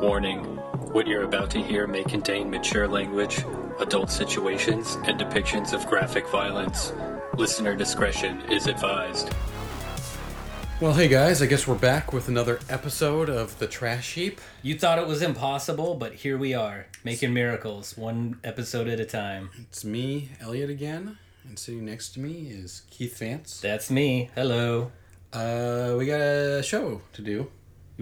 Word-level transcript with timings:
Warning 0.00 0.42
What 0.92 1.06
you're 1.06 1.24
about 1.24 1.50
to 1.50 1.62
hear 1.62 1.86
may 1.86 2.02
contain 2.04 2.48
mature 2.48 2.88
language, 2.88 3.44
adult 3.80 4.10
situations, 4.10 4.96
and 5.04 5.20
depictions 5.20 5.74
of 5.74 5.86
graphic 5.86 6.26
violence. 6.28 6.94
Listener 7.36 7.76
discretion 7.76 8.40
is 8.50 8.66
advised. 8.66 9.30
Well, 10.80 10.94
hey 10.94 11.06
guys, 11.06 11.42
I 11.42 11.46
guess 11.46 11.66
we're 11.66 11.74
back 11.74 12.14
with 12.14 12.28
another 12.28 12.60
episode 12.70 13.28
of 13.28 13.58
The 13.58 13.66
Trash 13.66 14.14
Heap. 14.14 14.40
You 14.62 14.78
thought 14.78 14.98
it 14.98 15.06
was 15.06 15.20
impossible, 15.20 15.96
but 15.96 16.14
here 16.14 16.38
we 16.38 16.54
are, 16.54 16.86
making 17.04 17.34
miracles, 17.34 17.98
one 17.98 18.40
episode 18.42 18.88
at 18.88 19.00
a 19.00 19.04
time. 19.04 19.50
It's 19.58 19.84
me, 19.84 20.30
Elliot, 20.40 20.70
again, 20.70 21.18
and 21.46 21.58
sitting 21.58 21.84
next 21.84 22.14
to 22.14 22.20
me 22.20 22.48
is 22.48 22.84
Keith 22.88 23.18
Vance. 23.18 23.60
That's 23.60 23.90
me. 23.90 24.30
Hello. 24.34 24.92
Uh, 25.30 25.94
we 25.98 26.06
got 26.06 26.20
a 26.20 26.62
show 26.62 27.02
to 27.12 27.20
do. 27.20 27.50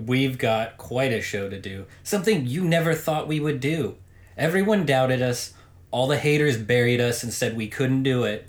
We've 0.06 0.38
got 0.38 0.78
quite 0.78 1.12
a 1.12 1.20
show 1.20 1.48
to 1.48 1.60
do. 1.60 1.86
Something 2.02 2.46
you 2.46 2.64
never 2.64 2.94
thought 2.94 3.26
we 3.26 3.40
would 3.40 3.60
do. 3.60 3.96
Everyone 4.36 4.86
doubted 4.86 5.20
us, 5.20 5.54
all 5.90 6.06
the 6.06 6.18
haters 6.18 6.56
buried 6.56 7.00
us 7.00 7.22
and 7.22 7.32
said 7.32 7.56
we 7.56 7.66
couldn't 7.66 8.04
do 8.04 8.24
it, 8.24 8.46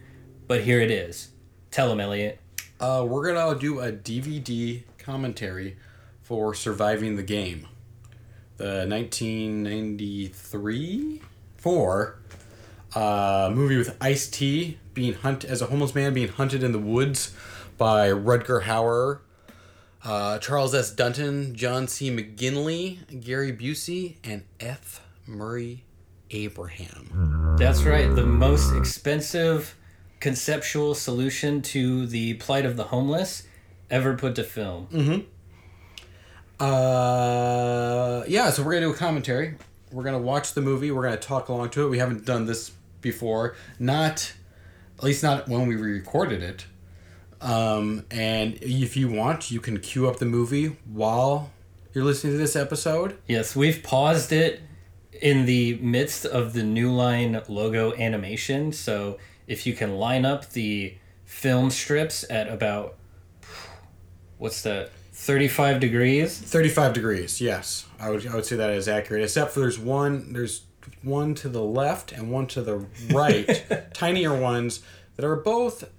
but 0.47 0.61
here 0.61 0.79
it 0.79 0.91
is. 0.91 1.29
Tell 1.71 1.89
them, 1.89 1.99
Elliot. 1.99 2.39
Uh, 2.79 3.05
we're 3.07 3.33
gonna 3.33 3.59
do 3.59 3.79
a 3.79 3.91
DVD 3.91 4.83
commentary 4.97 5.77
for 6.21 6.53
Surviving 6.53 7.15
the 7.15 7.23
Game, 7.23 7.67
the 8.57 8.85
1993 8.87 11.21
four 11.57 12.19
uh, 12.95 13.51
movie 13.53 13.77
with 13.77 13.97
Ice 13.99 14.27
T 14.27 14.77
being 14.93 15.13
hunt 15.13 15.43
as 15.43 15.61
a 15.61 15.67
homeless 15.67 15.93
man 15.93 16.13
being 16.13 16.29
hunted 16.29 16.63
in 16.63 16.71
the 16.71 16.79
woods 16.79 17.33
by 17.77 18.09
Rutger 18.09 18.63
Hauer, 18.63 19.19
uh, 20.03 20.39
Charles 20.39 20.73
S. 20.73 20.91
Dutton, 20.91 21.55
John 21.55 21.87
C. 21.87 22.09
McGinley, 22.09 23.23
Gary 23.23 23.51
Busey, 23.53 24.15
and 24.23 24.43
F. 24.59 25.01
Murray 25.27 25.83
Abraham. 26.31 27.55
That's 27.57 27.83
right, 27.83 28.13
the 28.13 28.25
most 28.25 28.75
expensive 28.75 29.75
conceptual 30.19 30.95
solution 30.95 31.61
to 31.61 32.05
the 32.07 32.33
plight 32.35 32.65
of 32.65 32.75
the 32.77 32.85
homeless 32.85 33.43
ever 33.89 34.15
put 34.15 34.35
to 34.35 34.43
film. 34.43 34.87
Uh, 36.59 38.23
yeah, 38.27 38.49
so 38.49 38.63
we're 38.63 38.73
gonna 38.73 38.85
do 38.87 38.91
a 38.91 38.95
commentary. 38.95 39.55
We're 39.91 40.03
gonna 40.03 40.19
watch 40.19 40.53
the 40.53 40.61
movie. 40.61 40.91
We're 40.91 41.03
gonna 41.03 41.17
talk 41.17 41.49
along 41.49 41.69
to 41.71 41.85
it. 41.85 41.89
We 41.89 41.99
haven't 41.99 42.25
done 42.25 42.45
this 42.45 42.71
before, 43.01 43.55
not 43.79 44.33
at 44.97 45.03
least 45.03 45.23
not 45.23 45.47
when 45.47 45.67
we 45.67 45.75
recorded 45.75 46.43
it. 46.43 46.65
Um, 47.41 48.05
and 48.11 48.55
if 48.61 48.97
you 48.97 49.09
want, 49.09 49.51
you 49.51 49.59
can 49.59 49.79
queue 49.79 50.07
up 50.07 50.17
the 50.17 50.25
movie 50.25 50.77
while 50.85 51.51
you're 51.93 52.03
listening 52.03 52.33
to 52.33 52.37
this 52.37 52.55
episode. 52.55 53.17
Yes, 53.27 53.55
we've 53.55 53.81
paused 53.81 54.31
it 54.31 54.61
in 55.21 55.45
the 55.45 55.75
midst 55.75 56.25
of 56.25 56.53
the 56.53 56.63
New 56.63 56.91
Line 56.91 57.41
logo 57.47 57.93
animation. 57.95 58.71
So 58.71 59.17
if 59.47 59.65
you 59.65 59.73
can 59.73 59.97
line 59.97 60.25
up 60.25 60.49
the 60.51 60.95
film 61.25 61.69
strips 61.69 62.25
at 62.29 62.47
about 62.47 62.95
what's 64.37 64.61
that, 64.63 64.91
thirty-five 65.13 65.79
degrees. 65.79 66.37
35 66.37 66.93
degrees. 66.93 67.41
Yes, 67.41 67.85
I 67.99 68.09
would 68.09 68.25
I 68.27 68.35
would 68.35 68.45
say 68.45 68.55
that 68.55 68.69
is 68.71 68.87
accurate. 68.87 69.23
Except 69.23 69.51
for 69.51 69.59
there's 69.59 69.79
one 69.79 70.33
there's 70.33 70.63
one 71.03 71.35
to 71.35 71.49
the 71.49 71.63
left 71.63 72.11
and 72.11 72.31
one 72.31 72.47
to 72.47 72.61
the 72.61 72.85
right, 73.11 73.91
tinier 73.93 74.35
ones 74.39 74.81
that 75.15 75.25
are 75.25 75.35
both 75.35 75.89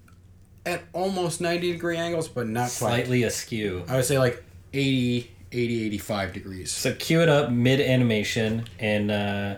at 0.71 0.83
almost 0.93 1.41
90 1.41 1.73
degree 1.73 1.97
angles, 1.97 2.29
but 2.29 2.47
not 2.47 2.63
quite. 2.63 2.71
Slightly 2.71 3.23
askew. 3.25 3.85
I 3.89 3.97
would 3.97 4.05
say 4.05 4.19
like 4.19 4.43
80, 4.73 5.31
80, 5.53 5.87
85 5.87 6.33
degrees. 6.33 6.71
So 6.71 6.95
cue 6.95 7.21
it 7.21 7.29
up 7.29 7.51
mid 7.51 7.81
animation, 7.81 8.67
and 8.79 9.11
uh, 9.11 9.57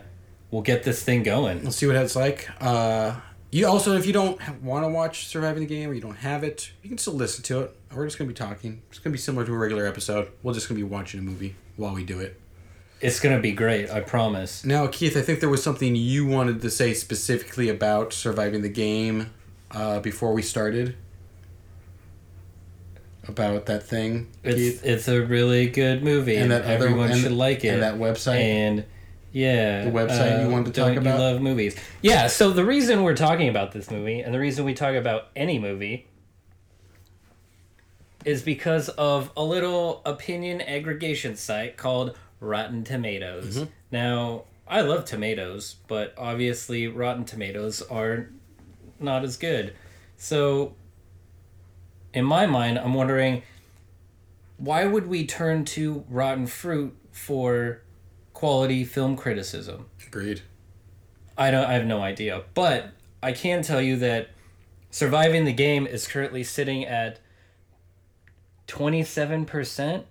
we'll 0.51 0.61
get 0.63 0.83
this 0.83 1.03
thing 1.03 1.23
going. 1.23 1.63
Let's 1.63 1.77
see 1.77 1.87
what 1.87 1.95
it's 1.95 2.15
like. 2.15 2.49
Uh, 2.59 3.19
you 3.51 3.67
also, 3.67 3.95
if 3.95 4.07
you 4.07 4.13
don't 4.13 4.39
want 4.63 4.83
to 4.83 4.89
watch 4.89 5.27
Surviving 5.27 5.61
the 5.61 5.67
Game 5.67 5.89
or 5.89 5.93
you 5.93 6.01
don't 6.01 6.17
have 6.17 6.43
it, 6.43 6.71
you 6.81 6.89
can 6.89 6.97
still 6.97 7.13
listen 7.13 7.43
to 7.43 7.61
it. 7.61 7.77
We're 7.93 8.05
just 8.05 8.17
gonna 8.17 8.27
be 8.27 8.33
talking. 8.33 8.81
It's 8.89 8.97
gonna 8.97 9.11
be 9.11 9.19
similar 9.19 9.45
to 9.45 9.53
a 9.53 9.57
regular 9.57 9.85
episode. 9.85 10.31
We're 10.41 10.53
just 10.53 10.67
gonna 10.67 10.79
be 10.79 10.83
watching 10.83 11.19
a 11.19 11.23
movie 11.23 11.55
while 11.75 11.93
we 11.93 12.03
do 12.03 12.19
it. 12.19 12.39
It's 12.99 13.19
gonna 13.19 13.39
be 13.39 13.51
great, 13.51 13.91
I 13.91 13.99
promise. 13.99 14.65
Now, 14.65 14.87
Keith, 14.87 15.15
I 15.15 15.21
think 15.21 15.39
there 15.39 15.49
was 15.49 15.61
something 15.61 15.95
you 15.95 16.25
wanted 16.25 16.61
to 16.63 16.71
say 16.71 16.95
specifically 16.95 17.69
about 17.69 18.11
Surviving 18.11 18.63
the 18.63 18.69
Game 18.69 19.29
uh, 19.69 19.99
before 19.99 20.33
we 20.33 20.41
started. 20.41 20.95
About 23.27 23.67
that 23.67 23.83
thing, 23.83 24.27
It's 24.43 24.55
Keith, 24.55 24.85
it's 24.85 25.07
a 25.07 25.21
really 25.21 25.67
good 25.69 26.03
movie, 26.03 26.35
And 26.35 26.43
and, 26.43 26.51
that 26.51 26.63
other- 26.65 26.73
everyone 26.73 27.11
and- 27.11 27.21
should 27.21 27.31
like 27.31 27.63
it. 27.63 27.69
and 27.69 27.81
that 27.81 27.95
website? 27.95 28.39
and 28.41 28.83
yeah, 29.31 29.85
The 29.85 29.91
website 29.91 30.41
you 30.41 30.47
uh, 30.47 30.49
wanted 30.51 30.73
to 30.73 30.81
talk 30.81 30.95
about? 30.97 31.15
You 31.17 31.19
love 31.23 31.41
movies. 31.41 31.75
Yeah. 32.01 32.27
So 32.27 32.51
the 32.51 32.65
reason 32.65 33.01
we're 33.01 33.15
talking 33.15 33.47
about 33.47 33.71
this 33.71 33.89
movie, 33.89 34.19
and 34.19 34.33
the 34.33 34.39
reason 34.39 34.65
we 34.65 34.73
talk 34.73 34.93
about 34.95 35.29
any 35.35 35.57
movie, 35.57 36.05
is 38.25 38.41
because 38.41 38.89
of 38.89 39.31
a 39.35 39.43
little 39.43 40.01
opinion 40.05 40.61
aggregation 40.61 41.35
site 41.35 41.77
called 41.77 42.17
Rotten 42.39 42.83
Tomatoes. 42.83 43.57
Mm-hmm. 43.57 43.69
Now, 43.91 44.43
I 44.67 44.81
love 44.81 45.05
tomatoes, 45.05 45.75
but 45.87 46.13
obviously 46.17 46.87
Rotten 46.87 47.25
Tomatoes 47.25 47.81
are 47.83 48.29
not 48.99 49.23
as 49.23 49.35
good. 49.37 49.73
So, 50.17 50.73
in 52.13 52.25
my 52.25 52.45
mind, 52.45 52.77
I'm 52.77 52.93
wondering 52.93 53.43
why 54.57 54.85
would 54.85 55.07
we 55.07 55.25
turn 55.25 55.65
to 55.65 56.05
rotten 56.09 56.47
fruit 56.47 56.95
for 57.11 57.81
quality 58.33 58.85
film 58.85 59.17
criticism? 59.17 59.87
agreed. 60.05 60.41
I 61.37 61.51
don't 61.51 61.65
I 61.65 61.73
have 61.73 61.85
no 61.85 62.01
idea. 62.01 62.43
But 62.53 62.91
I 63.21 63.31
can 63.31 63.63
tell 63.63 63.81
you 63.81 63.97
that 63.97 64.29
surviving 64.91 65.45
the 65.45 65.53
game 65.53 65.87
is 65.87 66.07
currently 66.07 66.43
sitting 66.43 66.85
at 66.85 67.19
27% 68.67 70.03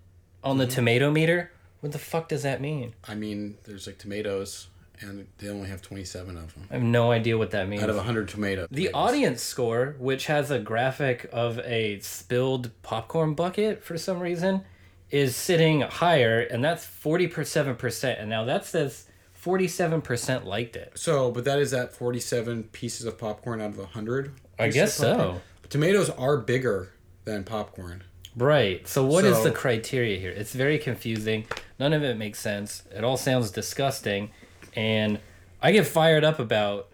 on 0.43 0.59
the 0.59 0.65
mm-hmm. 0.65 0.75
tomato 0.75 1.11
meter. 1.11 1.53
What 1.81 1.93
the 1.93 1.99
fuck 1.99 2.29
does 2.29 2.43
that 2.43 2.61
mean? 2.61 2.95
I 3.07 3.15
mean, 3.15 3.59
there's 3.65 3.87
like 3.87 3.99
tomatoes, 3.99 4.69
and 5.01 5.27
they 5.39 5.49
only 5.49 5.69
have 5.69 5.83
27 5.83 6.37
of 6.37 6.55
them 6.55 6.65
I 6.71 6.75
have 6.75 6.83
no 6.83 7.11
idea 7.11 7.37
what 7.39 7.51
that 7.53 7.69
means. 7.69 7.83
out 7.83 7.91
of 7.91 7.97
100 7.97 8.29
tomatoes. 8.29 8.69
The 8.71 8.93
audience 8.93 9.43
score, 9.43 9.97
which 9.99 10.27
has 10.27 10.51
a 10.51 10.59
graphic 10.59 11.29
of 11.33 11.59
a 11.61 11.99
spilled 12.01 12.71
popcorn 12.83 13.35
bucket 13.35 13.83
for 13.83 13.99
some 13.99 14.21
reason, 14.21 14.63
is 15.11 15.35
sitting 15.37 15.81
higher, 15.83 16.41
and 16.41 16.65
that's 16.65 16.87
47%. 16.87 18.21
And 18.21 18.31
now 18.31 18.45
that 18.45 18.65
says 18.65 19.07
47% 19.43 20.45
liked 20.45 20.77
it. 20.77 20.93
So, 20.95 21.31
but 21.31 21.45
that 21.45 21.59
is 21.59 21.75
at 21.75 21.93
47 21.93 22.65
pieces 22.73 23.07
of 23.07 23.19
popcorn 23.19 23.61
out 23.61 23.71
of 23.71 23.79
100? 23.79 24.33
I 24.59 24.69
guess 24.69 24.95
so. 24.95 25.41
But 25.63 25.71
tomatoes 25.71 26.11
are 26.11 26.37
bigger 26.39 26.93
than 27.25 27.45
popcorn. 27.45 28.05
Right. 28.37 28.87
So 28.89 29.05
what 29.05 29.25
is 29.25 29.37
So- 29.39 29.45
the 29.45 29.51
criteria 29.51 30.19
here? 30.19 30.31
It's 30.31 30.53
very 30.55 30.79
confusing. 30.79 31.47
None 31.79 31.93
of 31.93 32.03
it 32.03 32.17
makes 32.17 32.39
sense. 32.39 32.85
It 32.95 33.05
all 33.05 33.17
sounds 33.17 33.51
disgusting, 33.51 34.31
and 34.75 35.21
I 35.61 35.73
get 35.73 35.87
fired 35.87 36.25
up 36.25 36.39
about 36.39 36.89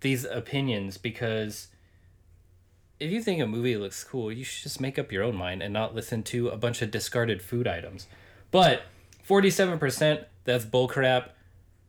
these 0.00 0.24
opinions 0.24 0.96
because 0.96 1.68
if 2.98 3.10
you 3.10 3.22
think 3.22 3.40
a 3.40 3.46
movie 3.46 3.76
looks 3.76 4.04
cool, 4.04 4.30
you 4.30 4.44
should 4.44 4.62
just 4.62 4.80
make 4.80 4.98
up 4.98 5.10
your 5.10 5.22
own 5.22 5.36
mind 5.36 5.62
and 5.62 5.72
not 5.72 5.94
listen 5.94 6.22
to 6.24 6.48
a 6.48 6.56
bunch 6.56 6.82
of 6.82 6.90
discarded 6.90 7.42
food 7.42 7.66
items. 7.66 8.06
But 8.50 8.82
47%, 9.26 10.24
that's 10.44 10.64
bullcrap. 10.64 11.30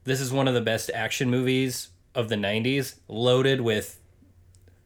This 0.03 0.21
is 0.21 0.31
one 0.31 0.47
of 0.47 0.53
the 0.53 0.61
best 0.61 0.89
action 0.93 1.29
movies 1.29 1.89
of 2.15 2.29
the 2.29 2.35
90s, 2.35 2.95
loaded 3.07 3.61
with 3.61 3.99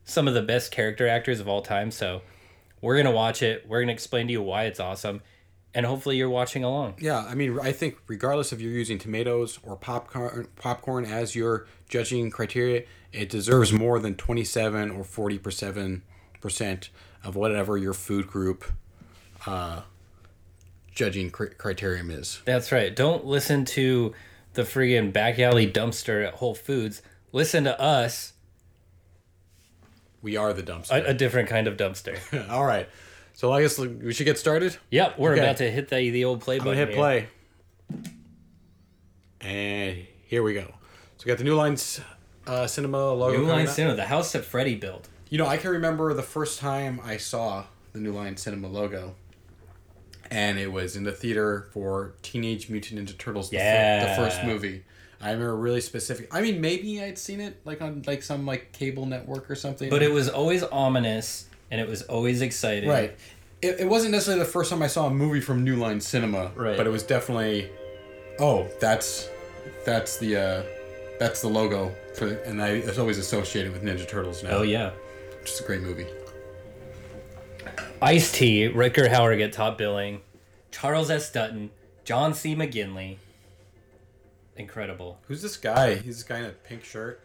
some 0.04 0.28
of 0.28 0.34
the 0.34 0.42
best 0.42 0.72
character 0.72 1.08
actors 1.08 1.40
of 1.40 1.48
all 1.48 1.62
time. 1.62 1.92
So 1.92 2.22
we're 2.82 2.96
going 2.96 3.06
to 3.06 3.12
watch 3.12 3.42
it. 3.42 3.66
We're 3.68 3.80
going 3.80 3.88
to 3.88 3.94
explain 3.94 4.28
to 4.28 4.34
you 4.34 4.42
why 4.42 4.64
it's 4.66 4.80
awesome. 4.80 5.22
And 5.76 5.86
hopefully 5.86 6.16
you're 6.18 6.30
watching 6.30 6.64
along. 6.64 6.96
Yeah, 7.00 7.20
I 7.20 7.36
mean, 7.36 7.60
I 7.60 7.72
think 7.74 7.98
regardless 8.08 8.52
if 8.54 8.62
you're 8.62 8.72
using 8.72 8.98
tomatoes 8.98 9.60
or 9.62 9.76
popcorn, 9.76 10.48
popcorn 10.56 11.04
as 11.06 11.36
your 11.36 11.68
judging 11.90 12.32
criteria, 12.32 12.84
it 13.12 13.30
deserves 13.30 13.74
more 13.74 14.00
than 14.00 14.16
27 14.16 14.90
or 14.90 15.04
47 15.04 16.02
percent 16.42 16.90
of 17.24 17.36
whatever 17.36 17.78
your 17.78 17.94
food 17.94 18.26
group 18.28 18.64
uh, 19.46 19.82
judging 20.94 21.30
cr- 21.30 21.46
criterion 21.58 22.10
is. 22.10 22.42
That's 22.46 22.72
right. 22.72 22.96
Don't 22.96 23.26
listen 23.26 23.66
to 23.66 24.14
the 24.54 24.62
friggin' 24.64 25.12
back 25.12 25.40
alley 25.40 25.70
dumpster 25.70 26.26
at 26.26 26.36
Whole 26.36 26.56
Foods. 26.56 27.02
Listen 27.34 27.66
to 27.66 27.78
us, 27.82 28.32
We 30.22 30.38
are 30.38 30.54
the 30.54 30.62
a, 30.62 30.66
dumpster. 30.66 31.10
a 31.10 31.14
different 31.14 31.50
kind 31.50 31.68
of 31.68 31.76
dumpster. 31.78 32.18
All 32.50 32.64
right, 32.66 32.88
so 33.36 33.52
I 33.52 33.62
guess 33.62 33.78
we 33.78 34.12
should 34.14 34.26
get 34.26 34.40
started. 34.40 34.76
Yep, 34.90 35.20
we're 35.20 35.34
Okay. 35.34 35.42
about 35.42 35.58
to 35.58 35.70
hit 35.70 35.90
the, 35.90 36.10
the 36.10 36.26
old 36.26 36.42
play 36.42 36.58
I'm 36.58 36.64
button. 36.64 36.78
hit 36.80 36.88
here. 36.90 36.98
play, 36.98 37.28
and 39.42 40.06
here 40.26 40.44
we 40.44 40.54
go. 40.54 40.66
So 41.18 41.26
we 41.26 41.30
got 41.30 41.38
the 41.38 41.44
New 41.44 41.56
Lines 41.56 42.02
uh, 42.48 42.68
Cinema 42.68 43.14
logo. 43.14 43.38
New 43.40 43.46
Line. 43.48 43.68
Cinema, 43.68 43.96
the 43.96 44.06
house 44.06 44.32
that 44.34 44.44
Freddie 44.46 44.76
built. 44.76 45.08
You 45.30 45.38
know, 45.38 45.48
I 45.48 45.58
can 45.58 45.72
remember 45.72 46.14
the 46.14 46.24
first 46.24 46.60
time 46.60 47.00
I 47.04 47.18
saw 47.18 47.66
the 47.94 48.00
New 48.00 48.12
Line 48.12 48.38
Cinema 48.38 48.68
logo, 48.68 49.16
and 50.32 50.58
it 50.60 50.72
was 50.72 50.96
in 50.96 51.04
the 51.04 51.12
theater 51.12 51.68
for 51.74 52.14
Teenage 52.22 52.70
Mutant 52.70 53.00
Ninja 53.10 53.18
Turtles, 53.18 53.50
the, 53.50 53.58
fir- 53.58 53.64
Yeah. 53.64 54.10
the 54.16 54.22
first 54.22 54.44
movie. 54.44 54.84
I 55.22 55.32
remember 55.32 55.56
really 55.56 55.82
specific. 55.82 56.28
I 56.34 56.42
mean, 56.42 56.62
maybe 56.62 57.02
I'd 57.02 57.18
seen 57.18 57.40
it 57.42 57.60
like 57.66 57.82
on 57.82 58.04
like 58.06 58.22
some 58.22 58.46
like 58.46 58.72
cable 58.74 59.06
network 59.06 59.50
or 59.50 59.56
something. 59.56 59.90
But 59.90 60.04
it 60.04 60.12
was 60.12 60.30
always 60.30 60.62
ominous 60.62 61.48
and 61.76 61.82
it 61.82 61.90
was 61.90 62.04
always 62.04 62.42
exciting. 62.42 62.88
right. 62.90 63.18
It, 63.62 63.82
it 63.82 63.90
wasn't 63.90 64.12
necessarily 64.14 64.44
the 64.44 64.50
first 64.50 64.70
time 64.70 64.82
I 64.82 64.88
saw 64.88 65.08
a 65.08 65.10
movie 65.10 65.42
from 65.42 65.64
New 65.66 65.76
Line 65.76 66.00
Cinema, 66.00 66.52
Right. 66.56 66.78
But 66.78 66.88
it 66.88 66.90
was 66.90 67.04
definitely, 67.04 67.70
oh, 68.40 68.68
that's 68.80 69.28
that's 69.86 70.18
the 70.18 70.38
uh, 70.38 70.64
that's 71.20 71.42
the 71.42 71.48
logo 71.50 71.94
for, 72.16 72.28
and 72.28 72.62
I 72.62 72.70
it's 72.70 72.98
always 72.98 73.18
associated 73.18 73.74
with 73.74 73.84
Ninja 73.84 74.08
Turtles 74.08 74.42
now. 74.44 74.52
Oh 74.52 74.62
yeah. 74.62 74.92
which 75.42 75.52
is 75.52 75.60
a 75.60 75.64
great 75.64 75.82
movie. 75.82 76.06
Ice 78.02 78.32
T, 78.32 78.70
Rutger 78.70 79.10
Hauer 79.10 79.38
get 79.38 79.52
top 79.52 79.78
billing, 79.78 80.22
Charles 80.72 81.10
S. 81.10 81.30
Dutton, 81.32 81.72
John 82.04 82.34
C. 82.34 82.56
McGinley. 82.56 83.18
Incredible. 84.56 85.18
Who's 85.28 85.42
this 85.42 85.58
guy? 85.58 85.96
He's 85.96 86.18
this 86.18 86.24
guy 86.24 86.40
in 86.40 86.46
a 86.46 86.50
pink 86.50 86.84
shirt, 86.86 87.22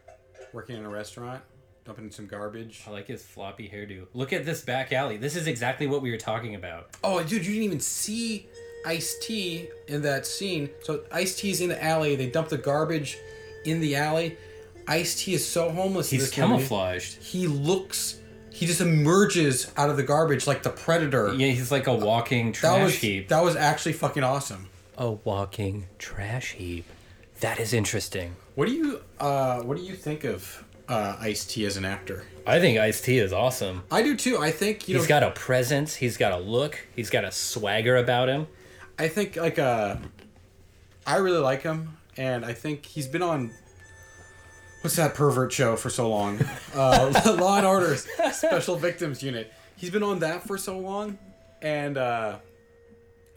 working 0.52 0.76
in 0.76 0.84
a 0.84 0.88
restaurant, 0.90 1.42
dumping 1.84 2.10
some 2.10 2.26
garbage. 2.26 2.82
I 2.86 2.90
like 2.90 3.06
his 3.08 3.22
floppy 3.22 3.68
hairdo. 3.68 4.06
Look 4.14 4.32
at 4.32 4.44
this 4.44 4.62
back 4.62 4.92
alley. 4.92 5.16
This 5.16 5.36
is 5.36 5.46
exactly 5.46 5.86
what 5.86 6.02
we 6.02 6.10
were 6.10 6.16
talking 6.16 6.54
about. 6.54 6.88
Oh, 7.02 7.20
dude, 7.22 7.44
you 7.44 7.52
didn't 7.52 7.62
even 7.64 7.80
see 7.80 8.46
Ice 8.86 9.16
T 9.22 9.68
in 9.88 10.02
that 10.02 10.26
scene. 10.26 10.70
So 10.82 11.02
Ice 11.12 11.34
T's 11.36 11.60
in 11.60 11.68
the 11.68 11.82
alley. 11.82 12.16
They 12.16 12.28
dump 12.30 12.48
the 12.48 12.58
garbage 12.58 13.18
in 13.64 13.80
the 13.80 13.96
alley. 13.96 14.36
Ice 14.86 15.22
T 15.22 15.34
is 15.34 15.46
so 15.46 15.70
homeless. 15.70 16.12
in 16.12 16.18
He's 16.18 16.30
this 16.30 16.38
movie. 16.38 16.52
camouflaged. 16.54 17.22
He 17.22 17.46
looks. 17.46 18.18
He 18.52 18.66
just 18.66 18.80
emerges 18.80 19.70
out 19.76 19.88
of 19.90 19.96
the 19.96 20.02
garbage 20.02 20.46
like 20.46 20.62
the 20.62 20.70
predator. 20.70 21.32
Yeah, 21.34 21.48
he's 21.48 21.70
like 21.70 21.86
a 21.86 21.94
walking 21.94 22.46
that 22.52 22.54
trash 22.56 22.82
was 22.82 22.94
heap. 22.96 23.28
that 23.28 23.42
was 23.42 23.56
actually 23.56 23.92
fucking 23.94 24.22
awesome. 24.24 24.68
A 24.98 25.12
walking 25.12 25.86
trash 25.98 26.52
heap. 26.52 26.84
That 27.40 27.58
is 27.58 27.72
interesting. 27.72 28.36
What 28.54 28.66
do 28.66 28.72
you 28.74 29.00
uh 29.18 29.60
What 29.62 29.76
do 29.78 29.82
you 29.82 29.94
think 29.94 30.24
of 30.24 30.62
uh, 30.90 31.16
Ice 31.20 31.44
T 31.46 31.64
as 31.64 31.76
an 31.76 31.84
actor? 31.84 32.24
I 32.46 32.58
think 32.60 32.78
Ice 32.78 33.00
T 33.00 33.18
is 33.18 33.32
awesome. 33.32 33.84
I 33.90 34.02
do 34.02 34.16
too. 34.16 34.38
I 34.38 34.50
think 34.50 34.88
you 34.88 34.96
He's 34.96 35.04
know. 35.04 35.08
got 35.08 35.22
a 35.22 35.30
presence. 35.30 35.94
He's 35.94 36.16
got 36.16 36.32
a 36.32 36.38
look. 36.38 36.86
He's 36.96 37.08
got 37.10 37.24
a 37.24 37.30
swagger 37.32 37.96
about 37.96 38.28
him. 38.28 38.46
I 38.98 39.08
think 39.08 39.36
like 39.36 39.58
uh 39.58 39.96
I 41.06 41.16
really 41.16 41.38
like 41.38 41.62
him 41.62 41.96
and 42.16 42.44
I 42.44 42.52
think 42.52 42.84
he's 42.86 43.06
been 43.06 43.22
on 43.22 43.52
what's 44.82 44.96
that 44.96 45.14
pervert 45.14 45.52
show 45.52 45.76
for 45.76 45.88
so 45.90 46.08
long? 46.10 46.40
Uh 46.74 47.36
Law 47.40 47.56
and 47.58 47.66
Order 47.66 47.96
Special 47.96 48.76
Victims 48.76 49.22
Unit. 49.22 49.52
He's 49.76 49.90
been 49.90 50.02
on 50.02 50.18
that 50.20 50.46
for 50.46 50.58
so 50.58 50.78
long 50.78 51.18
and 51.62 51.96
uh 51.96 52.36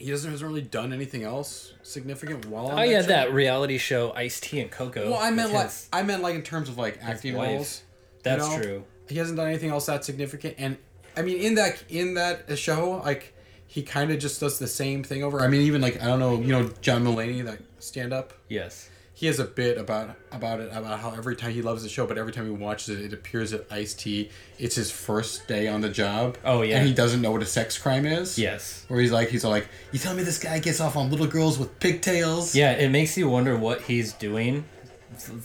he 0.03 0.11
doesn't 0.11 0.29
hasn't 0.31 0.47
really 0.47 0.61
done 0.61 0.91
anything 0.93 1.23
else 1.23 1.73
significant 1.83 2.45
while 2.45 2.67
on 2.67 2.79
Oh 2.79 2.83
yeah, 2.83 3.01
show. 3.01 3.07
that 3.07 3.33
reality 3.33 3.77
show 3.77 4.11
Ice 4.13 4.39
T 4.39 4.59
and 4.59 4.69
Coco. 4.69 5.09
Well, 5.11 5.19
I 5.19 5.31
meant 5.31 5.53
like 5.53 5.65
his- 5.65 5.87
I 5.93 6.03
meant 6.03 6.21
like 6.21 6.35
in 6.35 6.41
terms 6.43 6.69
of 6.69 6.77
like 6.77 6.99
acting 7.01 7.35
wife. 7.35 7.49
roles. 7.49 7.81
That's 8.23 8.47
know? 8.47 8.61
true. 8.61 8.83
He 9.09 9.17
hasn't 9.17 9.37
done 9.37 9.47
anything 9.47 9.69
else 9.69 9.85
that 9.87 10.05
significant, 10.05 10.55
and 10.57 10.77
I 11.17 11.21
mean 11.21 11.37
in 11.37 11.55
that 11.55 11.83
in 11.89 12.13
that 12.15 12.57
show, 12.57 13.01
like 13.03 13.33
he 13.67 13.81
kind 13.83 14.11
of 14.11 14.19
just 14.19 14.39
does 14.39 14.59
the 14.59 14.67
same 14.67 15.03
thing 15.03 15.23
over. 15.23 15.41
I 15.41 15.47
mean, 15.47 15.61
even 15.61 15.81
like 15.81 16.01
I 16.01 16.05
don't 16.05 16.19
know, 16.19 16.35
you 16.39 16.47
know, 16.49 16.69
John 16.81 17.03
Mulaney, 17.03 17.43
that 17.45 17.59
stand 17.79 18.13
up. 18.13 18.33
Yes. 18.49 18.89
He 19.23 19.27
has 19.27 19.39
a 19.39 19.45
bit 19.45 19.77
about 19.77 20.17
about 20.33 20.59
it 20.59 20.69
about 20.73 20.99
how 20.99 21.11
every 21.11 21.37
time 21.37 21.51
he 21.51 21.61
loves 21.61 21.81
the 21.81 21.87
show, 21.87 22.05
but 22.05 22.17
every 22.17 22.33
time 22.33 22.43
he 22.43 22.51
watches 22.51 22.89
it, 22.99 23.05
it 23.05 23.13
appears 23.13 23.51
that 23.51 23.71
Ice 23.71 23.93
T. 23.93 24.29
It's 24.59 24.75
his 24.75 24.91
first 24.91 25.47
day 25.47 25.69
on 25.69 25.79
the 25.79 25.87
job. 25.87 26.37
Oh, 26.43 26.61
yeah. 26.61 26.79
and 26.79 26.85
he 26.85 26.93
doesn't 26.93 27.21
know 27.21 27.31
what 27.31 27.41
a 27.41 27.45
sex 27.45 27.77
crime 27.77 28.05
is. 28.05 28.37
Yes. 28.37 28.83
where 28.89 28.99
he's 28.99 29.13
like, 29.13 29.29
he's 29.29 29.45
like, 29.45 29.69
you 29.93 29.99
tell 29.99 30.13
me 30.13 30.23
this 30.23 30.37
guy 30.39 30.59
gets 30.59 30.81
off 30.81 30.97
on 30.97 31.09
little 31.09 31.25
girls 31.27 31.57
with 31.57 31.79
pigtails. 31.79 32.53
Yeah, 32.53 32.73
it 32.73 32.89
makes 32.89 33.17
you 33.17 33.29
wonder 33.29 33.55
what 33.55 33.83
he's 33.83 34.11
doing 34.11 34.65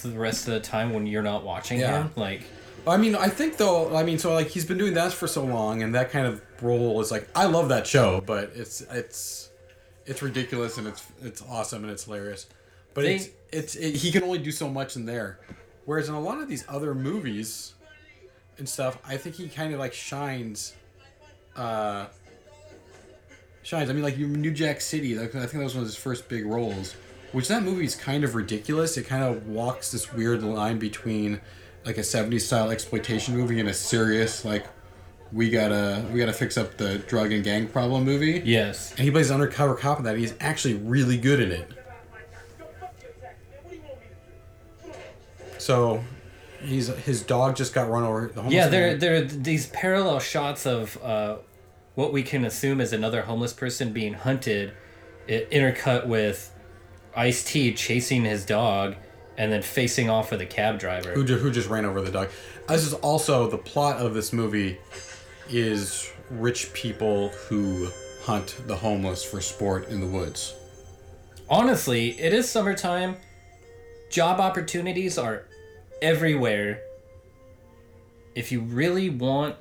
the 0.03 0.11
rest 0.19 0.49
of 0.49 0.55
the 0.55 0.61
time 0.61 0.93
when 0.93 1.07
you're 1.07 1.23
not 1.23 1.45
watching 1.45 1.79
Yeah. 1.79 2.03
him. 2.03 2.11
Like, 2.17 2.43
I 2.85 2.97
mean, 2.97 3.15
I 3.15 3.29
think 3.29 3.59
though, 3.59 3.95
I 3.97 4.03
mean, 4.03 4.19
so 4.19 4.35
like 4.35 4.49
he's 4.49 4.65
been 4.65 4.79
doing 4.79 4.95
that 4.95 5.13
for 5.13 5.29
so 5.29 5.45
long, 5.45 5.85
and 5.85 5.95
that 5.95 6.11
kind 6.11 6.27
of 6.27 6.43
role 6.61 7.01
is 7.01 7.13
like 7.13 7.29
I 7.33 7.45
love 7.45 7.69
that 7.69 7.87
show, 7.87 8.23
but 8.27 8.51
it's 8.57 8.81
it's 8.91 9.51
it's 10.05 10.21
ridiculous 10.21 10.79
and 10.79 10.89
it's 10.89 11.07
it's 11.23 11.43
awesome 11.49 11.85
and 11.85 11.93
it's 11.93 12.07
hilarious, 12.07 12.47
but 12.93 13.03
They- 13.05 13.15
it's 13.15 13.29
it's 13.53 13.75
it, 13.77 13.97
he 13.97 14.11
can 14.11 14.23
only 14.23 14.39
do 14.39 14.51
so 14.51 14.69
much 14.69 14.97
in 14.97 15.07
there, 15.07 15.41
whereas 15.85 16.09
in 16.09 16.15
a 16.15 16.21
lot 16.21 16.41
of 16.41 16.49
these 16.49 16.65
other 16.69 16.95
movies 16.95 17.75
and 18.59 18.69
stuff, 18.69 18.99
I 19.07 19.17
think 19.17 19.37
he 19.37 19.49
kind 19.49 19.73
of 19.73 19.81
like 19.81 19.95
shines. 19.95 20.75
Uh, 21.57 22.07
shines. 23.63 23.91
I 23.91 23.93
mean, 23.93 24.03
like 24.03 24.19
you 24.19 24.27
New 24.27 24.53
Jack 24.53 24.81
City. 24.81 25.15
Like, 25.15 25.35
I 25.35 25.41
think 25.41 25.53
that 25.53 25.65
was 25.65 25.75
one 25.75 25.83
of 25.83 25.89
his 25.89 25.97
first 25.97 26.29
big 26.29 26.47
roles. 26.47 26.95
Which 27.33 27.49
that 27.49 27.63
movie 27.63 27.85
is 27.85 27.95
kind 27.95 28.25
of 28.25 28.35
ridiculous. 28.35 28.97
It 28.97 29.07
kind 29.07 29.23
of 29.23 29.49
walks 29.49 29.93
this 29.93 30.13
weird 30.15 30.43
line 30.43 30.79
between 30.79 31.41
like 31.85 31.99
a 31.99 32.03
'70s 32.03 32.43
style 32.43 32.71
exploitation 32.71 33.37
movie 33.37 33.61
and 33.61 33.69
a 33.69 33.75
serious 33.75 34.45
like 34.45 34.67
we 35.31 35.51
gotta 35.51 36.07
we 36.11 36.19
gotta 36.19 36.33
fix 36.33 36.57
up 36.57 36.79
the 36.79 36.99
drug 37.01 37.33
and 37.33 37.45
gang 37.45 37.69
problem 37.69 38.05
movie. 38.05 38.43
yes. 38.45 38.91
And 38.93 39.01
he 39.01 39.11
plays 39.11 39.29
an 39.29 39.35
undercover 39.35 39.75
cop 39.75 39.99
in 39.99 40.05
that. 40.05 40.17
He's 40.17 40.35
actually 40.41 40.75
really 40.75 41.19
good 41.19 41.41
in 41.41 41.53
it. 41.53 41.71
So, 45.69 46.03
he's 46.63 46.87
his 46.87 47.23
dog 47.23 47.55
just 47.55 47.75
got 47.75 47.91
run 47.91 48.03
over. 48.03 48.29
The 48.29 48.41
homeless 48.41 48.55
Yeah, 48.55 48.69
there, 48.69 48.87
man- 48.93 48.99
there 49.01 49.17
are 49.17 49.21
these 49.21 49.67
parallel 49.67 50.19
shots 50.19 50.65
of 50.67 50.97
uh, 51.03 51.37
what 51.95 52.11
we 52.11 52.23
can 52.23 52.47
assume 52.47 52.81
is 52.81 52.95
another 52.95 53.21
homeless 53.21 53.53
person 53.53 53.93
being 53.93 54.15
hunted, 54.15 54.73
i- 55.29 55.47
intercut 55.53 56.07
with 56.07 56.51
Ice 57.15 57.45
T 57.45 57.75
chasing 57.75 58.25
his 58.25 58.47
dog 58.47 58.95
and 59.37 59.53
then 59.53 59.61
facing 59.61 60.09
off 60.09 60.31
with 60.31 60.41
a 60.41 60.47
cab 60.47 60.79
driver. 60.79 61.13
who, 61.13 61.23
ju- 61.23 61.37
who 61.37 61.51
just 61.51 61.69
ran 61.69 61.85
over 61.85 62.01
the 62.01 62.11
dog. 62.11 62.31
This 62.67 62.87
is 62.87 62.95
also 62.95 63.47
the 63.51 63.59
plot 63.59 63.99
of 63.99 64.15
this 64.15 64.33
movie 64.33 64.79
is 65.51 66.11
rich 66.31 66.73
people 66.73 67.29
who 67.51 67.91
hunt 68.23 68.57
the 68.67 68.75
homeless 68.77 69.23
for 69.23 69.43
sport 69.43 69.89
in 69.91 70.01
the 70.01 70.07
woods. 70.07 70.55
Honestly, 71.51 72.19
it 72.19 72.33
is 72.33 72.49
summertime. 72.49 73.17
Job 74.11 74.41
opportunities 74.41 75.19
are 75.19 75.45
everywhere. 76.03 76.83
If 78.35 78.53
you 78.53 78.61
really 78.61 79.11
want 79.11 79.57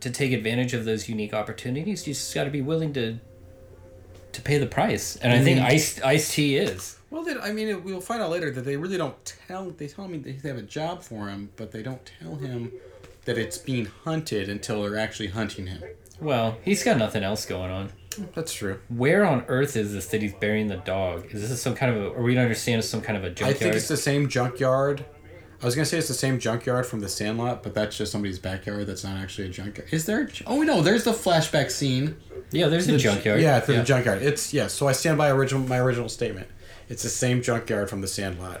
to 0.00 0.10
take 0.10 0.32
advantage 0.32 0.74
of 0.74 0.84
those 0.84 1.08
unique 1.08 1.32
opportunities, 1.32 2.06
you 2.06 2.14
just 2.14 2.34
got 2.34 2.44
to 2.44 2.50
be 2.50 2.60
willing 2.60 2.92
to 2.94 3.18
to 4.32 4.40
pay 4.40 4.58
the 4.58 4.66
price. 4.66 5.16
And 5.16 5.32
I 5.32 5.42
think 5.42 5.60
Ice 5.60 6.00
Ice 6.02 6.34
T 6.34 6.56
is. 6.56 6.98
Well, 7.10 7.22
they, 7.24 7.36
I 7.36 7.52
mean, 7.52 7.84
we'll 7.84 8.00
find 8.00 8.22
out 8.22 8.30
later 8.30 8.50
that 8.50 8.62
they 8.62 8.76
really 8.76 8.96
don't 8.96 9.34
tell. 9.46 9.70
They 9.70 9.88
tell 9.88 10.06
him 10.06 10.22
they 10.22 10.48
have 10.48 10.56
a 10.56 10.62
job 10.62 11.02
for 11.02 11.28
him, 11.28 11.50
but 11.56 11.70
they 11.70 11.82
don't 11.82 12.10
tell 12.18 12.36
him 12.36 12.72
that 13.24 13.38
it's 13.38 13.58
being 13.58 13.86
hunted 14.04 14.48
until 14.48 14.82
they're 14.82 14.98
actually 14.98 15.28
hunting 15.28 15.66
him. 15.66 15.82
Well, 16.20 16.56
he's 16.64 16.82
got 16.82 16.96
nothing 16.98 17.22
else 17.22 17.44
going 17.46 17.70
on. 17.70 17.92
That's 18.34 18.52
true. 18.52 18.80
Where 18.88 19.24
on 19.24 19.44
earth 19.48 19.76
is 19.76 19.92
this 19.92 20.06
that 20.08 20.22
he's 20.22 20.34
burying 20.34 20.68
the 20.68 20.76
dog? 20.76 21.26
Is 21.32 21.48
this 21.48 21.62
some 21.62 21.74
kind 21.74 21.94
of 21.94 22.02
a? 22.02 22.08
Are 22.14 22.22
we 22.22 22.34
to 22.34 22.40
understand 22.40 22.78
as 22.78 22.88
some 22.88 23.00
kind 23.00 23.16
of 23.16 23.24
a 23.24 23.30
junkyard? 23.30 23.56
I 23.56 23.58
think 23.58 23.74
it's 23.74 23.88
the 23.88 23.96
same 23.96 24.28
junkyard. 24.28 25.04
I 25.62 25.64
was 25.64 25.76
gonna 25.76 25.86
say 25.86 25.96
it's 25.98 26.08
the 26.08 26.14
same 26.14 26.40
junkyard 26.40 26.86
from 26.86 26.98
the 27.00 27.08
Sandlot, 27.08 27.62
but 27.62 27.72
that's 27.72 27.96
just 27.96 28.10
somebody's 28.10 28.40
backyard. 28.40 28.86
That's 28.88 29.04
not 29.04 29.16
actually 29.16 29.46
a 29.46 29.50
junkyard. 29.50 29.88
Is 29.92 30.06
there? 30.06 30.22
a 30.22 30.28
Oh 30.46 30.62
no, 30.62 30.82
there's 30.82 31.04
the 31.04 31.12
flashback 31.12 31.70
scene. 31.70 32.16
yeah, 32.50 32.66
there's 32.66 32.88
a 32.88 32.92
The- 32.92 32.98
junkyard. 32.98 33.40
Yeah, 33.40 33.60
for 33.60 33.72
the 33.72 33.84
junkyard. 33.84 34.22
It's 34.22 34.52
yeah. 34.52 34.66
So 34.66 34.88
I 34.88 34.92
stand 34.92 35.18
by 35.18 35.30
original 35.30 35.62
my 35.66 35.78
original 35.78 36.08
statement. 36.08 36.48
It's 36.88 37.04
the 37.04 37.08
same 37.08 37.42
junkyard 37.42 37.88
from 37.88 38.00
the 38.00 38.08
Sandlot. 38.08 38.60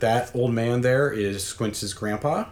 That 0.00 0.30
old 0.34 0.52
man 0.52 0.82
there 0.82 1.10
is 1.10 1.42
Squints' 1.42 1.90
grandpa. 1.94 2.44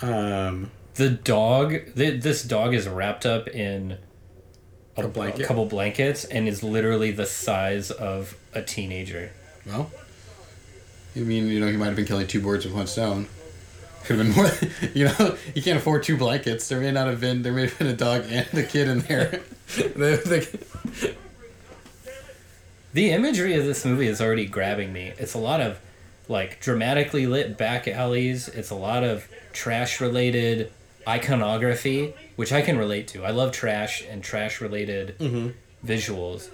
Um, 0.00 0.70
The 0.94 1.10
dog. 1.10 1.94
Th- 1.96 2.20
this 2.22 2.42
dog 2.42 2.74
is 2.74 2.88
wrapped 2.88 3.24
up 3.24 3.46
in 3.48 3.98
a, 4.96 5.04
A 5.04 5.08
blanket? 5.08 5.44
a 5.44 5.46
couple 5.46 5.64
blankets 5.66 6.24
and 6.24 6.48
is 6.48 6.62
literally 6.62 7.12
the 7.12 7.24
size 7.26 7.90
of 7.92 8.36
a 8.52 8.62
teenager. 8.62 9.30
well, 9.64 9.90
I 11.14 11.20
mean, 11.20 11.48
you 11.48 11.60
know, 11.60 11.68
he 11.68 11.76
might 11.76 11.86
have 11.86 11.96
been 11.96 12.06
killing 12.06 12.26
two 12.26 12.40
birds 12.40 12.64
with 12.64 12.74
one 12.74 12.86
stone. 12.86 13.28
Could 14.04 14.18
have 14.18 14.26
been 14.26 14.34
more. 14.34 14.50
You 14.94 15.06
know, 15.06 15.36
you 15.54 15.62
can't 15.62 15.78
afford 15.78 16.02
two 16.02 16.16
blankets. 16.16 16.68
There 16.68 16.80
may 16.80 16.90
not 16.90 17.06
have 17.06 17.20
been. 17.20 17.42
There 17.42 17.52
may 17.52 17.62
have 17.62 17.78
been 17.78 17.86
a 17.86 17.96
dog 17.96 18.24
and 18.28 18.46
a 18.54 18.62
kid 18.62 18.88
in 18.88 19.00
there. 19.00 19.40
The 22.94 23.10
imagery 23.10 23.54
of 23.54 23.64
this 23.64 23.86
movie 23.86 24.06
is 24.06 24.20
already 24.20 24.44
grabbing 24.44 24.92
me. 24.92 25.14
It's 25.16 25.32
a 25.32 25.38
lot 25.38 25.62
of 25.62 25.78
like 26.28 26.60
dramatically 26.60 27.26
lit 27.26 27.56
back 27.56 27.88
alleys. 27.88 28.48
It's 28.48 28.68
a 28.68 28.74
lot 28.74 29.02
of 29.02 29.26
trash 29.54 29.98
related 29.98 30.70
iconography, 31.08 32.12
which 32.36 32.52
I 32.52 32.60
can 32.60 32.76
relate 32.76 33.08
to. 33.08 33.24
I 33.24 33.30
love 33.30 33.52
trash 33.52 34.04
and 34.06 34.22
trash 34.22 34.60
related 34.60 35.18
mm-hmm. 35.18 35.48
visuals. 35.86 36.50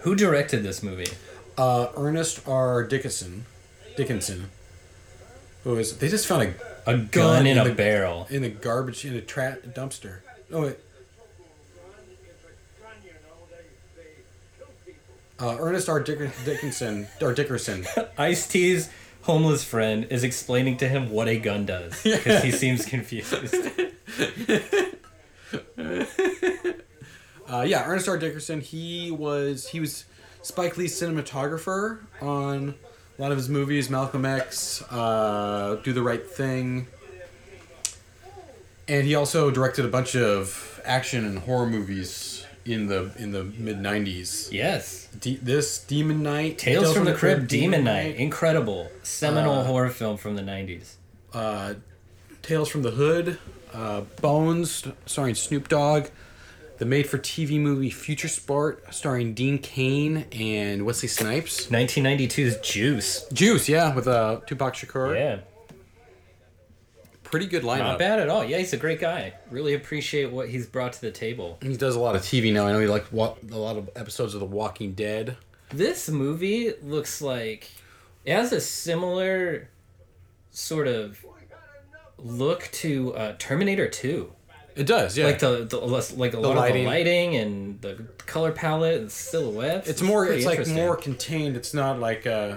Who 0.00 0.14
directed 0.14 0.62
this 0.62 0.82
movie? 0.82 1.12
uh, 1.58 1.88
Ernest 1.96 2.46
R. 2.48 2.84
Dickinson, 2.84 3.46
Dickinson, 3.96 4.50
who 5.64 5.76
is 5.76 5.98
they 5.98 6.08
just 6.08 6.26
found 6.26 6.42
a 6.42 6.54
a 6.86 6.96
gun, 6.96 7.08
gun 7.10 7.46
in, 7.46 7.58
in, 7.58 7.66
a 7.66 7.68
the, 7.68 7.74
barrel 7.74 8.26
in 8.30 8.42
the 8.42 8.48
garbage 8.48 9.04
in 9.04 9.14
a 9.14 9.20
tra- 9.20 9.58
dumpster. 9.64 10.20
Oh 10.52 10.62
wait. 10.62 10.76
Uh, 15.38 15.56
Ernest 15.58 15.88
R. 15.88 15.98
Dick- 16.00 16.30
Dickinson 16.44 17.08
or 17.20 17.32
Dickerson. 17.34 17.84
Ice 18.18 18.46
T's 18.46 18.88
homeless 19.22 19.64
friend 19.64 20.06
is 20.08 20.22
explaining 20.22 20.76
to 20.76 20.88
him 20.88 21.10
what 21.10 21.26
a 21.26 21.38
gun 21.38 21.66
does 21.66 22.00
because 22.02 22.26
yeah. 22.26 22.40
he 22.40 22.50
seems 22.52 22.84
confused. 22.86 23.34
uh, 27.48 27.62
yeah, 27.62 27.84
Ernest 27.86 28.08
R. 28.08 28.18
Dickerson. 28.18 28.60
He 28.60 29.10
was 29.10 29.68
he 29.68 29.80
was 29.80 30.04
Spike 30.42 30.76
Lee's 30.76 30.98
cinematographer 31.00 31.98
on 32.20 32.74
a 33.18 33.22
lot 33.22 33.30
of 33.30 33.38
his 33.38 33.48
movies. 33.48 33.88
Malcolm 33.88 34.24
X, 34.24 34.82
uh, 34.90 35.76
Do 35.84 35.92
the 35.92 36.02
Right 36.02 36.28
Thing, 36.28 36.86
and 38.88 39.06
he 39.06 39.14
also 39.14 39.50
directed 39.50 39.84
a 39.84 39.88
bunch 39.88 40.16
of 40.16 40.80
action 40.84 41.24
and 41.24 41.38
horror 41.40 41.66
movies 41.66 42.44
in 42.64 42.86
the 42.86 43.10
in 43.16 43.32
the 43.32 43.44
mid 43.44 43.78
'90s. 43.78 44.50
yes. 44.52 45.08
De- 45.20 45.36
this 45.36 45.78
Demon 45.84 46.22
Knight, 46.22 46.58
Tales, 46.58 46.94
from, 46.94 47.04
the 47.04 47.12
Crypt, 47.14 47.46
Demon 47.48 47.84
Knight, 47.84 48.16
Incredible. 48.16 48.90
Seminal 49.02 49.58
Uh, 49.60 49.64
horror 49.64 49.90
film 49.90 50.16
from 50.16 50.36
the 50.36 50.42
90s. 50.42 50.94
uh, 51.34 51.74
Tales 52.42 52.68
from 52.68 52.82
the 52.82 52.92
Hood, 52.92 53.38
uh, 53.74 54.02
Bones, 54.20 54.84
starring 55.06 55.34
Snoop 55.34 55.68
Dogg, 55.68 56.06
the 56.82 56.86
made-for-TV 56.86 57.60
movie 57.60 57.90
Future 57.90 58.26
Sport, 58.26 58.92
starring 58.92 59.34
Dean 59.34 59.58
Cain 59.58 60.26
and 60.32 60.84
Wesley 60.84 61.06
Snipes. 61.06 61.66
1992's 61.68 62.56
Juice. 62.56 63.24
Juice, 63.32 63.68
yeah, 63.68 63.94
with 63.94 64.08
uh, 64.08 64.40
Tupac 64.48 64.74
Shakur. 64.74 65.14
Yeah. 65.14 65.38
Pretty 67.22 67.46
good 67.46 67.62
lineup. 67.62 67.78
Not 67.78 67.98
bad 68.00 68.18
at 68.18 68.28
all. 68.28 68.44
Yeah, 68.44 68.58
he's 68.58 68.72
a 68.72 68.76
great 68.76 68.98
guy. 68.98 69.34
Really 69.48 69.74
appreciate 69.74 70.32
what 70.32 70.48
he's 70.48 70.66
brought 70.66 70.92
to 70.94 71.00
the 71.00 71.12
table. 71.12 71.56
He 71.62 71.76
does 71.76 71.94
a 71.94 72.00
lot 72.00 72.16
of 72.16 72.22
TV 72.22 72.52
now. 72.52 72.66
I 72.66 72.72
know 72.72 72.80
he 72.80 72.88
like 72.88 73.04
wa- 73.12 73.36
a 73.48 73.56
lot 73.56 73.76
of 73.76 73.88
episodes 73.94 74.34
of 74.34 74.40
The 74.40 74.46
Walking 74.46 74.92
Dead. 74.92 75.36
This 75.68 76.08
movie 76.08 76.72
looks 76.82 77.22
like 77.22 77.70
it 78.24 78.34
has 78.34 78.50
a 78.50 78.60
similar 78.60 79.68
sort 80.50 80.88
of 80.88 81.24
look 82.18 82.68
to 82.72 83.14
uh, 83.14 83.36
Terminator 83.38 83.86
2. 83.86 84.32
It 84.74 84.86
does, 84.86 85.16
yeah. 85.16 85.26
Like 85.26 85.38
the, 85.38 85.64
the 85.64 85.78
less- 85.78 86.16
like 86.16 86.34
a 86.34 86.40
lot 86.40 86.56
lighting. 86.56 86.86
of 86.86 86.92
the 86.92 86.96
lighting 86.98 87.36
and 87.36 87.80
the 87.80 88.06
color 88.26 88.52
palette 88.52 89.00
and 89.00 89.12
silhouettes. 89.12 89.88
it's 89.88 90.02
more. 90.02 90.26
It's 90.26 90.46
like 90.46 90.66
more 90.68 90.96
contained. 90.96 91.56
It's 91.56 91.74
not 91.74 91.98
like 91.98 92.26
uh. 92.26 92.56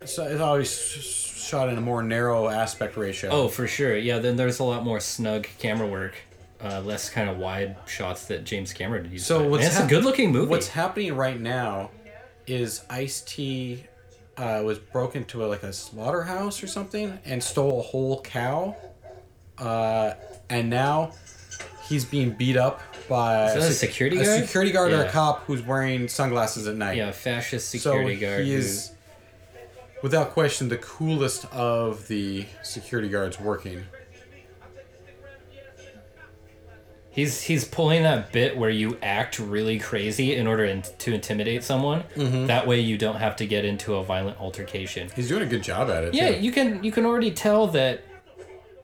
It's, 0.00 0.18
it's 0.18 0.40
always 0.40 0.70
shot 0.70 1.68
in 1.68 1.78
a 1.78 1.80
more 1.80 2.02
narrow 2.02 2.48
aspect 2.48 2.96
ratio. 2.96 3.30
Oh, 3.30 3.48
for 3.48 3.66
sure. 3.66 3.96
Yeah, 3.96 4.18
then 4.18 4.36
there's 4.36 4.58
a 4.58 4.64
lot 4.64 4.84
more 4.84 5.00
snug 5.00 5.46
camera 5.58 5.86
work. 5.86 6.14
Uh, 6.62 6.80
less 6.80 7.10
kind 7.10 7.28
of 7.28 7.36
wide 7.36 7.76
shots 7.86 8.26
that 8.26 8.44
James 8.44 8.72
Cameron 8.72 9.10
used. 9.10 9.26
So 9.26 9.46
what's 9.48 9.66
it's 9.66 9.80
a 9.80 9.86
good 9.86 10.02
looking 10.04 10.32
movie. 10.32 10.48
What's 10.50 10.68
happening 10.68 11.14
right 11.14 11.38
now 11.38 11.90
is 12.46 12.82
Ice 12.88 13.20
T 13.22 13.84
uh, 14.36 14.62
was 14.64 14.78
broke 14.78 15.14
into 15.14 15.44
a, 15.44 15.46
like 15.46 15.62
a 15.62 15.72
slaughterhouse 15.72 16.62
or 16.62 16.66
something 16.66 17.18
and 17.24 17.42
stole 17.42 17.80
a 17.80 17.82
whole 17.82 18.20
cow, 18.22 18.76
uh, 19.58 20.14
and 20.54 20.70
now 20.70 21.10
he's 21.88 22.04
being 22.04 22.30
beat 22.30 22.56
up 22.56 22.80
by 23.08 23.50
a 23.50 23.70
security 23.72 24.18
a 24.18 24.24
guard? 24.24 24.44
security 24.44 24.72
guard 24.72 24.92
or 24.92 25.02
a 25.02 25.10
cop 25.10 25.44
who's 25.44 25.62
wearing 25.62 26.08
sunglasses 26.08 26.66
at 26.66 26.76
night. 26.76 26.96
yeah, 26.96 27.10
fascist 27.10 27.70
so 27.70 27.78
security 27.78 28.16
guard. 28.16 28.44
he 28.44 28.52
who- 28.52 28.58
is, 28.58 28.92
without 30.02 30.30
question, 30.30 30.68
the 30.68 30.78
coolest 30.78 31.44
of 31.52 32.06
the 32.08 32.46
security 32.62 33.08
guards 33.08 33.38
working. 33.40 33.84
He's 37.10 37.42
he's 37.42 37.64
pulling 37.64 38.02
that 38.02 38.32
bit 38.32 38.56
where 38.56 38.70
you 38.70 38.98
act 39.00 39.38
really 39.38 39.78
crazy 39.78 40.34
in 40.34 40.48
order 40.48 40.64
in, 40.64 40.82
to 40.82 41.14
intimidate 41.14 41.62
someone. 41.62 42.02
Mm-hmm. 42.16 42.46
That 42.46 42.66
way 42.66 42.80
you 42.80 42.98
don't 42.98 43.16
have 43.16 43.36
to 43.36 43.46
get 43.46 43.64
into 43.64 43.94
a 43.94 44.02
violent 44.02 44.40
altercation. 44.40 45.10
He's 45.14 45.28
doing 45.28 45.42
a 45.42 45.46
good 45.46 45.62
job 45.62 45.90
at 45.90 46.02
it. 46.02 46.14
Yeah, 46.14 46.32
too. 46.32 46.40
you 46.40 46.50
can 46.50 46.82
you 46.82 46.90
can 46.90 47.06
already 47.06 47.30
tell 47.30 47.68
that 47.68 48.02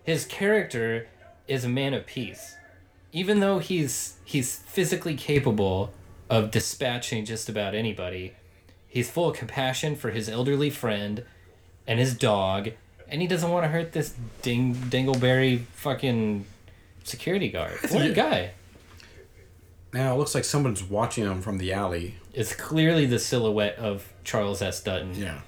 his 0.05 0.25
character 0.27 1.09
is 1.51 1.65
a 1.65 1.69
man 1.69 1.93
of 1.93 2.07
peace. 2.07 2.57
Even 3.13 3.41
though 3.41 3.59
he's 3.59 4.15
he's 4.25 4.57
physically 4.57 5.17
capable 5.17 5.93
of 6.31 6.51
dispatching 6.53 7.25
just 7.25 7.49
about 7.49 7.75
anybody, 7.75 8.35
he's 8.87 9.11
full 9.11 9.31
of 9.31 9.37
compassion 9.37 9.97
for 9.97 10.11
his 10.11 10.29
elderly 10.29 10.71
friend 10.71 11.25
and 11.87 11.99
his 11.99 12.15
dog, 12.15 12.71
and 13.09 13.21
he 13.21 13.27
doesn't 13.27 13.51
want 13.51 13.65
to 13.65 13.69
hurt 13.69 13.93
this 13.93 14.15
ding 14.43 14.75
dingleberry 14.77 15.65
fucking 15.75 16.47
security 17.03 17.49
guard. 17.49 17.79
What 17.91 18.07
a 18.07 18.13
guy. 18.13 18.53
Now 19.93 20.15
it 20.15 20.19
looks 20.19 20.37
like 20.37 20.45
someone's 20.45 20.85
watching 20.85 21.25
him 21.25 21.43
from 21.43 21.59
the 21.59 21.73
alley. 21.73 22.15
It's 22.33 22.55
clearly 22.55 23.07
the 23.07 23.19
silhouette 23.19 23.77
of 23.77 24.09
Charles 24.23 24.63
S. 24.63 24.81
Dutton. 24.81 25.17
Yeah. 25.17 25.41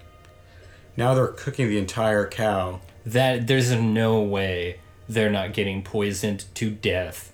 Now 0.96 1.14
they're 1.14 1.28
cooking 1.28 1.68
the 1.68 1.78
entire 1.78 2.26
cow. 2.26 2.80
That 3.06 3.46
there's 3.46 3.72
no 3.72 4.20
way 4.20 4.80
they're 5.08 5.30
not 5.30 5.52
getting 5.52 5.82
poisoned 5.82 6.44
to 6.54 6.70
death. 6.70 7.32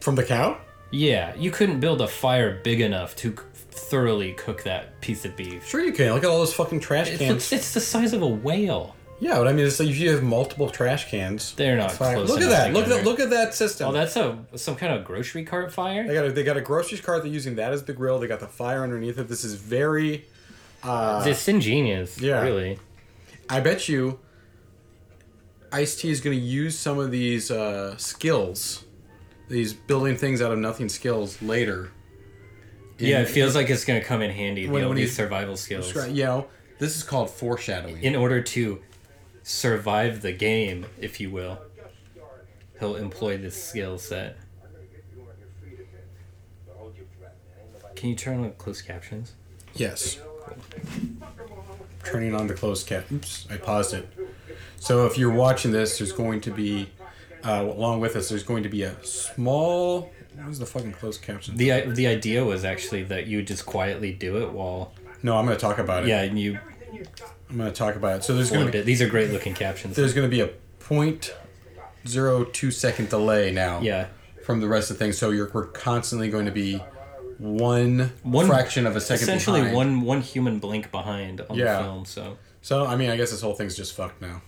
From 0.00 0.14
the 0.14 0.24
cow? 0.24 0.58
Yeah, 0.90 1.34
you 1.36 1.50
couldn't 1.50 1.80
build 1.80 2.00
a 2.00 2.08
fire 2.08 2.60
big 2.64 2.80
enough 2.80 3.14
to 3.16 3.32
thoroughly 3.54 4.32
cook 4.32 4.64
that 4.64 5.00
piece 5.00 5.24
of 5.24 5.36
beef. 5.36 5.66
Sure 5.66 5.82
you 5.82 5.92
can. 5.92 6.12
Look 6.14 6.24
at 6.24 6.30
all 6.30 6.38
those 6.38 6.54
fucking 6.54 6.80
trash 6.80 7.16
cans. 7.16 7.30
it's, 7.30 7.52
it's 7.52 7.74
the 7.74 7.80
size 7.80 8.12
of 8.12 8.22
a 8.22 8.26
whale. 8.26 8.96
yeah, 9.20 9.36
but 9.36 9.46
I 9.46 9.52
mean, 9.52 9.66
it's 9.66 9.78
like 9.78 9.88
if 9.88 9.98
you 9.98 10.10
have 10.10 10.22
multiple 10.22 10.68
trash 10.68 11.08
cans. 11.10 11.54
They're 11.54 11.76
not 11.76 11.92
fire- 11.92 12.16
close 12.16 12.28
Look 12.28 12.40
at 12.40 12.48
that. 12.48 12.72
Look 12.72 12.84
at 12.84 12.88
that. 12.88 13.04
Look 13.04 13.20
at 13.20 13.30
that 13.30 13.54
system. 13.54 13.88
Oh, 13.88 13.92
that's 13.92 14.16
a 14.16 14.38
some 14.56 14.74
kind 14.74 14.92
of 14.92 15.04
grocery 15.04 15.44
cart 15.44 15.72
fire. 15.72 16.06
they 16.06 16.14
got 16.14 16.24
a, 16.26 16.32
they 16.32 16.42
got 16.42 16.56
a 16.56 16.60
grocery 16.60 16.98
cart. 16.98 17.22
They're 17.22 17.32
using 17.32 17.56
that 17.56 17.72
as 17.72 17.84
the 17.84 17.92
grill. 17.92 18.18
They 18.18 18.26
got 18.26 18.40
the 18.40 18.48
fire 18.48 18.82
underneath 18.82 19.18
it. 19.18 19.28
This 19.28 19.44
is 19.44 19.54
very. 19.54 20.24
Uh, 20.82 21.22
it's 21.26 21.46
ingenious. 21.46 22.18
yeah. 22.20 22.40
really. 22.42 22.78
I 23.48 23.60
bet 23.60 23.88
you. 23.88 24.18
Ice 25.72 25.96
T 25.96 26.10
is 26.10 26.20
going 26.20 26.38
to 26.38 26.44
use 26.44 26.78
some 26.78 26.98
of 26.98 27.10
these 27.10 27.50
uh, 27.50 27.96
skills, 27.96 28.84
these 29.48 29.72
building 29.72 30.16
things 30.16 30.42
out 30.42 30.52
of 30.52 30.58
nothing 30.58 30.88
skills 30.88 31.40
later. 31.40 31.90
Yeah, 32.98 33.22
it 33.22 33.28
feels 33.28 33.54
like 33.54 33.70
it's 33.70 33.86
gonna 33.86 34.02
come 34.04 34.20
in 34.20 34.30
handy. 34.30 34.68
When- 34.68 34.82
the, 34.82 34.88
when 34.88 34.96
these 34.98 35.16
survival 35.16 35.56
skills. 35.56 35.94
You 36.10 36.24
know, 36.24 36.46
this 36.78 36.96
is 36.96 37.02
called 37.02 37.30
foreshadowing. 37.30 38.02
In 38.02 38.14
order 38.14 38.42
to 38.42 38.80
survive 39.42 40.20
the 40.20 40.32
game, 40.32 40.84
if 41.00 41.18
you 41.18 41.30
will, 41.30 41.58
he'll 42.78 42.96
employ 42.96 43.38
this 43.38 43.62
skill 43.62 43.96
set. 43.98 44.36
Can 47.96 48.10
you 48.10 48.16
turn 48.16 48.44
on 48.44 48.52
closed 48.52 48.86
captions? 48.86 49.32
Yes. 49.74 50.18
Turning 52.04 52.34
on 52.34 52.46
the 52.48 52.54
closed 52.54 52.86
cap. 52.86 53.10
Oops, 53.10 53.46
I 53.50 53.56
paused 53.56 53.94
it. 53.94 54.08
So 54.80 55.06
if 55.06 55.16
you're 55.16 55.30
watching 55.32 55.70
this, 55.72 55.98
there's 55.98 56.10
going 56.12 56.40
to 56.40 56.50
be, 56.50 56.88
uh, 57.44 57.62
along 57.70 58.00
with 58.00 58.16
us, 58.16 58.28
there's 58.30 58.42
going 58.42 58.62
to 58.64 58.68
be 58.68 58.82
a 58.82 58.96
small. 59.04 60.10
What 60.34 60.48
was 60.48 60.58
the 60.58 60.64
fucking 60.66 60.92
closed 60.92 61.20
caption? 61.22 61.56
The 61.56 61.82
the 61.82 62.06
idea 62.06 62.44
was 62.44 62.64
actually 62.64 63.02
that 63.04 63.26
you 63.26 63.36
would 63.38 63.46
just 63.46 63.66
quietly 63.66 64.12
do 64.12 64.42
it 64.42 64.50
while 64.52 64.92
no, 65.22 65.36
I'm 65.36 65.44
going 65.44 65.56
to 65.56 65.60
talk 65.60 65.78
about 65.78 66.04
it. 66.04 66.08
yeah, 66.08 66.22
and 66.22 66.38
you 66.40 66.58
I'm 67.50 67.56
going 67.58 67.70
to 67.70 67.76
talk 67.76 67.94
about 67.94 68.16
it. 68.18 68.24
So 68.24 68.34
there's 68.34 68.50
going 68.50 68.70
to 68.72 68.78
it. 68.78 68.84
These 68.86 69.02
are 69.02 69.08
great 69.08 69.30
looking 69.30 69.54
captions. 69.54 69.96
there's 69.96 70.14
going 70.14 70.26
to 70.28 70.34
be 70.34 70.40
a 70.40 70.48
point 70.78 71.34
zero 72.08 72.44
two 72.44 72.70
second 72.70 73.10
delay 73.10 73.50
now. 73.52 73.80
Yeah. 73.82 74.06
From 74.44 74.60
the 74.60 74.68
rest 74.68 74.90
of 74.90 74.98
the 74.98 75.04
thing, 75.04 75.12
so 75.12 75.30
you're 75.30 75.50
we're 75.52 75.66
constantly 75.66 76.30
going 76.30 76.46
to 76.46 76.52
be 76.52 76.82
one, 77.38 78.12
One- 78.22 78.46
fraction 78.46 78.86
of 78.86 78.96
a 78.96 79.00
second 79.00 79.22
Essentially 79.24 79.60
behind. 79.60 79.76
one 79.76 80.00
one 80.00 80.20
human 80.22 80.58
blink 80.58 80.90
behind 80.90 81.42
on 81.42 81.56
Yeah. 81.56 81.76
the 81.78 81.82
film, 81.84 82.04
so 82.06 82.38
So 82.62 82.86
I 82.86 82.96
mean, 82.96 83.10
I 83.10 83.16
guess 83.16 83.30
this 83.30 83.42
whole 83.42 83.54
thing's 83.54 83.76
just 83.76 83.94
fucked 83.94 84.22
now. 84.22 84.40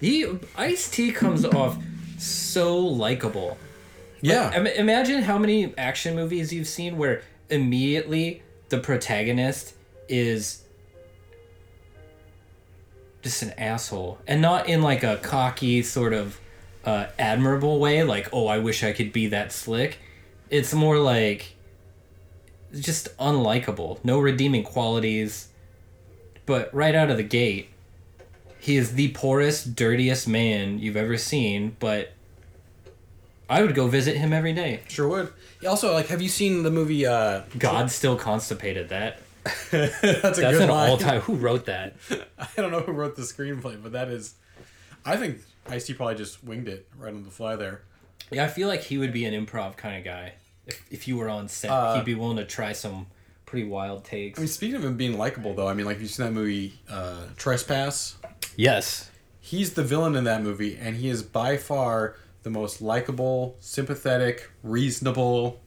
He 0.00 0.26
Ice 0.56 0.90
T 0.90 1.12
comes 1.12 1.44
off 1.44 1.76
so 2.18 2.78
likable. 2.78 3.58
Yeah. 4.20 4.54
Im- 4.54 4.66
imagine 4.66 5.22
how 5.22 5.38
many 5.38 5.74
action 5.76 6.14
movies 6.14 6.52
you've 6.52 6.68
seen 6.68 6.96
where 6.98 7.22
immediately 7.48 8.42
the 8.68 8.78
protagonist 8.78 9.74
is 10.08 10.62
just 13.22 13.42
an 13.42 13.52
asshole 13.58 14.18
and 14.26 14.40
not 14.40 14.68
in 14.68 14.82
like 14.82 15.02
a 15.02 15.16
cocky 15.18 15.82
sort 15.82 16.12
of 16.12 16.40
uh, 16.84 17.06
admirable 17.18 17.78
way 17.78 18.02
like 18.02 18.28
oh 18.32 18.46
i 18.46 18.56
wish 18.58 18.82
i 18.82 18.92
could 18.92 19.12
be 19.12 19.26
that 19.26 19.52
slick 19.52 19.98
it's 20.48 20.72
more 20.72 20.98
like 20.98 21.54
just 22.78 23.14
unlikable 23.18 24.02
no 24.02 24.18
redeeming 24.18 24.62
qualities 24.62 25.48
but 26.46 26.72
right 26.74 26.94
out 26.94 27.10
of 27.10 27.18
the 27.18 27.22
gate 27.22 27.68
he 28.60 28.76
is 28.76 28.94
the 28.94 29.08
poorest 29.08 29.74
dirtiest 29.74 30.28
man 30.28 30.78
you've 30.78 30.96
ever 30.96 31.16
seen 31.16 31.76
but 31.80 32.12
i 33.48 33.62
would 33.62 33.74
go 33.74 33.86
visit 33.88 34.16
him 34.16 34.32
every 34.32 34.52
day 34.52 34.80
Sure 34.88 35.08
would. 35.08 35.32
Also, 35.66 35.92
like, 35.92 36.06
have 36.06 36.22
you 36.22 36.28
seen 36.28 36.62
the 36.62 36.70
movie? 36.70 37.04
uh 37.06 37.42
god 37.58 37.90
still 37.90 38.16
constipated 38.16 38.88
that 38.90 39.20
That's 39.70 39.92
a 40.02 40.10
that's 40.12 40.38
good 40.38 40.62
an 40.62 40.68
line. 40.68 40.90
all-time 40.90 41.20
who 41.22 41.34
wrote 41.34 41.66
that 41.66 41.96
I 42.38 42.46
don't 42.56 42.70
know 42.70 42.80
who 42.80 42.92
wrote 42.92 43.16
the 43.16 43.22
screenplay, 43.22 43.82
but 43.82 43.92
that 43.92 44.08
is. 44.08 44.34
I 45.04 45.16
think 45.16 45.38
Ice 45.66 45.86
T 45.86 45.94
probably 45.94 46.16
just 46.16 46.44
winged 46.44 46.68
it 46.68 46.86
right 46.98 47.12
on 47.14 47.24
the 47.24 47.30
fly 47.30 47.56
there. 47.56 47.80
Yeah, 48.30 48.44
I 48.44 48.48
feel 48.48 48.68
like 48.68 48.82
he 48.82 48.98
would 48.98 49.14
be 49.14 49.24
an 49.24 49.32
improv 49.46 49.76
kind 49.78 49.96
of 49.96 50.04
guy. 50.04 50.34
if, 50.66 50.84
if 50.90 51.08
you 51.08 51.16
were 51.16 51.30
on 51.30 51.48
set, 51.48 51.70
Uh, 51.70 51.94
he'd 51.96 52.04
be 52.04 52.14
willing 52.14 52.36
to 52.36 52.44
try 52.44 52.72
some 52.72 53.06
pretty 53.50 53.66
wild 53.68 54.04
takes. 54.04 54.38
I 54.38 54.42
mean, 54.42 54.48
speaking 54.48 54.76
of 54.76 54.84
him 54.84 54.96
being 54.96 55.18
likable, 55.18 55.54
though, 55.54 55.66
I 55.68 55.74
mean, 55.74 55.84
like, 55.86 55.98
you've 56.00 56.10
seen 56.10 56.26
that 56.26 56.32
movie, 56.32 56.74
uh, 56.88 57.24
Trespass? 57.36 58.16
yes. 58.56 59.10
He's 59.42 59.72
the 59.74 59.82
villain 59.82 60.14
in 60.14 60.24
that 60.24 60.42
movie, 60.42 60.76
and 60.80 60.96
he 60.96 61.08
is 61.08 61.22
by 61.24 61.56
far 61.56 62.14
the 62.44 62.50
most 62.50 62.80
likable, 62.80 63.56
sympathetic, 63.58 64.48
reasonable, 64.62 65.60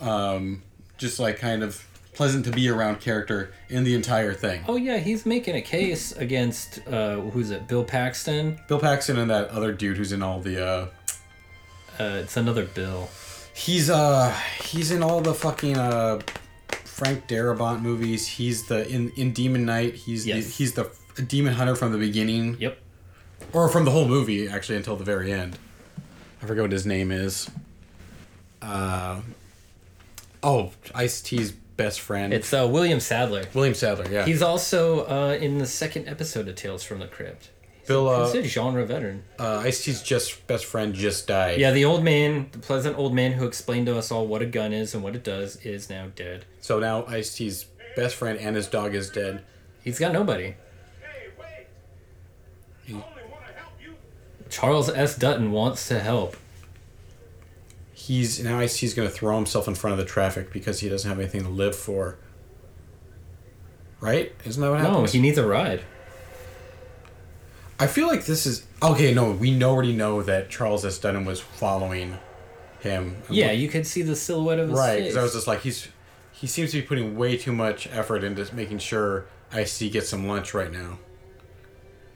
um, 0.00 0.62
just 0.96 1.18
like 1.18 1.38
kind 1.38 1.62
of 1.62 1.84
pleasant 2.14 2.44
to 2.46 2.50
be 2.50 2.68
around 2.68 3.00
character 3.00 3.52
in 3.68 3.84
the 3.84 3.94
entire 3.94 4.32
thing. 4.32 4.64
Oh 4.66 4.76
yeah, 4.76 4.96
he's 4.98 5.26
making 5.26 5.54
a 5.56 5.60
case 5.60 6.12
against 6.12 6.80
uh, 6.88 7.16
who's 7.16 7.50
it? 7.50 7.68
Bill 7.68 7.84
Paxton. 7.84 8.58
Bill 8.68 8.80
Paxton 8.80 9.18
and 9.18 9.30
that 9.30 9.50
other 9.50 9.72
dude 9.72 9.96
who's 9.98 10.12
in 10.12 10.22
all 10.22 10.40
the, 10.40 10.64
uh, 10.64 10.86
Uh, 12.00 12.20
it's 12.22 12.36
another 12.36 12.64
Bill. 12.64 13.08
he's, 13.54 13.90
uh, 13.90 14.32
he's 14.62 14.90
in 14.92 15.02
all 15.02 15.20
the 15.20 15.34
fucking, 15.34 15.76
uh, 15.76 16.20
Frank 16.98 17.28
Darabont 17.28 17.80
movies. 17.80 18.26
He's 18.26 18.66
the, 18.66 18.86
in, 18.88 19.10
in 19.16 19.32
Demon 19.32 19.64
Knight, 19.64 19.94
he's 19.94 20.26
Yes. 20.26 20.46
the, 20.46 20.50
he's 20.52 20.72
the 20.74 20.90
demon 21.26 21.54
hunter 21.54 21.76
from 21.76 21.92
the 21.92 21.98
beginning. 21.98 22.56
Yep. 22.58 22.76
or 23.52 23.68
from 23.68 23.84
the 23.84 23.90
whole 23.92 24.08
movie 24.08 24.48
actually 24.48 24.76
until 24.76 24.96
the 24.96 25.04
very 25.04 25.32
end. 25.32 25.56
I 26.42 26.46
forget 26.46 26.62
what 26.62 26.72
his 26.72 26.86
name 26.86 27.10
is. 27.12 27.48
Uh, 28.60 29.20
oh, 30.42 30.72
Ice 30.94 31.20
T's 31.20 31.52
best 31.52 32.00
friend. 32.00 32.32
It's 32.34 32.52
uh, 32.52 32.66
William 32.70 32.98
Sadler. 33.00 33.44
William 33.54 33.74
Sadler. 33.74 34.06
Yeah, 34.10 34.24
He's 34.24 34.42
also 34.42 35.06
uh, 35.06 35.34
in 35.40 35.58
the 35.58 35.66
second 35.66 36.08
episode 36.08 36.48
of 36.48 36.56
Tales 36.56 36.82
from 36.82 36.98
the 36.98 37.06
Crypt. 37.06 37.50
Bill. 37.88 38.26
He's 38.26 38.34
Uh, 38.34 38.38
a 38.38 38.44
genre 38.44 38.84
veteran. 38.86 39.24
uh, 39.38 39.58
Ice 39.64 39.82
T's 39.84 40.02
just 40.02 40.46
best 40.46 40.64
friend 40.66 40.94
just 40.94 41.26
died. 41.26 41.58
Yeah, 41.58 41.72
the 41.72 41.84
old 41.84 42.04
man, 42.04 42.48
the 42.52 42.58
pleasant 42.58 42.96
old 42.98 43.14
man 43.14 43.32
who 43.32 43.46
explained 43.46 43.86
to 43.86 43.98
us 43.98 44.12
all 44.12 44.26
what 44.26 44.42
a 44.42 44.46
gun 44.46 44.72
is 44.72 44.94
and 44.94 45.02
what 45.02 45.16
it 45.16 45.24
does, 45.24 45.56
is 45.64 45.90
now 45.90 46.08
dead. 46.14 46.44
So 46.60 46.78
now 46.78 47.04
Ice 47.06 47.34
T's 47.34 47.64
best 47.96 48.14
friend 48.14 48.38
and 48.38 48.54
his 48.54 48.66
dog 48.68 48.94
is 48.94 49.10
dead. 49.10 49.42
He's 49.82 49.98
got 49.98 50.12
nobody. 50.12 50.54
Hey, 51.00 51.28
wait! 51.38 51.66
He- 52.84 52.92
I 52.92 52.96
only 52.96 53.22
want 53.30 53.46
to 53.46 53.52
help 53.54 53.72
you. 53.82 53.94
Charles 54.50 54.88
S. 54.90 55.16
Dutton 55.16 55.50
wants 55.50 55.88
to 55.88 55.98
help. 55.98 56.36
He's 57.92 58.42
now 58.42 58.58
Ice 58.60 58.78
T's 58.78 58.94
gonna 58.94 59.10
throw 59.10 59.34
himself 59.36 59.66
in 59.66 59.74
front 59.74 59.92
of 59.92 59.98
the 59.98 60.04
traffic 60.10 60.52
because 60.52 60.80
he 60.80 60.88
doesn't 60.88 61.08
have 61.08 61.18
anything 61.18 61.42
to 61.42 61.48
live 61.48 61.74
for. 61.74 62.16
Right? 64.00 64.32
Isn't 64.44 64.62
that 64.62 64.70
what 64.70 64.82
No, 64.82 64.90
happens? 64.90 65.12
he 65.12 65.20
needs 65.20 65.38
a 65.38 65.46
ride. 65.46 65.82
I 67.80 67.86
feel 67.86 68.08
like 68.08 68.24
this 68.24 68.46
is 68.46 68.66
okay. 68.82 69.14
No, 69.14 69.32
we 69.32 69.62
already 69.62 69.94
know 69.94 70.22
that 70.22 70.50
Charles 70.50 70.84
S. 70.84 70.98
Dutton 70.98 71.24
was 71.24 71.40
following 71.40 72.18
him. 72.80 73.16
Yeah, 73.30 73.52
you 73.52 73.68
could 73.68 73.86
see 73.86 74.02
the 74.02 74.16
silhouette 74.16 74.58
of 74.58 74.70
his 74.70 74.78
Right, 74.78 74.98
because 74.98 75.16
I 75.16 75.22
was 75.22 75.32
just 75.34 75.46
like, 75.46 75.60
he's 75.60 75.88
he 76.32 76.46
seems 76.46 76.72
to 76.72 76.80
be 76.80 76.86
putting 76.86 77.16
way 77.16 77.36
too 77.36 77.52
much 77.52 77.88
effort 77.88 78.24
into 78.24 78.52
making 78.54 78.78
sure 78.78 79.26
I 79.52 79.64
see 79.64 79.90
get 79.90 80.06
some 80.06 80.26
lunch 80.26 80.54
right 80.54 80.72
now. 80.72 80.98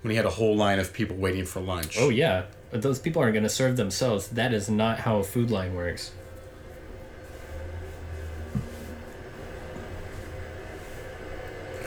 When 0.03 0.11
he 0.11 0.17
had 0.17 0.27
a 0.27 0.31
whole 0.31 0.57
line 0.57 0.81
of 0.81 0.93
people 0.93 1.17
waiting 1.17 1.45
for 1.45 1.61
lunch. 1.61 1.97
Oh 1.99 2.09
yeah, 2.09 2.47
but 2.71 2.83
those 2.83 2.99
people 2.99 3.23
aren't 3.23 3.35
going 3.35 3.45
to 3.45 3.49
serve 3.49 3.77
themselves. 3.77 4.29
That 4.29 4.53
is 4.53 4.69
not 4.69 5.01
how 5.01 5.19
a 5.19 5.25
food 5.25 5.51
line 5.51 5.75
works. 5.75 6.11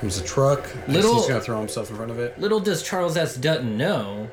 Comes 0.06 0.20
a 0.20 0.24
truck. 0.24 0.88
Little- 0.88 1.16
He's 1.16 1.28
gonna 1.28 1.42
throw 1.42 1.58
himself 1.60 1.90
in 1.90 1.96
front 1.96 2.12
of 2.12 2.20
it. 2.20 2.40
Little 2.40 2.60
does 2.60 2.84
Charles 2.84 3.18
S. 3.18 3.36
Dutton 3.36 3.76
know 3.76 4.30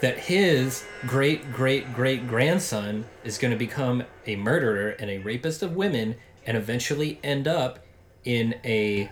that 0.00 0.18
his 0.18 0.84
great 1.06 1.52
great 1.52 1.94
great 1.94 2.26
grandson 2.28 3.04
is 3.22 3.38
going 3.38 3.52
to 3.52 3.56
become 3.56 4.02
a 4.26 4.34
murderer 4.34 4.90
and 4.98 5.08
a 5.08 5.18
rapist 5.18 5.62
of 5.62 5.76
women 5.76 6.16
and 6.44 6.56
eventually 6.56 7.20
end 7.22 7.46
up 7.46 7.78
in 8.24 8.56
a 8.64 9.08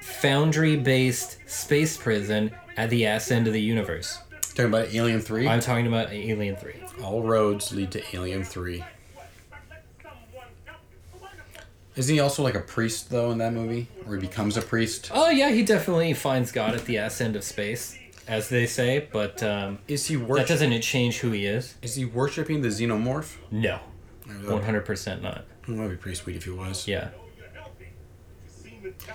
foundry 0.00 0.76
based 0.76 1.38
space 1.46 1.98
prison 1.98 2.50
at 2.78 2.88
the 2.88 3.04
ass 3.06 3.30
end 3.30 3.46
of 3.46 3.52
the 3.52 3.60
universe. 3.60 4.18
Talking 4.54 4.64
about 4.66 4.94
Alien 4.94 5.20
Three. 5.20 5.46
I'm 5.46 5.60
talking 5.60 5.86
about 5.86 6.10
Alien 6.10 6.56
3. 6.56 6.74
All 7.02 7.22
roads 7.22 7.72
lead 7.72 7.90
to 7.92 8.02
Alien 8.16 8.44
Three. 8.44 8.82
Isn't 11.94 12.14
he 12.14 12.20
also 12.20 12.42
like 12.42 12.54
a 12.54 12.60
priest 12.60 13.10
though 13.10 13.30
in 13.32 13.38
that 13.38 13.52
movie, 13.52 13.88
or 14.06 14.14
he 14.14 14.20
becomes 14.20 14.56
a 14.56 14.62
priest? 14.62 15.10
Oh, 15.12 15.28
yeah, 15.30 15.50
he 15.50 15.62
definitely 15.62 16.14
finds 16.14 16.50
God 16.50 16.74
at 16.74 16.86
the 16.86 16.96
ass 16.98 17.20
end 17.20 17.36
of 17.36 17.44
space, 17.44 17.98
as 18.26 18.48
they 18.48 18.64
say, 18.66 19.08
but 19.12 19.42
um, 19.42 19.78
Is 19.88 20.06
he 20.06 20.16
worship- 20.16 20.46
that 20.48 20.52
doesn't 20.54 20.80
change 20.80 21.18
who 21.18 21.30
he 21.32 21.44
is. 21.46 21.74
Is 21.82 21.94
he 21.96 22.04
worshiping 22.06 22.62
the 22.62 22.68
xenomorph? 22.68 23.36
No, 23.50 23.78
100% 24.26 25.20
not. 25.22 25.44
That 25.68 25.76
would 25.76 25.90
be 25.90 25.96
pretty 25.96 26.16
sweet 26.16 26.36
if 26.36 26.44
he 26.44 26.50
was. 26.50 26.88
Yeah. 26.88 27.10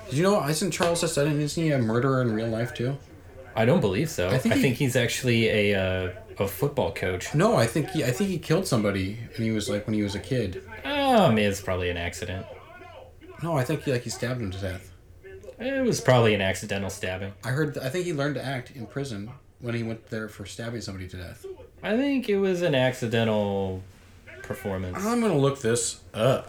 Did 0.09 0.17
you 0.17 0.23
know? 0.23 0.45
Isn't 0.47 0.71
Charles 0.71 1.03
S. 1.03 1.15
Dutton? 1.15 1.39
Isn't 1.41 1.61
he 1.63 1.71
a 1.71 1.77
murderer 1.79 2.21
in 2.21 2.33
real 2.33 2.47
life 2.47 2.73
too? 2.73 2.97
I 3.55 3.65
don't 3.65 3.81
believe 3.81 4.09
so. 4.09 4.29
I 4.29 4.35
I 4.35 4.37
think, 4.37 4.55
think 4.55 4.75
he's 4.77 4.95
actually 4.95 5.47
a 5.49 5.75
uh, 5.75 6.09
a 6.39 6.47
football 6.47 6.91
coach. 6.93 7.33
No, 7.35 7.55
I 7.55 7.65
think 7.67 7.89
he. 7.91 8.03
I 8.03 8.11
think 8.11 8.29
he 8.29 8.37
killed 8.39 8.65
somebody, 8.67 9.17
and 9.35 9.43
he 9.43 9.51
was 9.51 9.67
like 9.69 9.85
when 9.87 9.93
he 9.93 10.03
was 10.03 10.15
a 10.15 10.19
kid. 10.19 10.63
Oh, 10.85 11.25
I 11.25 11.33
mean, 11.33 11.45
it's 11.45 11.61
probably 11.61 11.89
an 11.89 11.97
accident. 11.97 12.45
No, 13.43 13.55
I 13.55 13.63
think 13.63 13.83
he 13.83 13.91
like 13.91 14.03
he 14.03 14.09
stabbed 14.09 14.41
him 14.41 14.51
to 14.51 14.57
death. 14.57 14.91
It 15.59 15.85
was 15.85 16.01
probably 16.01 16.33
an 16.33 16.41
accidental 16.41 16.89
stabbing. 16.89 17.33
I 17.43 17.49
heard. 17.49 17.77
I 17.77 17.89
think 17.89 18.05
he 18.05 18.13
learned 18.13 18.35
to 18.35 18.45
act 18.45 18.71
in 18.71 18.85
prison 18.85 19.31
when 19.59 19.73
he 19.73 19.83
went 19.83 20.07
there 20.07 20.29
for 20.29 20.45
stabbing 20.45 20.81
somebody 20.81 21.07
to 21.09 21.17
death. 21.17 21.45
I 21.81 21.95
think 21.97 22.29
it 22.29 22.37
was 22.37 22.61
an 22.61 22.75
accidental 22.75 23.83
performance. 24.43 24.97
I'm 25.03 25.21
gonna 25.21 25.37
look 25.37 25.61
this 25.61 26.01
up. 26.13 26.47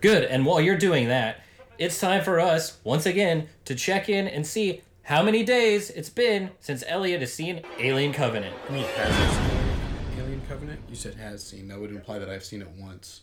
Good. 0.00 0.24
And 0.24 0.44
while 0.44 0.60
you're 0.60 0.76
doing 0.76 1.08
that, 1.08 1.40
it's 1.78 1.98
time 1.98 2.22
for 2.22 2.38
us 2.38 2.78
once 2.84 3.06
again 3.06 3.48
to 3.64 3.74
check 3.74 4.08
in 4.08 4.28
and 4.28 4.46
see 4.46 4.82
how 5.02 5.22
many 5.22 5.42
days 5.42 5.90
it's 5.90 6.08
been 6.10 6.50
since 6.60 6.84
Elliot 6.86 7.20
has 7.20 7.32
seen 7.32 7.62
Alien 7.78 8.12
Covenant. 8.12 8.54
I 8.68 8.72
mean, 8.72 8.84
has 8.84 9.36
seen 9.36 10.22
Alien 10.22 10.42
Covenant? 10.48 10.80
You 10.88 10.96
said 10.96 11.14
has 11.14 11.42
seen. 11.42 11.68
That 11.68 11.80
would 11.80 11.90
imply 11.90 12.18
that 12.18 12.28
I've 12.30 12.44
seen 12.44 12.62
it 12.62 12.68
once, 12.78 13.22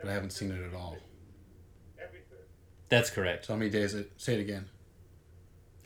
but 0.00 0.08
I 0.08 0.12
haven't 0.12 0.30
seen 0.30 0.50
it 0.50 0.60
at 0.64 0.74
all. 0.74 0.96
That's 2.92 3.08
correct. 3.08 3.46
So 3.46 3.54
how 3.54 3.58
many 3.58 3.70
days? 3.70 3.94
It 3.94 4.12
say 4.18 4.34
it 4.34 4.40
again. 4.40 4.66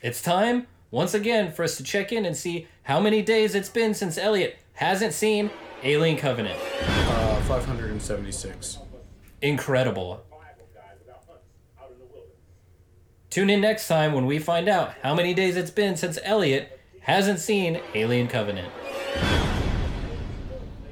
It's 0.02 0.20
time 0.20 0.66
once 0.90 1.14
again 1.14 1.52
for 1.52 1.62
us 1.62 1.76
to 1.76 1.84
check 1.84 2.10
in 2.10 2.26
and 2.26 2.36
see 2.36 2.66
how 2.82 2.98
many 2.98 3.22
days 3.22 3.54
it's 3.54 3.68
been 3.68 3.94
since 3.94 4.18
Elliot 4.18 4.58
hasn't 4.72 5.12
seen 5.12 5.52
Alien 5.84 6.16
Covenant. 6.16 6.58
Uh, 6.82 7.40
576. 7.42 8.78
Incredible. 9.40 10.24
Tune 13.30 13.50
in 13.50 13.60
next 13.60 13.86
time 13.86 14.12
when 14.12 14.26
we 14.26 14.40
find 14.40 14.68
out 14.68 14.94
how 15.04 15.14
many 15.14 15.32
days 15.32 15.56
it's 15.56 15.70
been 15.70 15.96
since 15.96 16.18
Elliot 16.24 16.76
hasn't 17.02 17.38
seen 17.38 17.80
Alien 17.94 18.26
Covenant. 18.26 18.72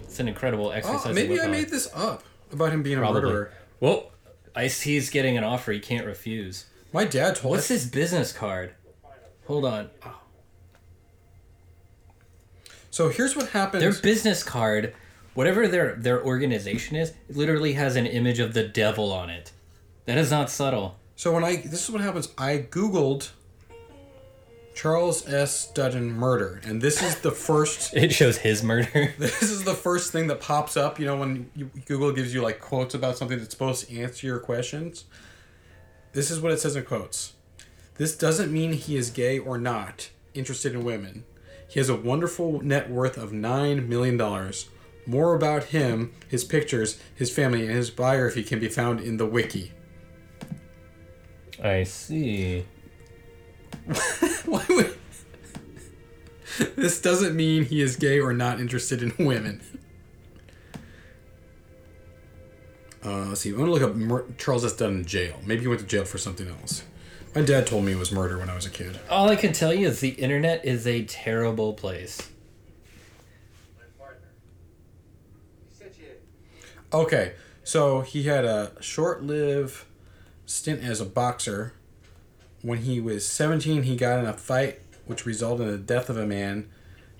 It's 0.04 0.20
an 0.20 0.28
incredible 0.28 0.70
exercise. 0.70 1.06
Oh, 1.06 1.12
maybe 1.12 1.40
I 1.40 1.46
on. 1.46 1.50
made 1.50 1.70
this 1.70 1.90
up 1.92 2.22
about 2.52 2.72
him 2.72 2.84
being 2.84 2.98
a 2.98 3.00
Probably. 3.00 3.20
murderer. 3.20 3.52
Well, 3.80 4.12
Ice 4.54 4.80
T's 4.82 5.10
getting 5.10 5.36
an 5.36 5.44
offer 5.44 5.72
he 5.72 5.80
can't 5.80 6.06
refuse. 6.06 6.66
My 6.92 7.04
dad 7.04 7.36
told 7.36 7.44
me 7.44 7.50
What's 7.56 7.64
us. 7.70 7.82
his 7.82 7.90
business 7.90 8.32
card? 8.32 8.74
Hold 9.46 9.64
on. 9.64 9.90
Oh, 10.04 10.20
So 12.90 13.08
here's 13.08 13.34
what 13.36 13.48
happens. 13.50 13.82
Their 13.82 13.92
business 14.00 14.42
card, 14.42 14.94
whatever 15.34 15.66
their 15.66 15.96
their 15.96 16.24
organization 16.24 16.96
is, 16.96 17.12
literally 17.28 17.72
has 17.72 17.96
an 17.96 18.06
image 18.06 18.38
of 18.38 18.54
the 18.54 18.62
devil 18.66 19.12
on 19.12 19.28
it. 19.30 19.52
That 20.06 20.18
is 20.18 20.30
not 20.30 20.50
subtle. 20.50 20.96
So 21.16 21.32
when 21.32 21.44
I 21.44 21.56
this 21.56 21.84
is 21.84 21.90
what 21.90 22.00
happens. 22.00 22.28
I 22.38 22.58
googled 22.58 23.30
Charles 24.74 25.28
S. 25.28 25.70
Dutton 25.72 26.10
murder, 26.12 26.60
and 26.64 26.82
this 26.82 27.02
is 27.02 27.20
the 27.20 27.30
first. 27.30 27.94
It 28.04 28.12
shows 28.12 28.38
his 28.38 28.62
murder. 28.62 29.14
This 29.18 29.42
is 29.42 29.64
the 29.64 29.74
first 29.74 30.12
thing 30.12 30.26
that 30.26 30.40
pops 30.40 30.76
up. 30.76 30.98
You 30.98 31.06
know 31.06 31.16
when 31.16 31.50
you, 31.54 31.70
Google 31.86 32.12
gives 32.12 32.34
you 32.34 32.42
like 32.42 32.60
quotes 32.60 32.94
about 32.94 33.16
something 33.16 33.38
that's 33.38 33.50
supposed 33.50 33.88
to 33.88 33.98
answer 33.98 34.26
your 34.26 34.40
questions. 34.40 35.04
This 36.12 36.30
is 36.30 36.40
what 36.40 36.52
it 36.52 36.60
says 36.60 36.76
in 36.76 36.84
quotes. 36.84 37.34
This 37.96 38.16
doesn't 38.16 38.52
mean 38.52 38.72
he 38.72 38.96
is 38.96 39.10
gay 39.10 39.38
or 39.38 39.58
not 39.58 40.10
interested 40.34 40.74
in 40.74 40.84
women. 40.84 41.24
He 41.68 41.78
has 41.78 41.88
a 41.88 41.96
wonderful 41.96 42.60
net 42.60 42.90
worth 42.90 43.16
of 43.16 43.32
nine 43.32 43.88
million 43.88 44.16
dollars. 44.16 44.68
More 45.06 45.34
about 45.34 45.64
him, 45.64 46.12
his 46.28 46.44
pictures, 46.44 46.98
his 47.14 47.30
family, 47.30 47.62
and 47.66 47.70
his 47.70 47.90
biography 47.90 48.42
can 48.42 48.58
be 48.58 48.68
found 48.68 49.00
in 49.00 49.18
the 49.18 49.26
wiki. 49.26 49.72
I 51.62 51.84
see. 51.84 52.64
Why 54.46 54.64
would 54.68 54.94
this 56.76 57.00
doesn't 57.00 57.34
mean 57.34 57.64
he 57.64 57.80
is 57.80 57.96
gay 57.96 58.20
or 58.20 58.32
not 58.32 58.60
interested 58.60 59.02
in 59.02 59.12
women. 59.24 59.60
Uh, 63.04 63.26
let's 63.26 63.42
see. 63.42 63.52
I 63.52 63.56
want 63.56 63.66
to 63.66 63.72
look 63.72 63.82
up 63.82 63.94
Mur- 63.96 64.24
Charles 64.38 64.64
S. 64.64 64.72
Dutton 64.72 64.98
in 64.98 65.04
jail. 65.04 65.38
Maybe 65.44 65.62
he 65.62 65.68
went 65.68 65.80
to 65.80 65.86
jail 65.86 66.04
for 66.04 66.18
something 66.18 66.48
else. 66.48 66.84
My 67.34 67.42
dad 67.42 67.66
told 67.66 67.84
me 67.84 67.92
it 67.92 67.98
was 67.98 68.12
murder 68.12 68.38
when 68.38 68.48
I 68.48 68.54
was 68.54 68.64
a 68.64 68.70
kid. 68.70 68.98
All 69.10 69.28
I 69.28 69.36
can 69.36 69.52
tell 69.52 69.74
you 69.74 69.88
is 69.88 70.00
the 70.00 70.10
internet 70.10 70.64
is 70.64 70.86
a 70.86 71.04
terrible 71.04 71.74
place. 71.74 72.30
Okay, 76.92 77.32
so 77.64 78.02
he 78.02 78.22
had 78.22 78.44
a 78.44 78.70
short-lived 78.80 79.82
stint 80.46 80.80
as 80.84 81.00
a 81.00 81.04
boxer. 81.04 81.72
When 82.64 82.78
he 82.78 82.98
was 82.98 83.26
17, 83.28 83.82
he 83.82 83.94
got 83.94 84.20
in 84.20 84.24
a 84.24 84.32
fight 84.32 84.80
which 85.04 85.26
resulted 85.26 85.66
in 85.68 85.72
the 85.72 85.78
death 85.78 86.08
of 86.08 86.16
a 86.16 86.26
man 86.26 86.66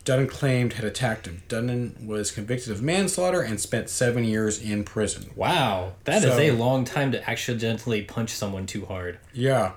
Dutton 0.02 0.26
claimed 0.26 0.74
had 0.74 0.84
attacked 0.86 1.26
him. 1.26 1.42
Dutton 1.48 1.96
was 2.06 2.30
convicted 2.30 2.70
of 2.72 2.82
manslaughter 2.82 3.40
and 3.40 3.58
spent 3.60 3.88
seven 3.90 4.24
years 4.24 4.60
in 4.60 4.84
prison. 4.84 5.30
Wow, 5.34 5.94
that 6.04 6.22
is 6.24 6.32
So- 6.34 6.38
a 6.40 6.50
long 6.50 6.84
time 6.84 7.10
to 7.12 7.30
accidentally 7.30 8.02
punch 8.02 8.30
someone 8.30 8.66
too 8.66 8.84
hard. 8.86 9.18
Yeah. 9.32 9.72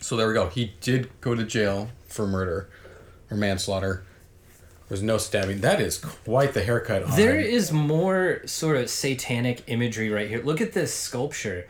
So 0.00 0.16
there 0.16 0.28
we 0.28 0.34
go. 0.34 0.48
He 0.48 0.72
did 0.80 1.08
go 1.20 1.34
to 1.34 1.44
jail 1.44 1.90
for 2.06 2.26
murder 2.26 2.68
or 3.30 3.36
manslaughter. 3.36 4.04
There 4.88 4.96
was 4.96 5.02
no 5.02 5.16
stabbing. 5.18 5.60
That 5.60 5.80
is 5.80 5.98
quite 5.98 6.52
the 6.54 6.62
haircut. 6.64 7.02
On 7.04 7.16
There 7.16 7.38
is 7.40 7.72
more 7.72 8.40
sort 8.46 8.76
of 8.76 8.88
satanic 8.90 9.62
imagery 9.66 10.10
right 10.10 10.28
here. 10.28 10.42
Look 10.42 10.60
at 10.60 10.72
this 10.72 10.94
sculpture, 10.94 11.66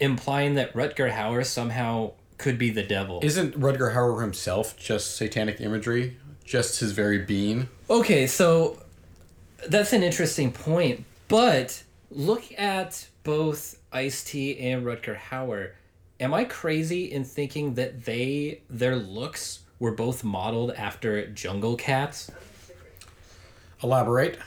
implying 0.00 0.54
that 0.54 0.72
Rutger 0.74 1.12
Hauer 1.12 1.44
somehow 1.44 2.12
could 2.36 2.58
be 2.58 2.70
the 2.70 2.82
devil. 2.82 3.20
Isn't 3.22 3.58
Rutger 3.58 3.94
Hauer 3.94 4.22
himself 4.22 4.76
just 4.76 5.16
satanic 5.16 5.60
imagery? 5.60 6.16
Just 6.44 6.80
his 6.80 6.92
very 6.92 7.18
being? 7.18 7.68
Okay, 7.90 8.26
so 8.26 8.78
that's 9.68 9.92
an 9.92 10.02
interesting 10.02 10.52
point, 10.52 11.04
but 11.26 11.82
look 12.10 12.44
at 12.58 13.08
both 13.22 13.80
Ice 13.92 14.24
T 14.24 14.58
and 14.58 14.84
Rutger 14.84 15.16
Hauer. 15.16 15.72
Am 16.20 16.32
I 16.32 16.44
crazy 16.44 17.04
in 17.12 17.24
thinking 17.24 17.74
that 17.74 18.04
they 18.04 18.62
their 18.70 18.96
looks 18.96 19.60
were 19.78 19.92
both 19.92 20.24
modeled 20.24 20.72
after 20.72 21.26
jungle 21.28 21.76
cats? 21.76 22.30
Elaborate. 23.82 24.38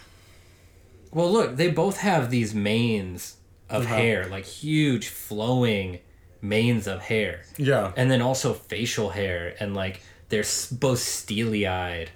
Well, 1.13 1.31
look, 1.31 1.57
they 1.57 1.69
both 1.69 1.97
have 1.97 2.29
these 2.29 2.53
manes 2.55 3.37
of 3.71 3.83
Uh-huh. 3.85 3.95
hair, 3.95 4.27
like 4.27 4.45
huge 4.45 5.07
flowing 5.07 5.99
manes 6.41 6.87
of 6.87 7.01
hair. 7.01 7.41
Yeah. 7.57 7.91
And 7.95 8.09
then 8.11 8.21
also 8.21 8.53
facial 8.53 9.09
hair 9.09 9.55
and 9.59 9.73
like 9.75 10.01
they're 10.29 10.43
both 10.71 10.99
steely 10.99 11.67
eyed. 11.67 12.09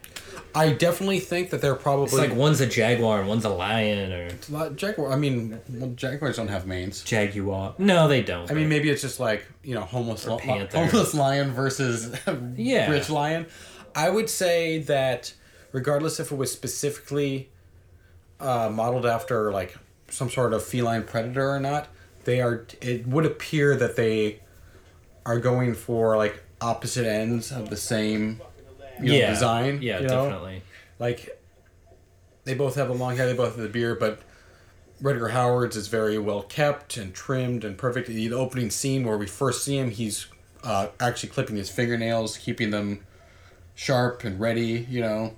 I 0.53 0.71
definitely 0.71 1.19
think 1.19 1.49
that 1.49 1.61
they're 1.61 1.73
It's 1.73 1.83
probably 1.83 2.17
like 2.17 2.33
one's 2.35 2.61
a 2.61 2.65
jaguar 2.65 3.19
and 3.19 3.27
one's 3.27 3.45
a 3.45 3.49
lion 3.49 4.11
or 4.11 4.69
Jaguar. 4.75 5.11
I 5.11 5.15
mean, 5.17 5.59
well, 5.69 5.89
jaguars 5.95 6.37
don't 6.37 6.47
have 6.47 6.65
manes. 6.65 7.03
jaguar. 7.03 7.75
No, 7.77 8.07
they 8.07 8.21
don't. 8.21 8.49
I 8.49 8.53
mean, 8.53 8.69
maybe 8.69 8.89
it's 8.89 9.01
just 9.01 9.19
like 9.19 9.45
you 9.63 9.75
know, 9.75 9.81
homeless, 9.81 10.25
li- 10.27 10.39
homeless 10.73 11.13
lion 11.13 11.51
versus 11.51 12.15
Yeah. 12.57 12.89
rich 12.89 13.09
lion. 13.09 13.47
I 13.95 14.09
would 14.09 14.29
say 14.29 14.79
that 14.79 15.33
regardless 15.71 16.19
if 16.19 16.31
it 16.31 16.35
was 16.37 16.51
specifically 16.51 17.49
uh, 18.39 18.69
modeled 18.71 19.05
after 19.05 19.51
like 19.51 19.77
some 20.15 20.29
sort 20.29 20.53
of 20.53 20.63
feline 20.63 21.03
predator 21.03 21.49
or 21.49 21.59
not, 21.59 21.87
they 22.23 22.41
are. 22.41 22.65
It 22.81 23.07
would 23.07 23.25
appear 23.25 23.75
that 23.75 23.95
they 23.95 24.39
are 25.25 25.39
going 25.39 25.73
for 25.73 26.17
like 26.17 26.43
opposite 26.61 27.05
ends 27.05 27.51
of 27.51 27.69
the 27.69 27.77
same 27.77 28.41
you 28.99 29.07
know, 29.07 29.13
yeah, 29.13 29.29
design. 29.29 29.81
Yeah, 29.81 29.99
you 29.99 30.07
know? 30.07 30.23
definitely. 30.25 30.61
like 30.99 31.41
they 32.43 32.53
both 32.53 32.75
have 32.75 32.89
a 32.89 32.93
long 32.93 33.17
hair, 33.17 33.25
they 33.25 33.33
both 33.33 33.55
have 33.55 33.61
the 33.61 33.69
beard, 33.69 33.99
but 33.99 34.19
Rutger 35.01 35.31
Hauer's 35.31 35.75
is 35.75 35.87
very 35.87 36.17
well 36.17 36.43
kept 36.43 36.95
and 36.97 37.13
trimmed 37.13 37.63
and 37.63 37.77
perfect. 37.77 38.07
The 38.07 38.31
opening 38.33 38.69
scene 38.69 39.03
where 39.05 39.17
we 39.17 39.27
first 39.27 39.63
see 39.63 39.77
him, 39.77 39.91
he's 39.91 40.27
uh, 40.63 40.87
actually 40.99 41.29
clipping 41.29 41.57
his 41.57 41.69
fingernails, 41.69 42.37
keeping 42.37 42.69
them 42.69 43.05
sharp 43.73 44.23
and 44.23 44.39
ready, 44.39 44.85
you 44.89 45.01
know. 45.01 45.35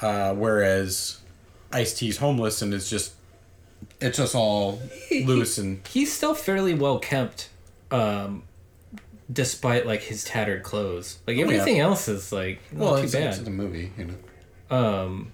Uh, 0.00 0.34
whereas 0.34 1.20
Ice 1.72 1.94
T's 1.94 2.18
homeless 2.18 2.62
and 2.62 2.72
is 2.72 2.88
just 2.88 3.14
it's 4.00 4.18
just 4.18 4.34
all 4.34 4.80
loose 5.10 5.58
and 5.58 5.86
He's 5.88 6.12
still 6.12 6.34
fairly 6.34 6.74
well 6.74 6.98
kept, 6.98 7.48
um, 7.90 8.42
despite 9.32 9.86
like 9.86 10.02
his 10.02 10.24
tattered 10.24 10.62
clothes. 10.62 11.18
Like 11.26 11.36
Oh, 11.36 11.40
yeah. 11.40 11.44
everything 11.44 11.80
else 11.80 12.08
is 12.08 12.32
like 12.32 12.60
well, 12.72 12.96
too 12.98 13.04
it's, 13.04 13.14
it's 13.14 13.38
bad. 13.38 13.46
a 13.46 13.50
movie, 13.50 13.92
you 13.98 14.04
know. 14.06 14.76
Um, 14.76 15.32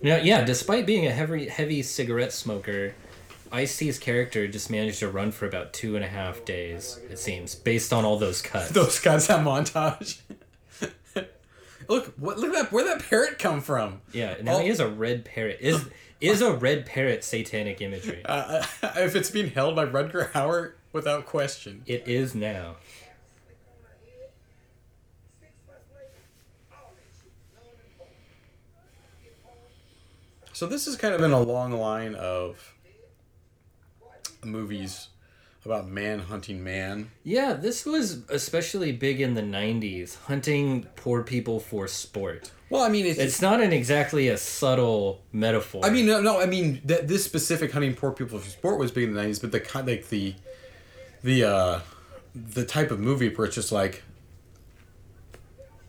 yeah, 0.00 0.18
yeah. 0.18 0.44
Despite 0.44 0.86
being 0.86 1.06
a 1.06 1.10
heavy, 1.10 1.48
heavy 1.48 1.82
cigarette 1.82 2.32
smoker, 2.32 2.94
Ice 3.50 3.76
T's 3.76 3.98
character 3.98 4.46
just 4.46 4.70
managed 4.70 5.00
to 5.00 5.08
run 5.08 5.32
for 5.32 5.46
about 5.46 5.72
two 5.72 5.96
and 5.96 6.04
a 6.04 6.08
half 6.08 6.44
days. 6.44 7.00
It 7.10 7.18
seems, 7.18 7.54
based 7.54 7.92
on 7.92 8.04
all 8.04 8.16
those 8.18 8.40
cuts. 8.42 8.70
Those 8.72 9.00
cuts, 9.00 9.26
that 9.26 9.44
montage. 9.44 10.20
Look, 11.88 12.12
what 12.16 12.38
look 12.38 12.54
at 12.54 12.64
that 12.64 12.72
where 12.72 12.84
that 12.84 13.08
parrot 13.08 13.38
come 13.38 13.60
from? 13.60 14.00
yeah, 14.12 14.36
now 14.42 14.56
Oh. 14.56 14.58
he 14.60 14.68
has 14.68 14.78
a 14.80 14.88
red 14.88 15.24
parrot. 15.24 15.58
Is 15.60 15.84
is 16.20 16.40
a 16.42 16.52
red 16.52 16.84
parrot 16.86 17.24
satanic 17.24 17.80
imagery? 17.80 18.22
Uh, 18.24 18.64
if 18.96 19.16
it's 19.16 19.30
being 19.30 19.50
held 19.50 19.74
by 19.76 19.86
Rutger 19.86 20.30
Hauer, 20.32 20.72
without 20.92 21.26
question. 21.26 21.82
It 21.86 22.06
is 22.06 22.34
now. 22.34 22.76
So 30.52 30.66
this 30.66 30.86
is 30.86 30.96
kind 30.96 31.14
of 31.14 31.22
in 31.22 31.30
a 31.30 31.40
long 31.40 31.72
line 31.72 32.14
of 32.14 32.74
movies 34.44 35.08
about 35.68 35.86
man 35.86 36.18
hunting 36.18 36.64
man. 36.64 37.10
Yeah, 37.24 37.52
this 37.52 37.84
was 37.84 38.22
especially 38.30 38.90
big 38.90 39.20
in 39.20 39.34
the 39.34 39.42
90s, 39.42 40.16
hunting 40.24 40.86
poor 40.96 41.22
people 41.22 41.60
for 41.60 41.86
sport. 41.86 42.50
Well, 42.70 42.82
I 42.82 42.88
mean, 42.88 43.04
it's. 43.04 43.18
It's 43.18 43.42
not 43.42 43.60
an 43.60 43.72
exactly 43.72 44.28
a 44.28 44.38
subtle 44.38 45.20
metaphor. 45.30 45.84
I 45.84 45.90
mean, 45.90 46.06
no, 46.06 46.22
no. 46.22 46.40
I 46.40 46.46
mean 46.46 46.80
that 46.86 47.06
this 47.06 47.22
specific 47.22 47.72
hunting 47.72 47.94
poor 47.94 48.12
people 48.12 48.38
for 48.38 48.48
sport 48.48 48.78
was 48.78 48.90
big 48.90 49.04
in 49.04 49.14
the 49.14 49.20
nineties, 49.20 49.40
but 49.40 49.52
the 49.52 49.60
kind 49.60 49.86
like 49.86 50.08
the, 50.08 50.34
the 51.22 51.44
uh, 51.44 51.80
the 52.34 52.64
type 52.64 52.90
of 52.90 52.98
movie 52.98 53.28
where 53.28 53.46
it's 53.46 53.54
just 53.54 53.72
like 53.72 54.02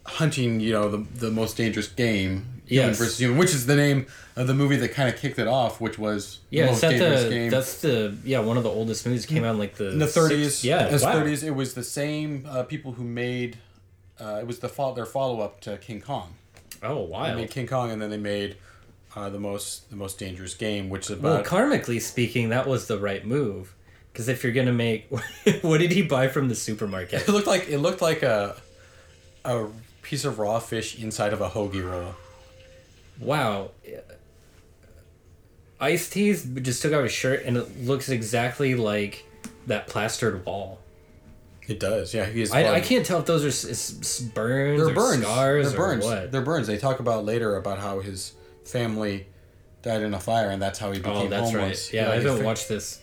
hunting, 0.05 0.59
you 0.59 0.73
know, 0.73 0.89
the 0.89 1.05
the 1.15 1.31
most 1.31 1.55
dangerous 1.55 1.87
game, 1.87 2.58
human 2.69 2.89
Yes. 2.89 2.97
versus 2.99 3.17
human, 3.19 3.37
which 3.37 3.53
is 3.53 3.65
the 3.65 3.75
name 3.75 4.05
of 4.35 4.47
the 4.47 4.53
movie 4.53 4.77
that 4.77 4.93
kind 4.93 5.09
of 5.09 5.19
kicked 5.19 5.39
it 5.39 5.47
off, 5.47 5.81
which 5.81 5.97
was 5.99 6.39
yeah, 6.49 6.65
the 6.65 6.71
most 6.71 6.81
that 6.81 6.89
dangerous 6.91 7.23
the 7.23 7.29
game. 7.29 7.49
that's 7.49 7.81
the 7.81 8.15
yeah 8.23 8.39
one 8.39 8.57
of 8.57 8.63
the 8.63 8.69
oldest 8.69 9.05
movies 9.05 9.25
came 9.25 9.43
out 9.43 9.51
in 9.55 9.59
like 9.59 9.75
the 9.75 9.91
in 9.91 9.99
the 9.99 10.07
thirties. 10.07 10.63
yeah, 10.63 10.77
as 10.87 11.03
wow. 11.03 11.13
thirties, 11.13 11.43
it 11.43 11.55
was 11.55 11.73
the 11.73 11.83
same 11.83 12.45
uh, 12.49 12.63
people 12.63 12.93
who 12.93 13.03
made. 13.03 13.57
Uh, 14.19 14.39
it 14.41 14.47
was 14.47 14.59
the 14.59 14.69
fo- 14.69 14.93
their 14.93 15.05
follow 15.05 15.39
up 15.41 15.61
to 15.61 15.77
King 15.77 16.01
Kong. 16.01 16.33
Oh 16.83 17.05
They 17.05 17.11
wow. 17.11 17.35
made 17.35 17.49
King 17.51 17.67
Kong, 17.67 17.91
and 17.91 18.01
then 18.01 18.09
they 18.09 18.17
made 18.17 18.55
uh, 19.15 19.29
the 19.29 19.39
most 19.39 19.89
the 19.89 19.95
most 19.95 20.19
dangerous 20.19 20.53
game, 20.53 20.89
which 20.89 21.09
is 21.09 21.19
Well, 21.19 21.43
karmically 21.43 22.01
speaking, 22.01 22.49
that 22.49 22.67
was 22.67 22.87
the 22.87 22.97
right 22.99 23.25
move. 23.25 23.73
Because 24.11 24.27
if 24.27 24.43
you're 24.43 24.53
gonna 24.53 24.73
make, 24.73 25.07
what 25.61 25.77
did 25.79 25.91
he 25.91 26.01
buy 26.01 26.27
from 26.27 26.49
the 26.49 26.55
supermarket? 26.55 27.27
it 27.27 27.31
looked 27.31 27.47
like 27.47 27.69
it 27.69 27.79
looked 27.79 28.01
like 28.01 28.21
a 28.23 28.55
a 29.45 29.67
piece 30.01 30.25
of 30.25 30.37
raw 30.39 30.59
fish 30.59 30.99
inside 31.01 31.31
of 31.33 31.39
a 31.41 31.49
hoagie 31.49 31.83
roll. 31.89 32.15
Wow. 33.19 33.71
Ice 35.79 36.09
T's 36.09 36.43
just 36.43 36.81
took 36.81 36.93
out 36.93 37.03
his 37.03 37.11
shirt 37.13 37.43
and 37.45 37.55
it 37.57 37.85
looks 37.85 38.09
exactly 38.09 38.75
like 38.75 39.25
that 39.67 39.87
plastered 39.87 40.45
wall. 40.45 40.79
It 41.67 41.79
does, 41.79 42.13
yeah. 42.13 42.25
He 42.25 42.41
is. 42.41 42.51
I, 42.51 42.73
I 42.75 42.81
can't 42.81 43.05
tell 43.05 43.19
if 43.19 43.25
those 43.27 43.45
are 43.45 43.49
s- 43.49 43.63
s- 43.69 44.19
burns 44.19 44.79
They're 44.81 44.89
or 44.89 44.93
burns. 44.95 45.21
scars 45.23 45.69
They're 45.69 45.77
burns. 45.77 46.03
what. 46.03 46.31
They're 46.31 46.41
burns. 46.41 46.65
They 46.67 46.77
talk 46.77 46.99
about 46.99 47.25
later 47.25 47.55
about 47.57 47.77
how 47.77 47.99
his 47.99 48.33
family 48.65 49.27
died 49.83 50.01
in 50.01 50.13
a 50.15 50.19
fire, 50.19 50.49
and 50.49 50.59
that's 50.61 50.79
how 50.79 50.91
he 50.91 50.99
became 50.99 51.15
Oh, 51.15 51.27
that's 51.27 51.51
homeless. 51.51 51.87
right. 51.87 51.93
Yeah, 51.93 52.11
I 52.11 52.15
haven't 52.15 52.39
fa- 52.39 52.43
watched 52.43 52.67
this 52.69 52.99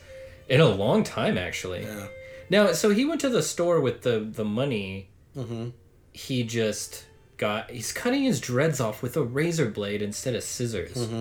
in 0.48 0.60
a 0.60 0.66
long 0.68 1.04
time 1.04 1.38
actually. 1.38 1.84
Yeah. 1.84 2.08
Now, 2.50 2.72
so 2.72 2.90
he 2.90 3.04
went 3.04 3.20
to 3.22 3.28
the 3.28 3.42
store 3.42 3.80
with 3.80 4.02
the 4.02 4.18
the 4.20 4.44
money. 4.44 5.08
Mm-hmm. 5.36 5.68
He 6.12 6.42
just 6.42 7.04
got. 7.36 7.70
He's 7.70 7.92
cutting 7.92 8.22
his 8.22 8.40
dreads 8.40 8.80
off 8.80 9.02
with 9.02 9.16
a 9.16 9.22
razor 9.22 9.70
blade 9.70 10.02
instead 10.02 10.34
of 10.34 10.42
scissors. 10.42 10.94
Mm-hmm. 10.94 11.14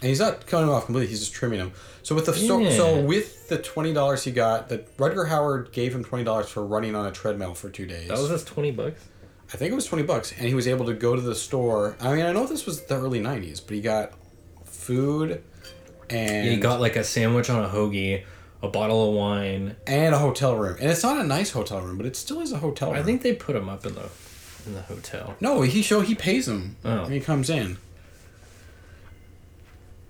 And 0.00 0.08
he's 0.08 0.18
not 0.20 0.46
cutting 0.46 0.66
them 0.66 0.74
off 0.74 0.86
completely. 0.86 1.08
He's 1.10 1.20
just 1.20 1.32
trimming 1.32 1.60
them. 1.60 1.72
So 2.02 2.14
with 2.16 2.26
the 2.26 2.32
so, 2.34 2.58
Yeah. 2.58 2.76
so 2.76 3.00
with 3.00 3.48
the 3.48 3.58
twenty 3.58 3.92
dollars 3.92 4.24
he 4.24 4.32
got, 4.32 4.68
that 4.70 4.96
Rutger 4.96 5.28
Hauer 5.28 5.70
gave 5.70 5.94
him 5.94 6.02
twenty 6.04 6.24
dollars 6.24 6.48
for 6.48 6.64
running 6.66 6.94
on 6.96 7.06
a 7.06 7.12
treadmill 7.12 7.54
for 7.54 7.70
two 7.70 7.86
days. 7.86 8.08
That 8.08 8.18
was 8.18 8.28
his 8.30 8.44
twenty 8.44 8.72
bucks. 8.72 9.00
I 9.54 9.56
think 9.56 9.70
it 9.70 9.74
was 9.74 9.86
twenty 9.86 10.02
bucks, 10.04 10.32
and 10.32 10.48
he 10.48 10.54
was 10.54 10.66
able 10.66 10.86
to 10.86 10.94
go 10.94 11.14
to 11.14 11.20
the 11.20 11.34
store. 11.36 11.96
I 12.00 12.14
mean, 12.14 12.24
I 12.26 12.32
know 12.32 12.46
this 12.46 12.66
was 12.66 12.82
the 12.86 12.96
early 12.96 13.20
'90s, 13.20 13.60
but 13.64 13.74
he 13.76 13.80
got 13.80 14.12
food 14.64 15.42
and 16.10 16.48
He 16.48 16.56
got 16.56 16.80
like 16.80 16.96
a 16.96 17.04
sandwich 17.04 17.48
on 17.48 17.64
a 17.64 17.68
hoagie, 17.68 18.24
a 18.62 18.68
bottle 18.68 19.10
of 19.10 19.14
wine. 19.14 19.76
and 19.86 20.14
a 20.14 20.18
hotel 20.18 20.56
room. 20.56 20.76
And 20.80 20.90
it's 20.90 21.02
not 21.04 21.18
a 21.18 21.24
nice 21.24 21.52
hotel 21.52 21.80
room, 21.80 21.96
but 21.96 22.06
it 22.06 22.16
still 22.16 22.40
is 22.40 22.50
a 22.52 22.58
hotel 22.58 22.90
room. 22.90 22.98
I 22.98 23.02
think 23.04 23.22
they 23.22 23.34
put 23.34 23.54
him 23.54 23.68
up 23.68 23.86
in 23.86 23.94
the 23.94 24.08
in 24.66 24.74
the 24.74 24.82
hotel. 24.82 25.36
no, 25.40 25.62
he 25.62 25.82
show 25.82 26.00
he 26.00 26.14
pays 26.14 26.46
him 26.48 26.76
Oh. 26.84 27.02
when 27.02 27.12
he 27.12 27.20
comes 27.20 27.48
in. 27.50 27.76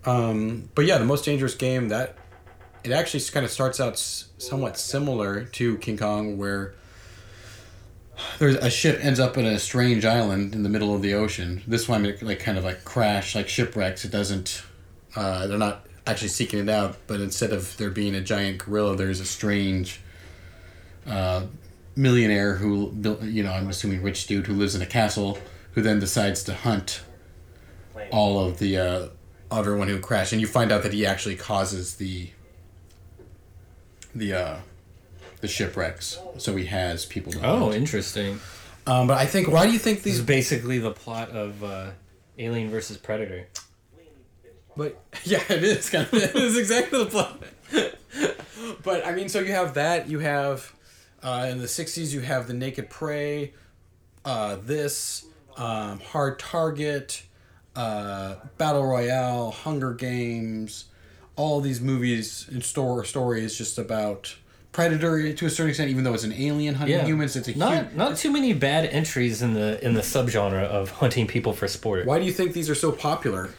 Um, 0.05 0.69
but 0.75 0.85
yeah, 0.85 0.99
the 0.99 1.05
most 1.05 1.25
dangerous 1.25 1.55
game 1.55 1.89
that 1.89 2.17
it 2.83 2.91
actually 2.91 3.23
kind 3.25 3.45
of 3.47 3.53
starts 3.53 3.79
out 3.81 3.93
s- 3.95 4.29
somewhat 4.39 4.77
similar 4.77 5.45
to 5.45 5.79
King 5.79 5.97
Kong, 5.97 6.37
where 6.39 6.75
there's 8.39 8.57
a 8.57 8.69
ship 8.71 8.99
ends 9.03 9.21
up 9.21 9.39
in 9.39 9.47
a 9.47 9.59
strange 9.59 10.05
island 10.05 10.55
in 10.55 10.65
the 10.65 10.69
middle 10.69 10.95
of 10.95 11.03
the 11.03 11.15
ocean. 11.15 11.63
This 11.67 11.89
one 11.89 12.05
it 12.05 12.21
like 12.23 12.41
kind 12.41 12.59
of 12.59 12.65
like 12.65 12.85
crash 12.85 13.35
like 13.37 13.49
shipwrecks. 13.49 14.05
It 14.05 14.11
doesn't. 14.11 14.63
Uh, 15.15 15.47
they're 15.47 15.59
not 15.59 15.87
actually 16.07 16.29
seeking 16.29 16.59
it 16.59 16.69
out, 16.69 16.97
but 17.07 17.21
instead 17.21 17.53
of 17.53 17.77
there 17.77 17.91
being 17.91 18.15
a 18.17 18.21
giant 18.21 18.59
gorilla, 18.59 18.97
there's 18.97 19.21
a 19.21 19.25
strange 19.25 20.01
uh, 21.07 21.45
millionaire 21.97 22.57
who 22.57 22.91
built. 22.93 23.23
You 23.23 23.43
know, 23.43 23.53
I'm 23.53 23.69
assuming 23.69 24.03
rich 24.03 24.27
dude 24.27 24.47
who 24.47 24.55
lives 24.55 24.75
in 24.75 24.83
a 24.83 24.87
castle 24.87 25.39
who 25.73 25.83
then 25.83 25.99
decides 25.99 26.43
to 26.45 26.55
hunt 26.55 27.03
all 28.11 28.45
of 28.45 28.59
the 28.59 28.77
uh, 28.79 29.09
everyone 29.51 29.89
who 29.89 29.99
crashed, 29.99 30.33
and 30.33 30.41
you 30.41 30.47
find 30.47 30.71
out 30.73 30.83
that 30.83 30.93
he 30.93 31.05
actually 31.07 31.37
causes 31.37 31.97
the 31.97 32.31
the 34.15 34.33
uh, 34.35 34.57
the 35.41 35.49
shipwrecks. 35.49 36.19
So 36.39 36.57
he 36.57 36.67
has 36.67 37.05
people. 37.07 37.33
To 37.33 37.47
Oh, 37.47 37.59
hunt. 37.65 37.75
interesting. 37.75 38.41
Um, 38.87 39.07
but 39.07 39.17
I 39.17 39.27
think 39.27 39.49
why 39.49 39.67
do 39.67 39.73
you 39.73 39.79
think 39.79 40.03
This 40.03 40.15
is 40.15 40.23
basically 40.23 40.79
the 40.79 40.91
plot 40.91 41.31
of 41.31 41.63
uh, 41.63 41.91
Alien 42.39 42.69
versus 42.71 42.97
Predator. 42.97 43.47
But 44.77 45.01
yeah, 45.25 45.43
it 45.49 45.63
is 45.63 45.89
kind 45.91 46.07
of 46.07 46.15
it 46.15 46.35
is 46.35 46.59
exactly 46.59 47.05
the 47.05 47.11
plot. 47.11 47.43
but 48.83 49.07
I 49.07 49.13
mean, 49.13 49.29
so 49.29 49.41
you 49.41 49.53
have 49.53 49.75
that. 49.75 50.09
You 50.09 50.19
have 50.19 50.73
uh, 51.23 51.49
in 51.51 51.59
the 51.59 51.67
'60s, 51.67 52.13
you 52.13 52.21
have 52.21 52.47
the 52.47 52.55
Naked 52.55 52.91
Prey, 52.91 53.53
uh, 54.25 54.57
this 54.57 55.27
um, 55.57 56.01
Hard 56.01 56.39
Target, 56.39 57.23
uh, 57.77 58.37
Battle 58.59 58.85
Royale, 58.85 59.51
Hunger 59.51 59.93
Games, 59.95 60.87
all 61.37 61.61
these 61.61 61.81
movies 61.81 62.49
and 62.51 62.65
store 62.65 63.05
stories 63.05 63.57
just 63.57 63.79
about 63.79 64.37
predator 64.73 65.33
to 65.33 65.47
a 65.47 65.51
certain 65.51 65.71
extent. 65.71 65.91
Even 65.91 66.05
though 66.05 66.15
it's 66.15 66.25
an 66.25 66.33
alien 66.33 66.75
hunting 66.75 66.97
Yeah, 66.97 67.05
humans, 67.05 67.37
it's 67.37 67.49
a 67.49 67.57
not 67.57 67.95
not 67.95 68.17
too 68.17 68.31
many 68.31 68.53
bad 68.53 68.87
entries 68.87 69.43
in 69.43 69.55
the 69.55 69.85
in 69.85 69.95
the 69.95 70.01
subgenre 70.01 70.65
of 70.65 70.91
hunting 70.91 71.27
people 71.27 71.53
for 71.53 71.69
sport. 71.69 72.07
Why 72.07 72.19
do 72.19 72.25
you 72.25 72.33
think 72.33 72.53
these 72.53 72.71
are 72.71 72.75
so 72.75 72.93
popular? 72.93 73.51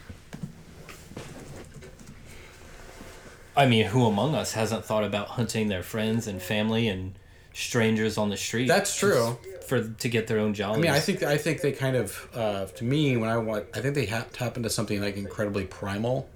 I 3.56 3.66
mean, 3.66 3.86
who 3.86 4.04
among 4.06 4.34
us 4.34 4.54
hasn't 4.54 4.84
thought 4.84 5.04
about 5.04 5.28
hunting 5.28 5.68
their 5.68 5.84
friends 5.84 6.26
and 6.26 6.42
family 6.42 6.88
and 6.88 7.14
strangers 7.54 8.18
on 8.18 8.28
the 8.28 8.36
street? 8.36 8.68
That's 8.68 8.94
true. 8.94 9.38
For 9.66 9.82
to 9.82 10.08
get 10.10 10.26
their 10.26 10.38
own 10.40 10.52
jollies. 10.52 10.76
I 10.76 10.80
mean, 10.82 10.90
I 10.90 11.00
think 11.00 11.22
I 11.22 11.38
think 11.38 11.62
they 11.62 11.72
kind 11.72 11.96
of, 11.96 12.28
uh, 12.34 12.66
to 12.66 12.84
me, 12.84 13.16
when 13.16 13.30
I 13.30 13.38
want, 13.38 13.64
I 13.72 13.80
think 13.80 13.94
they 13.94 14.04
ha- 14.04 14.26
tap 14.30 14.58
into 14.58 14.68
something 14.68 15.00
like 15.00 15.16
incredibly 15.16 15.64
primal, 15.64 16.28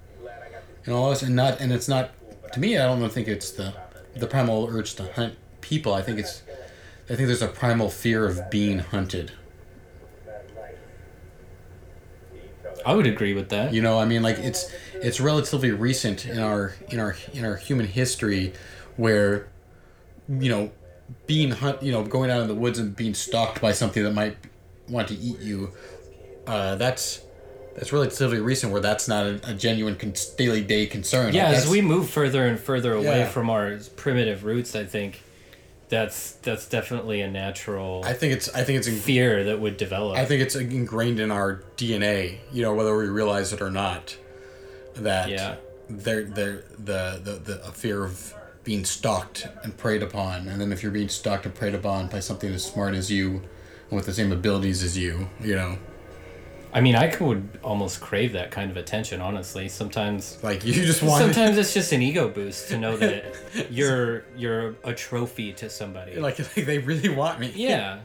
and 0.86 0.94
all 0.94 1.10
this, 1.10 1.22
and 1.22 1.36
not, 1.36 1.60
and 1.60 1.70
it's 1.70 1.88
not, 1.88 2.12
to 2.54 2.60
me, 2.60 2.78
I 2.78 2.86
don't 2.86 3.12
think 3.12 3.28
it's 3.28 3.50
the, 3.50 3.74
the 4.16 4.26
primal 4.26 4.68
urge 4.70 4.94
to 4.94 5.12
hunt 5.12 5.34
people. 5.60 5.92
I 5.92 6.00
think 6.00 6.18
it's, 6.18 6.42
I 7.10 7.16
think 7.16 7.26
there's 7.26 7.42
a 7.42 7.48
primal 7.48 7.90
fear 7.90 8.26
of 8.26 8.48
being 8.50 8.78
hunted. 8.78 9.32
I 12.86 12.94
would 12.94 13.06
agree 13.06 13.34
with 13.34 13.50
that. 13.50 13.74
You 13.74 13.82
know, 13.82 13.98
I 13.98 14.06
mean, 14.06 14.22
like 14.22 14.38
it's, 14.38 14.72
it's 14.94 15.20
relatively 15.20 15.72
recent 15.72 16.24
in 16.24 16.38
our, 16.38 16.74
in 16.88 16.98
our, 16.98 17.14
in 17.34 17.44
our 17.44 17.56
human 17.56 17.86
history, 17.86 18.54
where, 18.96 19.48
you 20.28 20.48
know, 20.48 20.70
being 21.26 21.50
hunt, 21.50 21.82
you 21.82 21.92
know, 21.92 22.02
going 22.04 22.30
out 22.30 22.40
in 22.42 22.48
the 22.48 22.54
woods 22.54 22.78
and 22.78 22.94
being 22.94 23.14
stalked 23.14 23.60
by 23.60 23.72
something 23.72 24.02
that 24.02 24.12
might 24.12 24.36
want 24.88 25.08
to 25.08 25.14
eat 25.14 25.40
you, 25.40 25.70
uh, 26.46 26.74
that's 26.76 27.20
that's 27.74 27.92
relatively 27.92 28.40
recent. 28.40 28.72
Where 28.72 28.80
that's 28.80 29.06
not 29.08 29.26
a, 29.26 29.40
a 29.50 29.54
genuine 29.54 29.96
con- 29.96 30.14
daily 30.36 30.62
day 30.62 30.86
concern. 30.86 31.32
yeah, 31.34 31.48
Like, 31.48 31.56
as 31.58 31.68
we 31.68 31.80
move 31.80 32.10
further 32.10 32.46
and 32.46 32.58
further 32.58 32.92
away 32.92 33.20
Yeah. 33.20 33.28
from 33.28 33.50
our 33.50 33.78
primitive 33.96 34.44
roots, 34.44 34.74
I 34.74 34.84
think 34.84 35.22
that's 35.88 36.32
that's 36.32 36.68
definitely 36.68 37.22
a 37.22 37.30
natural 37.30 38.02
I 38.04 38.12
think 38.12 38.34
it's 38.34 38.48
I 38.54 38.62
think 38.64 38.78
it's 38.78 38.88
in, 38.88 38.96
fear 38.96 39.44
that 39.44 39.60
would 39.60 39.76
develop. 39.76 40.18
I 40.18 40.24
think 40.26 40.42
it's 40.42 40.54
ingrained 40.56 41.20
in 41.20 41.30
our 41.30 41.62
DNA. 41.76 42.38
You 42.52 42.62
know, 42.62 42.74
whether 42.74 42.96
we 42.96 43.06
realize 43.08 43.52
it 43.52 43.62
or 43.62 43.70
not, 43.70 44.16
that 44.96 45.28
Yeah. 45.30 45.56
they're 45.88 46.24
they're 46.24 46.64
the 46.78 47.20
the 47.22 47.32
the 47.42 47.64
a 47.66 47.72
fear 47.72 48.04
of 48.04 48.34
being 48.68 48.84
stalked 48.84 49.48
and 49.64 49.74
preyed 49.78 50.02
upon, 50.02 50.46
and 50.46 50.60
then 50.60 50.72
if 50.72 50.82
you're 50.82 50.92
being 50.92 51.08
stalked 51.08 51.46
and 51.46 51.54
preyed 51.54 51.74
upon 51.74 52.06
by 52.06 52.20
something 52.20 52.52
as 52.52 52.62
smart 52.62 52.94
as 52.94 53.10
you, 53.10 53.40
and 53.88 53.96
with 53.96 54.04
the 54.04 54.12
same 54.12 54.30
abilities 54.30 54.82
as 54.82 54.94
you, 54.94 55.30
you 55.40 55.56
know, 55.56 55.78
I 56.74 56.82
mean, 56.82 56.94
I 56.94 57.08
could 57.08 57.48
almost 57.64 58.02
crave 58.02 58.34
that 58.34 58.50
kind 58.50 58.70
of 58.70 58.76
attention. 58.76 59.22
Honestly, 59.22 59.70
sometimes. 59.70 60.36
like 60.42 60.66
you 60.66 60.74
just 60.74 61.02
want. 61.02 61.22
Sometimes 61.22 61.56
it's 61.56 61.72
just 61.72 61.92
an 61.92 62.02
ego 62.02 62.28
boost 62.28 62.68
to 62.68 62.78
know 62.78 62.94
that 62.98 63.34
you're 63.70 64.26
you're 64.36 64.76
a 64.84 64.92
trophy 64.92 65.54
to 65.54 65.70
somebody. 65.70 66.16
like, 66.16 66.38
like 66.56 66.66
they 66.66 66.76
really 66.76 67.08
want 67.08 67.40
me. 67.40 67.50
yeah, 67.56 68.00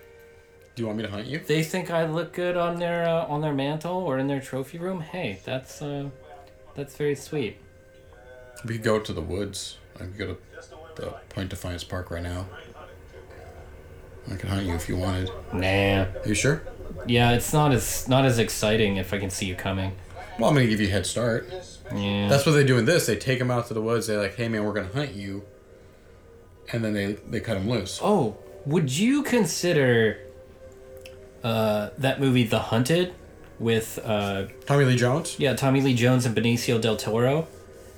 Do 0.76 0.82
you 0.82 0.86
want 0.86 0.96
me 0.96 1.04
to 1.04 1.10
hunt 1.10 1.26
you? 1.26 1.40
they 1.40 1.62
think 1.62 1.90
I 1.90 2.06
look 2.06 2.32
good 2.32 2.56
on 2.56 2.78
their 2.78 3.06
uh, 3.06 3.26
on 3.26 3.42
their 3.42 3.52
mantle 3.52 3.98
or 3.98 4.18
in 4.18 4.28
their 4.28 4.40
trophy 4.40 4.78
room. 4.78 5.02
Hey, 5.02 5.40
that's 5.44 5.82
uh, 5.82 6.08
that's 6.74 6.96
very 6.96 7.16
sweet. 7.16 7.58
We 8.64 8.76
could 8.76 8.82
go 8.82 8.98
to 8.98 9.12
the 9.12 9.20
woods. 9.20 9.76
I 10.00 10.04
could 10.04 10.18
go 10.18 10.26
to 10.26 10.38
the 10.96 11.06
Point 11.28 11.50
Defiance 11.50 11.84
Park 11.84 12.10
right 12.10 12.22
now. 12.22 12.46
I 14.30 14.36
could 14.36 14.48
hunt 14.48 14.66
you 14.66 14.74
if 14.74 14.88
you 14.88 14.96
wanted. 14.96 15.30
Nah. 15.52 16.02
Are 16.02 16.08
you 16.26 16.34
sure? 16.34 16.62
Yeah, 17.06 17.32
it's 17.32 17.52
not 17.52 17.72
as 17.72 18.08
not 18.08 18.24
as 18.24 18.38
exciting 18.38 18.96
if 18.96 19.12
I 19.14 19.18
can 19.18 19.30
see 19.30 19.46
you 19.46 19.54
coming. 19.54 19.92
Well, 20.38 20.48
I'm 20.48 20.54
gonna 20.54 20.66
give 20.66 20.80
you 20.80 20.88
a 20.88 20.90
head 20.90 21.06
start. 21.06 21.48
Yeah. 21.94 22.28
That's 22.28 22.46
what 22.46 22.52
they 22.52 22.64
do 22.64 22.78
in 22.78 22.84
this. 22.84 23.06
They 23.06 23.16
take 23.16 23.40
him 23.40 23.50
out 23.50 23.66
to 23.68 23.74
the 23.74 23.82
woods. 23.82 24.06
They're 24.06 24.20
like, 24.20 24.36
"Hey, 24.36 24.48
man, 24.48 24.64
we're 24.64 24.72
gonna 24.72 24.92
hunt 24.92 25.14
you," 25.14 25.42
and 26.72 26.84
then 26.84 26.92
they 26.92 27.12
they 27.28 27.40
cut 27.40 27.56
him 27.56 27.68
loose. 27.68 27.98
oh, 28.02 28.36
would 28.66 28.96
you 28.96 29.22
consider 29.22 30.18
uh, 31.42 31.90
that 31.98 32.20
movie 32.20 32.44
The 32.44 32.58
Hunted 32.58 33.14
with 33.58 33.98
uh, 34.04 34.46
Tommy 34.66 34.84
Lee 34.84 34.96
Jones. 34.96 35.36
yeah 35.38 35.54
Tommy 35.54 35.80
Lee 35.80 35.94
Jones 35.94 36.26
and 36.26 36.36
Benicio 36.36 36.80
del 36.80 36.96
Toro? 36.96 37.46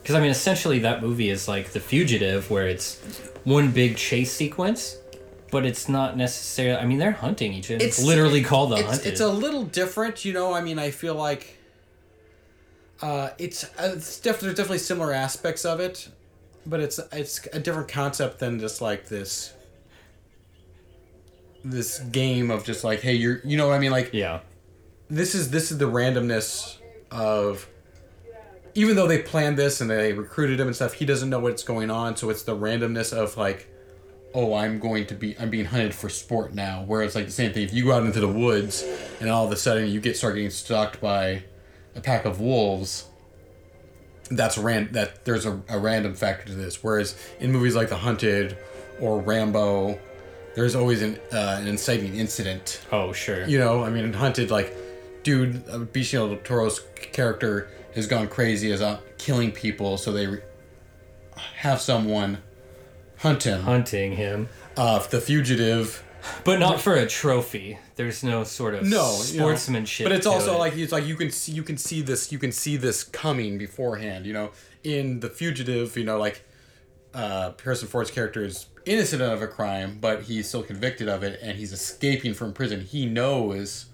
Because 0.02 0.16
I 0.16 0.20
mean, 0.20 0.30
essentially, 0.30 0.80
that 0.80 1.00
movie 1.00 1.30
is 1.30 1.46
like 1.46 1.70
The 1.70 1.80
Fugitive, 1.80 2.50
where 2.50 2.66
it's 2.66 2.98
one 3.44 3.70
big 3.70 3.96
chase 3.96 4.32
sequence, 4.32 4.96
but 5.52 5.64
it's 5.64 5.88
not 5.88 6.16
necessarily. 6.16 6.78
I 6.78 6.86
mean, 6.86 6.98
they're 6.98 7.12
hunting 7.12 7.52
each 7.52 7.70
other. 7.70 7.84
It's, 7.84 8.02
literally 8.02 8.42
called 8.42 8.72
The 8.72 8.76
it's, 8.76 8.88
Hunted. 8.88 9.06
It's 9.06 9.20
a 9.20 9.28
little 9.28 9.64
different, 9.64 10.24
you 10.24 10.32
know. 10.32 10.52
I 10.52 10.60
mean, 10.60 10.78
I 10.78 10.90
feel 10.90 11.14
like 11.14 11.58
uh, 13.00 13.30
it's 13.38 13.64
uh, 13.64 13.92
it's 13.96 14.18
def- 14.20 14.40
there's 14.40 14.54
definitely 14.54 14.78
similar 14.78 15.12
aspects 15.12 15.64
of 15.64 15.78
it, 15.78 16.08
but 16.66 16.80
it's 16.80 16.98
it's 17.12 17.46
a 17.52 17.60
different 17.60 17.88
concept 17.88 18.40
than 18.40 18.58
just 18.58 18.80
like 18.80 19.08
this 19.08 19.52
this 21.64 21.98
game 21.98 22.50
of 22.50 22.64
just 22.64 22.82
like, 22.84 23.00
hey, 23.00 23.14
you're 23.14 23.40
you 23.44 23.56
know 23.56 23.68
what 23.68 23.74
I 23.74 23.78
mean, 23.78 23.92
like 23.92 24.10
yeah. 24.12 24.40
this 25.08 25.34
is 25.34 25.50
this 25.50 25.70
is 25.70 25.78
the 25.78 25.84
randomness 25.84 26.78
of 27.10 27.68
even 28.74 28.96
though 28.96 29.06
they 29.06 29.20
planned 29.20 29.58
this 29.58 29.80
and 29.80 29.90
they 29.90 30.12
recruited 30.12 30.58
him 30.58 30.66
and 30.66 30.76
stuff 30.76 30.94
he 30.94 31.04
doesn't 31.04 31.30
know 31.30 31.38
what's 31.38 31.62
going 31.62 31.90
on. 31.90 32.16
So 32.16 32.30
it's 32.30 32.42
the 32.42 32.56
randomness 32.56 33.12
of 33.12 33.36
like 33.36 33.68
oh 34.34 34.54
i'm 34.54 34.78
going 34.78 35.04
to 35.04 35.14
be 35.14 35.36
i'm 35.38 35.50
being 35.50 35.66
hunted 35.66 35.94
for 35.94 36.08
sport 36.08 36.54
now. 36.54 36.84
Whereas 36.86 37.14
like 37.14 37.26
the 37.26 37.32
same 37.32 37.52
thing 37.52 37.64
if 37.64 37.72
you 37.72 37.84
go 37.84 37.92
out 37.92 38.04
into 38.04 38.20
the 38.20 38.28
woods 38.28 38.84
and 39.20 39.28
all 39.28 39.44
of 39.44 39.52
a 39.52 39.56
sudden 39.56 39.88
you 39.88 40.00
get 40.00 40.16
start 40.16 40.34
getting 40.34 40.50
stalked 40.50 41.00
by 41.00 41.44
a 41.94 42.00
pack 42.00 42.24
of 42.24 42.40
wolves 42.40 43.06
that's 44.30 44.56
ran 44.56 44.90
that 44.92 45.24
there's 45.24 45.44
a, 45.44 45.60
a 45.68 45.78
random 45.78 46.14
factor 46.14 46.46
to 46.46 46.54
this. 46.54 46.82
Whereas 46.82 47.18
in 47.40 47.52
movies 47.52 47.74
like 47.74 47.88
the 47.88 47.96
hunted 47.96 48.56
or 49.00 49.20
rambo 49.20 49.98
there's 50.54 50.74
always 50.74 51.02
an, 51.02 51.18
uh, 51.32 51.58
an 51.60 51.66
inciting 51.66 52.16
incident. 52.16 52.80
Oh 52.90 53.12
sure. 53.12 53.46
you 53.46 53.58
know, 53.58 53.84
I 53.84 53.90
mean, 53.90 54.04
in 54.04 54.12
Hunted, 54.12 54.50
like, 54.50 54.76
dude, 55.22 55.56
uh, 55.68 55.78
Benicio 55.78 56.28
del 56.28 56.38
Toro's 56.38 56.80
character 56.94 57.70
has 57.94 58.06
gone 58.06 58.28
crazy, 58.28 58.70
is 58.70 58.82
out 58.82 59.02
killing 59.18 59.52
people, 59.52 59.96
so 59.98 60.12
they 60.12 60.26
re- 60.26 60.40
have 61.56 61.80
someone 61.80 62.38
hunt 63.18 63.44
him. 63.44 63.62
Hunting 63.62 64.16
him, 64.16 64.48
Uh, 64.76 64.98
the 65.06 65.20
fugitive. 65.20 66.02
but 66.44 66.58
not 66.58 66.80
for 66.80 66.94
a 66.94 67.06
trophy. 67.06 67.78
There's 67.96 68.22
no 68.22 68.44
sort 68.44 68.74
of 68.74 68.82
No, 68.84 68.88
you 68.88 69.38
know, 69.38 69.44
sportsmanship. 69.46 70.04
but 70.06 70.12
it's 70.12 70.26
also 70.26 70.54
it. 70.54 70.58
like 70.58 70.76
it's 70.76 70.92
like 70.92 71.06
you 71.06 71.16
can 71.16 71.30
see 71.30 71.52
you 71.52 71.62
can 71.62 71.76
see 71.76 72.00
this 72.02 72.30
you 72.32 72.38
can 72.38 72.52
see 72.52 72.76
this 72.76 73.02
coming 73.04 73.58
beforehand. 73.58 74.24
You 74.26 74.32
know, 74.32 74.50
in 74.84 75.20
the 75.20 75.28
fugitive, 75.28 75.96
you 75.96 76.04
know, 76.04 76.18
like 76.18 76.44
uh, 77.14 77.52
Harrison 77.62 77.88
Ford's 77.88 78.10
character 78.10 78.44
is 78.44 78.66
innocent 78.86 79.20
of 79.22 79.42
a 79.42 79.46
crime, 79.46 79.98
but 80.00 80.22
he's 80.22 80.48
still 80.48 80.62
convicted 80.62 81.08
of 81.08 81.22
it, 81.22 81.38
and 81.42 81.58
he's 81.58 81.72
escaping 81.72 82.34
from 82.34 82.52
prison. 82.52 82.80
He 82.80 83.04
knows, 83.06 83.86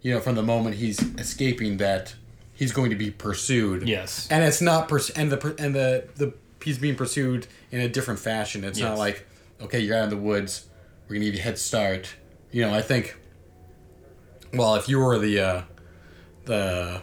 you 0.00 0.14
know, 0.14 0.20
from 0.20 0.36
the 0.36 0.42
moment 0.42 0.76
he's 0.76 1.00
escaping 1.18 1.78
that 1.78 2.14
he's 2.60 2.72
going 2.72 2.90
to 2.90 2.96
be 2.96 3.10
pursued. 3.10 3.88
Yes. 3.88 4.28
and 4.30 4.44
it's 4.44 4.60
not 4.60 4.86
pers- 4.88 5.10
and 5.10 5.32
the 5.32 5.54
and 5.58 5.74
the 5.74 6.06
the 6.16 6.34
he's 6.62 6.78
being 6.78 6.94
pursued 6.94 7.46
in 7.72 7.80
a 7.80 7.88
different 7.88 8.20
fashion. 8.20 8.62
It's 8.62 8.78
not 8.78 8.98
like 8.98 9.26
okay, 9.62 9.80
you're 9.80 9.96
out 9.96 10.04
in 10.04 10.10
the 10.10 10.16
woods, 10.16 10.66
we're 11.08 11.16
gonna 11.16 11.24
give 11.24 11.34
you 11.34 11.40
a 11.40 11.42
head 11.42 11.58
start. 11.58 12.14
You 12.52 12.62
know, 12.62 12.72
I 12.74 12.82
think. 12.82 13.16
Well, 14.52 14.74
if 14.76 14.88
you 14.88 14.98
were 14.98 15.18
the 15.18 15.40
uh, 15.40 15.62
the 16.44 17.02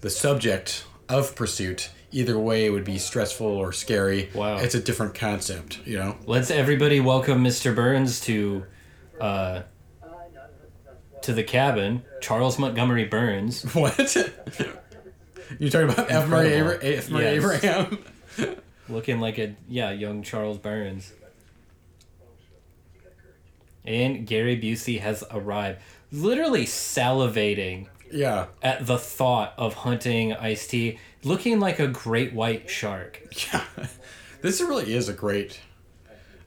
the 0.00 0.10
subject 0.10 0.84
of 1.08 1.34
pursuit, 1.34 1.90
either 2.12 2.38
way 2.38 2.66
it 2.66 2.70
would 2.70 2.84
be 2.84 2.98
stressful 2.98 3.46
or 3.46 3.72
scary. 3.72 4.30
Wow. 4.34 4.56
It's 4.58 4.74
a 4.74 4.80
different 4.80 5.14
concept, 5.14 5.80
you 5.84 5.98
know. 5.98 6.16
Let's 6.26 6.50
everybody 6.50 7.00
welcome 7.00 7.42
Mr. 7.44 7.74
Burns 7.74 8.20
to 8.22 8.64
uh 9.20 9.62
to 11.24 11.32
the 11.32 11.42
cabin. 11.42 12.02
Charles 12.20 12.58
Montgomery 12.58 13.04
Burns. 13.04 13.62
What? 13.74 13.98
you 15.58 15.70
talking 15.70 15.90
about 15.90 16.10
F. 16.10 16.28
Murray. 16.28 16.58
Abra- 16.58 16.78
F. 16.82 17.10
Murray 17.10 17.24
Yes. 17.24 17.36
Abraham? 17.36 18.58
Looking 18.88 19.20
like 19.20 19.38
a 19.38 19.54
yeah, 19.68 19.90
young 19.90 20.22
Charles 20.22 20.58
Burns. 20.58 21.12
And 23.84 24.26
Gary 24.26 24.60
Busey 24.60 25.00
has 25.00 25.24
arrived. 25.30 25.80
Literally 26.12 26.64
salivating 26.66 27.86
yeah. 28.12 28.46
at 28.62 28.86
the 28.86 28.98
thought 28.98 29.54
of 29.56 29.74
hunting 29.74 30.32
Ice 30.34 30.66
T, 30.66 30.98
looking 31.24 31.58
like 31.58 31.78
a 31.78 31.88
great 31.88 32.32
white 32.32 32.68
shark. 32.70 33.20
Yeah. 33.52 33.64
This 34.42 34.60
really 34.60 34.92
is 34.92 35.08
a 35.08 35.12
great 35.12 35.60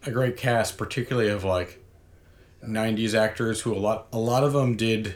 a 0.05 0.11
great 0.11 0.37
cast, 0.37 0.77
particularly 0.77 1.29
of 1.29 1.43
like 1.43 1.83
90s 2.67 3.13
actors 3.13 3.61
who 3.61 3.73
a 3.73 3.77
lot 3.79 4.07
a 4.11 4.17
lot 4.17 4.43
of 4.43 4.53
them 4.53 4.75
did 4.75 5.15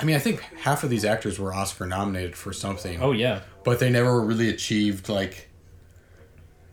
I 0.00 0.04
mean, 0.04 0.16
I 0.16 0.18
think 0.18 0.40
half 0.40 0.82
of 0.82 0.88
these 0.88 1.04
actors 1.04 1.38
were 1.38 1.52
Oscar 1.52 1.84
nominated 1.84 2.34
for 2.34 2.54
something. 2.54 3.02
Oh 3.02 3.12
yeah. 3.12 3.40
but 3.64 3.80
they 3.80 3.90
never 3.90 4.18
really 4.20 4.48
achieved 4.48 5.08
like 5.08 5.48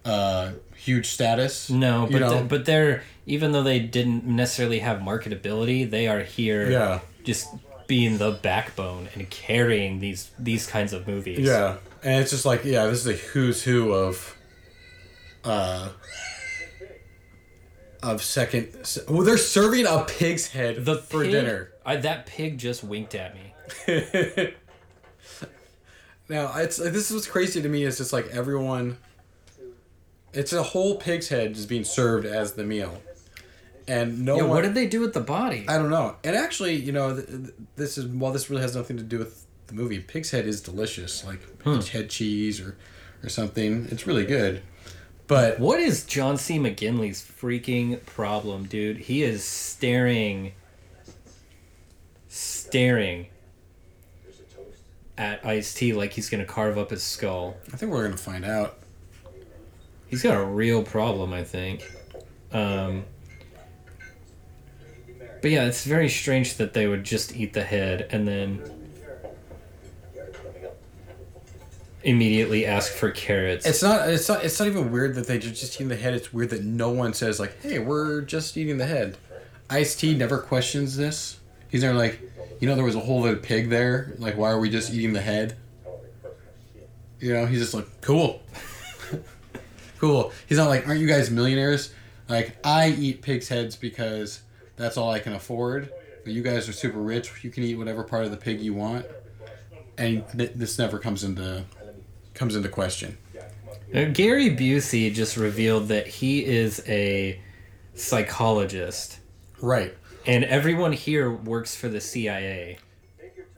uh 0.06 0.52
huge 0.76 1.08
status. 1.08 1.70
No, 1.70 2.08
but 2.10 2.48
but 2.48 2.66
they're 2.66 3.04
even 3.26 3.52
though 3.52 3.64
they 3.64 3.80
didn't 3.80 4.26
necessarily 4.26 4.80
have 4.80 5.00
marketability, 5.00 5.90
they 5.90 6.08
are 6.08 6.22
here 6.22 6.72
yeah, 6.72 7.00
just 7.26 7.50
being 7.88 8.18
the 8.18 8.32
backbone 8.32 9.10
and 9.14 9.30
carrying 9.30 10.00
these 10.00 10.32
these 10.40 10.66
kinds 10.66 10.94
of 10.94 11.06
movies. 11.08 11.40
yeah, 11.40 11.78
and 12.04 12.22
it's 12.22 12.32
just 12.32 12.46
like 12.46 12.64
yeah, 12.64 12.86
this 12.86 13.06
is 13.06 13.08
a 13.08 13.14
who's 13.14 13.64
who 13.64 13.92
of 13.94 14.38
uh 15.44 15.90
of 18.12 18.24
second. 18.24 18.70
Well, 19.08 19.24
they're 19.24 19.38
serving 19.38 19.86
a 19.86 20.04
pig's 20.06 20.48
head 20.48 20.86
The 20.86 20.98
for 20.98 21.24
pig- 21.24 21.32
dinner. 21.32 21.72
I, 21.86 21.96
that 21.98 22.26
pig 22.26 22.58
just 22.58 22.84
winked 22.84 23.16
at 23.16 23.36
me. 23.36 23.54
Now, 26.30 26.58
it's 26.58 26.76
this 26.76 27.10
is 27.10 27.14
what's 27.14 27.28
crazy 27.28 27.62
to 27.62 27.70
me 27.70 27.84
is 27.84 27.98
just 27.98 28.12
like 28.12 28.28
everyone. 28.28 28.98
It's 30.34 30.52
a 30.52 30.62
whole 30.62 30.96
pig's 30.98 31.30
head 31.30 31.54
just 31.56 31.70
being 31.70 31.86
served 31.86 32.26
as 32.26 32.54
the 32.54 32.66
meal, 32.66 33.02
and 33.88 34.26
no 34.26 34.36
Yeah, 34.36 34.42
one. 34.42 34.50
what 34.50 34.62
did 34.64 34.74
they 34.76 34.88
do 34.88 35.00
with 35.00 35.14
the 35.14 35.22
body? 35.22 35.66
I 35.70 35.78
don't 35.78 35.90
know. 35.90 36.18
And 36.26 36.36
actually, 36.36 36.76
you 36.76 36.92
know, 36.92 37.16
th- 37.16 37.28
th- 37.28 37.54
this 37.78 37.98
is 37.98 38.06
while 38.08 38.34
this 38.34 38.50
really 38.50 38.62
has 38.62 38.76
nothing 38.76 38.98
to 38.98 39.04
do 39.04 39.20
with 39.20 39.46
the 39.68 39.74
movie. 39.74 40.00
Pig's 40.02 40.32
head 40.32 40.46
is 40.46 40.60
delicious, 40.60 41.24
like 41.26 41.40
Hmm. 41.64 41.80
head 41.80 42.10
cheese 42.10 42.60
or 42.60 42.76
or 43.24 43.30
something. 43.30 43.88
It's 43.90 44.06
really 44.06 44.26
good. 44.26 44.62
But 45.28 45.60
What 45.60 45.80
is 45.82 46.06
John 46.06 46.38
C. 46.38 46.58
McGinley's 46.58 47.22
freaking 47.22 48.04
problem, 48.06 48.66
dude? 48.66 48.98
He 48.98 49.24
is 49.24 49.44
staring, 49.44 50.54
staring 52.30 53.28
at 55.18 55.46
Ice 55.46 55.74
T 55.74 55.92
like 55.94 56.14
he's 56.14 56.30
gonna 56.30 56.46
carve 56.46 56.78
up 56.78 56.92
his 56.92 57.04
skull. 57.04 57.58
I 57.74 57.78
think 57.78 57.92
we're 57.92 58.06
gonna 58.06 58.16
find 58.16 58.46
out. 58.46 58.80
He's 60.08 60.24
got 60.24 60.40
a 60.40 60.46
real 60.46 60.82
problem, 60.84 61.34
I 61.34 61.44
think. 61.44 61.92
Um, 62.54 63.04
but 65.42 65.52
yeah, 65.52 65.66
it's 65.66 65.84
very 65.84 66.08
strange 66.08 66.56
that 66.56 66.74
they 66.74 66.88
would 66.88 67.04
just 67.04 67.36
eat 67.36 67.52
the 67.52 67.64
head 67.64 68.08
and 68.12 68.26
then 68.26 68.62
immediately 72.04 72.66
ask 72.66 72.92
for 72.94 73.12
carrots. 73.12 73.66
It's 73.66 73.82
not. 73.84 74.10
It's 74.10 74.28
not. 74.30 74.44
It's 74.44 74.60
not 74.60 74.68
even 74.68 74.92
weird 74.92 75.16
that 75.16 75.28
they 75.28 75.40
ju- 75.40 75.50
just 75.52 75.76
eating 75.76 75.88
the 75.90 75.96
head. 75.96 76.14
It's 76.14 76.32
weird 76.34 76.50
that 76.52 76.64
no 76.64 76.90
one 76.90 77.14
says 77.14 77.40
like, 77.40 77.62
"Hey, 77.62 77.80
we're 77.80 78.22
just 78.22 78.56
eating 78.58 78.78
the 78.78 78.86
head." 78.86 79.18
Ice 79.70 79.96
T 79.96 80.16
never 80.16 80.38
questions 80.38 80.96
this. 80.96 81.40
He's 81.70 81.82
never 81.82 81.98
like, 81.98 82.22
you 82.62 82.68
know, 82.70 82.76
there 82.76 82.86
was 82.86 82.96
a 82.96 83.02
whole 83.02 83.22
little 83.22 83.40
pig 83.40 83.70
there. 83.70 84.16
Like, 84.18 84.38
why 84.38 84.50
are 84.52 84.60
we 84.60 84.70
just 84.70 84.94
eating 84.94 85.12
the 85.12 85.22
head? 85.22 85.58
You 87.20 87.34
know, 87.34 87.46
he's 87.46 87.60
just 87.60 87.74
like, 87.74 87.88
cool, 88.02 88.42
cool. 90.00 90.32
He's 90.48 90.58
not 90.58 90.70
like, 90.70 90.88
aren't 90.88 91.02
you 91.02 91.08
guys 91.08 91.30
millionaires? 91.32 91.94
Like, 92.30 92.56
I 92.64 92.90
eat 92.90 93.22
pigs' 93.22 93.50
heads 93.50 93.76
because 93.76 94.42
that's 94.76 94.98
all 94.98 95.12
I 95.12 95.20
can 95.20 95.34
afford. 95.34 95.92
But 96.24 96.34
you 96.34 96.44
guys 96.44 96.70
are 96.70 96.74
super 96.74 97.00
rich. 97.00 97.44
You 97.44 97.50
can 97.50 97.64
eat 97.64 97.76
whatever 97.76 98.04
part 98.04 98.26
of 98.26 98.32
the 98.32 98.38
pig 98.38 98.62
you 98.62 98.74
want, 98.74 99.06
and 99.98 100.24
th- 100.38 100.52
this 100.56 100.78
never 100.78 101.00
comes 101.00 101.24
into 101.24 101.64
comes 102.38 102.56
into 102.56 102.70
question. 102.70 103.18
Uh, 103.94 104.06
Gary 104.06 104.50
Busey 104.50 105.14
just 105.14 105.38
revealed 105.38 105.88
that 105.88 106.08
he 106.08 106.44
is 106.46 106.84
a 106.88 107.40
psychologist, 107.96 109.20
Right. 109.62 109.96
and 110.26 110.44
everyone 110.44 110.92
here 110.92 111.32
works 111.32 111.76
for 111.76 111.88
the 111.88 112.02
CIA. 112.02 112.80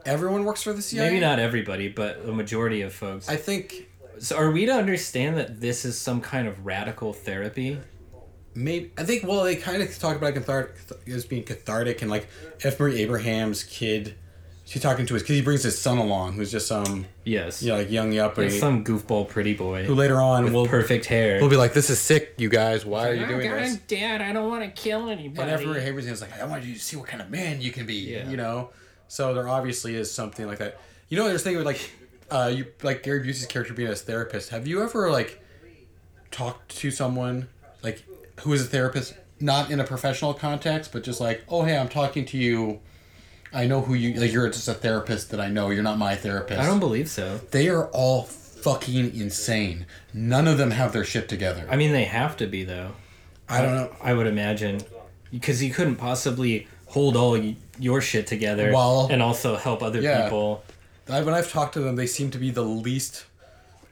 Everyone 0.05 0.43
works 0.45 0.63
for 0.63 0.73
the 0.73 0.81
CIA. 0.81 1.07
Maybe 1.09 1.19
not 1.19 1.39
everybody, 1.39 1.87
but 1.89 2.25
the 2.25 2.31
majority 2.31 2.81
of 2.81 2.93
folks. 2.93 3.27
I 3.29 3.35
think 3.37 3.87
So, 4.19 4.35
are 4.35 4.51
we 4.51 4.65
to 4.65 4.73
understand 4.73 5.37
that 5.37 5.61
this 5.61 5.85
is 5.85 5.97
some 5.97 6.19
kind 6.21 6.47
of 6.47 6.65
radical 6.65 7.13
therapy? 7.13 7.79
maybe. 8.53 8.91
I 8.97 9.03
think 9.03 9.23
well, 9.25 9.43
they 9.43 9.55
kind 9.55 9.81
of 9.81 9.97
talk 9.97 10.17
about 10.17 10.33
cathartic 10.33 10.75
as 11.07 11.25
being 11.25 11.43
cathartic 11.43 12.01
and 12.01 12.11
like 12.11 12.27
F. 12.61 12.79
Murray 12.79 13.01
Abraham's 13.01 13.63
kid. 13.63 14.15
She's 14.69 14.83
talking 14.83 15.07
to 15.07 15.15
his 15.15 15.23
because 15.23 15.35
he 15.35 15.41
brings 15.41 15.63
his 15.63 15.81
son 15.81 15.97
along, 15.97 16.33
who's 16.33 16.51
just 16.51 16.67
some 16.67 17.07
Yes. 17.23 17.63
you 17.63 17.69
know, 17.69 17.77
like 17.79 17.89
young 17.89 18.11
yuppie 18.11 18.51
Some 18.51 18.83
goofball 18.85 19.27
pretty 19.27 19.55
boy 19.55 19.85
who 19.85 19.95
later 19.95 20.21
on 20.21 20.43
with 20.43 20.53
will 20.53 20.67
perfect 20.67 21.05
hair. 21.07 21.41
will 21.41 21.49
be 21.49 21.55
like, 21.55 21.73
"This 21.73 21.89
is 21.89 21.99
sick, 21.99 22.35
you 22.37 22.49
guys. 22.49 22.85
Why 22.85 23.09
are 23.09 23.13
you 23.15 23.25
Oh, 23.25 23.29
doing 23.29 23.49
God, 23.49 23.59
this?" 23.63 23.77
Dad, 23.87 24.21
I 24.21 24.31
don't 24.31 24.47
want 24.47 24.63
to 24.63 24.69
kill 24.81 25.09
anybody. 25.09 25.41
And 25.41 25.59
F. 25.59 25.65
Murray 25.65 25.81
Abraham's 25.83 26.21
like, 26.21 26.39
"I 26.39 26.45
want 26.45 26.63
you 26.65 26.75
to 26.75 26.79
see 26.79 26.95
what 26.97 27.07
kind 27.07 27.19
of 27.19 27.31
man 27.31 27.61
you 27.61 27.71
can 27.71 27.87
be." 27.87 27.95
Yeah. 27.95 28.29
You 28.29 28.37
know, 28.37 28.69
so 29.07 29.33
there 29.33 29.47
obviously 29.49 29.95
is 29.95 30.11
something 30.11 30.45
like 30.45 30.59
that. 30.59 30.79
You 31.09 31.17
know, 31.17 31.27
there's 31.27 31.41
thinking 31.41 31.57
with 31.57 31.65
like, 31.65 31.89
uh, 32.29 32.51
you 32.53 32.67
like 32.83 33.01
Gary 33.01 33.21
Busey's 33.27 33.47
character 33.47 33.73
being 33.73 33.89
a 33.89 33.95
therapist. 33.95 34.49
Have 34.51 34.67
you 34.67 34.83
ever 34.83 35.09
like 35.09 35.43
talked 36.29 36.77
to 36.77 36.91
someone 36.91 37.47
like 37.81 38.03
who 38.41 38.53
is 38.53 38.61
a 38.61 38.65
therapist, 38.65 39.15
not 39.39 39.71
in 39.71 39.79
a 39.79 39.83
professional 39.83 40.35
context, 40.35 40.91
but 40.91 41.03
just 41.03 41.19
like, 41.19 41.43
oh 41.49 41.63
hey, 41.63 41.75
I'm 41.75 41.89
talking 41.89 42.23
to 42.25 42.37
you. 42.37 42.81
I 43.53 43.65
know 43.65 43.81
who 43.81 43.93
you 43.93 44.19
like. 44.19 44.31
You're 44.31 44.47
just 44.49 44.67
a 44.67 44.73
therapist 44.73 45.31
that 45.31 45.39
I 45.39 45.47
know. 45.49 45.69
You're 45.69 45.83
not 45.83 45.97
my 45.97 46.15
therapist. 46.15 46.59
I 46.59 46.65
don't 46.65 46.79
believe 46.79 47.09
so. 47.09 47.39
They 47.51 47.67
are 47.69 47.87
all 47.87 48.23
fucking 48.23 49.15
insane. 49.15 49.85
None 50.13 50.47
of 50.47 50.57
them 50.57 50.71
have 50.71 50.93
their 50.93 51.03
shit 51.05 51.27
together. 51.29 51.65
I 51.69 51.75
mean, 51.75 51.91
they 51.91 52.05
have 52.05 52.37
to 52.37 52.47
be 52.47 52.63
though. 52.63 52.91
I 53.47 53.61
don't 53.61 53.73
know. 53.75 53.95
I 54.01 54.13
would 54.13 54.27
imagine, 54.27 54.81
because 55.31 55.63
you 55.63 55.71
couldn't 55.73 55.95
possibly 55.95 56.67
hold 56.85 57.15
all 57.15 57.35
your 57.79 58.01
shit 58.01 58.27
together 58.27 58.71
Well, 58.73 59.07
and 59.09 59.21
also 59.23 59.55
help 59.55 59.81
other 59.81 60.01
yeah. 60.01 60.23
people. 60.23 60.63
I, 61.07 61.21
when 61.23 61.33
I've 61.33 61.51
talked 61.51 61.73
to 61.73 61.79
them, 61.79 61.95
they 61.95 62.05
seem 62.05 62.29
to 62.31 62.37
be 62.37 62.51
the 62.51 62.61
least 62.61 63.25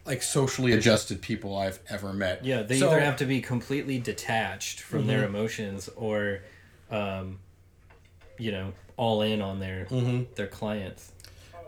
like 0.06 0.22
socially 0.22 0.72
adjusted 0.74 1.22
people 1.22 1.58
I've 1.58 1.80
ever 1.90 2.14
met. 2.14 2.46
Yeah, 2.46 2.62
they 2.62 2.78
So- 2.80 2.88
either 2.92 3.00
have 3.00 3.18
to 3.18 3.26
be 3.26 3.42
completely 3.42 3.98
detached 4.00 4.80
from 4.82 5.08
their 5.08 5.22
Mm-hmm. 5.26 5.36
emotions 5.36 5.90
or, 5.96 6.42
um, 6.92 7.40
you 8.38 8.52
know, 8.52 8.74
all 8.98 9.22
in 9.22 9.42
on 9.42 9.60
their 9.60 9.86
Mm-hmm. 9.86 10.24
their 10.36 10.48
clients. 10.48 11.12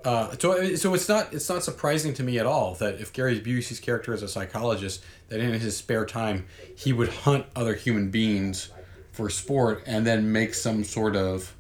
Uh, 0.04 0.34
so, 0.40 0.76
so 0.76 0.94
it's 0.94 1.10
not 1.10 1.34
it's 1.34 1.50
not 1.50 1.64
surprising 1.64 2.14
to 2.14 2.24
me 2.24 2.40
at 2.40 2.46
all 2.46 2.74
that 2.76 3.02
if 3.02 3.12
Gary 3.12 3.40
Busey's 3.40 3.80
character 3.80 4.14
is 4.14 4.24
a 4.24 4.28
psychologist, 4.28 5.04
that 5.28 5.40
in 5.40 5.54
his 5.54 5.76
spare 5.78 6.06
time 6.06 6.46
he 6.76 6.94
would 6.94 7.10
hunt 7.10 7.46
other 7.56 7.76
human 7.76 8.10
beings 8.10 8.70
for 9.12 9.30
sport 9.30 9.84
and 9.86 10.06
then 10.08 10.32
make 10.32 10.54
some 10.54 10.84
sort 10.84 11.16
of 11.16 11.54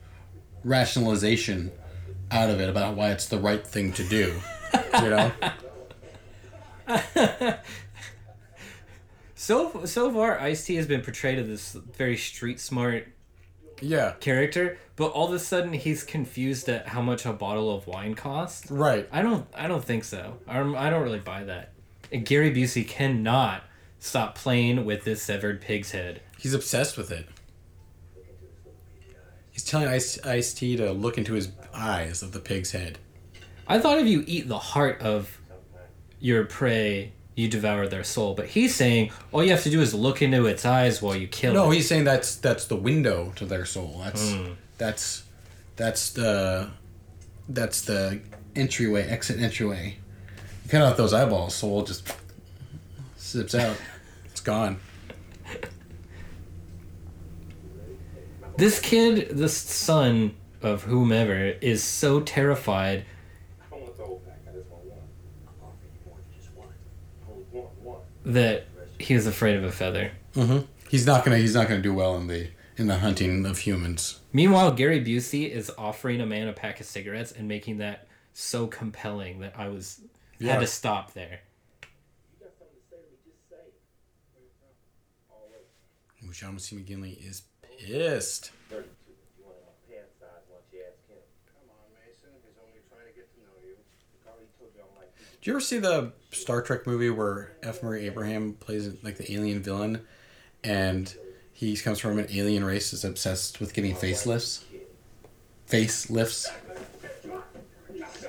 rationalization 0.63 1.71
out 2.32 2.49
of 2.49 2.62
it 2.62 2.69
about 2.69 2.95
why 2.95 3.12
it's 3.12 3.25
the 3.27 3.38
right 3.39 3.65
thing 3.65 3.91
to 3.93 4.03
do. 4.03 4.34
You 5.01 5.09
know? 5.09 5.32
So 9.36 9.86
so 9.86 10.11
far, 10.11 10.39
Ice 10.39 10.65
T 10.65 10.76
has 10.76 10.86
been 10.86 11.01
portrayed 11.01 11.39
as 11.39 11.47
this 11.47 11.72
very 11.74 12.17
street 12.17 12.59
smart 12.59 13.07
Yeah. 13.82 14.13
character, 14.19 14.77
but 14.95 15.07
all 15.11 15.27
of 15.27 15.34
a 15.34 15.39
sudden 15.39 15.73
he's 15.73 16.03
confused 16.03 16.67
at 16.69 16.88
how 16.89 17.01
much 17.01 17.25
a 17.25 17.34
bottle 17.34 17.73
of 17.73 17.88
wine 17.88 18.15
costs. 18.15 18.69
Right. 18.69 19.07
I 19.11 19.21
don't 19.21 19.47
I 19.55 19.67
don't 19.67 19.84
think 19.84 20.03
so. 20.03 20.38
I'm, 20.47 20.75
I 20.75 20.89
don't 20.89 21.03
really 21.03 21.19
buy 21.19 21.43
that. 21.45 21.73
And 22.11 22.25
Gary 22.25 22.51
Busey 22.51 22.88
cannot 22.88 23.63
stop 23.99 24.36
playing 24.36 24.86
with 24.86 25.03
this 25.03 25.21
severed 25.21 25.61
pig's 25.61 25.91
head. 25.91 26.21
He's 26.38 26.53
obsessed 26.53 26.97
with 26.97 27.11
it. 27.11 27.27
He's 29.51 29.63
telling 29.63 29.88
Ice 29.88 30.19
Ice 30.25 30.53
T 30.53 30.77
to 30.77 30.91
look 30.91 31.17
into 31.17 31.34
his 31.34 31.51
eyes 31.73 32.21
of 32.23 32.32
the 32.32 32.39
pig's 32.39 32.71
head. 32.71 32.97
I 33.67 33.80
thought 33.80 33.99
if 33.99 34.07
you 34.07 34.23
eat 34.25 34.47
the 34.47 34.57
heart 34.57 35.01
of 35.01 35.38
your 36.19 36.45
prey, 36.45 37.13
you 37.40 37.48
devour 37.48 37.88
their 37.88 38.04
soul. 38.04 38.34
But 38.36 38.48
he's 38.48 38.76
saying 38.76 39.12
all 39.32 39.44
you 39.44 39.52
have 39.52 39.64
to 39.64 39.70
do 39.70 39.82
is 39.82 39.94
look 39.94 40.22
into 40.22 40.46
its 40.46 40.66
eyes 40.66 41.02
while 41.02 41.16
you 41.16 41.28
kill 41.28 41.54
No, 41.54 41.72
it. 41.72 41.76
he's 41.76 41.88
saying 41.88 42.04
that's 42.04 42.36
that's 42.36 42.66
the 42.66 42.76
window 42.76 43.32
to 43.38 43.46
their 43.46 43.66
soul. 43.66 44.02
That's 44.04 44.32
Hmm. 44.32 44.52
that's 44.78 45.24
that's 45.76 46.10
the 46.12 46.70
that's 47.48 47.82
the 47.82 48.20
entryway, 48.56 49.04
exit 49.08 49.40
entryway. 49.40 49.96
You 50.66 50.70
cut 50.70 50.82
out 50.82 50.98
those 50.98 51.14
eyeballs, 51.14 51.56
soul 51.56 51.84
just 51.84 52.14
sips 53.18 53.56
out. 53.56 53.76
It's 54.26 54.42
gone. 54.42 54.80
This 58.58 58.80
kid, 58.80 59.30
this 59.32 59.56
son 59.58 60.36
of 60.62 60.84
whomever, 60.84 61.36
is 61.62 61.84
so 61.84 62.20
terrified 62.22 63.06
I 63.62 63.70
don't 63.76 63.82
want 63.84 63.98
the 63.98 64.04
whole 64.04 64.22
pack. 64.26 64.40
I 64.48 64.52
just 64.58 64.70
want 64.70 64.84
one. 64.86 65.00
I'm 65.48 65.54
offering 65.64 65.92
you 65.94 66.00
more 66.06 66.18
than 66.18 66.40
just 66.40 66.54
one. 66.56 66.68
Only 67.30 67.44
one. 67.52 67.66
One. 67.84 68.02
That 68.34 68.65
he 68.99 69.13
was 69.15 69.27
afraid 69.27 69.55
of 69.55 69.63
a 69.63 69.71
feather. 69.71 70.11
Mm-hmm. 70.36 70.65
He's 70.89 71.05
not 71.05 71.23
gonna. 71.25 71.38
He's 71.38 71.53
not 71.55 71.67
gonna 71.67 71.82
do 71.82 71.93
well 71.93 72.15
in 72.17 72.27
the 72.27 72.49
in 72.77 72.88
the 72.88 72.99
hunting 72.99 73.45
of 73.45 73.59
humans. 73.59 74.19
Meanwhile, 74.34 74.71
Gary 74.73 75.03
Busey 75.03 75.49
is 75.49 75.71
offering 75.77 76.21
a 76.21 76.25
man 76.25 76.47
a 76.47 76.53
pack 76.53 76.80
of 76.80 76.86
cigarettes 76.86 77.32
and 77.32 77.47
making 77.47 77.77
that 77.80 78.07
so 78.34 78.67
compelling 78.67 79.39
that 79.39 79.53
I 79.57 79.67
was 79.69 80.01
Yeah. 80.39 80.53
had 80.53 80.59
to 80.61 80.67
stop 80.67 81.13
there. 81.13 81.41
You 82.39 82.45
got 82.45 82.53
something 82.57 82.77
to 82.77 82.89
say 82.89 82.97
to 82.97 83.09
me? 83.09 83.17
Just 83.25 83.49
say 83.49 83.55
it. 83.67 83.73
All 85.30 85.43
over. 85.49 86.30
Ooh, 86.30 86.34
John 86.34 86.57
C. 86.59 86.75
McGinley 86.77 87.17
is 87.27 87.43
pissed. 87.61 88.51
32. 88.69 88.88
You 89.39 89.45
want 89.45 89.57
my 89.65 89.93
pants 89.93 90.13
size? 90.19 90.30
Why 90.47 90.57
don't 90.61 90.71
you 90.71 90.86
ask 90.88 91.03
him? 91.09 91.17
Come 91.51 91.69
on, 91.73 91.89
Mason. 91.99 92.30
He's 92.45 92.55
only 92.63 92.80
trying 92.88 93.11
to 93.11 93.13
get 93.17 93.27
to 93.34 93.39
know 93.43 93.57
you. 93.65 93.75
I 94.25 94.30
already 94.32 94.47
told 94.57 94.71
you 94.75 94.82
I'm 94.88 94.95
like. 94.97 95.11
Did 95.41 95.47
you 95.47 95.53
ever 95.53 95.59
see 95.61 95.80
the 95.80 96.13
Star 96.32 96.61
Trek 96.61 96.86
movie 96.86 97.09
where 97.09 97.53
F. 97.63 97.82
Murray 97.84 98.05
Abraham 98.05 98.53
plays 98.53 98.89
like 99.03 99.17
the 99.17 99.32
alien 99.34 99.61
villain, 99.61 100.01
and 100.63 101.13
he 101.53 101.75
comes 101.75 101.99
from 101.99 102.19
an 102.19 102.27
alien 102.32 102.63
race 102.63 102.91
that's 102.91 103.03
obsessed 103.03 103.59
with 103.59 103.73
getting 103.73 103.95
facelifts? 103.95 104.63
Facelifts. 105.67 106.47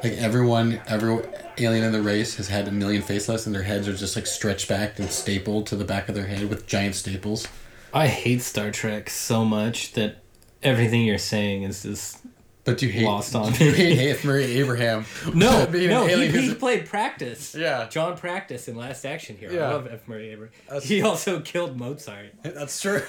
Like 0.02 0.14
everyone, 0.14 0.80
every 0.86 1.22
alien 1.58 1.84
in 1.84 1.92
the 1.92 2.02
race 2.02 2.36
has 2.36 2.48
had 2.48 2.66
a 2.68 2.72
million 2.72 3.02
facelifts, 3.02 3.46
and 3.46 3.54
their 3.54 3.62
heads 3.62 3.86
are 3.86 3.94
just 3.94 4.16
like 4.16 4.26
stretched 4.26 4.68
back 4.68 4.98
and 4.98 5.10
stapled 5.10 5.66
to 5.68 5.76
the 5.76 5.84
back 5.84 6.08
of 6.08 6.14
their 6.14 6.26
head 6.26 6.48
with 6.48 6.66
giant 6.66 6.94
staples. 6.94 7.46
I 7.92 8.06
hate 8.06 8.40
Star 8.42 8.70
Trek 8.70 9.10
so 9.10 9.44
much 9.44 9.92
that 9.92 10.22
everything 10.62 11.02
you're 11.02 11.18
saying 11.18 11.64
is 11.64 11.82
just 11.82 12.18
But 12.64 12.82
you 12.82 12.88
hate 12.90 13.06
Lost 13.06 13.34
on 13.34 13.52
you 13.58 13.72
hate 13.72 14.10
F. 14.10 14.24
Murray 14.24 14.44
Abraham? 14.58 15.06
no, 15.34 15.64
no. 15.70 16.06
He, 16.06 16.28
he 16.28 16.54
played 16.54 16.86
Practice. 16.86 17.54
Yeah. 17.54 17.88
John 17.88 18.16
Practice 18.16 18.68
in 18.68 18.76
Last 18.76 19.04
Action 19.04 19.36
Hero. 19.36 19.52
Yeah. 19.52 19.68
I 19.70 19.72
love 19.72 19.86
F. 19.90 20.06
Murray 20.06 20.30
Abraham. 20.30 20.52
That's- 20.66 20.84
He 20.84 21.00
also 21.02 21.40
killed 21.40 21.78
Mozart. 21.78 22.34
That's 22.42 22.80
true. 22.80 23.02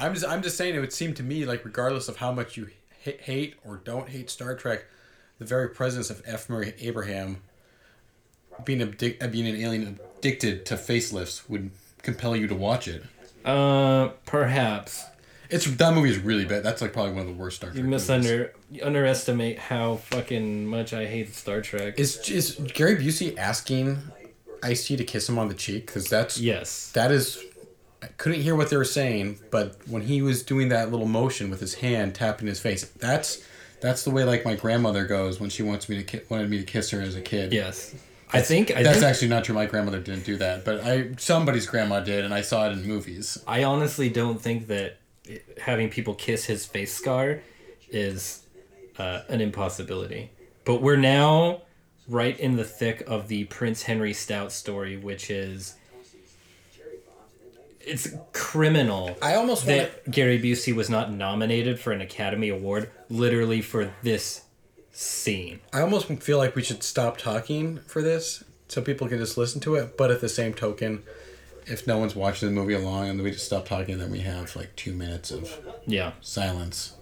I'm 0.00 0.14
just 0.14 0.26
I'm 0.26 0.42
just 0.42 0.56
saying 0.56 0.74
it 0.74 0.80
would 0.80 0.92
seem 0.92 1.12
to 1.14 1.22
me 1.22 1.44
like 1.44 1.64
regardless 1.64 2.08
of 2.08 2.16
how 2.16 2.32
much 2.32 2.56
you 2.56 2.68
ha- 3.04 3.18
hate 3.20 3.56
or 3.64 3.76
don't 3.76 4.08
hate 4.08 4.30
Star 4.30 4.54
Trek, 4.54 4.84
the 5.38 5.44
very 5.44 5.68
presence 5.68 6.08
of 6.10 6.22
F. 6.26 6.48
Murray 6.48 6.74
Abraham 6.80 7.42
being 8.64 8.80
abdic- 8.80 9.22
uh, 9.22 9.28
being 9.28 9.46
an 9.46 9.56
alien 9.56 9.98
addicted 10.18 10.64
to 10.66 10.74
facelifts 10.76 11.48
would 11.48 11.70
compel 12.02 12.34
you 12.36 12.46
to 12.46 12.54
watch 12.54 12.88
it. 12.88 13.02
Uh, 13.44 14.08
perhaps 14.24 15.04
It's 15.50 15.64
that 15.66 15.94
movie 15.94 16.10
is 16.10 16.18
really 16.18 16.44
bad. 16.44 16.62
That's 16.62 16.82
like 16.82 16.92
probably 16.92 17.12
one 17.12 17.22
of 17.22 17.28
the 17.28 17.34
worst 17.34 17.56
Star 17.56 17.70
Trek. 17.70 17.78
you 17.78 17.88
movies. 17.88 18.08
misunder 18.08 18.50
you 18.70 18.82
underestimate 18.84 19.58
how 19.58 19.96
fucking 19.96 20.66
much 20.66 20.92
I 20.92 21.06
hate 21.06 21.34
Star 21.34 21.60
Trek. 21.60 21.98
Is 21.98 22.28
is 22.28 22.54
Gary 22.74 22.96
Busey 22.96 23.36
asking 23.36 23.98
Ice 24.62 24.86
T 24.86 24.96
to 24.96 25.04
kiss 25.04 25.28
him 25.28 25.38
on 25.38 25.48
the 25.48 25.54
cheek? 25.54 25.86
Because 25.86 26.08
that's 26.08 26.38
yes. 26.38 26.90
that 26.92 27.10
is 27.10 27.42
I 28.02 28.06
couldn't 28.18 28.40
hear 28.40 28.54
what 28.54 28.70
they 28.70 28.76
were 28.76 28.84
saying, 28.84 29.38
but 29.50 29.76
when 29.88 30.02
he 30.02 30.22
was 30.22 30.42
doing 30.42 30.68
that 30.68 30.90
little 30.90 31.08
motion 31.08 31.50
with 31.50 31.60
his 31.60 31.74
hand 31.74 32.14
tapping 32.14 32.46
his 32.46 32.60
face, 32.60 32.84
that's 32.84 33.42
that's 33.80 34.04
the 34.04 34.10
way 34.10 34.24
like 34.24 34.44
my 34.44 34.54
grandmother 34.54 35.06
goes 35.06 35.40
when 35.40 35.50
she 35.50 35.62
wants 35.62 35.88
me 35.88 35.96
to 35.96 36.02
ki- 36.02 36.24
wanted 36.28 36.50
me 36.50 36.58
to 36.58 36.64
kiss 36.64 36.90
her 36.90 37.00
as 37.00 37.14
a 37.14 37.20
kid. 37.20 37.52
Yes. 37.52 37.94
I 38.32 38.40
think 38.40 38.72
I 38.72 38.82
That's 38.82 38.98
think, 38.98 39.08
actually 39.08 39.28
not 39.28 39.44
true. 39.44 39.54
My 39.54 39.66
grandmother 39.66 40.00
didn't 40.00 40.24
do 40.24 40.36
that, 40.38 40.64
but 40.64 40.80
I 40.84 41.10
somebody's 41.16 41.66
grandma 41.66 42.00
did, 42.00 42.24
and 42.24 42.34
I 42.34 42.40
saw 42.40 42.68
it 42.68 42.72
in 42.72 42.84
movies. 42.86 43.38
I 43.46 43.62
honestly 43.62 44.08
don't 44.08 44.40
think 44.40 44.66
that 44.66 44.98
having 45.60 45.88
people 45.88 46.14
kiss 46.14 46.44
his 46.44 46.66
face 46.66 46.92
scar 46.92 47.40
is 47.90 48.46
uh, 48.98 49.22
an 49.28 49.40
impossibility. 49.40 50.30
But 50.64 50.82
we're 50.82 50.96
now 50.96 51.62
right 52.08 52.38
in 52.38 52.56
the 52.56 52.64
thick 52.64 53.02
of 53.06 53.28
the 53.28 53.44
Prince 53.44 53.82
Henry 53.82 54.12
Stout 54.12 54.52
story, 54.52 54.96
which 54.96 55.30
is 55.30 55.76
it's 57.80 58.08
criminal 58.32 59.16
I 59.22 59.36
almost 59.36 59.64
want 59.64 59.78
that 59.78 60.10
Gary 60.10 60.40
Busey 60.40 60.74
was 60.74 60.90
not 60.90 61.12
nominated 61.12 61.78
for 61.78 61.92
an 61.92 62.00
Academy 62.00 62.48
Award 62.48 62.90
literally 63.08 63.62
for 63.62 63.92
this 64.02 64.42
scene. 64.90 65.60
I 65.72 65.82
almost 65.82 66.06
feel 66.06 66.38
like 66.38 66.56
we 66.56 66.62
should 66.62 66.82
stop 66.82 67.16
talking 67.16 67.78
for 67.86 68.02
this 68.02 68.42
so 68.68 68.82
people 68.82 69.08
can 69.08 69.18
just 69.18 69.38
listen 69.38 69.60
to 69.62 69.76
it. 69.76 69.96
But 69.96 70.10
at 70.10 70.20
the 70.20 70.28
same 70.28 70.52
token, 70.52 71.04
if 71.66 71.86
no 71.86 71.98
one's 71.98 72.14
watching 72.14 72.48
the 72.48 72.54
movie 72.54 72.74
along 72.74 73.08
and 73.08 73.20
we 73.22 73.30
just 73.32 73.46
stop 73.46 73.66
talking, 73.66 73.98
then 73.98 74.10
we 74.10 74.20
have 74.20 74.54
like 74.56 74.74
two 74.76 74.92
minutes 74.92 75.30
of 75.30 75.58
Yeah. 75.86 76.12
silence. 76.20 76.94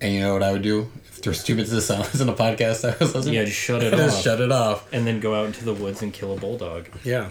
And 0.00 0.14
you 0.14 0.20
know 0.20 0.32
what 0.32 0.42
I 0.42 0.50
would 0.52 0.62
do 0.62 0.90
if 1.08 1.20
there's 1.22 1.44
two 1.44 1.54
minutes 1.54 1.72
of 1.72 1.82
silence 1.82 2.20
in 2.20 2.28
a 2.28 2.32
podcast 2.32 2.84
I 2.90 2.96
was 2.98 3.14
listening? 3.14 3.34
Yeah, 3.34 3.44
just 3.44 3.58
shut 3.58 3.82
it 3.82 3.90
just 3.96 4.18
off. 4.18 4.22
shut 4.24 4.40
it 4.40 4.50
off. 4.50 4.92
And 4.92 5.06
then 5.06 5.20
go 5.20 5.34
out 5.34 5.46
into 5.46 5.64
the 5.64 5.74
woods 5.74 6.00
and 6.02 6.12
kill 6.12 6.32
a 6.34 6.36
bulldog. 6.38 6.88
Yeah, 7.04 7.30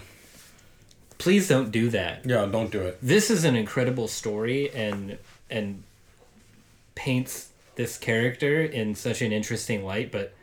Please 1.17 1.49
don't 1.49 1.69
do 1.71 1.89
that. 1.89 2.25
yeah. 2.25 2.45
Don't 2.45 2.71
do 2.71 2.81
it. 2.81 2.97
this 3.01 3.29
is 3.29 3.43
an 3.43 3.55
incredible 3.55 4.07
story 4.07 4.69
and 4.73 5.17
and 5.49 5.83
paints 6.95 7.49
this 7.75 7.97
character 7.97 8.61
in 8.61 8.93
such 8.95 9.21
an 9.21 9.31
interesting 9.31 9.83
light 9.85 10.11
but 10.11 10.33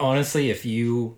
honestly 0.00 0.50
if 0.50 0.64
you 0.64 1.16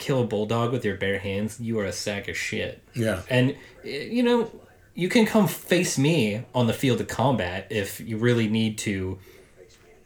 kill 0.00 0.22
a 0.22 0.26
bulldog 0.26 0.72
with 0.72 0.84
your 0.84 0.96
bare 0.96 1.18
hands 1.20 1.60
you 1.60 1.78
are 1.78 1.84
a 1.84 1.92
sack 1.92 2.26
of 2.26 2.36
shit 2.36 2.82
Yeah, 2.94 3.22
and 3.30 3.52
eh, 3.84 4.04
you 4.04 4.22
know 4.24 4.50
you 4.94 5.08
can 5.08 5.24
come 5.26 5.46
face 5.46 5.96
me 5.96 6.44
on 6.54 6.66
the 6.66 6.72
field 6.72 7.00
of 7.00 7.06
combat 7.08 7.68
if 7.70 8.00
you 8.00 8.16
really 8.16 8.48
need 8.48 8.76
to 8.78 9.18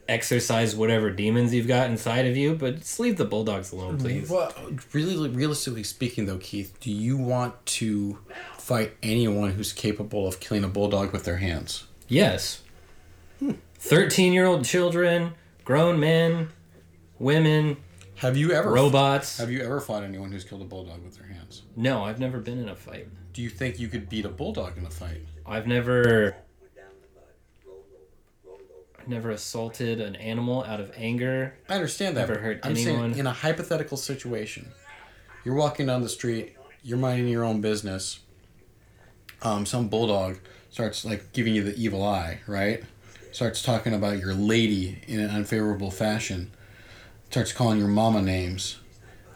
exercise 0.07 0.76
whatever 0.76 1.11
demons 1.11 1.55
you've 1.55 1.66
got 1.66 1.88
inside 1.88 2.26
of 2.26 2.36
you 2.36 2.55
but 2.55 2.76
just 2.80 3.01
leave 3.01 3.16
the 3.16 3.24
bulldogs 3.24 3.72
alone 3.72 3.97
please 3.97 4.28
Well, 4.28 4.53
really, 4.92 5.30
realistically 5.30 5.82
speaking, 5.82 6.26
though, 6.26 6.36
Keith, 6.36 6.78
do 6.80 6.90
you 6.90 7.16
want 7.16 7.64
to 7.66 8.18
fight 8.59 8.92
anyone 9.03 9.53
who's 9.53 9.72
capable 9.72 10.28
of 10.28 10.40
killing 10.40 10.62
a 10.62 10.68
bulldog 10.68 11.11
with 11.12 11.24
their 11.24 11.38
hands? 11.38 11.84
Yes. 12.07 12.61
13 13.78 14.34
year 14.34 14.45
old 14.47 14.64
children, 14.66 15.32
grown 15.64 15.99
men, 15.99 16.49
women, 17.18 17.78
Have 18.16 18.36
you 18.36 18.52
ever 18.52 18.70
robots. 18.70 19.38
Have 19.38 19.50
you 19.50 19.60
ever 19.62 19.80
fought 19.80 20.04
anyone 20.04 20.30
who's 20.30 20.44
killed 20.44 20.62
a 20.62 20.64
bulldog 20.64 21.02
with 21.04 21.18
their 21.18 21.26
hands? 21.26 21.62
No, 21.76 22.04
I've 22.04 22.20
never 22.20 22.38
been 22.38 22.58
in 22.58 22.68
a 22.68 22.76
fight. 22.76 23.08
Do 23.32 23.42
you 23.42 23.48
think 23.50 23.78
you 23.78 23.88
could 23.88 24.08
beat 24.08 24.24
a 24.24 24.28
bulldog 24.28 24.78
in 24.78 24.86
a 24.86 24.90
fight? 24.90 25.22
I've 25.46 25.66
never. 25.66 26.36
I've 28.98 29.08
never 29.08 29.30
assaulted 29.30 30.00
an 30.00 30.16
animal 30.16 30.64
out 30.64 30.80
of 30.80 30.90
anger. 30.96 31.54
I 31.68 31.74
understand 31.74 32.16
that. 32.16 32.28
Never 32.28 32.40
hurt 32.40 32.60
I'm 32.62 32.72
anyone. 32.72 33.10
saying 33.12 33.18
in 33.18 33.26
a 33.26 33.32
hypothetical 33.32 33.98
situation, 33.98 34.68
you're 35.44 35.56
walking 35.56 35.86
down 35.86 36.00
the 36.00 36.08
street, 36.08 36.56
you're 36.82 36.96
minding 36.96 37.28
your 37.28 37.44
own 37.44 37.60
business. 37.60 38.20
Um, 39.42 39.66
some 39.66 39.88
bulldog 39.88 40.38
starts 40.70 41.04
like 41.04 41.32
giving 41.34 41.54
you 41.54 41.62
the 41.62 41.76
evil 41.76 42.02
eye, 42.02 42.40
right? 42.46 42.82
Starts 43.32 43.60
talking 43.60 43.92
about 43.92 44.18
your 44.18 44.32
lady 44.32 45.02
in 45.06 45.20
an 45.20 45.28
unfavorable 45.28 45.90
fashion. 45.90 46.52
Starts 47.35 47.53
calling 47.53 47.80
your 47.80 47.89
mama 47.89 48.22
names. 48.22 48.78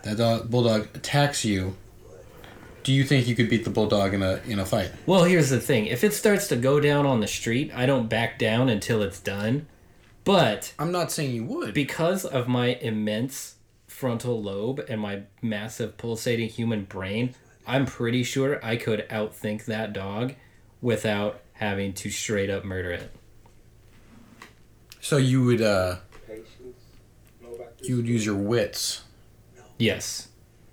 That 0.05 0.19
dog, 0.19 0.49
bulldog 0.49 0.87
attacks 0.95 1.45
you. 1.45 1.77
Do 2.85 2.93
you 2.93 3.03
think 3.03 3.27
you 3.27 3.35
could 3.35 3.51
beat 3.51 3.65
the 3.65 3.71
bulldog 3.71 4.15
in 4.15 4.23
a 4.23 4.41
in 4.47 4.61
a 4.61 4.65
fight? 4.65 4.93
Well, 5.05 5.25
here's 5.25 5.51
the 5.51 5.59
thing 5.59 5.87
if 5.87 6.05
it 6.05 6.15
starts 6.15 6.47
to 6.51 6.55
go 6.55 6.79
down 6.79 7.07
on 7.07 7.19
the 7.19 7.27
street, 7.27 7.73
I 7.75 7.87
don't 7.87 8.09
back 8.09 8.39
down 8.39 8.69
until 8.69 9.03
it's 9.03 9.19
done. 9.19 9.67
But 10.23 10.75
I'm 10.79 10.93
not 10.93 11.11
saying 11.11 11.35
you 11.35 11.45
would. 11.47 11.75
because 11.75 12.25
of 12.25 12.47
my 12.47 12.75
immense 12.81 13.57
frontal 13.89 14.41
lobe 14.41 14.79
and 14.89 15.01
my 15.01 15.23
massive 15.43 15.99
pulsating 15.99 16.51
human 16.51 16.85
brain, 16.85 17.35
I'm 17.67 17.85
pretty 17.85 18.23
sure 18.23 18.65
I 18.65 18.77
could 18.77 19.09
outthink 19.09 19.65
that 19.65 19.93
dog 19.93 20.37
without 20.81 21.41
having 21.55 21.95
to 21.95 22.11
straight 22.11 22.49
up 22.49 22.65
murder 22.65 22.93
it. 22.93 23.11
so 25.01 25.17
you 25.17 25.43
would 25.43 25.61
uh 25.61 25.97
Patience. 26.29 26.85
No 27.43 27.57
back 27.57 27.68
to 27.68 27.68
you 27.83 27.97
would 27.97 28.09
use 28.09 28.25
your 28.25 28.37
wits. 28.37 29.03
Yes. 29.79 30.29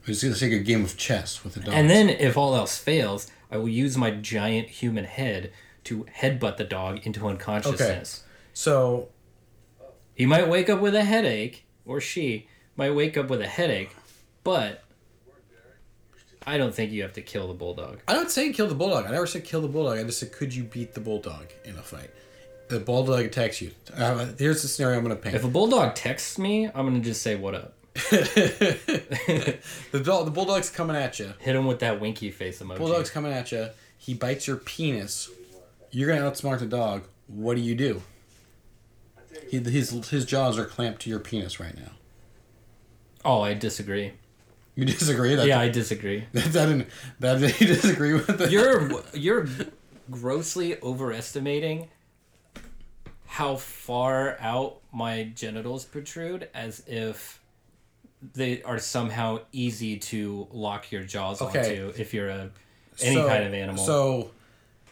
It's 0.08 0.22
just 0.22 0.42
like 0.42 0.52
a 0.52 0.60
game 0.60 0.84
of 0.84 0.98
chess 0.98 1.44
with 1.44 1.58
a 1.58 1.60
dog. 1.60 1.74
And 1.74 1.90
then, 1.90 2.10
if 2.10 2.38
all 2.38 2.56
else 2.56 2.78
fails, 2.78 3.32
I 3.50 3.58
will 3.58 3.70
use 3.70 3.98
my 3.98 4.12
giant 4.12 4.68
human 4.70 5.06
head 5.06 5.52
to 5.86 6.06
headbutt 6.20 6.58
the 6.58 6.64
dog 6.64 7.06
into 7.06 7.28
unconsciousness. 7.28 8.24
Okay. 8.24 8.32
so 8.54 9.10
He 10.14 10.26
might 10.26 10.48
wake 10.48 10.70
up 10.70 10.80
with 10.80 10.96
a 10.96 11.04
headache, 11.04 11.66
or 11.86 12.00
she 12.02 12.48
might 12.76 12.92
wake 12.92 13.18
up 13.18 13.30
with 13.30 13.42
a 13.42 13.48
headache, 13.48 13.96
but 14.44 14.84
I 16.46 16.58
don't 16.58 16.74
think 16.74 16.92
you 16.92 17.02
have 17.02 17.14
to 17.14 17.22
kill 17.22 17.48
the 17.48 17.54
bulldog. 17.54 18.00
I'm 18.08 18.18
not 18.18 18.32
saying 18.32 18.54
kill 18.54 18.68
the 18.68 18.76
bulldog. 18.76 19.06
I 19.06 19.12
never 19.12 19.26
said 19.26 19.44
kill 19.44 19.62
the 19.62 19.68
bulldog. 19.68 19.98
I 19.98 20.04
just 20.04 20.20
said 20.20 20.32
could 20.32 20.54
you 20.54 20.64
beat 20.64 20.94
the 20.94 21.02
bulldog 21.02 21.48
in 21.64 21.78
a 21.78 21.82
fight? 21.82 22.12
The 22.68 22.80
bulldog 22.80 23.26
attacks 23.26 23.62
you. 23.62 23.72
Uh, 23.96 24.28
here's 24.38 24.62
the 24.62 24.68
scenario 24.68 24.98
I'm 24.98 25.04
gonna 25.04 25.16
paint. 25.16 25.36
If 25.36 25.44
a 25.44 25.48
bulldog 25.48 25.96
texts 25.96 26.38
me, 26.40 26.66
I'm 26.66 26.86
gonna 26.88 27.00
just 27.00 27.22
say 27.22 27.36
what 27.36 27.54
up. 27.56 27.74
the 27.94 29.60
the 29.92 30.32
bulldog's 30.34 30.70
coming 30.70 30.96
at 30.96 31.20
you. 31.20 31.34
Hit 31.40 31.56
him 31.56 31.66
with 31.66 31.80
that 31.80 32.02
winky 32.02 32.32
face 32.32 32.62
emoji. 32.62 32.78
Bulldog's 32.78 33.10
coming 33.10 33.32
at 33.32 33.52
you. 33.52 33.70
He 33.98 34.14
bites 34.14 34.48
your 34.48 34.58
penis. 34.58 35.30
You're 35.92 36.10
gonna 36.10 36.30
outsmart 36.30 36.60
the 36.60 36.66
dog. 36.66 37.04
What 37.28 37.56
do 37.56 37.62
you 37.62 37.76
do? 37.76 38.02
He, 39.50 39.60
his 39.60 40.10
his 40.10 40.26
jaws 40.26 40.58
are 40.58 40.66
clamped 40.66 41.02
to 41.04 41.10
your 41.10 41.20
penis 41.20 41.60
right 41.60 41.76
now. 41.76 41.92
Oh, 43.24 43.42
I 43.42 43.54
disagree. 43.54 44.14
You 44.76 44.86
disagree? 44.86 45.36
That, 45.36 45.48
Yeah, 45.48 45.60
I 45.60 45.70
disagree. 45.70 46.26
that 46.34 46.52
didn't. 46.52 46.88
That 47.20 47.40
you 47.40 47.68
disagree 47.68 48.14
with 48.14 48.42
it? 48.42 48.52
You're 48.52 48.92
you're 49.14 49.48
grossly 50.12 50.82
overestimating 50.82 51.88
how 53.28 53.56
far 53.56 54.38
out 54.40 54.78
my 54.92 55.24
genitals 55.36 55.84
protrude 55.86 56.48
as 56.54 56.84
if 56.88 57.42
they 58.34 58.62
are 58.64 58.80
somehow 58.80 59.40
easy 59.52 59.98
to 59.98 60.48
lock 60.52 60.92
your 60.92 61.04
jaws 61.04 61.42
Okay. 61.42 61.80
onto 61.82 62.00
if 62.00 62.14
you're 62.14 62.30
a 62.30 62.50
any 63.02 63.16
So- 63.16 63.28
kind 63.28 63.44
of 63.44 63.54
animal. 63.54 63.84
So, 63.86 64.32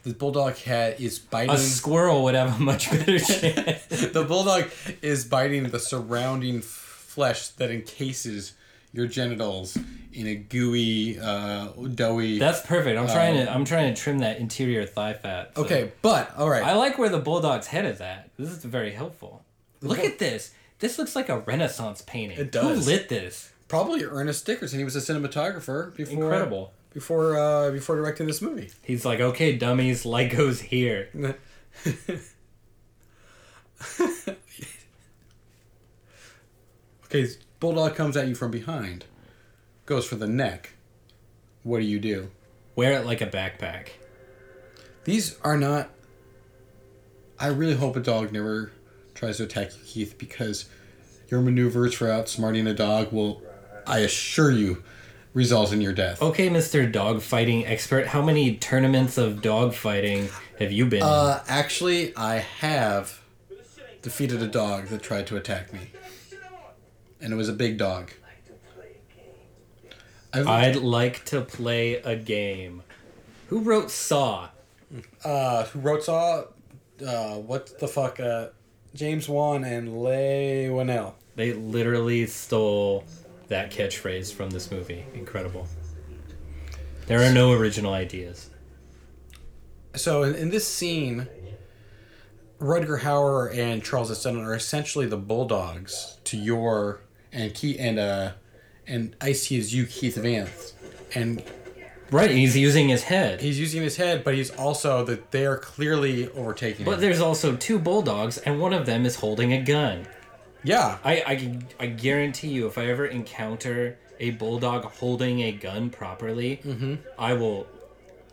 the 0.04 0.14
bulldog 0.14 0.56
cat 0.58 1.00
is 1.00 1.18
biting. 1.20 1.56
a 1.56 1.58
squirrel 1.58 2.24
would 2.26 2.36
have 2.36 2.60
a 2.60 2.62
much 2.62 2.92
better 2.92 3.18
chance. 3.20 3.86
the 3.88 4.26
bulldog 4.28 4.70
is 5.02 5.24
biting 5.24 5.70
the 5.70 5.80
surrounding 5.80 6.62
flesh 6.62 7.48
that 7.50 7.72
encases 7.72 8.54
your 8.94 9.08
genitals 9.08 9.78
in 10.14 10.28
a 10.28 10.36
gooey, 10.36 11.20
uh, 11.20 11.68
doughy. 11.96 12.38
That's 12.40 12.62
perfect. 12.62 12.98
I'm 13.00 13.08
trying 13.08 13.36
to 13.36 13.52
I'm 13.52 13.66
trying 13.66 13.94
to 13.94 14.00
trim 14.02 14.20
that 14.20 14.38
interior 14.40 14.86
thigh 14.86 15.14
fat. 15.14 15.52
so- 15.56 15.64
okay, 15.66 15.92
but 16.02 16.36
all 16.38 16.50
right. 16.50 16.64
I 16.64 16.76
like 16.76 16.98
where 16.98 17.10
the 17.10 17.20
bulldog's 17.20 17.68
head 17.68 17.86
is 17.86 18.00
at. 18.00 18.30
This 18.38 18.50
is 18.50 18.64
very 18.64 18.92
helpful. 18.92 19.44
Look 19.82 20.00
at 20.00 20.20
this. 20.20 20.52
This 20.80 20.98
looks 20.98 21.16
like 21.16 21.30
a 21.30 21.40
Renaissance 21.40 22.02
painting. 22.06 22.38
It 22.38 22.52
does. 22.52 22.86
Who 22.86 22.92
lit 22.92 23.10
this? 23.10 23.52
Probably 23.68 24.04
Ernest 24.04 24.46
Dickerson. 24.46 24.78
He 24.80 24.86
was 24.86 24.96
a 24.96 25.00
cinematographer 25.00 25.96
before. 25.96 26.14
Incredible. 26.24 26.74
Before 26.94 27.36
uh, 27.38 27.72
before 27.72 27.96
directing 27.96 28.28
this 28.28 28.42
movie. 28.42 28.70
He's 28.84 29.04
like, 29.04 29.20
okay, 29.20 29.58
dummies, 29.58 30.06
Lego's 30.06 30.62
here. 30.62 31.10
Okay, 37.06 37.28
bulldog 37.64 37.96
comes 37.96 38.18
at 38.18 38.28
you 38.28 38.36
from 38.36 38.52
behind, 38.52 39.06
goes 39.86 40.06
for 40.06 40.16
the 40.18 40.28
neck. 40.28 40.72
What 41.64 41.80
do 41.80 41.86
you 41.86 41.98
do? 41.98 42.30
Wear 42.76 42.92
it 43.00 43.06
like 43.06 43.22
a 43.22 43.26
backpack. 43.26 43.88
These 45.06 45.40
are 45.46 45.56
not. 45.58 45.90
I 47.40 47.48
really 47.48 47.76
hope 47.76 47.96
a 47.96 48.02
dog 48.02 48.34
never 48.34 48.74
tries 49.16 49.38
to 49.38 49.44
attack 49.44 49.78
you, 49.78 49.82
Keith, 49.86 50.18
because 50.18 50.68
your 51.30 51.40
maneuvers 51.40 51.94
for 51.94 52.08
outsmarting 52.08 52.68
a 52.68 52.74
dog 52.74 53.14
will, 53.14 53.42
I 53.88 54.00
assure 54.00 54.52
you, 54.52 54.84
result 55.34 55.72
in 55.72 55.80
your 55.80 55.94
death. 55.94 56.22
Okay, 56.22 56.50
Mr. 56.50 56.92
Dog 56.92 57.22
Fighting 57.22 57.66
Expert, 57.66 58.08
how 58.08 58.22
many 58.22 58.58
tournaments 58.58 59.18
of 59.18 59.42
dog 59.42 59.74
fighting 59.74 60.28
have 60.60 60.74
you 60.74 60.86
been 60.86 61.02
Uh, 61.02 61.42
actually, 61.48 62.14
I 62.18 62.40
have 62.40 63.22
defeated 64.02 64.42
a 64.42 64.48
dog 64.48 64.88
that 64.88 65.02
tried 65.02 65.28
to 65.28 65.38
attack 65.38 65.72
me, 65.72 65.80
and 67.24 67.32
it 67.32 67.36
was 67.36 67.50
a 67.50 67.54
big 67.54 67.78
dog. 67.78 68.12
I've, 70.34 70.42
in? 70.42 70.48
I'd 70.48 70.76
like 70.76 71.26
to 71.26 71.42
play 71.42 71.96
a 71.96 72.16
game. 72.16 72.84
Who 73.48 73.62
wrote 73.62 73.90
Saw? 73.90 74.50
uh, 75.24 75.66
who 75.66 75.80
wrote 75.80 76.04
Saw? 76.04 76.46
Uh, 77.06 77.36
what 77.36 77.80
the 77.80 77.88
fuck? 77.88 78.20
Uh, 78.20 78.50
James 78.94 79.28
Wan 79.28 79.64
and 79.64 80.04
Leigh 80.04 80.68
Whannell. 80.70 81.14
They 81.36 81.54
literally 81.54 82.28
stole 82.28 83.06
that 83.48 83.72
catchphrase 83.72 84.34
from 84.34 84.50
this 84.50 84.70
movie. 84.70 85.06
Incredible. 85.14 85.68
There 87.08 87.22
are 87.22 87.34
no 87.34 87.54
original 87.54 87.94
ideas. 87.94 88.50
So 89.96 90.24
in, 90.24 90.36
in 90.36 90.50
this 90.50 90.68
scene, 90.68 91.28
Rutger 92.60 93.02
Hauer 93.02 93.56
and 93.56 93.84
Charles 93.84 94.12
S. 94.12 94.24
Dutton 94.24 94.42
are 94.42 94.56
essentially 94.56 95.06
the 95.06 95.18
bulldogs 95.18 96.18
to 96.26 96.38
your 96.38 97.02
and 97.34 97.54
Keith 97.54 97.78
and 97.80 98.00
uh 98.00 98.32
and 98.88 99.16
Ice 99.22 99.48
T 99.48 99.58
is 99.58 99.74
you, 99.74 99.86
Keith 99.86 100.16
Vance, 100.16 100.74
and 101.16 101.44
Right, 102.12 102.30
he's 102.30 102.56
using 102.56 102.90
his 102.90 103.04
head. 103.04 103.42
he's 103.42 103.60
using 103.60 103.82
his 103.82 103.98
head, 103.98 104.24
but 104.24 104.36
he's 104.36 104.52
also 104.52 105.04
that 105.06 105.32
they 105.32 105.46
are 105.48 105.58
clearly 105.58 106.30
overtaking. 106.30 106.86
But 106.86 106.96
him. 106.96 107.02
there's 107.02 107.22
also 107.22 107.56
two 107.56 107.80
bulldogs, 107.80 108.38
and 108.38 108.60
one 108.62 108.72
of 108.72 108.86
them 108.86 109.06
is 109.06 109.16
holding 109.16 109.52
a 109.52 109.62
gun. 109.64 110.06
yeah, 110.64 111.00
I, 111.04 111.14
I, 111.26 111.60
I 111.80 111.86
guarantee 111.88 112.50
you, 112.50 112.68
if 112.68 112.78
I 112.78 112.86
ever 112.88 113.06
encounter 113.08 113.98
a 114.20 114.30
bulldog 114.32 114.84
holding 114.86 115.40
a 115.42 115.54
gun 115.54 115.90
properly, 115.90 116.62
I 117.18 117.34
will 117.34 117.66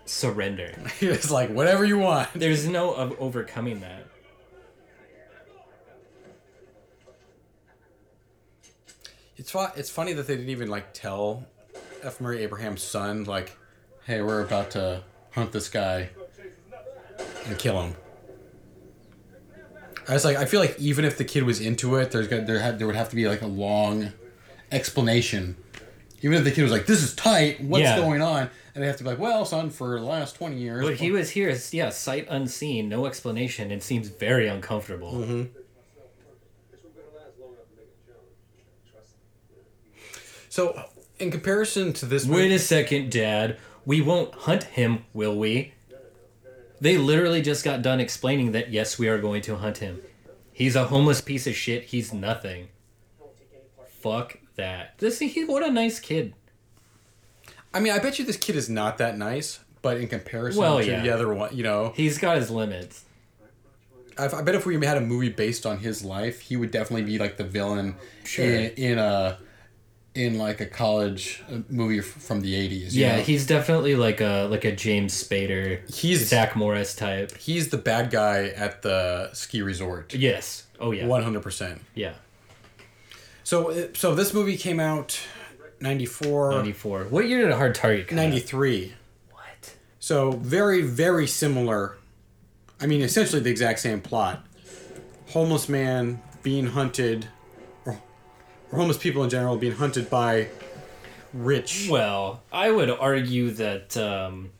surrender. 0.05 0.74
it's 1.01 1.30
like 1.30 1.48
whatever 1.51 1.84
you 1.84 1.98
want. 1.98 2.28
There's 2.34 2.66
no 2.68 2.94
overcoming 3.18 3.80
that. 3.80 4.05
It's 9.41 9.51
fu- 9.51 9.66
it's 9.74 9.88
funny 9.88 10.12
that 10.12 10.26
they 10.26 10.36
didn't 10.36 10.51
even 10.51 10.68
like 10.68 10.93
tell 10.93 11.47
F. 12.03 12.20
Murray 12.20 12.43
Abraham's 12.43 12.82
son 12.82 13.24
like, 13.24 13.57
"Hey, 14.05 14.20
we're 14.20 14.43
about 14.43 14.70
to 14.72 15.03
hunt 15.30 15.51
this 15.53 15.70
guy 15.70 16.11
and 17.47 17.59
kill 17.59 17.80
him." 17.80 17.95
I 20.07 20.12
was 20.12 20.26
like, 20.26 20.36
I 20.36 20.45
feel 20.45 20.61
like 20.61 20.78
even 20.78 21.07
if 21.07 21.16
the 21.16 21.24
kid 21.24 21.45
was 21.45 21.59
into 21.59 21.97
it, 21.97 22.11
there's 22.11 22.28
gonna, 22.28 22.45
there 22.45 22.59
had 22.61 22.78
there 22.78 22.86
would 22.86 22.97
have 22.97 23.09
to 23.11 23.16
be 23.16 23.28
like 23.28 23.41
a 23.41 23.47
long 23.47 24.12
explanation. 24.70 25.57
Even 26.20 26.36
if 26.36 26.45
the 26.45 26.51
kid 26.51 26.62
was 26.62 26.70
like, 26.72 26.84
"This 26.84 27.03
is 27.03 27.14
tight. 27.14 27.62
What's 27.62 27.82
Yeah. 27.84 27.97
going 27.97 28.20
on?" 28.20 28.51
and 28.74 28.82
they 28.84 28.86
have 28.88 28.99
to 28.99 29.05
be 29.05 29.09
like, 29.09 29.18
"Well, 29.18 29.47
son, 29.47 29.70
for 29.70 29.99
the 29.99 30.05
last 30.05 30.36
twenty 30.36 30.59
years." 30.59 30.84
But 30.84 30.97
he 30.97 31.11
was 31.12 31.30
here, 31.30 31.57
yeah, 31.72 31.88
sight 31.88 32.26
unseen, 32.28 32.91
no 32.91 33.07
explanation, 33.07 33.70
and 33.70 33.82
seems 33.82 34.09
very 34.09 34.49
uncomfortable. 34.49 35.12
This 35.12 35.24
one 35.26 35.49
better 36.95 37.07
last 37.16 37.38
long 37.41 37.53
enough 37.55 37.70
to 37.70 37.76
make 37.76 37.88
a 37.88 38.07
challenge. 38.07 38.36
Trust 38.93 39.12
me. 39.16 39.57
So, 40.51 40.78
in 41.18 41.30
comparison 41.30 41.94
to 41.94 42.05
this, 42.07 42.26
Wait 42.26 42.42
movie, 42.42 42.55
a 42.57 42.59
second, 42.59 43.11
Dad. 43.11 43.57
We 43.86 44.03
won't 44.03 44.34
hunt 44.34 44.64
him, 44.64 45.07
will 45.14 45.36
we? 45.38 45.72
They 46.82 46.98
literally 46.98 47.40
just 47.40 47.64
got 47.64 47.80
done 47.80 47.98
explaining 48.01 48.53
that 48.53 48.70
yes, 48.70 48.98
we 48.98 49.09
are 49.09 49.18
going 49.18 49.40
to 49.42 49.57
hunt 49.57 49.78
him. 49.78 50.03
He's 50.53 50.76
a 50.76 50.84
homeless 50.84 51.22
piece 51.22 51.46
of 51.46 51.55
shit. 51.55 51.84
He's 51.84 52.12
nothing. 52.12 52.68
Fuck 53.88 54.38
that. 54.57 54.98
This 54.98 55.18
he 55.18 55.44
what 55.44 55.62
a 55.66 55.70
nice 55.70 55.98
kid. 56.01 56.34
I 57.72 57.80
mean, 57.80 57.92
I 57.92 57.98
bet 57.98 58.18
you 58.18 58.24
this 58.24 58.36
kid 58.36 58.57
is 58.57 58.68
not 58.68 58.98
that 58.98 59.16
nice. 59.16 59.61
But 59.82 59.96
in 59.96 60.09
comparison 60.09 60.61
Well, 60.61 60.78
to 60.78 60.86
yeah. 60.86 61.01
the 61.01 61.11
other 61.11 61.32
one, 61.32 61.57
you 61.57 61.62
know, 61.62 61.94
He's 61.96 62.18
got 62.18 62.36
his 62.36 62.51
limits. 62.51 63.05
I, 64.18 64.26
I 64.26 64.42
bet 64.42 64.55
if 64.55 64.66
we 64.66 64.74
had 64.84 64.98
a 64.98 65.01
movie 65.01 65.30
based 65.30 65.64
on 65.64 65.78
his 65.78 66.05
life, 66.05 66.40
he 66.42 66.57
would 66.57 66.70
definitely 66.70 67.05
be 67.05 67.18
like 67.18 67.38
the 67.38 67.44
villain 67.44 67.96
Sure. 68.24 68.44
in, 68.44 68.70
in 68.72 68.98
a 68.98 69.38
in 70.14 70.38
like 70.38 70.61
a 70.61 70.66
college 70.66 71.42
uh, 71.50 71.58
movie 71.68 72.00
from 72.00 72.40
the 72.40 72.54
eighties. 72.54 72.96
Yeah, 72.96 73.18
he's 73.18 73.46
definitely 73.46 73.94
like 73.94 74.20
a 74.20 74.46
like 74.50 74.64
a 74.64 74.72
James 74.72 75.12
Spader, 75.22 75.88
He's- 75.94 76.20
Zach 76.26 76.56
Morris 76.56 76.94
type. 76.96 77.36
he's 77.38 77.68
the 77.68 77.78
bad 77.78 78.11
guy 78.11 78.48
at 78.48 78.82
the 78.82 79.30
ski 79.32 79.62
resort. 79.62 80.12
Yes. 80.14 80.66
Oh 80.80 80.90
yeah. 80.92 81.06
One 81.06 81.22
hundred 81.22 81.42
percent. 81.42 81.80
Yeah. 81.94 82.14
So 83.44 83.70
uh, 83.70 83.88
so 83.94 84.14
this 84.14 84.32
movie 84.34 84.56
came 84.56 84.80
out 84.80 85.20
94, 85.80 86.52
Ninety 86.52 86.72
four. 86.72 87.04
What 87.04 87.28
year 87.28 87.42
did 87.46 87.52
Hard 87.54 87.74
Target 87.74 88.08
come 88.08 88.18
out? 88.18 88.22
93. 88.24 88.94
What? 89.30 89.74
So 89.98 90.32
very 90.32 90.82
very 90.82 91.26
similar. 91.26 91.96
I 92.80 92.86
mean, 92.86 93.02
essentially 93.02 93.40
the 93.42 93.50
exact 93.50 93.78
same 93.80 94.00
plot. 94.00 94.44
Homeless 95.28 95.68
man 95.68 96.20
being 96.42 96.66
hunted, 96.68 97.28
or 98.72 98.78
homeless 98.78 98.98
people 98.98 99.22
in 99.24 99.30
general 99.30 99.56
being 99.56 99.74
hunted 99.74 100.08
by 100.10 100.48
rich. 101.32 101.88
Well, 101.90 102.42
I 102.52 102.70
would 102.70 102.90
argue 102.90 103.50
that 103.52 103.96
um, 103.96 104.50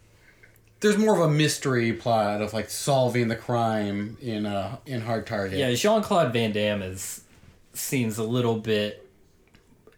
there's 0.81 0.97
more 0.99 1.15
of 1.15 1.21
a 1.21 1.31
mystery 1.33 1.93
plot 1.93 2.41
of 2.41 2.53
like 2.53 2.71
solving 2.71 3.29
the 3.29 3.37
crime 3.37 4.17
in 4.21 4.47
uh 4.47 4.77
in 4.87 5.01
Hard 5.03 5.27
Target. 5.27 5.59
Yeah, 5.59 5.73
Jean 5.75 6.03
Claude 6.03 6.33
Van 6.33 6.53
Damme 6.53 6.83
is 6.83 7.23
seems 7.73 8.19
a 8.19 8.25
little 8.25 8.57
bit 8.57 9.07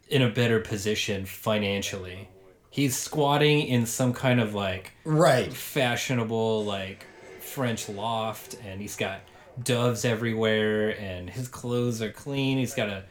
in 0.09 0.23
a 0.23 0.29
better 0.29 0.61
position 0.61 1.25
financially. 1.25 2.29
He's 2.71 2.97
squatting 2.97 3.61
in 3.67 3.87
some 3.87 4.13
kind 4.15 4.41
of 4.41 4.55
like 4.55 4.93
Right. 5.05 5.53
fashionable 5.53 6.65
like 6.65 7.07
French 7.41 7.89
loft, 7.89 8.57
and 8.65 8.81
he's 8.81 8.97
got 8.97 9.21
doves 9.63 10.05
everywhere, 10.07 10.99
and 10.99 11.29
his 11.29 11.49
clothes 11.49 12.01
are 12.01 12.11
clean. 12.11 12.57
He's 12.59 12.75
got 12.75 12.89
a 12.89 13.05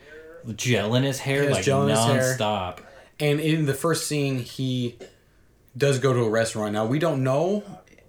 gel 0.56 0.96
in 0.96 1.04
his 1.04 1.20
hair, 1.20 1.50
like 1.50 1.64
gel 1.64 1.84
in 1.84 1.90
his 1.90 2.00
hair. 2.00 2.36
nonstop. 2.38 2.80
And 3.20 3.40
in 3.40 3.66
the 3.66 3.74
first 3.74 4.08
scene, 4.08 4.40
he 4.40 4.98
does 5.78 6.00
go 6.00 6.14
to 6.14 6.20
a 6.22 6.30
restaurant. 6.30 6.74
Now 6.74 6.86
we 6.86 7.00
don't 7.00 7.24
know 7.24 7.64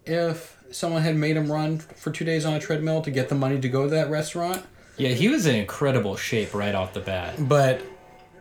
if 0.07 0.57
someone 0.71 1.03
had 1.03 1.17
made 1.17 1.37
him 1.37 1.51
run 1.53 1.79
for 1.79 2.11
two 2.11 2.25
days 2.25 2.45
on 2.45 2.55
a 2.55 2.61
treadmill 2.61 3.03
to 3.03 3.11
get 3.11 3.29
the 3.29 3.35
money 3.35 3.61
to 3.61 3.69
go 3.69 3.85
to 3.85 3.91
that 3.91 4.11
restaurant. 4.11 4.65
Yeah, 4.97 5.11
he 5.11 5.29
was 5.29 5.47
in 5.47 5.55
incredible 5.57 6.17
shape 6.17 6.55
right 6.55 6.75
off 6.75 6.93
the 6.95 7.01
bat. 7.01 7.35
But 7.49 7.83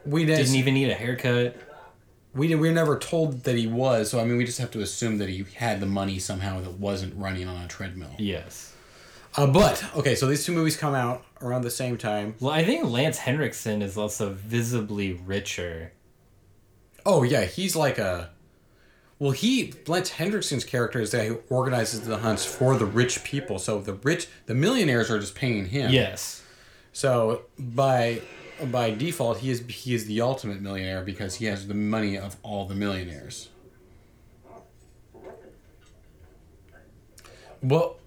we 0.06 0.26
didn't, 0.26 0.46
Didn't 0.46 0.56
even 0.56 0.74
need 0.74 0.90
a 0.90 0.94
haircut. 0.96 1.56
we 2.34 2.48
didn't, 2.48 2.62
we 2.62 2.70
were 2.70 2.74
never 2.74 2.98
told 2.98 3.44
that 3.44 3.56
he 3.56 3.68
was. 3.68 4.10
So 4.10 4.20
I 4.20 4.24
mean, 4.26 4.38
we 4.38 4.46
just 4.46 4.60
have 4.60 4.72
to 4.72 4.82
assume 4.82 5.18
that 5.20 5.30
he 5.30 5.46
had 5.56 5.80
the 5.80 5.86
money 5.86 6.20
somehow 6.20 6.62
that 6.62 6.74
wasn't 6.74 7.16
running 7.16 7.48
on 7.48 7.62
a 7.62 7.68
treadmill. 7.68 8.16
Yes. 8.18 8.74
Uh, 9.36 9.48
but 9.48 9.84
okay, 9.96 10.16
so 10.16 10.28
these 10.28 10.46
two 10.46 10.52
movies 10.52 10.76
come 10.76 10.94
out 10.94 11.24
around 11.42 11.62
the 11.62 11.72
same 11.72 11.98
time. 11.98 12.36
Well, 12.40 12.52
I 12.52 12.64
think 12.64 12.86
Lance 12.86 13.20
Henriksen 13.20 13.82
is 13.82 13.98
also 13.98 14.34
visibly 14.34 15.14
richer. 15.14 15.94
Oh 17.06 17.24
yeah, 17.24 17.46
he's 17.46 17.76
like 17.76 17.98
a. 17.98 18.32
Well, 19.20 19.32
he 19.32 19.74
Lance 19.88 20.12
Henriksen's 20.12 20.64
character 20.64 21.00
is 21.00 21.12
that 21.12 21.26
he 21.26 21.36
organizes 21.50 22.02
the 22.02 22.18
hunts 22.18 22.44
for 22.44 22.76
the 22.76 22.86
rich 22.86 23.24
people. 23.24 23.60
So 23.60 23.80
the 23.80 23.94
rich, 23.94 24.28
the 24.48 24.56
millionaires 24.56 25.10
are 25.10 25.20
just 25.20 25.36
paying 25.36 25.68
him. 25.68 25.92
Yes. 25.92 26.44
So 26.92 27.44
by 27.58 28.22
by 28.70 28.92
default, 28.92 29.40
he 29.40 29.52
is 29.52 29.64
he 29.68 29.94
is 29.94 30.06
the 30.06 30.22
ultimate 30.22 30.62
millionaire 30.62 31.02
because 31.02 31.36
he 31.36 31.46
has 31.46 31.68
the 31.68 31.74
money 31.74 32.18
of 32.18 32.36
all 32.44 32.66
the 32.66 32.76
millionaires. 32.76 33.50
Well, 37.64 37.98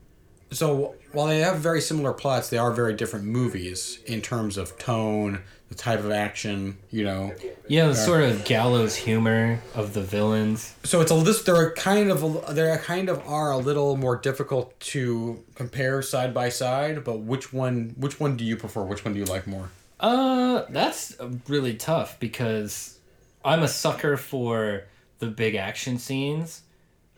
so 0.55 0.94
while 1.12 1.26
they 1.26 1.40
have 1.40 1.59
very 1.59 1.80
similar 1.80 2.12
plots, 2.12 2.48
they 2.48 2.59
are 2.59 2.72
very 2.72 2.94
different 2.94 3.24
movies 3.26 3.98
in 4.07 4.20
terms 4.22 4.57
of 4.57 4.76
tone, 4.78 5.42
the 5.68 5.74
type 5.74 6.00
of 6.00 6.11
action. 6.11 6.78
You 6.90 7.05
know, 7.05 7.32
Yeah, 7.68 7.88
the 7.88 7.94
sort 7.94 8.22
of 8.22 8.44
gallows 8.44 8.96
humor 8.96 9.61
of 9.74 9.94
the 9.94 10.02
villains. 10.02 10.74
so 10.84 11.00
it's 11.00 11.11
a 11.11 11.14
list. 11.14 11.46
They're 11.46 11.72
kind 11.72 12.11
of 12.11 12.55
they 12.55 12.76
kind 12.82 13.09
of 13.09 13.26
are 13.26 13.50
a 13.52 13.59
little 13.59 13.96
more 13.96 14.16
difficult 14.16 14.78
to 14.94 15.42
compare 15.55 16.02
side 16.02 16.32
by 16.34 16.48
side. 16.48 17.05
But 17.05 17.20
which 17.20 17.52
one 17.52 17.94
which 17.96 18.18
one 18.20 18.36
do 18.36 18.44
you 18.44 18.57
prefer? 18.57 18.82
Which 18.82 19.05
one 19.05 19.14
do 19.14 19.20
you 19.20 19.26
like 19.26 19.46
more? 19.46 19.70
Uh, 20.00 20.64
that's 20.70 21.16
really 21.48 21.74
tough 21.74 22.18
because 22.20 22.98
I'm 23.44 23.62
a 23.62 23.68
sucker 23.68 24.16
for 24.16 24.84
the 25.20 25.26
big 25.28 25.55
action 25.55 25.98
scenes 25.98 26.62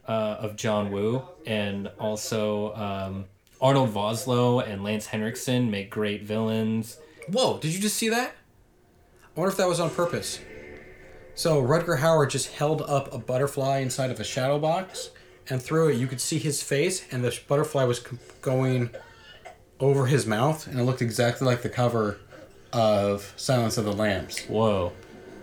uh, 0.09 0.37
of 0.41 0.57
John 0.57 0.91
Woo, 0.91 1.23
and 1.47 1.89
also 1.99 2.75
um, 2.75 3.25
Arnold 3.61 3.93
Vosloo 3.93 4.67
and 4.67 4.83
Lance 4.85 5.07
Henriksen 5.07 5.71
make 5.71 5.91
great 5.91 6.23
villains. 6.23 6.99
Whoa, 7.29 7.59
did 7.59 7.75
you 7.75 7.81
just 7.81 7.97
see 7.97 8.09
that? 8.11 8.33
I 9.37 9.41
wonder 9.41 9.51
if 9.51 9.57
that 9.59 9.69
was 9.69 9.81
on 9.81 9.91
purpose. 9.91 10.41
So 11.35 11.63
Rutger 11.63 11.99
Hauer 11.99 12.29
just 12.31 12.53
held 12.53 12.81
up 12.83 13.13
a 13.13 13.19
butterfly 13.19 13.79
inside 13.81 14.11
of 14.11 14.19
a 14.21 14.25
shadow 14.25 14.59
box, 14.59 15.11
and 15.51 15.61
through 15.63 15.91
it 15.91 15.97
you 15.97 16.07
could 16.07 16.21
see 16.21 16.39
his 16.39 16.63
face, 16.63 17.05
and 17.11 17.23
the 17.23 17.39
butterfly 17.47 17.85
was 17.85 17.99
going 18.41 18.91
over 19.81 20.07
his 20.07 20.27
mouth, 20.27 20.67
and 20.67 20.81
it 20.81 20.85
looked 20.85 21.03
exactly 21.03 21.47
like 21.47 21.61
the 21.63 21.69
cover 21.69 22.19
of 22.73 23.35
Silence 23.37 23.77
of 23.77 23.85
the 23.85 23.93
Lambs. 23.93 24.41
Whoa, 24.47 24.93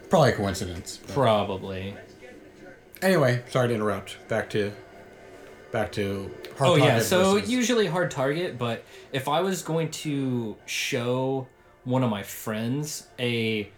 Probably 0.09 0.32
a 0.32 0.36
coincidence. 0.36 0.97
but- 0.97 1.14
probably. 1.14 1.95
Anyway, 3.04 3.43
sorry 3.49 3.68
to 3.68 3.74
interrupt. 3.76 4.18
Back 4.30 4.49
to, 4.51 4.72
back 5.72 5.91
to. 5.93 6.32
Hard 6.58 6.70
Oh 6.70 6.76
yeah, 6.76 6.99
so 6.99 7.34
versus- 7.34 7.51
usually 7.51 7.86
hard 7.88 8.10
target, 8.12 8.58
but 8.58 8.86
if 9.12 9.28
I 9.28 9.41
was 9.41 9.62
going 9.62 9.89
to 9.91 10.56
show 10.66 11.47
one 11.84 12.04
of 12.04 12.10
my 12.10 12.24
friends 12.24 13.08
a 13.20 13.70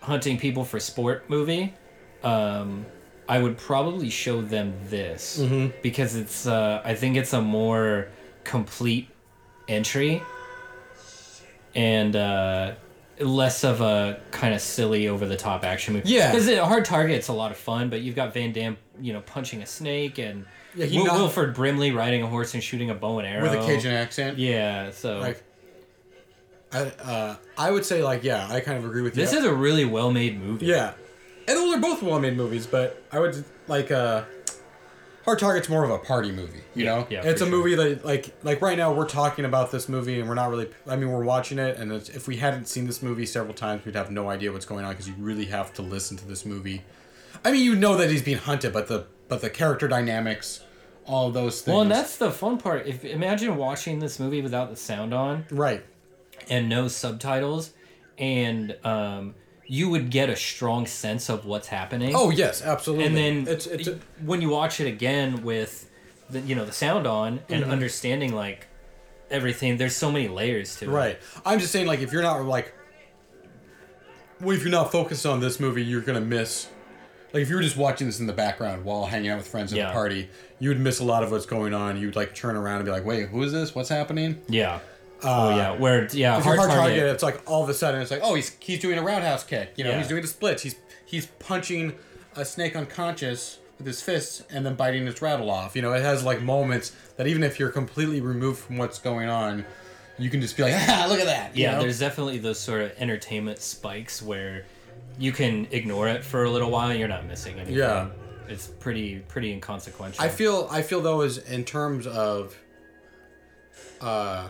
hunting 0.00 0.38
people 0.38 0.64
for 0.64 0.78
sport 0.78 1.28
movie, 1.28 1.74
um, 2.22 2.86
I 3.28 3.40
would 3.40 3.58
probably 3.58 4.10
show 4.10 4.42
them 4.42 4.74
this 4.84 5.42
because 5.82 6.14
it's 6.14 6.46
uh, 6.46 6.80
I 6.84 6.94
think 6.94 7.16
it's 7.16 7.32
a 7.32 7.42
more 7.42 8.08
complete 8.44 9.08
entry 9.68 10.22
and 11.74 12.16
uh, 12.16 12.74
less 13.20 13.64
of 13.64 13.80
a 13.80 14.20
kind 14.30 14.54
of 14.54 14.60
silly 14.60 15.08
over 15.08 15.26
the 15.26 15.36
top 15.36 15.64
action 15.64 15.94
movie. 15.94 16.08
Yeah. 16.08 16.30
because 16.32 16.48
hard 16.58 16.84
target 16.84 17.16
it's 17.16 17.28
a 17.28 17.32
lot 17.32 17.50
of 17.50 17.56
fun, 17.56 17.90
but 17.90 18.00
you've 18.00 18.16
got 18.16 18.32
Van 18.34 18.52
Damme, 18.52 18.76
you 19.00 19.12
know, 19.12 19.20
punching 19.20 19.62
a 19.62 19.66
snake 19.66 20.18
and 20.18 20.44
Yeah, 20.74 20.86
Wil- 20.86 21.04
Wilford 21.14 21.54
Brimley 21.54 21.90
riding 21.92 22.22
a 22.22 22.26
horse 22.26 22.54
and 22.54 22.62
shooting 22.62 22.90
a 22.90 22.94
bow 22.94 23.18
and 23.18 23.26
arrow 23.26 23.42
with 23.42 23.52
a 23.54 23.66
Cajun 23.66 23.92
accent. 23.92 24.38
Yeah, 24.38 24.90
so 24.90 25.18
Like, 25.18 25.42
I 26.72 26.78
uh, 26.80 27.36
I 27.56 27.70
would 27.70 27.84
say 27.84 28.02
like 28.02 28.24
yeah, 28.24 28.46
I 28.50 28.60
kind 28.60 28.76
of 28.78 28.84
agree 28.84 29.02
with 29.02 29.16
you. 29.16 29.22
this 29.22 29.32
is 29.32 29.44
a 29.44 29.52
really 29.54 29.84
well 29.86 30.10
made 30.12 30.38
movie. 30.40 30.66
Yeah, 30.66 30.92
and 31.46 31.56
those 31.56 31.74
are 31.74 31.80
both 31.80 32.02
well-made 32.02 32.36
movies, 32.36 32.66
but 32.66 33.02
I 33.10 33.18
would 33.20 33.42
like 33.68 33.90
uh, 33.90 34.24
Hard 35.28 35.40
Target's 35.40 35.68
more 35.68 35.84
of 35.84 35.90
a 35.90 35.98
party 35.98 36.32
movie. 36.32 36.60
You 36.74 36.86
Yeah, 36.86 36.94
know, 36.94 37.06
yeah, 37.10 37.20
it's 37.22 37.42
a 37.42 37.44
sure. 37.44 37.50
movie 37.54 37.74
that 37.74 38.02
like 38.02 38.34
like 38.44 38.62
right 38.62 38.78
now 38.78 38.94
we're 38.94 39.06
talking 39.06 39.44
about 39.44 39.70
this 39.70 39.86
movie 39.86 40.18
and 40.20 40.26
we're 40.26 40.34
not 40.34 40.48
really. 40.48 40.70
I 40.86 40.96
mean, 40.96 41.10
we're 41.10 41.22
watching 41.22 41.58
it, 41.58 41.76
and 41.76 41.92
it's, 41.92 42.08
if 42.08 42.26
we 42.26 42.38
hadn't 42.38 42.66
seen 42.66 42.86
this 42.86 43.02
movie 43.02 43.26
several 43.26 43.52
times, 43.52 43.84
we'd 43.84 43.94
have 43.94 44.10
no 44.10 44.30
idea 44.30 44.50
what's 44.52 44.64
going 44.64 44.86
on 44.86 44.92
because 44.92 45.06
you 45.06 45.12
really 45.18 45.44
have 45.44 45.74
to 45.74 45.82
listen 45.82 46.16
to 46.16 46.26
this 46.26 46.46
movie. 46.46 46.82
I 47.44 47.52
mean, 47.52 47.62
you 47.62 47.74
know 47.76 47.94
that 47.98 48.08
he's 48.08 48.22
being 48.22 48.38
hunted, 48.38 48.72
but 48.72 48.88
the 48.88 49.04
but 49.28 49.42
the 49.42 49.50
character 49.50 49.86
dynamics, 49.86 50.64
all 51.04 51.30
those 51.30 51.60
things. 51.60 51.74
Well, 51.74 51.82
and 51.82 51.90
that's 51.90 52.16
the 52.16 52.30
fun 52.30 52.56
part. 52.56 52.86
If 52.86 53.04
imagine 53.04 53.58
watching 53.58 53.98
this 53.98 54.18
movie 54.18 54.40
without 54.40 54.70
the 54.70 54.76
sound 54.76 55.12
on 55.12 55.44
right. 55.50 55.84
and 56.48 56.70
no 56.70 56.88
subtitles, 56.88 57.72
and 58.16 58.78
um, 58.82 59.34
you 59.70 59.90
would 59.90 60.08
get 60.10 60.28
a 60.30 60.34
strong 60.36 60.86
sense 60.86 61.28
of 61.28 61.44
what's 61.44 61.68
happening. 61.68 62.12
Oh 62.16 62.30
yes, 62.30 62.62
absolutely. 62.62 63.04
and 63.06 63.16
then 63.16 63.46
it's 63.46 63.66
it's 63.66 63.86
a, 63.88 63.98
when 64.24 64.40
you 64.40 64.48
watch 64.48 64.80
it 64.80 64.86
again 64.86 65.42
with 65.44 65.88
the 66.30 66.40
you 66.40 66.54
know 66.54 66.64
the 66.64 66.72
sound 66.72 67.06
on 67.06 67.40
and 67.48 67.62
Mm-hmm. 67.62 67.70
understanding 67.72 68.34
like 68.34 68.66
everything, 69.30 69.76
there's 69.76 69.94
so 69.94 70.10
many 70.10 70.26
layers 70.26 70.76
to 70.76 70.86
it. 70.86 70.88
Right. 70.88 71.18
I'm 71.44 71.58
just 71.58 71.70
saying, 71.70 71.86
like, 71.86 72.00
if 72.00 72.12
you're 72.14 72.22
not 72.22 72.42
like, 72.46 72.72
well, 74.40 74.56
if 74.56 74.62
you're 74.62 74.70
not 74.70 74.90
focused 74.92 75.26
on 75.26 75.40
this 75.40 75.58
movie, 75.60 75.84
you're 75.84 76.00
gonna 76.00 76.20
miss. 76.20 76.68
Like, 77.34 77.42
if 77.42 77.50
you 77.50 77.56
were 77.56 77.62
just 77.62 77.76
watching 77.76 78.06
this 78.06 78.20
in 78.20 78.26
the 78.26 78.32
background 78.32 78.84
while 78.86 79.04
hanging 79.04 79.28
out 79.30 79.36
with 79.38 79.46
friends 79.48 79.70
at 79.72 79.76
Yeah. 79.78 79.90
a 79.90 79.92
party, 79.92 80.30
you 80.60 80.70
would 80.70 80.80
miss 80.80 81.00
a 81.00 81.04
lot 81.04 81.22
of 81.22 81.30
what's 81.30 81.44
going 81.44 81.74
on. 81.74 82.00
You'd 82.00 82.16
like 82.16 82.34
turn 82.34 82.56
around 82.56 82.76
and 82.76 82.84
be 82.86 82.90
like, 82.90 83.04
"Wait, 83.04 83.28
who 83.28 83.42
is 83.42 83.52
this? 83.52 83.74
What's 83.74 83.90
happening?" 83.90 84.40
Yeah. 84.48 84.78
Oh 85.22 85.56
yeah. 85.56 85.72
Where 85.76 86.06
yeah, 86.12 86.40
hard, 86.40 86.58
hard 86.58 86.70
target. 86.70 86.96
target, 86.96 87.14
it's 87.14 87.22
like 87.22 87.40
all 87.50 87.62
of 87.62 87.68
a 87.68 87.74
sudden 87.74 88.00
it's 88.00 88.10
like, 88.10 88.20
"Oh, 88.22 88.34
he's 88.34 88.56
he's 88.60 88.78
doing 88.80 88.98
a 88.98 89.02
roundhouse 89.02 89.44
kick." 89.44 89.72
You 89.76 89.84
know, 89.84 89.90
Yeah. 89.90 89.98
he's 89.98 90.08
doing 90.08 90.22
the 90.22 90.28
splits. 90.28 90.62
He's 90.62 90.76
he's 91.04 91.26
punching 91.26 91.94
a 92.36 92.44
snake 92.44 92.76
unconscious 92.76 93.58
with 93.78 93.86
his 93.86 94.02
fists 94.02 94.42
and 94.50 94.66
then 94.66 94.74
biting 94.74 95.06
its 95.06 95.22
rattle 95.22 95.50
off. 95.50 95.74
You 95.76 95.82
know, 95.82 95.92
it 95.92 96.02
has 96.02 96.24
like 96.24 96.42
moments 96.42 96.92
that 97.16 97.26
even 97.26 97.42
if 97.42 97.58
you're 97.58 97.70
completely 97.70 98.20
removed 98.20 98.58
from 98.60 98.76
what's 98.76 98.98
going 98.98 99.28
on, 99.28 99.64
you 100.18 100.30
can 100.30 100.40
just 100.40 100.56
be 100.56 100.62
like, 100.64 100.74
"Ah, 100.76 101.06
look 101.08 101.20
at 101.20 101.26
that." 101.26 101.56
Yeah, 101.56 101.72
know? 101.76 101.80
there's 101.82 101.98
definitely 102.00 102.38
those 102.38 102.58
sort 102.60 102.82
of 102.82 102.92
entertainment 102.98 103.58
spikes 103.60 104.20
where 104.22 104.64
you 105.18 105.32
can 105.32 105.66
ignore 105.70 106.08
it 106.08 106.24
for 106.24 106.44
a 106.44 106.50
little 106.50 106.70
while 106.70 106.90
and 106.90 106.98
you're 106.98 107.08
not 107.08 107.26
missing 107.26 107.54
anything. 107.56 107.74
Yeah. 107.76 108.08
It's 108.48 108.66
pretty 108.66 109.18
pretty 109.28 109.52
inconsequential. 109.52 110.24
I 110.24 110.28
feel 110.28 110.68
I 110.70 110.80
feel 110.82 111.00
though 111.00 111.20
is 111.22 111.38
in 111.38 111.64
terms 111.64 112.06
of 112.06 112.56
uh 114.00 114.48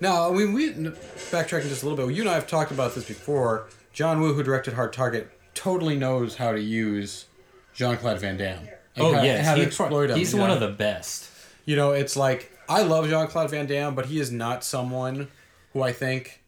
now 0.00 0.30
I 0.30 0.32
mean 0.32 0.52
we 0.52 0.72
backtracking 0.72 1.68
just 1.68 1.82
a 1.82 1.88
little 1.88 2.06
bit. 2.06 2.14
You 2.14 2.22
and 2.22 2.30
I 2.30 2.34
have 2.34 2.46
talked 2.46 2.70
about 2.70 2.94
this 2.94 3.06
before. 3.06 3.66
John 3.92 4.20
Woo, 4.20 4.32
who 4.32 4.42
directed 4.42 4.74
Hard 4.74 4.92
Target, 4.92 5.30
totally 5.54 5.96
knows 5.96 6.36
how 6.36 6.52
to 6.52 6.60
use 6.60 7.26
Jean 7.74 7.96
Claude 7.96 8.20
Van 8.20 8.36
Damme. 8.36 8.68
Oh 8.96 9.14
how, 9.14 9.22
yes, 9.22 9.46
how 9.46 9.56
he- 9.56 9.62
exploit 9.62 10.10
him. 10.10 10.18
he's 10.18 10.34
one 10.34 10.48
know? 10.48 10.54
of 10.54 10.60
the 10.60 10.68
best. 10.68 11.30
You 11.64 11.76
know, 11.76 11.92
it's 11.92 12.16
like 12.16 12.52
I 12.68 12.82
love 12.82 13.08
Jean 13.08 13.26
Claude 13.26 13.50
Van 13.50 13.66
Damme, 13.66 13.94
but 13.94 14.06
he 14.06 14.20
is 14.20 14.30
not 14.30 14.62
someone 14.64 15.28
who 15.72 15.82
I 15.82 15.92
think 15.92 16.42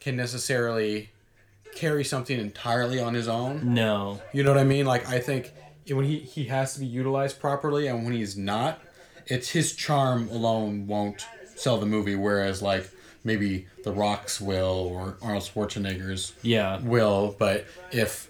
can 0.00 0.16
necessarily 0.16 1.10
carry 1.74 2.04
something 2.04 2.38
entirely 2.38 3.00
on 3.00 3.14
his 3.14 3.28
own. 3.28 3.74
No. 3.74 4.20
You 4.32 4.42
know 4.42 4.50
what 4.50 4.60
I 4.60 4.64
mean? 4.64 4.86
Like 4.86 5.08
I 5.08 5.18
think 5.18 5.52
when 5.88 6.04
he 6.04 6.18
he 6.18 6.44
has 6.44 6.74
to 6.74 6.80
be 6.80 6.86
utilized 6.86 7.40
properly, 7.40 7.86
and 7.86 8.04
when 8.04 8.12
he's 8.12 8.36
not, 8.36 8.80
it's 9.26 9.50
his 9.50 9.74
charm 9.74 10.28
alone 10.28 10.86
won't 10.86 11.26
sell 11.62 11.78
the 11.78 11.86
movie. 11.86 12.14
Whereas 12.16 12.60
like 12.62 12.90
maybe 13.24 13.66
The 13.84 13.92
Rock's 13.92 14.40
will 14.40 14.90
or 14.92 15.16
Arnold 15.22 15.44
Schwarzenegger's 15.44 16.32
Yeah. 16.42 16.80
will, 16.80 17.34
but 17.38 17.64
if 17.92 18.28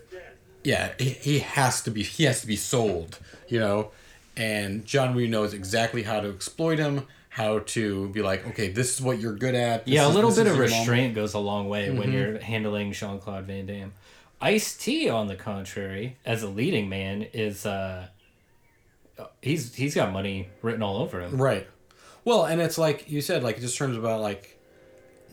yeah, 0.65 0.93
he, 0.99 1.11
he 1.11 1.39
has 1.41 1.83
to 1.83 1.91
be 1.91 2.03
he 2.03 2.25
has 2.25 2.41
to 2.43 2.47
be 2.47 2.57
sold. 2.57 3.19
You 3.49 3.59
know, 3.61 3.91
and 4.37 4.85
John 4.87 5.15
Woo 5.15 5.27
knows 5.27 5.53
exactly 5.55 6.03
how 6.05 6.21
to 6.21 6.29
exploit 6.31 6.79
him. 6.79 7.07
How 7.31 7.61
to 7.61 8.09
be 8.11 8.21
like, 8.21 8.47
okay, 8.49 8.69
this 8.69 8.95
is 8.95 9.01
what 9.01 9.19
you're 9.19 9.35
good 9.35 9.55
at. 9.55 9.87
this 9.87 9.95
Yeah, 9.95 10.07
a 10.07 10.09
little 10.09 10.31
bit 10.31 10.41
of 10.47 10.49
your 10.55 10.67
moment." 10.69 10.73
restraint 10.81 11.15
goes 11.15 11.33
a 11.33 11.39
long 11.39 11.67
way 11.69 11.91
when 11.91 12.09
Mm-hmm. 12.09 12.13
you're 12.13 12.39
handling 12.41 12.93
Jean 12.93 13.19
Claude 13.19 13.45
Van 13.47 13.65
Damme. 13.65 13.93
Ice 14.43 14.77
T, 14.77 15.09
on 15.09 15.29
the 15.29 15.35
contrary, 15.37 16.19
as 16.27 16.43
a 16.43 16.49
leading 16.49 16.91
man, 16.91 17.23
is 17.33 17.65
uh, 17.65 18.09
he's 19.41 19.75
he's 19.75 19.95
got 19.95 20.13
money 20.13 20.49
written 20.63 20.83
all 20.83 20.99
over 20.99 21.21
him. 21.21 21.41
Right. 21.41 21.67
Well, 22.25 22.45
and 22.45 22.61
it's 22.61 22.79
like 22.79 23.11
you 23.11 23.21
said, 23.21 23.43
like 23.43 23.59
it 23.59 23.61
just 23.61 23.77
turns 23.77 23.97
about 23.97 24.21
like 24.21 24.59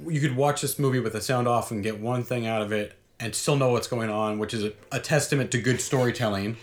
you 0.08 0.20
could 0.22 0.36
watch 0.36 0.62
this 0.62 0.80
movie 0.80 1.00
with 1.00 1.14
the 1.14 1.22
sound 1.22 1.48
off 1.48 1.72
and 1.72 1.84
get 1.84 2.00
one 2.00 2.24
thing 2.24 2.48
out 2.48 2.62
of 2.62 2.72
it 2.72 2.94
and 3.20 3.36
still 3.36 3.56
know 3.58 3.70
what's 3.70 3.88
going 3.88 4.10
on, 4.10 4.40
which 4.40 4.54
is 4.54 4.64
a, 4.64 4.74
a 4.92 5.00
testament 5.00 5.52
to 5.52 5.62
good 5.62 5.82
storytelling. 5.82 6.56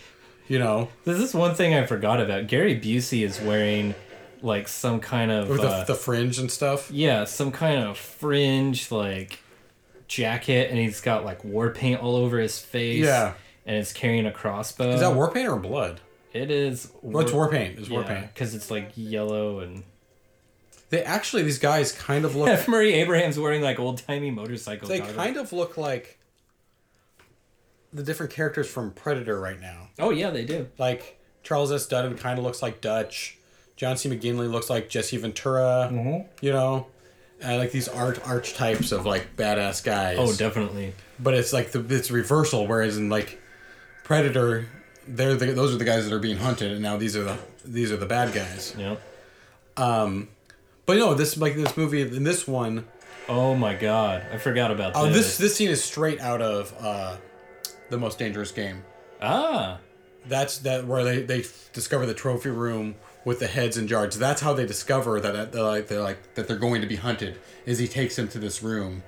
You 0.49 0.59
know, 0.61 0.89
This 1.05 1.19
is 1.19 1.35
one 1.35 1.55
thing 1.55 1.75
I 1.75 1.85
forgot 1.87 2.21
about. 2.21 2.47
Gary 2.47 2.79
Busey 2.81 3.25
is 3.25 3.41
wearing 3.41 3.95
like 4.43 4.69
some 4.69 5.01
kind 5.01 5.31
of 5.31 5.49
With 5.49 5.61
uh, 5.61 5.81
the, 5.81 5.93
the 5.93 5.95
fringe 5.99 6.39
and 6.39 6.51
stuff. 6.51 6.91
yeah, 6.91 7.25
some 7.25 7.51
kind 7.53 7.83
of 7.83 7.99
fringe 7.99 8.91
like 8.93 9.41
jacket, 10.09 10.71
and 10.71 10.79
he's 10.79 11.01
got 11.01 11.25
like 11.25 11.43
war 11.45 11.71
paint 11.71 12.01
all 12.01 12.17
over 12.17 12.39
his 12.39 12.59
face. 12.59 13.05
Yeah. 13.05 13.35
and 13.67 13.77
it's 13.77 13.93
carrying 13.93 14.25
a 14.27 14.33
crossbow. 14.33 14.91
Is 14.91 15.01
that 15.01 15.15
war 15.15 15.31
paint 15.33 15.49
or 15.49 15.57
blood? 15.57 16.01
It 16.33 16.51
is. 16.51 16.91
What's 17.01 17.33
war 17.33 17.51
paint? 17.51 17.79
It's 17.79 17.91
war 17.91 18.05
paint. 18.05 18.33
because 18.33 18.55
it's 18.55 18.71
like 18.71 18.93
yellow 18.95 19.61
and. 19.61 19.83
They 20.89 21.03
actually 21.03 21.43
these 21.43 21.59
guys 21.59 21.93
kind 21.93 22.25
of 22.25 22.37
look 22.37 22.49
F. 22.49 22.69
Murray 22.69 22.93
Abraham's 22.95 23.39
wearing 23.39 23.63
like 23.63 23.79
old 23.79 23.99
timey 23.99 24.31
motorcycle. 24.31 24.89
they 24.89 24.99
goggles. 24.99 25.17
kind 25.17 25.37
of 25.37 25.53
look 25.53 25.77
like 25.77 26.19
the 27.93 28.03
different 28.03 28.33
characters 28.33 28.69
from 28.69 28.93
Predator 28.93 29.41
right 29.41 29.61
now. 29.61 29.89
Oh 29.99 30.11
yeah, 30.11 30.31
they 30.31 30.45
do. 30.45 30.69
Like 30.79 31.19
Charles 31.43 31.73
S. 31.73 31.87
Dutton 31.87 32.17
kind 32.17 32.39
of 32.39 32.45
looks 32.45 32.63
like 32.63 32.81
Dutch. 32.81 33.37
John 33.77 33.97
C. 33.97 34.09
McGinley 34.09 34.51
looks 34.51 34.71
like 34.71 34.89
Jesse 34.89 35.17
Ventura. 35.17 35.91
Mm-hmm. 35.93 36.29
You 36.41 36.53
know, 36.53 36.87
and 37.41 37.59
like 37.59 37.73
these 37.73 37.89
art 37.89 38.21
archetypes 38.27 38.93
of 38.93 39.07
like 39.07 39.37
badass 39.37 39.83
guys. 39.83 40.17
Oh, 40.21 40.33
definitely. 40.35 40.95
but 41.19 41.35
it's 41.35 41.53
like 41.53 41.73
the 41.73 41.85
it's 41.95 42.11
reversal. 42.11 42.67
Whereas 42.67 42.97
in 42.97 43.09
like 43.11 43.41
Predator, 44.05 44.67
they're 45.09 45.35
the, 45.35 45.47
those 45.53 45.75
are 45.75 45.79
the 45.79 45.85
guys 45.85 46.09
that 46.09 46.15
are 46.15 46.21
being 46.21 46.37
hunted, 46.39 46.73
and 46.73 46.83
now 46.83 46.97
these 46.97 47.17
are 47.17 47.25
the 47.25 47.39
these 47.65 47.91
are 47.91 47.97
the 47.97 48.07
bad 48.07 48.33
guys. 48.33 48.75
Yeah. 48.79 48.97
But 50.87 50.99
no, 50.99 51.15
this 51.15 51.37
like 51.37 51.55
this 51.57 51.77
movie 51.77 52.03
in 52.03 52.23
this 52.25 52.47
one. 52.47 52.87
Oh 53.29 53.55
my 53.57 53.75
god, 53.75 54.25
I 54.33 54.39
forgot 54.39 54.71
about 54.71 54.93
Oh, 54.95 55.07
this. 55.07 55.17
this 55.17 55.39
this 55.39 55.57
scene 55.57 55.69
is 55.71 55.83
straight 55.83 56.21
out 56.21 56.41
of 56.41 56.73
uh, 56.81 57.17
the 57.91 57.99
most 57.99 58.19
dangerous 58.19 58.53
game. 58.53 58.85
Ah, 59.21 59.79
That's 60.29 60.59
that 60.59 60.87
where 60.87 61.03
they, 61.03 61.23
they 61.23 61.45
discover 61.73 62.07
the 62.07 62.15
trophy 62.15 62.51
room 62.51 62.95
with 63.25 63.41
the 63.41 63.47
heads 63.49 63.77
and 63.77 63.89
jars. 63.89 64.17
That's 64.17 64.41
how 64.43 64.53
they 64.53 64.65
discover 64.67 65.19
that 65.21 65.51
they're 65.53 65.63
like 65.63 65.89
they're 65.89 66.03
like 66.03 66.35
that 66.37 66.47
they're 66.47 66.57
going 66.59 66.83
to 66.83 66.87
be 66.87 66.97
hunted. 66.97 67.39
Is 67.65 67.79
he 67.81 67.89
takes 67.89 68.15
them 68.17 68.29
to 68.29 68.39
this 68.39 68.63
room? 68.63 69.03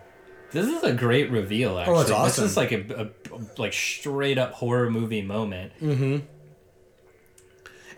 this 0.51 0.67
is 0.67 0.83
a 0.83 0.95
great 0.95 1.31
reveal. 1.31 1.79
Actually, 1.79 1.97
Oh, 2.13 2.25
it's 2.25 2.37
This 2.37 2.51
is 2.51 2.57
like 2.57 2.73
a, 2.73 3.11
a 3.31 3.61
like 3.61 3.73
straight 3.75 4.39
up 4.39 4.53
horror 4.55 4.91
movie 4.91 5.21
moment. 5.23 5.73
Mhm. 5.81 6.23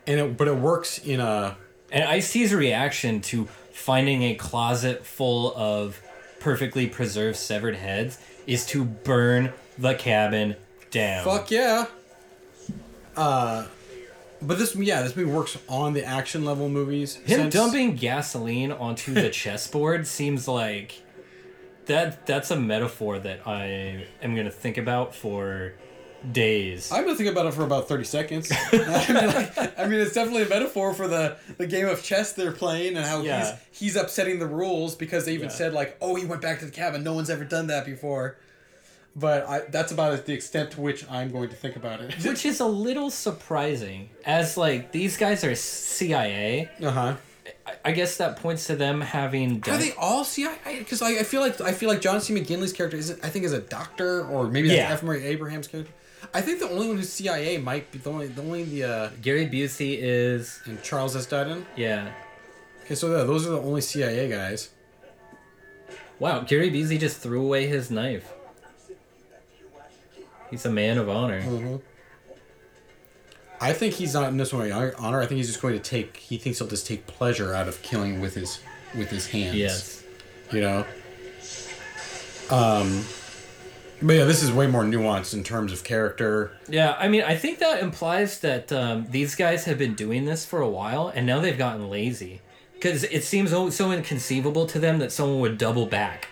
and 0.06 0.20
it 0.20 0.36
but 0.36 0.48
it 0.48 0.56
works 0.56 0.98
in 0.98 1.20
a 1.20 1.56
And 1.92 2.04
I 2.04 2.20
see 2.20 2.40
his 2.40 2.52
reaction 2.54 3.20
to 3.22 3.48
finding 3.80 4.22
a 4.22 4.34
closet 4.34 5.04
full 5.06 5.54
of 5.56 6.00
perfectly 6.38 6.86
preserved 6.86 7.36
severed 7.36 7.74
heads 7.76 8.18
is 8.46 8.66
to 8.66 8.84
burn 8.84 9.52
the 9.78 9.94
cabin 9.94 10.54
down. 10.90 11.24
fuck 11.24 11.50
yeah. 11.50 11.86
Uh, 13.16 13.66
but 14.42 14.58
this 14.58 14.74
yeah 14.76 15.02
this 15.02 15.16
movie 15.16 15.30
works 15.30 15.56
on 15.68 15.92
the 15.94 16.04
action 16.04 16.44
level 16.44 16.68
movies. 16.68 17.16
Him 17.16 17.40
since- 17.42 17.54
dumping 17.54 17.96
gasoline 17.96 18.72
onto 18.72 19.12
the 19.14 19.30
chessboard 19.42 20.06
seems 20.06 20.46
like 20.46 21.02
that. 21.86 22.26
That's 22.26 22.50
a 22.50 22.56
metaphor 22.56 23.18
that 23.18 23.46
I 23.46 24.06
am 24.22 24.34
gonna 24.36 24.50
think 24.50 24.76
about 24.78 25.14
for 25.14 25.72
days. 26.32 26.90
I'm 26.92 27.04
gonna 27.04 27.16
think 27.16 27.30
about 27.30 27.46
it 27.46 27.54
for 27.54 27.62
about 27.62 27.88
thirty 27.88 28.04
seconds. 28.04 28.50
I, 28.72 28.76
mean, 29.12 29.26
like, 29.26 29.78
I 29.78 29.86
mean, 29.86 30.00
it's 30.00 30.12
definitely 30.14 30.42
a 30.42 30.48
metaphor 30.48 30.94
for 30.94 31.08
the, 31.08 31.36
the 31.58 31.66
game 31.66 31.88
of 31.88 32.02
chess 32.02 32.32
they're 32.32 32.52
playing 32.52 32.96
and 32.96 33.04
how 33.06 33.22
Yeah. 33.22 33.56
he's 33.72 33.78
he's 33.94 33.96
upsetting 33.96 34.38
the 34.38 34.46
rules 34.46 34.94
because 34.94 35.24
they 35.24 35.34
even 35.34 35.48
Yeah. 35.48 35.54
said 35.54 35.72
like, 35.74 35.96
oh, 36.00 36.14
he 36.14 36.26
went 36.26 36.42
back 36.42 36.58
to 36.60 36.64
the 36.66 36.70
cabin. 36.70 37.02
No 37.04 37.12
one's 37.14 37.30
ever 37.30 37.44
done 37.44 37.66
that 37.68 37.84
before. 37.86 38.36
But 39.16 39.48
I, 39.48 39.60
that's 39.70 39.90
about 39.90 40.24
the 40.24 40.32
extent 40.32 40.70
to 40.72 40.80
which 40.80 41.04
I'm 41.10 41.32
going 41.32 41.48
to 41.50 41.56
think 41.56 41.74
about 41.74 42.00
it. 42.00 42.14
Which 42.24 42.46
is 42.46 42.60
a 42.60 42.66
little 42.66 43.10
surprising, 43.10 44.08
as 44.24 44.56
like 44.56 44.92
these 44.92 45.16
guys 45.16 45.42
are 45.42 45.54
CIA. 45.56 46.70
uh 46.82 46.90
huh. 46.90 47.16
I- 47.84 47.92
guess 47.92 48.16
that 48.18 48.36
points 48.36 48.66
to 48.68 48.76
them 48.76 49.00
having. 49.00 49.56
Are 49.56 49.60
Done, 49.60 49.80
they 49.80 49.92
all 49.98 50.24
CIA? 50.24 50.56
Because 50.78 51.02
I, 51.02 51.18
I 51.18 51.22
feel 51.24 51.40
like 51.40 51.60
I 51.60 51.72
feel 51.72 51.88
like 51.88 52.00
John 52.00 52.20
C. 52.20 52.32
McGinley's 52.34 52.72
character 52.72 52.96
is 52.96 53.10
I 53.22 53.28
think 53.30 53.44
is 53.44 53.52
a 53.52 53.60
doctor 53.60 54.24
or 54.26 54.46
maybe 54.48 54.68
that's 54.68 54.78
Yeah. 54.78 54.92
F. 54.92 55.02
Murray 55.02 55.24
Abraham's 55.24 55.66
character. 55.66 55.92
I 56.32 56.40
think 56.40 56.60
the 56.60 56.68
only 56.70 56.86
one 56.88 56.96
who's 56.96 57.12
CIA 57.12 57.58
might 57.58 57.90
be 57.90 57.98
the 57.98 58.10
only 58.10 58.28
the 58.28 58.42
only 58.42 58.64
the 58.64 58.84
uh, 58.84 59.10
Gary 59.20 59.46
Busey 59.46 59.98
is 60.00 60.60
and 60.64 60.80
Charles 60.82 61.16
S. 61.16 61.26
Dutton. 61.26 61.66
yeah. 61.76 62.12
Okay, 62.84 62.94
so 62.94 63.16
yeah, 63.16 63.24
those 63.24 63.46
are 63.46 63.50
the 63.50 63.60
only 63.60 63.80
CIA 63.80 64.28
guys. 64.28 64.70
Wow, 66.18 66.40
Gary 66.40 66.70
Busey 66.70 66.98
just 66.98 67.18
threw 67.18 67.40
away 67.40 67.66
his 67.66 67.90
knife. 67.90 68.32
He's 70.50 70.66
a 70.66 70.70
man 70.70 70.98
of 70.98 71.08
honor. 71.08 71.40
Mm-hmm. 71.40 71.76
I 73.60 73.72
think 73.72 73.94
he's 73.94 74.14
not 74.14 74.28
in 74.28 74.36
this 74.38 74.52
one 74.52 74.70
honor. 74.72 75.20
I 75.20 75.26
think 75.26 75.36
he's 75.36 75.46
just 75.46 75.62
going 75.62 75.74
to 75.74 75.80
take. 75.80 76.16
He 76.16 76.38
thinks 76.38 76.58
he'll 76.58 76.68
just 76.68 76.86
take 76.86 77.06
pleasure 77.06 77.54
out 77.54 77.68
of 77.68 77.80
killing 77.82 78.20
with 78.20 78.34
his 78.34 78.60
with 78.96 79.10
his 79.10 79.26
hands. 79.28 79.56
Yes. 79.56 80.04
You 80.52 80.60
know. 80.60 80.86
Um. 82.50 83.04
But 84.02 84.16
yeah, 84.16 84.24
this 84.24 84.42
is 84.42 84.50
way 84.50 84.66
more 84.66 84.82
nuanced 84.82 85.34
in 85.34 85.44
terms 85.44 85.72
of 85.72 85.84
character. 85.84 86.52
Yeah, 86.68 86.96
I 86.98 87.08
mean, 87.08 87.22
I 87.22 87.36
think 87.36 87.58
that 87.58 87.82
implies 87.82 88.40
that 88.40 88.72
um, 88.72 89.06
these 89.10 89.34
guys 89.34 89.64
have 89.64 89.76
been 89.76 89.94
doing 89.94 90.24
this 90.24 90.46
for 90.46 90.60
a 90.60 90.68
while, 90.68 91.08
and 91.08 91.26
now 91.26 91.40
they've 91.40 91.58
gotten 91.58 91.90
lazy. 91.90 92.40
Because 92.72 93.04
it 93.04 93.24
seems 93.24 93.50
so 93.50 93.92
inconceivable 93.92 94.64
to 94.66 94.78
them 94.78 95.00
that 95.00 95.12
someone 95.12 95.40
would 95.40 95.58
double 95.58 95.84
back 95.84 96.28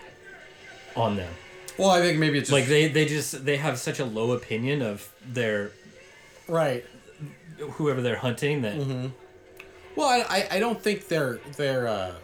on 0.97 1.17
them. 1.17 1.35
Well, 1.79 1.91
I 1.91 2.01
think 2.01 2.19
maybe 2.19 2.39
it's 2.39 2.49
just, 2.49 2.53
Like 2.53 2.67
they, 2.69 2.89
they 2.89 3.05
just 3.05 3.45
they 3.45 3.57
have 3.59 3.79
such 3.79 4.01
a 4.01 4.05
low 4.05 4.33
opinion 4.33 4.83
of 4.83 5.13
their 5.25 5.71
right. 6.49 6.85
whoever 7.73 8.03
they're 8.03 8.17
hunting 8.17 8.63
that 8.63 8.77
Well, 9.95 10.09
I, 10.09 10.49
I, 10.51 10.59
don't 10.59 10.81
think 10.83 11.09
they're 11.09 11.39
they're 11.57 11.87
uh, 11.87 12.15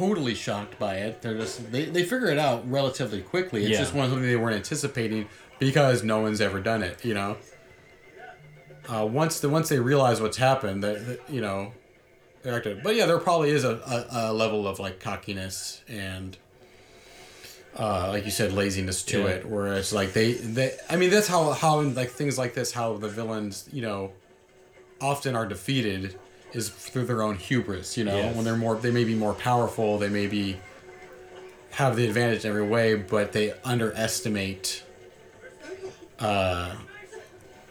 totally 0.00 0.34
shocked 0.34 0.78
by 0.78 0.94
it. 0.96 1.20
They're 1.22 1.36
just 1.36 1.70
they, 1.72 1.84
they 1.84 2.02
figure 2.02 2.28
it 2.30 2.38
out 2.38 2.68
relatively 2.70 3.20
quickly. 3.20 3.62
It's 3.62 3.70
Yeah. 3.72 3.78
just 3.78 3.94
one 3.94 4.04
of 4.06 4.10
something 4.12 4.28
they 4.28 4.36
weren't 4.36 4.56
anticipating 4.56 5.28
because 5.58 6.02
no 6.02 6.20
one's 6.20 6.40
ever 6.40 6.60
done 6.60 6.82
it. 6.82 7.04
You 7.04 7.14
know. 7.14 7.36
Uh, 8.88 9.06
once 9.06 9.40
the 9.40 9.48
once 9.48 9.68
they 9.68 9.78
realize 9.78 10.20
what's 10.20 10.38
happened, 10.38 10.82
that 10.82 11.06
that, 11.06 11.20
you 11.30 11.40
know, 11.40 11.72
they 12.42 12.50
acted. 12.50 12.82
But 12.82 12.96
yeah, 12.96 13.06
there 13.06 13.18
probably 13.18 13.50
is 13.50 13.64
a, 13.64 13.74
a, 13.86 14.30
a 14.30 14.32
level 14.32 14.66
of 14.66 14.78
like 14.78 15.00
cockiness 15.00 15.82
and. 15.88 16.36
Uh, 17.78 18.08
like 18.08 18.24
you 18.24 18.32
said, 18.32 18.52
laziness 18.52 19.04
to 19.04 19.20
Yeah. 19.20 19.26
it. 19.28 19.46
Whereas, 19.48 19.92
like 19.92 20.12
they, 20.12 20.32
they, 20.32 20.76
I 20.90 20.96
mean, 20.96 21.10
that's 21.10 21.28
how 21.28 21.52
how 21.52 21.78
in 21.80 21.94
like 21.94 22.10
things 22.10 22.36
like 22.36 22.52
this, 22.52 22.72
how 22.72 22.94
the 22.96 23.08
villains, 23.08 23.68
you 23.72 23.80
know, 23.80 24.10
often 25.00 25.36
are 25.36 25.46
defeated 25.46 26.18
is 26.52 26.68
through 26.68 27.06
their 27.06 27.22
own 27.22 27.36
hubris. 27.36 27.96
You 27.96 28.04
know, 28.04 28.16
Yes. 28.16 28.34
when 28.36 28.44
they're 28.44 28.56
more, 28.56 28.76
they 28.76 28.90
may 28.90 29.04
be 29.04 29.14
more 29.14 29.34
powerful. 29.34 29.98
They 29.98 30.08
may 30.08 30.26
be 30.26 30.58
have 31.72 31.96
the 31.96 32.06
advantage 32.06 32.44
in 32.44 32.50
every 32.50 32.64
way, 32.66 32.94
but 32.94 33.32
they 33.32 33.52
underestimate 33.64 34.82
uh, 36.18 36.74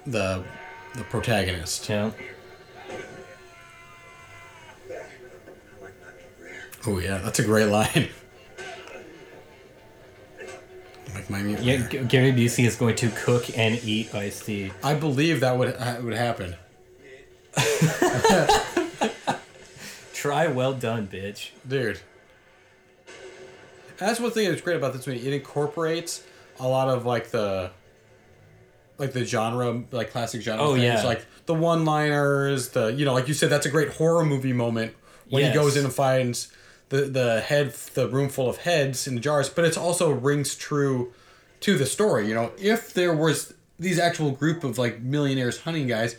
the 0.08 0.44
the 0.96 1.04
protagonist. 1.04 1.88
yeah. 1.90 2.12
Oh 6.88 6.98
yeah, 7.00 7.18
that's 7.20 7.40
a 7.40 7.44
great 7.44 7.66
line. 7.68 8.08
like 11.14 11.30
my 11.30 11.42
mute. 11.42 11.60
Yeah, 11.60 11.78
Gary 12.04 12.32
Busey 12.32 12.66
is 12.66 12.76
going 12.76 12.96
to 12.98 13.10
cook 13.10 13.56
and 13.58 13.76
eat 13.84 14.16
Ice 14.16 14.44
T. 14.46 14.72
I 14.84 14.94
believe 14.96 15.42
that 15.42 15.58
would 15.58 15.76
uh, 15.78 15.98
would 16.02 16.14
happen. 16.14 16.56
Try 20.14 20.48
well 20.48 20.74
done, 20.74 21.08
bitch. 21.08 21.52
dude. 21.68 22.00
That's 23.98 24.20
one 24.20 24.32
thing 24.32 24.50
that's 24.50 24.62
great 24.62 24.78
about 24.78 24.94
this 24.94 25.06
movie. 25.08 25.26
It 25.28 25.34
incorporates 25.34 26.24
a 26.60 26.68
lot 26.68 26.88
of 26.90 27.06
like 27.06 27.32
the, 27.32 27.72
like 28.98 29.14
the 29.14 29.26
genre, 29.26 29.84
like 29.92 30.12
classic 30.12 30.42
genre. 30.42 30.64
Oh, 30.64 30.72
things, 30.74 30.84
yeah. 30.84 31.04
like 31.04 31.26
the 31.46 31.54
one-liners. 31.54 32.70
The 32.70 32.88
you 32.88 33.06
know, 33.06 33.14
like 33.14 33.28
you 33.28 33.34
said, 33.34 33.50
that's 33.50 33.66
a 33.66 33.70
great 33.70 33.94
horror 33.94 34.26
movie 34.26 34.54
moment 34.54 34.94
when 35.30 35.44
Yes. 35.44 35.54
he 35.54 35.60
goes 35.60 35.78
in 35.78 35.86
and 35.86 35.94
finds 35.94 36.52
the 36.90 37.02
the 37.04 37.42
head, 37.42 37.74
the 37.94 38.08
room 38.10 38.30
full 38.30 38.50
of 38.50 38.58
heads 38.58 39.08
in 39.08 39.16
the 39.16 39.22
jars. 39.22 39.50
But 39.50 39.66
it 39.66 39.78
also 39.78 40.12
rings 40.12 40.56
true 40.56 41.14
to 41.62 41.78
the 41.78 41.86
story. 41.86 42.28
You 42.28 42.36
know, 42.36 42.52
if 42.58 42.94
there 42.94 43.14
was 43.14 43.54
these 43.78 44.00
actual 44.00 44.32
group 44.32 44.64
of 44.64 44.78
like 44.78 45.02
millionaires 45.02 45.62
hunting 45.62 45.88
guys, 45.88 46.16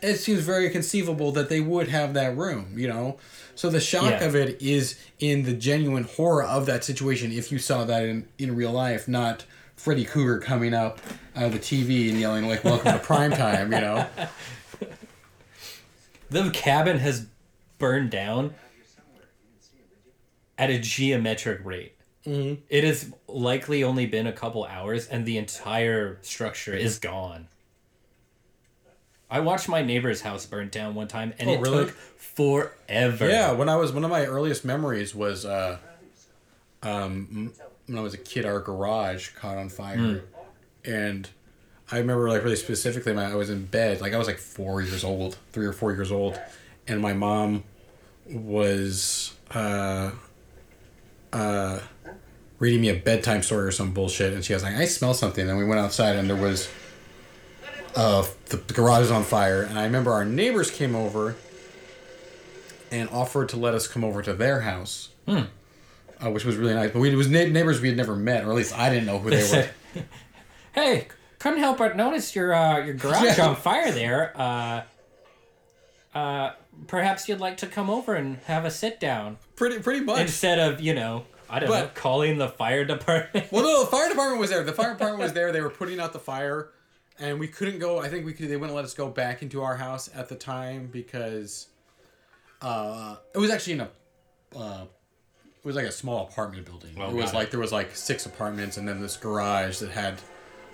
it 0.00 0.16
seems 0.16 0.40
very 0.40 0.70
conceivable 0.70 1.32
that 1.32 1.48
they 1.48 1.60
would 1.60 1.88
have 1.88 2.14
that 2.14 2.36
room. 2.36 2.74
You 2.76 2.88
know, 2.88 3.18
so 3.54 3.70
the 3.70 3.80
shock 3.80 4.10
Yeah. 4.20 4.24
of 4.24 4.34
it 4.34 4.60
is 4.62 4.96
in 5.18 5.42
the 5.44 5.52
genuine 5.54 6.04
horror 6.04 6.44
of 6.44 6.66
that 6.66 6.84
situation. 6.84 7.32
If 7.32 7.50
you 7.52 7.58
saw 7.58 7.84
that 7.84 8.04
in 8.04 8.28
in 8.38 8.54
real 8.56 8.72
life, 8.72 9.08
not 9.08 9.44
Freddy 9.76 10.04
Krueger 10.04 10.38
coming 10.38 10.74
up 10.74 10.98
out 11.36 11.44
of 11.46 11.52
the 11.52 11.58
TV 11.58 12.08
and 12.10 12.18
yelling 12.20 12.46
like 12.48 12.64
"Welcome 12.64 12.92
to 12.92 12.98
prime 12.98 13.30
time," 13.32 13.72
you 13.72 13.80
know. 13.80 14.06
The 16.30 16.50
cabin 16.50 16.98
has 16.98 17.26
burned 17.78 18.10
down 18.10 18.54
at 20.58 20.68
a 20.70 20.78
geometric 20.78 21.60
rate. 21.64 21.94
Mm-hmm. 22.26 22.60
It 22.68 22.84
has 22.84 23.10
likely 23.26 23.82
only 23.82 24.04
been 24.04 24.26
a 24.26 24.32
couple 24.32 24.64
hours, 24.64 25.06
and 25.06 25.24
the 25.24 25.38
entire 25.38 26.18
structure 26.20 26.74
is 26.74 26.98
gone. 26.98 27.48
I 29.30 29.40
watched 29.40 29.68
my 29.68 29.82
neighbor's 29.82 30.22
house 30.22 30.46
burn 30.46 30.68
down 30.70 30.94
one 30.94 31.06
time, 31.08 31.34
and 31.38 31.50
Oh, 31.50 31.52
it 31.54 31.60
really? 31.60 31.84
took 31.86 31.94
forever. 31.94 33.28
Yeah, 33.28 33.52
when 33.52 33.68
I 33.68 33.76
was 33.76 33.92
one 33.92 34.04
of 34.04 34.10
my 34.10 34.24
earliest 34.24 34.64
memories 34.64 35.14
was 35.14 35.44
uh, 35.44 35.78
um, 36.82 37.52
when 37.86 37.98
I 37.98 38.00
was 38.00 38.14
a 38.14 38.18
kid, 38.18 38.44
our 38.46 38.60
garage 38.60 39.30
caught 39.34 39.58
on 39.58 39.68
fire, 39.68 40.22
and 40.84 41.28
I 41.90 41.98
remember 41.98 42.28
like 42.28 42.42
really 42.42 42.56
specifically, 42.56 43.12
my, 43.12 43.30
I 43.30 43.34
was 43.34 43.50
in 43.50 43.66
bed, 43.66 44.00
like 44.00 44.14
I 44.14 44.18
was 44.18 44.26
like 44.26 44.38
four 44.38 44.80
years 44.80 45.04
old, 45.04 45.36
three 45.52 45.66
or 45.66 45.72
four 45.72 45.92
years 45.92 46.10
old, 46.12 46.40
and 46.86 47.00
my 47.02 47.12
mom 47.12 47.64
was 48.30 49.34
uh, 49.50 50.10
uh, 51.32 51.80
reading 52.58 52.80
me 52.80 52.88
a 52.90 52.94
bedtime 52.94 53.42
story 53.42 53.66
or 53.66 53.72
some 53.72 53.92
bullshit, 53.92 54.32
and 54.32 54.44
she 54.44 54.54
was 54.54 54.62
like, 54.62 54.74
"I 54.76 54.86
smell 54.86 55.12
something," 55.14 55.48
and 55.48 55.58
we 55.58 55.64
went 55.64 55.80
outside, 55.80 56.16
and 56.16 56.28
there 56.30 56.36
was. 56.36 56.68
Uh, 57.96 58.24
the, 58.46 58.56
the 58.58 58.74
garage 58.74 59.04
is 59.04 59.10
on 59.10 59.24
fire, 59.24 59.62
and 59.62 59.78
I 59.78 59.84
remember 59.84 60.12
our 60.12 60.24
neighbors 60.24 60.70
came 60.70 60.94
over 60.94 61.34
and 62.90 63.08
offered 63.10 63.48
to 63.50 63.56
let 63.56 63.74
us 63.74 63.86
come 63.88 64.04
over 64.04 64.22
to 64.22 64.32
their 64.34 64.60
house, 64.62 65.08
uh, 65.26 65.44
which 66.30 66.44
was 66.44 66.56
really 66.56 66.74
nice. 66.74 66.90
But 66.92 67.00
we, 67.00 67.10
it 67.10 67.16
was 67.16 67.28
neigh- 67.28 67.50
neighbors 67.50 67.80
we 67.80 67.88
had 67.88 67.96
never 67.96 68.14
met, 68.16 68.44
or 68.44 68.50
at 68.50 68.56
least 68.56 68.76
I 68.76 68.88
didn't 68.90 69.06
know 69.06 69.18
who 69.18 69.30
they 69.30 69.68
were. 69.96 70.02
Hey, 70.74 71.08
couldn't 71.40 71.58
help 71.58 71.78
but 71.78 71.96
notice 71.96 72.36
your 72.36 72.54
uh, 72.54 72.84
your 72.84 72.94
garage 72.94 73.38
on 73.40 73.56
fire 73.56 73.90
there. 73.90 74.32
Uh, 74.40 74.82
uh, 76.14 76.52
perhaps 76.86 77.28
you'd 77.28 77.40
like 77.40 77.56
to 77.58 77.66
come 77.66 77.90
over 77.90 78.14
and 78.14 78.36
have 78.44 78.64
a 78.64 78.70
sit 78.70 79.00
down 79.00 79.38
pretty, 79.56 79.80
pretty 79.80 80.00
much. 80.04 80.20
instead 80.20 80.58
of 80.60 80.80
you 80.80 80.94
know 80.94 81.24
I 81.50 81.58
don't 81.58 81.68
know 81.70 81.80
But- 81.86 81.94
calling 81.96 82.38
the 82.38 82.48
fire 82.48 82.84
department. 82.86 83.50
well, 83.50 83.64
no, 83.64 83.80
the 83.84 83.90
fire 83.90 84.08
department 84.08 84.40
was 84.40 84.50
there. 84.50 84.62
The 84.62 84.72
fire 84.72 84.92
department 84.92 85.20
was 85.22 85.32
there. 85.32 85.50
They 85.50 85.60
were 85.62 85.70
putting 85.70 85.98
out 85.98 86.12
the 86.12 86.18
fire, 86.20 86.68
and 87.20 87.38
we 87.40 87.48
couldn't 87.48 87.78
go. 87.78 87.98
I 87.98 88.08
think 88.08 88.24
we 88.24 88.32
could. 88.32 88.48
They 88.48 88.56
wouldn't 88.56 88.76
let 88.76 88.84
us 88.84 88.94
go 88.94 89.08
back 89.08 89.42
into 89.42 89.62
our 89.62 89.76
house 89.76 90.08
at 90.14 90.28
the 90.28 90.36
time 90.36 90.88
because 90.92 91.68
uh, 92.62 93.16
it 93.34 93.38
was 93.38 93.50
actually 93.50 93.74
in 93.74 93.80
a. 93.80 93.90
Uh, 94.56 94.84
it 95.58 95.66
was 95.66 95.76
like 95.76 95.86
a 95.86 95.92
small 95.92 96.26
apartment 96.26 96.64
building. 96.64 96.94
Oh, 96.98 97.10
it 97.10 97.14
was 97.14 97.32
it. 97.32 97.36
like 97.36 97.50
there 97.50 97.60
was 97.60 97.72
like 97.72 97.94
six 97.94 98.26
apartments 98.26 98.76
and 98.76 98.88
then 98.88 99.00
this 99.00 99.16
garage 99.16 99.78
that 99.78 99.90
had 99.90 100.20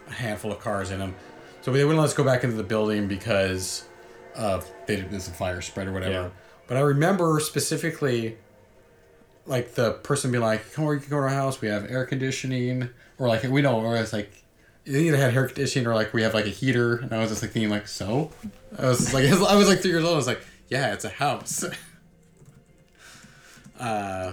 a 0.06 0.12
handful 0.12 0.52
of 0.52 0.60
cars 0.60 0.90
in 0.90 0.98
them. 0.98 1.14
So 1.62 1.72
they 1.72 1.84
wouldn't 1.84 1.98
let 1.98 2.04
us 2.04 2.14
go 2.14 2.22
back 2.24 2.44
into 2.44 2.56
the 2.56 2.62
building 2.62 3.08
because 3.08 3.86
uh, 4.36 4.60
they 4.86 4.96
did 4.96 5.10
this 5.10 5.28
fire 5.28 5.62
spread 5.62 5.88
or 5.88 5.92
whatever. 5.92 6.12
Yeah. 6.12 6.30
But 6.66 6.76
I 6.76 6.80
remember 6.80 7.40
specifically, 7.40 8.36
like 9.46 9.74
the 9.74 9.92
person 9.92 10.30
being 10.30 10.42
like, 10.42 10.72
"Come 10.72 10.84
over, 10.84 10.94
you 10.94 11.00
can 11.00 11.10
go 11.10 11.16
to 11.16 11.22
our 11.22 11.28
house. 11.30 11.60
We 11.60 11.68
have 11.68 11.90
air 11.90 12.04
conditioning," 12.04 12.90
or 13.18 13.28
like 13.28 13.42
we 13.44 13.62
don't. 13.62 13.84
Or 13.84 13.96
it's 13.96 14.12
like 14.12 14.43
they 14.86 15.08
either 15.08 15.16
had 15.16 15.32
hair 15.32 15.46
conditioning 15.46 15.86
or 15.86 15.94
like 15.94 16.12
we 16.12 16.22
have 16.22 16.34
like 16.34 16.46
a 16.46 16.50
heater. 16.50 16.96
And 16.96 17.12
I 17.12 17.18
was 17.18 17.30
just 17.30 17.42
like 17.42 17.52
thinking 17.52 17.70
like, 17.70 17.88
so 17.88 18.30
I 18.78 18.88
was 18.88 19.14
like 19.14 19.24
I 19.26 19.56
was 19.56 19.68
like 19.68 19.80
three 19.80 19.90
years 19.90 20.04
old. 20.04 20.14
I 20.14 20.16
was 20.16 20.26
like, 20.26 20.40
yeah, 20.68 20.92
it's 20.92 21.04
a 21.04 21.10
house. 21.10 21.64
uh. 23.80 24.32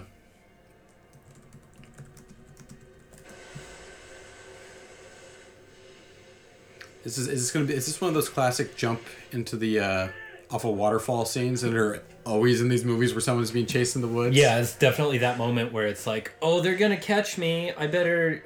Is 7.03 7.15
this, 7.15 7.27
is 7.27 7.41
this 7.41 7.51
gonna 7.51 7.65
be? 7.65 7.73
Is 7.73 7.87
this 7.87 7.99
one 7.99 8.09
of 8.09 8.13
those 8.13 8.29
classic 8.29 8.75
jump 8.75 9.01
into 9.31 9.55
the 9.55 9.79
uh, 9.79 10.07
off 10.51 10.65
a 10.65 10.69
waterfall 10.69 11.25
scenes 11.25 11.61
that 11.61 11.73
are 11.73 12.03
always 12.27 12.61
in 12.61 12.69
these 12.69 12.85
movies 12.85 13.15
where 13.15 13.21
someone's 13.21 13.49
being 13.49 13.65
chased 13.65 13.95
in 13.95 14.03
the 14.03 14.07
woods? 14.07 14.35
yeah, 14.35 14.59
it's 14.59 14.75
definitely 14.75 15.17
that 15.19 15.39
moment 15.39 15.73
where 15.73 15.87
it's 15.87 16.05
like, 16.05 16.31
oh, 16.43 16.61
they're 16.61 16.75
gonna 16.75 16.97
catch 16.97 17.39
me. 17.39 17.71
I 17.75 17.87
better. 17.87 18.43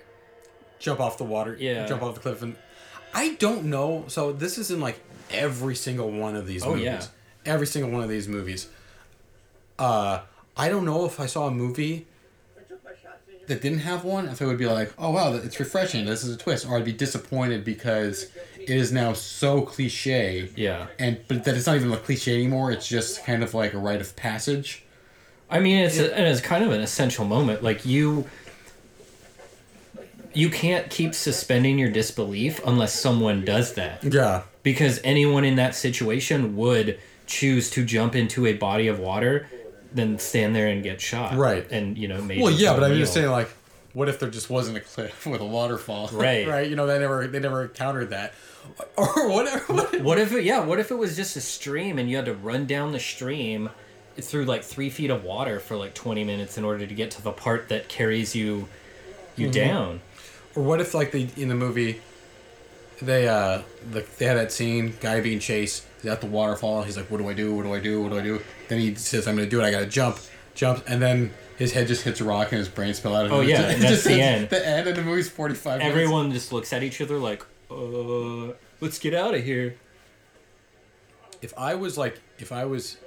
Jump 0.79 0.99
off 0.99 1.17
the 1.17 1.23
water. 1.23 1.55
Yeah. 1.59 1.85
jump 1.87 2.01
off 2.03 2.13
the 2.15 2.21
cliff, 2.21 2.41
and 2.41 2.55
I 3.13 3.35
don't 3.35 3.65
know. 3.65 4.05
So 4.07 4.31
this 4.31 4.57
is 4.57 4.71
in 4.71 4.79
like 4.79 4.99
every 5.31 5.75
single 5.75 6.11
one 6.11 6.35
of 6.35 6.45
these 6.47 6.63
Oh, 6.63 6.69
movies. 6.71 6.83
yeah. 6.85 7.05
every 7.45 7.67
single 7.67 7.91
one 7.91 8.03
of 8.03 8.09
these 8.09 8.27
movies. 8.27 8.67
Uh, 9.77 10.21
I 10.57 10.69
don't 10.69 10.85
know 10.85 11.05
if 11.05 11.19
I 11.19 11.25
saw 11.25 11.47
a 11.47 11.51
movie 11.51 12.07
that 13.47 13.61
didn't 13.61 13.79
have 13.79 14.03
one, 14.03 14.27
if 14.27 14.41
it 14.41 14.45
would 14.47 14.57
be 14.57 14.65
like, 14.65 14.91
oh 14.97 15.11
wow, 15.11 15.33
it's 15.33 15.59
refreshing. 15.59 16.05
This 16.05 16.23
is 16.23 16.33
a 16.33 16.37
twist, 16.37 16.67
or 16.67 16.77
I'd 16.77 16.85
be 16.85 16.93
disappointed 16.93 17.63
because 17.63 18.27
it 18.59 18.69
is 18.71 18.91
now 18.91 19.13
so 19.13 19.61
cliche. 19.61 20.49
Yeah. 20.55 20.87
and 20.97 21.19
but 21.27 21.43
that 21.43 21.55
it's 21.55 21.67
not 21.67 21.75
even 21.75 21.91
a 21.91 21.97
cliche 21.97 22.33
anymore. 22.33 22.71
It's 22.71 22.87
just 22.87 23.23
kind 23.25 23.43
of 23.43 23.53
like 23.53 23.73
a 23.73 23.77
rite 23.77 24.01
of 24.01 24.15
passage. 24.15 24.83
I 25.47 25.59
mean, 25.59 25.77
it's 25.77 25.99
a, 25.99 26.15
and 26.17 26.25
it's 26.25 26.41
kind 26.41 26.63
of 26.63 26.71
an 26.71 26.81
essential 26.81 27.23
moment. 27.25 27.61
Like 27.61 27.85
you, 27.85 28.27
you 30.35 30.49
can't 30.49 30.89
keep 30.89 31.15
suspending 31.15 31.79
your 31.79 31.89
disbelief 31.89 32.59
unless 32.65 32.93
someone 32.93 33.45
does 33.45 33.73
that. 33.73 34.03
Yeah, 34.03 34.43
because 34.63 34.99
anyone 35.03 35.45
in 35.45 35.55
that 35.55 35.75
situation 35.75 36.55
would 36.57 36.99
choose 37.27 37.69
to 37.71 37.85
jump 37.85 38.15
into 38.15 38.45
a 38.45 38.53
body 38.53 38.87
of 38.87 38.99
water 38.99 39.47
than 39.93 40.19
stand 40.19 40.55
there 40.55 40.67
and 40.67 40.83
get 40.83 40.99
shot 40.99 41.35
Right. 41.35 41.65
and 41.71 41.97
you 41.97 42.07
know 42.07 42.21
maybe 42.21 42.41
Well, 42.41 42.51
yeah, 42.51 42.73
but 42.73 42.83
I'm 42.83 42.97
just 42.97 43.13
saying, 43.13 43.29
like, 43.29 43.49
what 43.93 44.09
if 44.09 44.19
there 44.19 44.29
just 44.29 44.49
wasn't 44.49 44.77
a 44.77 44.81
cliff 44.81 45.25
with 45.27 45.41
a 45.41 45.45
waterfall? 45.45 46.09
Right. 46.11 46.47
right. 46.47 46.69
You 46.69 46.75
know, 46.75 46.85
they 46.85 46.99
never 46.99 47.27
they 47.27 47.39
never 47.39 47.63
encountered 47.63 48.09
that, 48.09 48.33
or 48.97 49.29
whatever. 49.29 49.73
What, 49.73 50.01
what 50.01 50.17
if 50.19 50.33
it 50.33 50.43
yeah 50.43 50.59
what 50.65 50.79
if 50.79 50.91
it 50.91 50.95
was 50.95 51.15
just 51.15 51.35
a 51.37 51.41
stream 51.41 51.97
and 51.97 52.09
you 52.09 52.17
had 52.17 52.25
to 52.25 52.33
run 52.33 52.65
down 52.65 52.91
the 52.91 52.99
stream 52.99 53.69
through 54.19 54.45
like 54.45 54.63
three 54.63 54.89
feet 54.89 55.09
of 55.09 55.23
water 55.23 55.59
for 55.59 55.75
like 55.75 55.93
20 55.93 56.23
minutes 56.23 56.57
in 56.57 56.63
order 56.63 56.87
to 56.87 56.93
get 56.93 57.11
to 57.11 57.21
the 57.21 57.33
part 57.33 57.67
that 57.69 57.89
carries 57.89 58.33
you 58.33 58.67
you 59.35 59.47
mm-hmm. 59.47 59.51
down 59.51 60.01
or 60.55 60.63
what 60.63 60.79
if 60.81 60.93
like 60.93 61.11
they 61.11 61.29
in 61.37 61.49
the 61.49 61.55
movie, 61.55 62.01
they 63.01 63.27
uh 63.27 63.61
the, 63.91 64.05
they 64.17 64.25
had 64.25 64.37
that 64.37 64.51
scene 64.51 64.95
guy 65.01 65.19
being 65.21 65.39
chased. 65.39 65.85
He's 66.01 66.11
at 66.11 66.21
the 66.21 66.27
waterfall. 66.27 66.83
He's 66.83 66.97
like, 66.97 67.09
"What 67.11 67.17
do 67.17 67.27
I 67.29 67.33
do? 67.33 67.53
What 67.55 67.63
do 67.63 67.73
I 67.73 67.79
do? 67.79 68.01
What 68.01 68.11
do 68.11 68.19
I 68.19 68.21
do?" 68.23 68.41
Then 68.69 68.79
he 68.79 68.95
says, 68.95 69.27
"I'm 69.27 69.35
gonna 69.35 69.49
do 69.49 69.59
it. 69.61 69.63
I 69.65 69.71
gotta 69.71 69.85
jump, 69.87 70.17
jump," 70.53 70.83
and 70.87 71.01
then. 71.01 71.31
His 71.57 71.71
head 71.71 71.87
just 71.87 72.03
hits 72.03 72.19
a 72.19 72.25
rock 72.25 72.51
and 72.51 72.59
his 72.59 72.67
brain 72.67 72.93
spill 72.93 73.15
out. 73.15 73.31
Oh, 73.31 73.39
it 73.39 73.47
yeah, 73.47 73.61
just- 73.61 73.73
and 73.75 73.81
that's 73.83 74.03
the 74.03 74.19
end. 74.21 74.49
The 74.49 74.67
end 74.67 74.89
of 74.89 74.95
the 74.97 75.01
movie's 75.03 75.29
forty 75.29 75.55
five. 75.55 75.79
everyone 75.79 76.29
just 76.33 76.51
looks 76.51 76.73
at 76.73 76.83
each 76.83 76.99
other 76.99 77.17
like 77.17 77.45
uh 77.71 78.47
let's 78.81 78.99
get 78.99 79.13
out 79.13 79.33
of 79.35 79.41
here 79.41 79.77
If 81.41 81.53
I 81.57 81.75
was 81.75 81.97
like, 81.97 82.19
if 82.39 82.51
I 82.51 82.65
was, 82.65 82.97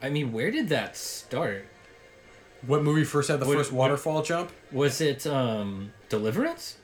i 0.00 0.08
mean 0.08 0.32
where 0.32 0.50
did 0.50 0.70
that 0.70 0.96
start 0.96 1.66
what 2.66 2.82
movie 2.82 3.04
first 3.04 3.28
had 3.28 3.40
the 3.40 3.46
What- 3.46 3.58
first 3.58 3.72
what- 3.72 3.90
waterfall 3.90 4.22
jump? 4.22 4.50
was 4.72 5.02
it 5.02 5.26
um 5.26 5.92
deliverance 6.08 6.76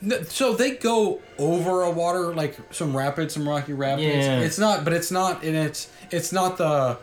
No, 0.00 0.22
so 0.22 0.54
they 0.54 0.72
go 0.72 1.20
over 1.38 1.82
a 1.82 1.90
water 1.90 2.34
like 2.34 2.56
some 2.72 2.96
rapids, 2.96 3.34
some 3.34 3.48
rocky 3.48 3.72
rapids. 3.72 4.26
Yeah. 4.26 4.40
It's 4.40 4.58
not, 4.58 4.84
but 4.84 4.92
it's 4.92 5.10
not, 5.10 5.42
and 5.42 5.56
it's 5.56 5.88
it's 6.10 6.32
not 6.32 6.58
the. 6.58 6.98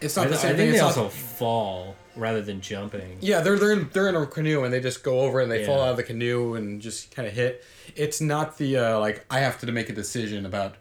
It's 0.00 0.16
not 0.16 0.26
I, 0.26 0.28
the 0.30 0.34
I 0.34 0.38
same 0.38 0.56
think 0.56 0.58
thing. 0.58 0.70
they 0.70 0.76
It's 0.76 0.82
also 0.82 1.04
not, 1.04 1.12
fall 1.12 1.96
rather 2.16 2.42
than 2.42 2.60
jumping 2.60 3.18
yeah, 3.20 3.40
they're 3.40 3.58
they're 3.58 3.72
in, 3.72 3.88
they're 3.92 4.08
in 4.08 4.16
a 4.16 4.26
canoe 4.26 4.64
and 4.64 4.72
they 4.72 4.80
just 4.80 5.02
go 5.02 5.20
over 5.20 5.40
and 5.40 5.50
they 5.50 5.64
fall 5.64 5.80
out 5.80 5.90
of 5.90 5.96
the 5.96 6.02
canoe 6.02 6.54
and 6.54 6.80
just 6.80 7.14
kind 7.14 7.26
of 7.28 7.34
hit. 7.34 7.64
It's 7.96 8.20
not 8.20 8.58
the 8.58 8.76
uh, 8.76 8.98
like 8.98 9.24
I 9.30 9.40
have 9.40 9.58
to 9.60 9.72
make 9.72 9.88
a 9.88 9.92
decision 9.92 10.46
about 10.46 10.76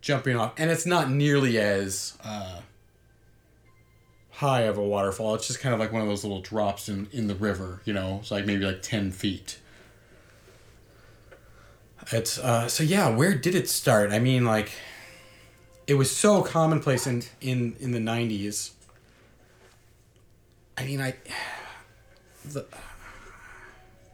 jumping 0.00 0.36
off, 0.36 0.52
and 0.56 0.70
it's 0.70 0.86
not 0.86 1.10
nearly 1.10 1.58
as 1.58 2.16
uh, 2.24 2.60
high 4.38 4.62
of 4.62 4.78
a 4.78 4.82
waterfall. 4.82 5.34
It's 5.34 5.48
just 5.48 5.58
kind 5.58 5.74
of 5.74 5.80
like 5.80 5.92
one 5.92 6.00
of 6.00 6.06
those 6.06 6.22
little 6.22 6.40
drops 6.40 6.88
in 6.88 7.08
in 7.12 7.26
the 7.26 7.34
river. 7.34 7.80
You 7.84 7.92
know, 7.92 8.18
it's 8.20 8.30
like 8.30 8.46
maybe 8.46 8.64
like 8.64 8.82
ten 8.82 9.10
feet. 9.10 9.58
It's 12.12 12.38
uh 12.38 12.68
so 12.68 12.84
yeah, 12.84 13.08
where 13.14 13.34
did 13.34 13.54
it 13.56 13.68
start? 13.68 14.12
I 14.12 14.20
mean 14.20 14.44
like 14.44 14.70
it 15.88 15.94
was 15.94 16.14
so 16.14 16.42
commonplace 16.42 17.06
in 17.06 17.24
in 17.40 17.76
in 17.80 17.90
the 17.90 17.98
90s. 17.98 18.70
I 20.76 20.84
mean 20.84 21.00
I 21.00 21.14
the 22.44 22.64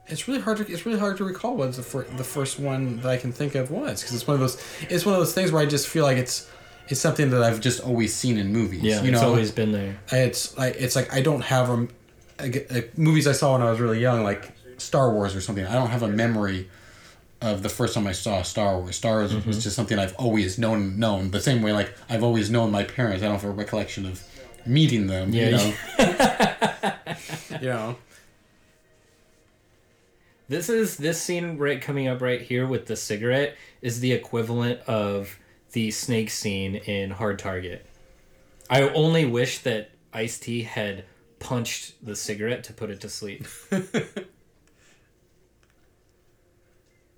it's 0.07 0.27
really 0.27 0.41
hard 0.41 0.57
to 0.59 0.72
it's 0.72 0.87
really 0.87 0.99
hard 0.99 1.18
to 1.18 1.25
recall 1.25 1.57
what 1.57 1.72
the 1.75 1.83
fir- 1.83 2.07
the 2.16 2.25
first 2.25 2.59
one 2.59 3.01
that 3.01 3.09
I 3.09 3.18
can 3.18 3.31
think 3.33 3.55
of 3.55 3.70
was 3.70 4.01
because 4.01 4.14
it's 4.14 4.27
one 4.27 4.35
of 4.35 4.41
those 4.41 4.62
it's 4.89 5.05
one 5.05 5.14
of 5.14 5.20
those 5.20 5.35
things 5.35 5.53
where 5.53 5.62
I 5.62 5.66
just 5.66 5.87
feel 5.87 6.05
like 6.05 6.16
it's 6.16 6.49
it's 6.89 7.01
something 7.01 7.30
that 7.30 7.43
I've 7.43 7.61
just 7.61 7.80
always 7.80 8.14
seen 8.14 8.39
in 8.39 8.53
movies. 8.53 8.82
yeah 8.82 9.03
you 9.03 9.11
it's 9.12 9.20
know, 9.20 9.28
always 9.28 9.51
been 9.51 9.72
there 9.72 9.97
it's 10.12 10.57
like 10.59 10.76
it's 10.76 10.95
like 10.97 11.12
I 11.12 11.20
don't 11.22 11.43
have 11.43 11.68
them. 11.68 11.89
Like, 12.39 12.99
movies 12.99 13.26
I 13.28 13.32
saw 13.32 13.53
when 13.53 13.62
I 13.62 13.70
was 13.70 13.78
really 13.80 14.01
young, 14.01 14.24
like 14.24 14.51
Star 14.78 15.12
Wars 15.12 15.37
or 15.37 15.41
something. 15.41 15.64
I 15.64 15.74
don't 15.74 15.91
have 15.91 16.03
a 16.03 16.09
memory 16.09 16.68
of 17.41 17.62
the 17.62 17.68
first 17.68 17.95
time 17.95 18.09
I 18.09 18.12
saw 18.12 18.43
Star 18.43 18.76
Wars. 18.78 18.97
Star 18.97 19.18
Wars 19.18 19.32
Mm-hmm. 19.32 19.47
was 19.47 19.62
just 19.62 19.76
something 19.76 19.99
I've 20.01 20.16
always 20.16 20.59
known. 20.59 20.99
Known 20.99 21.30
the 21.30 21.41
same 21.41 21.62
way, 21.62 21.72
like 21.72 21.95
I've 22.11 22.24
always 22.24 22.51
known 22.51 22.72
my 22.72 22.82
parents. 22.82 23.22
I 23.22 23.26
don't 23.26 23.37
have 23.41 23.45
a 23.45 23.51
recollection 23.53 24.05
of 24.05 24.20
meeting 24.66 25.07
them. 25.07 25.32
Yeah, 25.32 25.45
you 25.51 25.57
know. 25.57 26.93
you 27.62 27.68
know. 27.68 27.97
This 30.49 30.68
is 30.68 30.97
this 30.97 31.20
scene 31.22 31.57
right 31.57 31.80
coming 31.80 32.07
up 32.09 32.20
right 32.20 32.41
here 32.43 32.66
with 32.66 32.87
the 32.87 32.97
cigarette 32.97 33.57
is 33.80 34.01
the 34.01 34.12
equivalent 34.12 34.80
of 34.82 35.39
the 35.75 35.91
snake 35.91 36.31
scene 36.31 36.77
in 36.77 37.11
Hard 37.11 37.39
Target. 37.39 37.85
I 38.70 38.89
only 38.89 39.27
wish 39.27 39.59
that 39.61 39.91
Ice 40.12 40.39
T 40.39 40.62
had 40.62 41.05
punched 41.39 41.95
the 42.05 42.16
cigarette 42.16 42.64
to 42.64 42.72
put 42.72 42.89
it 42.91 43.01
to 43.03 43.09
sleep. 43.11 43.47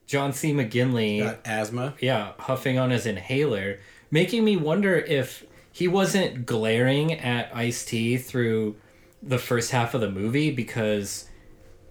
John 0.07 0.33
C. 0.33 0.53
McGinley, 0.53 1.21
Got 1.21 1.41
asthma. 1.45 1.95
yeah, 2.01 2.33
huffing 2.39 2.79
on 2.79 2.91
his 2.91 3.07
inhaler, 3.07 3.81
making 4.11 4.45
me 4.45 4.57
wonder 4.57 4.97
if 4.97 5.45
he 5.73 5.89
wasn't 5.89 6.47
glaring 6.47 7.13
at 7.13 7.51
Ice 7.55 7.85
T 7.85 8.17
through 8.17 8.77
the 9.23 9.39
first 9.39 9.73
half 9.73 9.95
of 9.95 10.01
the 10.01 10.11
movie 10.11 10.51
because 10.53 11.29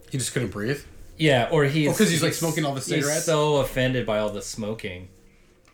He 0.10 0.18
just 0.18 0.32
couldn't 0.34 0.50
breathe. 0.52 0.82
yeah, 1.18 1.50
or 1.52 1.66
he's 1.66 1.90
Oh, 1.90 1.94
'cause 1.94 2.10
he's, 2.10 2.24
like, 2.24 2.34
smoking 2.34 2.64
all 2.66 2.74
the 2.74 2.80
He's 2.80 2.88
cigarettes? 2.90 3.26
so 3.26 3.58
offended 3.58 4.06
by 4.06 4.20
all 4.20 4.30
the 4.30 4.42
smoking. 4.42 5.10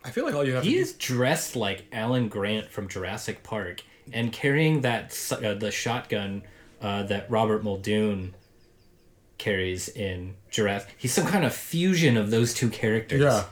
I 0.03 0.09
feel 0.09 0.25
like 0.25 0.33
all 0.33 0.45
you 0.45 0.55
have 0.55 0.63
He 0.63 0.73
to 0.73 0.79
is 0.79 0.93
dressed 0.93 1.55
like 1.55 1.85
Alan 1.91 2.27
Grant 2.27 2.69
from 2.69 2.87
Jurassic 2.87 3.43
Park 3.43 3.83
and 4.11 4.31
carrying 4.31 4.81
that 4.81 5.17
uh, 5.31 5.53
the 5.53 5.71
shotgun 5.71 6.43
uh, 6.81 7.03
that 7.03 7.29
Robert 7.29 7.63
Muldoon 7.63 8.35
carries 9.37 9.89
in 9.89 10.35
Jurassic. 10.49 10.95
He's 10.97 11.13
some 11.13 11.27
kind 11.27 11.45
of 11.45 11.53
fusion 11.53 12.17
of 12.17 12.31
those 12.31 12.53
two 12.53 12.69
characters. 12.69 13.21
Yeah. 13.21 13.43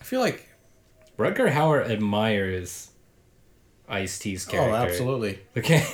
I 0.00 0.04
feel 0.04 0.20
like. 0.20 0.44
Rutger 1.18 1.50
Hauer 1.50 1.90
admires 1.90 2.90
Ice 3.88 4.18
T's 4.18 4.44
character. 4.44 4.72
Oh, 4.72 4.76
absolutely. 4.76 5.40
Okay. 5.56 5.84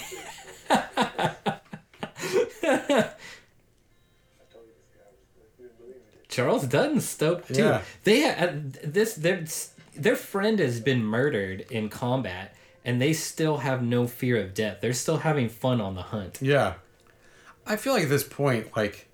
Charles 6.35 6.67
Dutton's 6.67 7.09
stoked 7.09 7.55
too. 7.55 7.63
Yeah. 7.63 7.83
They 8.05 8.25
uh, 8.25 8.53
this 8.83 9.15
their 9.15 9.45
their 9.97 10.17
friend 10.17 10.59
has 10.59 10.81
been 10.81 11.05
murdered 11.05 11.61
in 11.71 11.89
combat, 11.89 12.55
and 12.85 13.01
they 13.01 13.13
still 13.13 13.59
have 13.59 13.83
no 13.83 14.07
fear 14.07 14.37
of 14.43 14.55
death. 14.55 14.79
They're 14.81 14.93
still 14.93 15.19
having 15.19 15.49
fun 15.49 15.81
on 15.81 15.95
the 15.95 16.03
hunt. 16.03 16.39
Yeah. 16.43 16.75
I 17.67 17.77
feel 17.77 17.93
like 17.95 18.03
at 18.03 18.09
this 18.11 18.25
point, 18.25 18.77
like, 18.77 19.09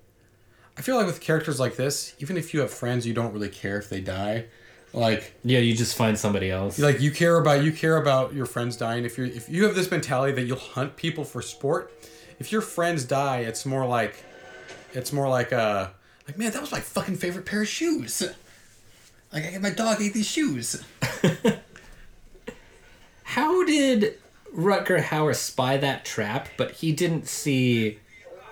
I 0.77 0.81
feel 0.81 0.97
like 0.97 1.05
with 1.05 1.21
characters 1.21 1.59
like 1.59 1.75
this, 1.77 2.13
even 2.19 2.35
if 2.35 2.53
you 2.53 2.59
have 2.61 2.71
friends, 2.71 3.05
you 3.07 3.13
don't 3.13 3.31
really 3.31 3.47
care 3.49 3.77
if 3.77 3.89
they 3.89 4.01
die. 4.01 4.45
Like, 4.93 5.35
Yeah, 5.43 5.59
you 5.59 5.73
just 5.73 5.95
find 5.95 6.19
somebody 6.19 6.51
else. 6.51 6.77
like 6.77 6.99
you 6.99 7.11
care 7.11 7.37
about 7.37 7.63
you 7.63 7.71
care 7.71 7.95
about 7.95 8.33
your 8.33 8.45
friends 8.45 8.75
dying. 8.75 9.05
If 9.05 9.17
you're 9.17 9.27
if 9.27 9.47
you 9.47 9.63
have 9.65 9.75
this 9.75 9.89
mentality 9.89 10.33
that 10.33 10.43
you'll 10.47 10.57
hunt 10.57 10.97
people 10.97 11.23
for 11.23 11.41
sport, 11.41 11.93
if 12.39 12.51
your 12.51 12.59
friends 12.61 13.05
die, 13.05 13.37
it's 13.39 13.65
more 13.65 13.85
like, 13.85 14.15
it's 14.93 15.13
more 15.13 15.29
like 15.29 15.53
uh 15.53 15.87
like 16.31 16.37
man, 16.39 16.51
that 16.53 16.61
was 16.61 16.71
my 16.71 16.79
fucking 16.79 17.17
favorite 17.17 17.45
pair 17.45 17.61
of 17.61 17.67
shoes. 17.67 18.23
Like 19.33 19.53
I, 19.53 19.57
my 19.57 19.69
dog 19.69 20.01
ate 20.01 20.13
these 20.13 20.27
shoes. 20.27 20.81
How 23.23 23.65
did 23.65 24.17
Rutger 24.55 25.01
Hauer 25.01 25.35
spy 25.35 25.77
that 25.77 26.05
trap, 26.05 26.47
but 26.57 26.71
he 26.71 26.91
didn't 26.93 27.27
see 27.27 27.99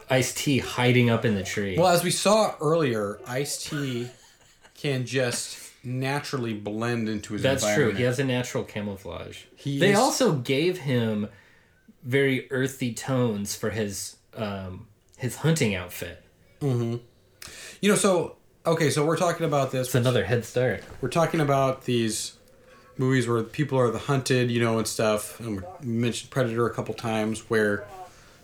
Ice 0.10 0.34
T 0.34 0.60
hiding 0.60 1.10
up 1.10 1.24
in 1.24 1.36
the 1.36 1.44
tree? 1.44 1.78
Well, 1.78 1.88
as 1.88 2.04
we 2.04 2.12
saw 2.12 2.56
earlier, 2.60 3.20
Ice 3.28 3.64
T 3.64 4.08
can 4.76 5.06
just 5.06 5.58
naturally 5.84 6.54
blend 6.54 7.08
into 7.08 7.34
his 7.34 7.42
That's 7.42 7.74
true. 7.74 7.92
He 7.94 8.04
has 8.04 8.20
a 8.20 8.26
natural 8.26 8.64
camouflage. 8.66 9.44
He 9.56 9.80
they 9.80 9.92
is- 9.92 10.00
also 10.00 10.34
gave 10.34 10.80
him 10.80 11.30
very 12.04 12.50
earthy 12.52 12.94
tones 12.94 13.56
for 13.56 13.70
his 13.70 14.18
um, 14.36 14.88
his 15.18 15.38
hunting 15.38 15.76
outfit. 15.76 16.24
You 17.82 17.90
know, 17.90 17.96
so 17.96 18.36
okay, 18.66 18.90
so 18.90 19.06
we're 19.06 19.18
talking 19.18 19.46
about 19.46 19.72
this. 19.72 19.88
It's 19.88 19.96
another 19.96 20.26
head 20.26 20.46
start. 20.46 20.84
We're 21.02 21.10
talking 21.10 21.40
about 21.40 21.86
these 21.86 22.34
movies 22.98 23.28
where 23.28 23.42
people 23.44 23.80
are 23.80 23.90
the 23.90 24.00
hunted, 24.00 24.52
you 24.52 24.60
know, 24.60 24.78
and 24.78 24.88
stuff. 24.88 25.40
And 25.40 25.62
we 25.82 25.88
mentioned 25.88 26.30
Predator 26.30 26.68
a 26.68 26.74
couple 26.74 26.94
times, 26.94 27.50
where 27.50 27.86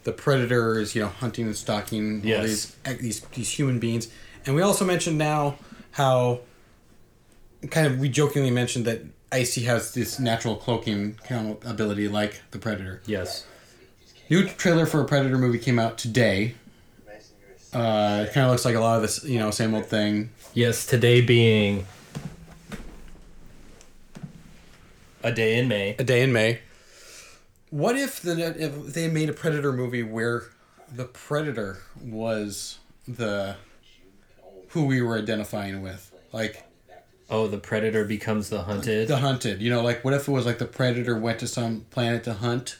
the 0.03 0.13
predator 0.13 0.79
is, 0.79 0.95
you 0.95 1.01
know, 1.01 1.09
hunting 1.09 1.47
and 1.47 1.55
stalking 1.55 2.21
all 2.21 2.43
these 2.43 2.75
eh, 2.85 2.93
these 2.93 3.21
these 3.21 3.49
human 3.49 3.79
beings. 3.79 4.07
And 4.45 4.55
we 4.55 4.61
also 4.61 4.85
mentioned 4.85 5.17
now 5.17 5.55
how 5.91 6.41
kind 7.71 7.87
of 7.87 7.99
we 7.99 8.09
jokingly 8.09 8.51
mentioned 8.51 8.85
that 8.85 9.01
Ice 9.31 9.55
T 9.55 9.63
has 9.63 9.93
this 9.93 10.19
natural 10.19 10.55
cloaking 10.55 11.15
kind 11.27 11.51
of 11.51 11.69
ability 11.69 12.07
like 12.07 12.41
the 12.51 12.59
predator. 12.59 13.01
Yes. 13.05 13.45
New 14.29 14.47
trailer 14.47 14.85
for 14.85 15.01
a 15.01 15.05
Predator 15.05 15.37
movie 15.37 15.59
came 15.59 15.77
out 15.77 15.97
today. 15.99 16.55
Uh, 17.75 18.25
it 18.25 18.33
kind 18.33 18.45
of 18.45 18.51
looks 18.51 18.63
like 18.63 18.75
a 18.75 18.79
lot 18.79 18.95
of 18.95 19.01
this, 19.01 19.25
you 19.25 19.37
know, 19.37 19.51
same 19.51 19.75
old 19.75 19.85
thing. 19.85 20.29
Yes. 20.53 20.85
Today 20.85 21.19
being 21.19 21.85
a 25.21 25.31
day 25.31 25.59
in 25.59 25.67
May. 25.67 25.95
A 25.99 26.03
Day 26.03 26.21
in 26.21 26.31
May. 26.31 26.59
What 27.71 27.97
if 27.97 28.21
the 28.21 28.55
if 28.57 28.93
they 28.93 29.09
made 29.09 29.29
a 29.29 29.33
Predator 29.33 29.73
movie 29.73 30.03
where 30.03 30.43
the 30.89 31.03
Predator 31.03 31.79
was 32.01 32.77
the 33.05 33.57
who 34.69 34.85
we 34.85 35.01
were 35.01 35.17
identifying 35.17 35.81
with, 35.81 36.13
like 36.31 36.63
Oh, 37.29 37.47
the 37.47 37.57
predator 37.57 38.05
becomes 38.05 38.49
the 38.49 38.61
hunted 38.61 39.07
the 39.07 39.17
hunted? 39.17 39.61
You 39.61 39.69
know, 39.71 39.81
like 39.81 40.05
what 40.05 40.13
if 40.13 40.27
it 40.27 40.31
was 40.31 40.45
like 40.45 40.59
the 40.59 40.65
Predator 40.65 41.17
went 41.17 41.39
to 41.39 41.47
some 41.47 41.85
planet 41.89 42.23
to 42.25 42.35
hunt? 42.35 42.77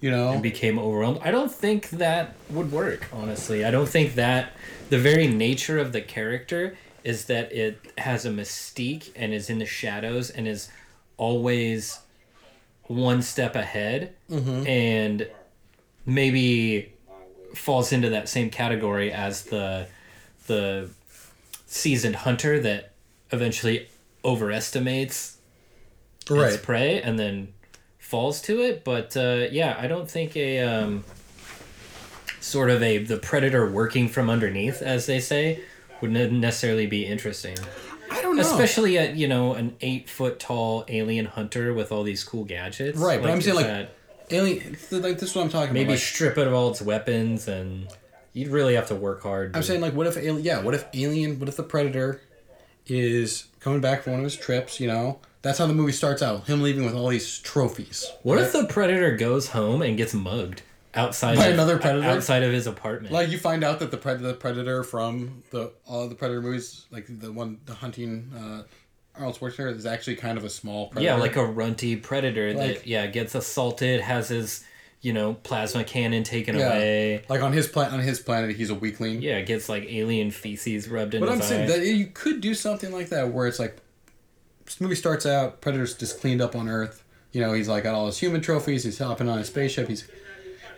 You 0.00 0.10
know, 0.10 0.30
and 0.30 0.42
became 0.42 0.78
overwhelmed. 0.78 1.20
I 1.22 1.30
don't 1.30 1.50
think 1.50 1.90
that 1.90 2.34
would 2.50 2.70
work. 2.70 3.08
Honestly, 3.12 3.64
I 3.64 3.70
don't 3.70 3.88
think 3.88 4.14
that 4.14 4.52
the 4.90 4.98
very 4.98 5.26
nature 5.26 5.78
of 5.78 5.92
the 5.92 6.00
character 6.00 6.76
is 7.02 7.24
that 7.24 7.52
it 7.52 7.80
has 7.98 8.24
a 8.24 8.30
mystique 8.30 9.10
and 9.16 9.32
is 9.32 9.50
in 9.50 9.58
the 9.58 9.66
shadows 9.66 10.30
and 10.30 10.46
is 10.46 10.70
always 11.16 11.98
one 12.84 13.22
step 13.22 13.54
ahead 13.54 14.14
mm-hmm. 14.30 14.66
and 14.66 15.28
maybe 16.06 16.92
falls 17.54 17.92
into 17.92 18.10
that 18.10 18.28
same 18.28 18.50
category 18.50 19.12
as 19.12 19.44
the 19.44 19.86
the 20.46 20.88
seasoned 21.66 22.16
hunter 22.16 22.58
that 22.60 22.92
eventually 23.30 23.88
overestimates 24.24 25.36
its 26.22 26.30
right? 26.30 26.62
prey 26.62 27.02
and 27.02 27.18
then 27.18 27.52
falls 28.08 28.40
to 28.40 28.60
it 28.62 28.84
but 28.84 29.14
uh, 29.18 29.46
yeah 29.50 29.76
i 29.78 29.86
don't 29.86 30.10
think 30.10 30.34
a 30.34 30.60
um, 30.60 31.04
sort 32.40 32.70
of 32.70 32.82
a 32.82 32.96
the 32.98 33.18
predator 33.18 33.70
working 33.70 34.08
from 34.08 34.30
underneath 34.30 34.80
as 34.80 35.04
they 35.04 35.20
say 35.20 35.60
would 36.00 36.10
ne- 36.10 36.30
necessarily 36.30 36.86
be 36.86 37.04
interesting 37.04 37.56
I 38.10 38.22
don't 38.22 38.36
know. 38.36 38.42
especially 38.42 38.96
at 38.96 39.14
you 39.16 39.28
know 39.28 39.52
an 39.52 39.76
eight 39.82 40.08
foot 40.08 40.40
tall 40.40 40.86
alien 40.88 41.26
hunter 41.26 41.74
with 41.74 41.92
all 41.92 42.02
these 42.02 42.24
cool 42.24 42.44
gadgets 42.44 42.96
Right, 42.98 43.20
but 43.20 43.30
I'm 43.30 43.42
saying, 43.42 43.56
like, 43.56 43.66
that- 43.66 43.94
Alien, 44.30 44.76
like 44.90 45.18
this 45.18 45.30
is 45.30 45.34
what 45.34 45.42
I'm 45.42 45.48
talking 45.50 45.72
maybe 45.72 45.84
about. 45.84 45.92
Like, 45.92 46.00
strip 46.00 46.36
it 46.38 46.46
of 46.46 46.52
all 46.54 46.70
its 46.70 46.80
weapons 46.82 47.48
and 47.48 47.88
you'd 48.34 48.48
really 48.48 48.74
have 48.74 48.88
to 48.88 48.94
work 48.94 49.22
hard 49.22 49.54
I'm 49.54 49.60
to- 49.62 49.66
saying 49.66 49.80
like, 49.82 49.94
what 49.94 50.06
if 50.06 50.16
alien? 50.16 50.42
Yeah, 50.44 50.62
what 50.62 50.74
if 50.74 50.84
alien? 50.94 51.38
What 51.40 51.48
if 51.48 51.56
the 51.56 51.62
Predator 51.62 52.20
is 52.86 53.44
coming 53.60 53.80
back 53.80 54.02
from 54.02 54.12
one 54.12 54.20
of 54.20 54.24
his 54.24 54.36
trips? 54.36 54.80
You 54.80 54.88
know, 54.88 55.18
that's 55.42 55.58
how 55.58 55.66
the 55.66 55.74
movie 55.74 55.92
starts 55.92 56.22
out. 56.22 56.46
Him 56.46 56.62
leaving 56.62 56.84
with 56.84 56.94
all 56.94 57.08
these 57.08 57.38
trophies. 57.40 58.06
what 58.22 58.36
right? 58.36 58.44
if 58.44 58.52
the 58.52 58.64
predator 58.66 59.16
goes 59.16 59.48
home 59.48 59.82
and 59.82 59.96
gets 59.96 60.14
mugged 60.14 60.62
outside 60.94 61.36
By 61.36 61.46
of, 61.46 61.54
another 61.54 61.78
predator? 61.78 62.06
outside 62.08 62.42
of 62.42 62.52
his 62.52 62.66
apartment 62.66 63.12
Like 63.12 63.28
you 63.28 63.38
find 63.38 63.62
out 63.62 63.78
that 63.80 63.90
the 63.90 63.98
pred- 63.98 64.20
the 64.22 64.34
predator 64.34 64.82
from 64.82 65.42
the 65.50 65.72
all 65.86 66.08
the 66.08 66.14
predator 66.14 66.40
movies, 66.42 66.86
like 66.90 67.06
the 67.08 67.30
one 67.32 67.60
the 67.66 67.74
hunting 67.74 68.32
uh, 68.36 68.62
Arnold 69.14 69.38
Schwarzenegger, 69.38 69.74
is 69.76 69.86
actually 69.86 70.16
kind 70.16 70.38
of 70.38 70.44
a 70.44 70.50
small 70.50 70.88
predator. 70.88 71.14
Yeah, 71.14 71.20
like 71.20 71.36
a 71.36 71.44
runty 71.44 71.96
predator 71.96 72.52
Like- 72.54 72.78
that 72.78 72.86
yeah 72.86 73.06
gets 73.06 73.34
assaulted, 73.34 74.00
has 74.00 74.28
his 74.28 74.64
you 75.00 75.12
know 75.12 75.34
plasma 75.34 75.84
cannon 75.84 76.24
taken 76.24 76.56
yeah, 76.58 76.66
away. 76.72 77.24
like 77.28 77.40
on 77.42 77.52
his 77.52 77.68
planet 77.68 77.92
on 77.94 78.00
his 78.00 78.18
planet 78.18 78.56
he's 78.56 78.70
a 78.70 78.74
weakling. 78.74 79.22
Yeah, 79.22 79.40
gets 79.42 79.68
like 79.68 79.84
alien 79.88 80.30
feces 80.32 80.88
rubbed 80.88 81.14
in 81.14 81.20
But 81.20 81.28
I'm 81.28 81.40
saying 81.42 81.68
that 81.68 81.84
you 81.86 82.06
could 82.06 82.40
do 82.40 82.54
something 82.54 82.90
like 82.92 83.10
that 83.10 83.32
where 83.32 83.46
it's 83.46 83.60
like 83.60 83.76
this 84.68 84.82
movie 84.82 84.94
starts 84.96 85.24
out, 85.24 85.62
Predator's 85.62 85.94
just 85.94 86.20
cleaned 86.20 86.42
up 86.42 86.54
on 86.54 86.68
Earth. 86.68 87.02
You 87.32 87.40
know, 87.40 87.54
he's 87.54 87.68
like 87.68 87.84
got 87.84 87.94
all 87.94 88.04
his 88.04 88.18
human 88.18 88.42
trophies. 88.42 88.84
He's 88.84 88.98
hopping 88.98 89.26
on 89.26 89.38
his 89.38 89.46
spaceship. 89.46 89.88
He's 89.88 90.06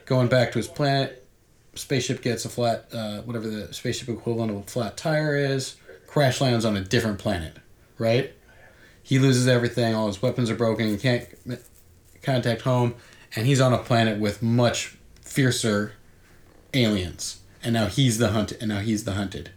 going 0.07 0.29
back 0.29 0.53
to 0.53 0.59
his 0.59 0.69
planet. 0.69 1.27
Spaceship 1.75 2.23
gets 2.23 2.45
a 2.45 2.49
flat, 2.49 2.87
uh, 2.93 3.23
whatever 3.23 3.49
the 3.49 3.75
spaceship 3.75 4.09
equivalent 4.09 4.53
of 4.53 4.59
a 4.59 4.63
flat 4.63 4.97
tire 4.97 5.35
is. 5.35 5.77
Crash 6.07 6.41
lands 6.41 6.65
on 6.65 6.77
a 6.77 6.81
different 6.81 7.19
planet, 7.19 7.57
right? 7.99 8.33
He 9.03 9.19
loses 9.19 9.49
everything. 9.49 9.93
All 9.93 10.07
his 10.07 10.23
weapons 10.23 10.51
are 10.51 10.57
broken. 10.57 10.87
He 10.87 10.97
can't 10.97 11.29
contact 12.23 12.63
home, 12.63 12.95
and 13.35 13.45
he's 13.45 13.61
on 13.61 13.73
a 13.73 13.79
planet 13.79 14.21
with 14.21 14.41
much 14.41 14.97
fiercer 15.23 15.95
aliens. 16.75 17.41
And 17.63 17.75
now 17.75 17.87
he's 17.87 18.19
the 18.19 18.29
hunted. 18.29 18.59
And 18.61 18.69
now 18.69 18.79
he's 18.79 19.03
the 19.03 19.13
hunted. 19.13 19.51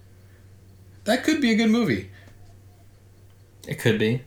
That 1.04 1.24
could 1.24 1.40
be 1.40 1.52
a 1.52 1.56
good 1.56 1.70
movie. 1.70 2.10
It 3.68 3.76
could 3.80 3.99
be. 3.99 4.24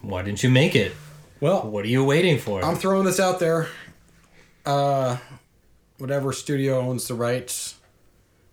Why 0.00 0.22
didn't 0.22 0.42
you 0.42 0.50
make 0.50 0.74
it? 0.76 0.92
Well, 1.40 1.62
What 1.68 1.84
are 1.84 1.88
you 1.88 2.04
waiting 2.04 2.38
for? 2.38 2.64
I'm 2.64 2.76
throwing 2.76 3.04
this 3.04 3.18
out 3.20 3.38
there. 3.40 3.68
Uh, 4.64 5.18
whatever 5.98 6.32
studio 6.32 6.78
owns 6.80 7.06
the 7.08 7.14
rights 7.14 7.76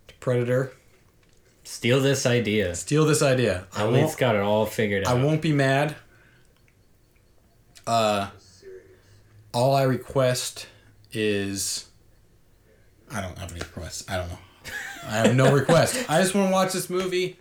to 0.08 0.14
Predator, 0.16 0.74
Steal 1.64 2.02
this 2.02 2.26
idea. 2.26 2.76
steal 2.76 3.06
this 3.06 3.22
idea. 3.22 3.66
I 3.76 3.84
Elliot's 3.84 4.08
won't, 4.10 4.18
got 4.18 4.36
it 4.36 4.42
all 4.42 4.66
figured 4.66 5.08
out. 5.08 5.16
I 5.16 5.24
won't 5.24 5.42
be 5.42 5.54
mad. 5.54 5.96
Uh, 7.88 8.30
all 9.54 9.74
I 9.76 9.84
request 9.84 10.68
is 11.14 11.86
I 13.10 13.22
don't 13.22 13.38
have 13.38 13.52
any 13.52 13.60
requests. 13.62 14.10
I 14.10 14.18
don't 14.18 14.30
know. 14.30 14.38
I 15.06 15.18
have 15.18 15.36
no 15.36 15.52
request. 15.52 16.10
I 16.10 16.22
just 16.22 16.36
want 16.36 16.50
to 16.50 16.54
watch 16.54 16.74
this 16.74 16.90
movie. 16.90 17.38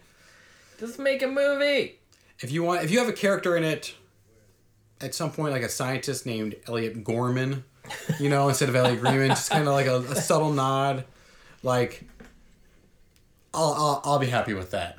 Just 0.79 0.99
make 0.99 1.23
a 1.23 1.27
movie. 1.27 1.99
If 2.41 2.51
you 2.51 2.63
want, 2.63 2.83
if 2.83 2.91
you 2.91 2.99
have 2.99 3.09
a 3.09 3.13
character 3.13 3.57
in 3.57 3.65
it, 3.65 3.95
at 5.01 5.15
some 5.15 5.31
point, 5.31 5.53
like 5.53 5.63
a 5.63 5.69
scientist 5.69 6.27
named 6.27 6.57
Elliot 6.67 7.05
Gorman, 7.05 7.65
you 8.19 8.29
know, 8.29 8.49
instead 8.49 8.69
of 8.69 8.77
Elliot 8.77 9.01
Greenman, 9.01 9.29
just 9.29 9.51
kind 9.51 9.67
of 9.69 9.75
like 9.75 9.87
a, 9.87 9.99
a 9.99 10.17
subtle 10.17 10.53
nod, 10.53 11.05
like 11.63 12.05
I'll, 13.53 13.73
I'll 13.73 14.01
I'll 14.05 14.19
be 14.19 14.29
happy 14.29 14.55
with 14.55 14.71
that. 14.71 14.99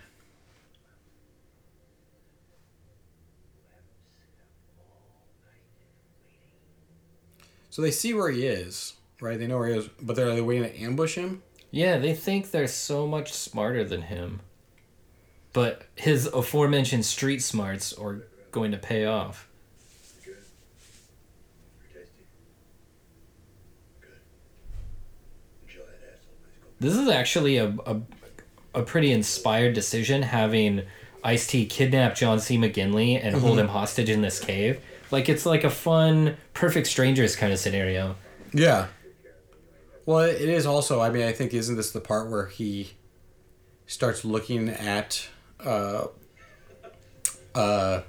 So 7.69 7.81
they 7.81 7.91
see 7.91 8.13
where 8.13 8.29
he 8.29 8.45
is, 8.45 8.95
right? 9.21 9.39
They 9.39 9.47
know 9.47 9.57
where 9.57 9.69
he 9.69 9.75
is, 9.75 9.87
but 10.01 10.15
they're, 10.15 10.27
are 10.27 10.35
they 10.35 10.41
waiting 10.41 10.63
to 10.63 10.77
ambush 10.81 11.15
him? 11.15 11.41
Yeah, 11.71 11.97
they 11.97 12.13
think 12.13 12.51
they're 12.51 12.67
so 12.67 13.07
much 13.07 13.31
smarter 13.31 13.83
than 13.83 14.03
him. 14.03 14.41
But 15.53 15.83
his 15.95 16.27
aforementioned 16.27 17.05
street 17.05 17.41
smarts 17.41 17.93
are 17.93 18.23
going 18.51 18.71
to 18.71 18.77
pay 18.77 19.05
off. 19.05 19.49
Good. 20.23 20.35
Good. 24.01 24.09
Enjoy 25.67 25.79
that 25.79 26.13
asshole. 26.13 26.33
Let's 26.43 26.63
go. 26.63 26.69
This 26.79 26.95
is 26.95 27.09
actually 27.09 27.57
a, 27.57 27.67
a, 27.85 28.01
a 28.75 28.83
pretty 28.83 29.11
inspired 29.11 29.73
decision 29.73 30.21
having 30.21 30.83
Ice 31.23 31.47
T 31.47 31.65
kidnap 31.65 32.15
John 32.15 32.39
C. 32.39 32.57
McGinley 32.57 33.19
and 33.21 33.35
hold 33.35 33.53
mm-hmm. 33.53 33.61
him 33.61 33.67
hostage 33.69 34.09
in 34.09 34.21
this 34.21 34.39
cave. 34.39 34.81
Like, 35.11 35.27
it's 35.27 35.45
like 35.45 35.63
a 35.63 35.69
fun, 35.69 36.37
perfect 36.53 36.87
strangers 36.87 37.35
kind 37.35 37.51
of 37.51 37.59
scenario. 37.59 38.15
Yeah. 38.53 38.87
Well, 40.11 40.25
it 40.25 40.41
is 40.41 40.65
also. 40.65 40.99
I 40.99 41.09
mean, 41.09 41.23
I 41.23 41.31
think 41.31 41.53
isn't 41.53 41.77
this 41.77 41.91
the 41.91 42.01
part 42.01 42.29
where 42.29 42.47
he 42.47 42.91
starts 43.87 44.25
looking 44.25 44.67
at 44.67 45.29
uh, 45.63 46.07
uh, 47.55 48.01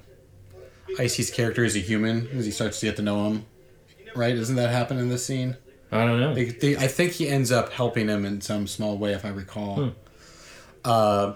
Ice 0.98 1.14
T's 1.14 1.30
character 1.30 1.64
as 1.64 1.76
a 1.76 1.78
human 1.78 2.26
as 2.34 2.44
he 2.44 2.50
starts 2.50 2.80
to 2.80 2.86
get 2.86 2.96
to 2.96 3.02
know 3.02 3.28
him, 3.28 3.46
right? 4.16 4.34
Doesn't 4.34 4.56
that 4.56 4.70
happen 4.70 4.98
in 4.98 5.10
this 5.10 5.24
scene? 5.24 5.56
I 5.92 6.04
don't 6.04 6.18
know. 6.18 6.34
They, 6.34 6.46
they, 6.46 6.76
I 6.76 6.88
think 6.88 7.12
he 7.12 7.28
ends 7.28 7.52
up 7.52 7.70
helping 7.70 8.08
him 8.08 8.24
in 8.24 8.40
some 8.40 8.66
small 8.66 8.98
way, 8.98 9.12
if 9.12 9.24
I 9.24 9.28
recall. 9.28 9.92
Uh, 10.84 11.34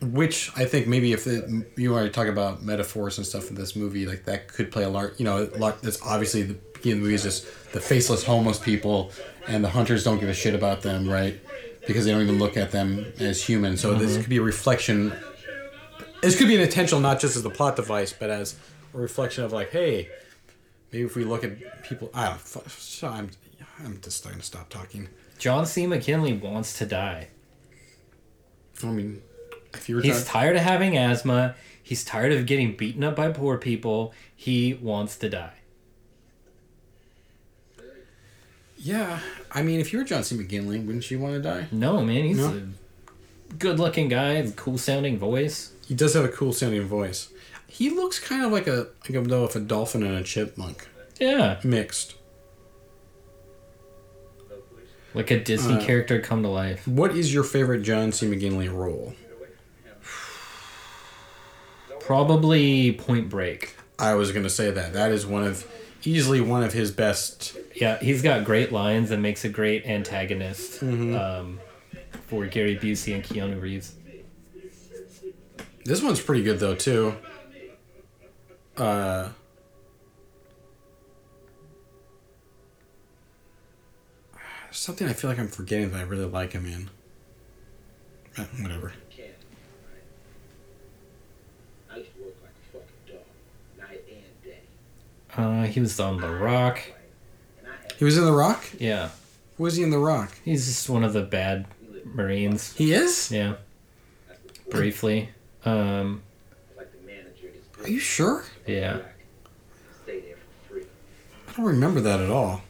which 0.00 0.52
I 0.56 0.64
think 0.64 0.86
maybe 0.86 1.12
if 1.12 1.24
the, 1.24 1.66
you 1.76 1.90
want 1.90 2.06
to 2.06 2.12
talk 2.12 2.28
about 2.28 2.62
metaphors 2.62 3.18
and 3.18 3.26
stuff 3.26 3.48
in 3.48 3.56
this 3.56 3.74
movie, 3.74 4.06
like 4.06 4.26
that 4.26 4.46
could 4.46 4.70
play 4.70 4.84
a 4.84 4.88
large, 4.88 5.18
you 5.18 5.24
know. 5.24 5.46
That's 5.46 6.00
obviously 6.02 6.42
the 6.42 6.54
the 6.92 7.00
movie 7.00 7.14
is 7.14 7.22
just 7.22 7.44
the 7.72 7.80
faceless 7.80 8.24
homeless 8.24 8.58
people, 8.58 9.10
and 9.48 9.64
the 9.64 9.68
hunters 9.68 10.04
don't 10.04 10.18
give 10.18 10.28
a 10.28 10.34
shit 10.34 10.54
about 10.54 10.82
them, 10.82 11.08
right? 11.08 11.40
Because 11.86 12.04
they 12.04 12.10
don't 12.10 12.22
even 12.22 12.38
look 12.38 12.56
at 12.56 12.72
them 12.72 13.12
as 13.18 13.42
human. 13.42 13.76
So 13.76 13.94
this 13.94 14.12
mm-hmm. 14.12 14.20
could 14.22 14.30
be 14.30 14.36
a 14.38 14.42
reflection. 14.42 15.12
This 16.22 16.36
could 16.36 16.48
be 16.48 16.56
an 16.56 16.62
intentional, 16.62 17.00
not 17.00 17.20
just 17.20 17.36
as 17.36 17.44
a 17.44 17.50
plot 17.50 17.76
device, 17.76 18.12
but 18.12 18.30
as 18.30 18.56
a 18.94 18.98
reflection 18.98 19.44
of 19.44 19.52
like, 19.52 19.70
hey, 19.70 20.08
maybe 20.92 21.04
if 21.04 21.14
we 21.14 21.24
look 21.24 21.44
at 21.44 21.82
people, 21.84 22.10
I 22.14 22.26
don't. 22.26 23.02
I'm, 23.04 23.30
I'm 23.84 24.00
just 24.00 24.24
going 24.24 24.36
to 24.36 24.42
stop 24.42 24.68
talking. 24.68 25.08
John 25.38 25.66
C. 25.66 25.86
McGinley 25.86 26.40
wants 26.40 26.78
to 26.78 26.86
die. 26.86 27.28
I 28.82 28.86
mean, 28.86 29.22
if 29.74 29.88
you 29.88 29.96
were 29.96 30.02
He's 30.02 30.24
talking- 30.24 30.26
tired 30.26 30.56
of 30.56 30.62
having 30.62 30.96
asthma. 30.96 31.54
He's 31.82 32.04
tired 32.04 32.32
of 32.32 32.46
getting 32.46 32.76
beaten 32.76 33.04
up 33.04 33.14
by 33.14 33.30
poor 33.30 33.58
people. 33.58 34.12
He 34.34 34.74
wants 34.74 35.16
to 35.18 35.28
die. 35.28 35.52
Yeah, 38.86 39.18
I 39.50 39.62
mean, 39.62 39.80
if 39.80 39.92
you 39.92 39.98
were 39.98 40.04
John 40.04 40.22
C. 40.22 40.36
McGinley, 40.36 40.84
wouldn't 40.84 41.10
you 41.10 41.18
want 41.18 41.34
to 41.34 41.40
die? 41.40 41.66
No, 41.72 42.02
man, 42.04 42.24
he's 42.24 42.36
No? 42.38 42.62
a 43.50 43.54
good 43.54 43.80
looking 43.80 44.08
guy, 44.08 44.50
cool 44.54 44.78
sounding 44.78 45.18
voice. 45.18 45.72
He 45.88 45.94
does 45.94 46.14
have 46.14 46.24
a 46.24 46.28
cool 46.28 46.52
sounding 46.52 46.82
voice. 46.86 47.28
He 47.66 47.90
looks 47.90 48.18
kind 48.20 48.44
of 48.44 48.52
like 48.52 48.66
a 48.68 48.88
like 49.08 49.14
a 49.14 49.20
though 49.28 49.44
if 49.44 49.56
a 49.56 49.60
dolphin 49.60 50.02
and 50.04 50.14
a 50.16 50.22
chipmunk 50.22 50.86
Yeah, 51.20 51.58
mixed. 51.64 52.14
like 55.14 55.30
a 55.30 55.40
Disney 55.42 55.74
Uh, 55.74 55.80
character 55.84 56.20
come 56.20 56.42
to 56.42 56.48
life. 56.48 56.86
What 56.86 57.16
is 57.16 57.32
your 57.34 57.42
favorite 57.44 57.82
John 57.82 58.12
C. 58.12 58.26
McGinley 58.28 58.72
role? 58.72 59.14
Probably 62.00 62.92
Point 62.92 63.28
Break. 63.28 63.74
I 63.98 64.14
was 64.14 64.30
gonna 64.32 64.50
say 64.50 64.70
that. 64.70 64.92
That 64.92 65.10
is 65.12 65.26
one 65.26 65.42
of 65.44 65.66
easily 66.06 66.40
one 66.40 66.62
of 66.62 66.72
his 66.72 66.90
best. 66.90 67.56
Yeah, 67.74 67.98
he's 67.98 68.22
got 68.22 68.44
great 68.44 68.72
lines 68.72 69.10
and 69.10 69.22
makes 69.22 69.44
a 69.44 69.48
great 69.48 69.84
antagonist 69.86 70.80
Mm-hmm. 70.80 71.14
um, 71.16 71.60
for 72.26 72.46
Gary 72.46 72.76
Busey 72.76 73.14
and 73.14 73.22
Keanu 73.24 73.60
Reeves. 73.60 73.94
This 75.84 76.02
one's 76.02 76.20
pretty 76.20 76.42
good 76.42 76.58
though 76.58 76.74
too. 76.74 77.14
Uh. 78.76 79.28
Something 84.70 85.08
I 85.08 85.12
feel 85.14 85.30
like 85.30 85.38
I'm 85.38 85.48
forgetting 85.48 85.90
that 85.92 85.98
I 85.98 86.02
really 86.02 86.26
like 86.26 86.52
him 86.52 86.66
in. 86.66 86.90
Eh, 88.36 88.44
whatever. 88.60 88.92
Can, 89.10 89.24
right? 89.90 90.02
I 91.90 91.96
used 91.98 92.14
to 92.14 92.20
work 92.22 92.34
like 92.42 92.50
a 92.52 92.78
fucking 92.78 93.14
dog, 93.16 93.88
night 93.88 94.04
and 94.08 94.44
day. 94.44 94.58
Uh, 95.36 95.64
he 95.64 95.80
was 95.80 95.98
on 96.00 96.20
The 96.20 96.28
Rock. 96.30 96.80
And 97.58 97.68
I 97.68 97.82
had 97.82 97.92
He 97.92 98.04
was 98.04 98.16
in 98.18 98.24
The 98.24 98.32
Rock. 98.32 98.64
Yeah, 98.78 99.10
was 99.58 99.76
he 99.76 99.82
in 99.82 99.90
The 99.90 99.98
Rock? 99.98 100.32
he's 100.44 100.66
just 100.66 100.88
one 100.88 101.04
of 101.04 101.12
the 101.12 101.22
bad 101.22 101.66
Marines. 102.04 102.72
He 102.74 102.92
is. 102.92 103.30
Yeah, 103.30 103.56
briefly. 104.70 105.30
Um, 105.64 106.22
like 106.76 106.90
the 106.92 107.06
manager 107.06 107.48
of 107.48 107.76
this 107.76 107.86
Are 107.86 107.90
you 107.90 107.98
sure? 107.98 108.44
yeah. 108.66 109.00
Stay 110.04 110.20
there 110.20 110.36
for 110.68 110.74
free. 110.74 110.82
I 111.48 111.52
don't 111.56 111.66
remember 111.66 112.00
that 112.00 112.20
at 112.20 112.30
all. 112.30 112.62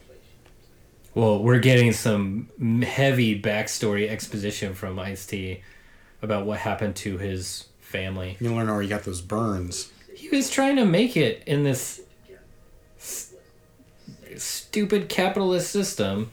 Well, 1.13 1.41
we're 1.43 1.59
getting 1.59 1.93
some 1.93 2.49
m- 2.59 2.81
heavy 2.81 3.39
backstory 3.41 4.07
exposition 4.09 4.73
from 4.73 4.99
Ice 4.99 5.25
T 5.25 5.61
about 6.21 6.45
what 6.45 6.59
happened 6.59 6.95
to 6.97 7.17
his 7.17 7.67
family. 7.79 8.37
You 8.39 8.53
learn 8.53 8.67
where 8.67 8.81
he 8.81 8.87
got 8.87 9.03
those 9.03 9.21
burns. 9.21 9.91
He 10.15 10.29
was 10.35 10.49
trying 10.49 10.75
to 10.77 10.85
make 10.85 11.15
it 11.15 11.43
in 11.47 11.63
this 11.63 12.01
stupid 14.39 15.09
capitalist 15.09 15.69
system, 15.71 16.31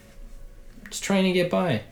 just 0.88 1.02
trying 1.02 1.24
to 1.24 1.32
get 1.32 1.50
by. 1.50 1.72
I 1.72 1.82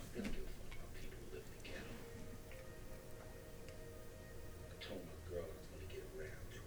told 4.80 5.01
my 5.01 5.30
girl 5.30 5.43
I 5.43 5.48
was 5.48 5.66
gonna 5.70 5.86
get 5.90 6.05
around 6.18 6.30
to 6.51 6.59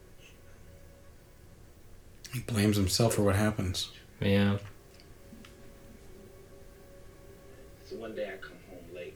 it. 2.30 2.34
He 2.34 2.40
blames 2.42 2.78
himself 2.78 3.14
for 3.16 3.22
what 3.24 3.36
happens. 3.36 3.92
Yeah. 4.20 4.58
So 7.90 7.96
one 7.98 8.16
day 8.16 8.28
I 8.34 8.38
come 8.38 8.58
home 8.70 8.96
late. 8.96 9.16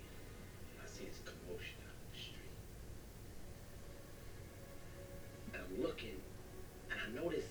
And 0.78 0.84
I 0.84 0.88
see 0.88 1.06
this 1.06 1.20
commotion 1.26 1.76
out 1.88 1.96
in 1.96 2.12
the 2.14 2.20
street. 2.20 2.36
And 5.54 5.64
I'm 5.64 5.84
looking, 5.84 6.22
and 6.92 7.00
I 7.00 7.24
notice 7.24 7.46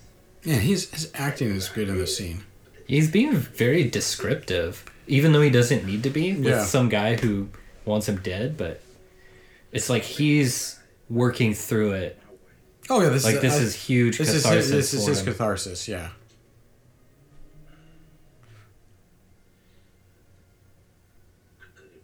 Yeah, 0.44 0.56
he's 0.56 0.90
his 0.90 1.10
acting 1.14 1.50
is 1.50 1.68
good 1.68 1.88
in 1.88 1.98
the 1.98 2.06
scene. 2.06 2.44
He's 2.88 3.08
being 3.10 3.34
very 3.36 3.84
descriptive, 3.84 4.84
even 5.06 5.32
though 5.32 5.42
he 5.42 5.50
doesn't 5.50 5.84
need 5.84 6.02
to 6.04 6.10
be 6.10 6.32
with 6.34 6.46
Yeah. 6.46 6.64
some 6.64 6.88
guy 6.88 7.16
who 7.16 7.50
wants 7.84 8.08
him 8.08 8.16
dead, 8.22 8.56
but 8.56 8.80
it's 9.72 9.88
like 9.90 10.02
he's 10.02 10.78
working 11.10 11.52
through 11.54 11.92
it. 11.92 12.18
Oh 12.90 13.02
yeah, 13.02 13.10
this 13.10 13.24
Like 13.24 13.36
is 13.36 13.42
this 13.42 13.54
I- 13.54 13.58
is 13.58 13.74
huge 13.74 14.16
this 14.18 14.30
is 14.30 14.44
his, 14.46 14.70
this 14.70 14.94
is 14.94 15.06
his 15.06 15.18
him. 15.20 15.26
catharsis. 15.26 15.86
Yeah. 15.86 16.08
I 21.60 21.64
couldn't. 21.76 22.02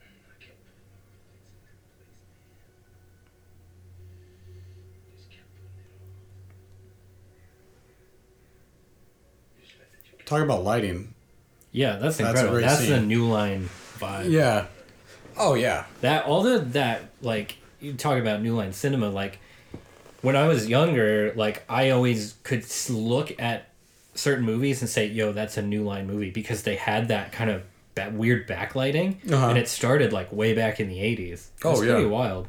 I 0.00 0.34
kept 0.38 0.58
putting 0.62 0.86
all 0.86 1.02
the 1.10 1.16
things 1.18 1.50
in 1.50 1.62
that 1.66 1.82
place, 1.98 2.22
man. 2.30 2.46
Just 5.16 5.30
kept 5.30 5.48
putting 5.58 5.74
it 5.82 5.90
off. 5.98 6.14
Just 9.60 9.74
let 9.78 9.88
it 9.94 10.02
you 10.06 10.17
Talk 10.28 10.42
about 10.42 10.62
lighting. 10.62 11.14
Yeah, 11.72 11.96
that's 11.96 12.20
incredible. 12.20 12.60
That's 12.60 12.86
the 12.86 13.00
new 13.00 13.26
line 13.28 13.68
vibe. 13.98 14.30
Yeah. 14.30 14.66
Oh 15.38 15.54
yeah. 15.54 15.86
That 16.02 16.26
all 16.26 16.42
the 16.42 16.58
that 16.58 17.10
like 17.22 17.56
you 17.80 17.94
talk 17.94 18.18
about 18.18 18.42
new 18.42 18.54
line 18.54 18.72
cinema 18.74 19.08
like 19.08 19.38
when 20.20 20.36
I 20.36 20.46
was 20.48 20.68
younger, 20.68 21.32
like 21.34 21.64
I 21.68 21.90
always 21.90 22.34
could 22.42 22.66
look 22.90 23.40
at 23.40 23.68
certain 24.14 24.44
movies 24.44 24.82
and 24.82 24.90
say, 24.90 25.06
"Yo, 25.06 25.32
that's 25.32 25.56
a 25.56 25.62
new 25.62 25.82
line 25.84 26.06
movie" 26.06 26.30
because 26.30 26.62
they 26.64 26.76
had 26.76 27.08
that 27.08 27.32
kind 27.32 27.48
of 27.50 27.62
that 27.94 28.12
weird 28.12 28.46
backlighting, 28.48 29.32
Uh-huh. 29.32 29.48
and 29.48 29.56
it 29.58 29.66
started 29.68 30.12
like 30.12 30.30
way 30.32 30.54
back 30.54 30.78
in 30.80 30.88
the 30.88 30.98
'80s. 30.98 31.32
It 31.32 31.64
Oh, 31.64 31.70
was 31.70 31.84
yeah. 31.84 31.92
pretty 31.94 32.06
wild. 32.08 32.48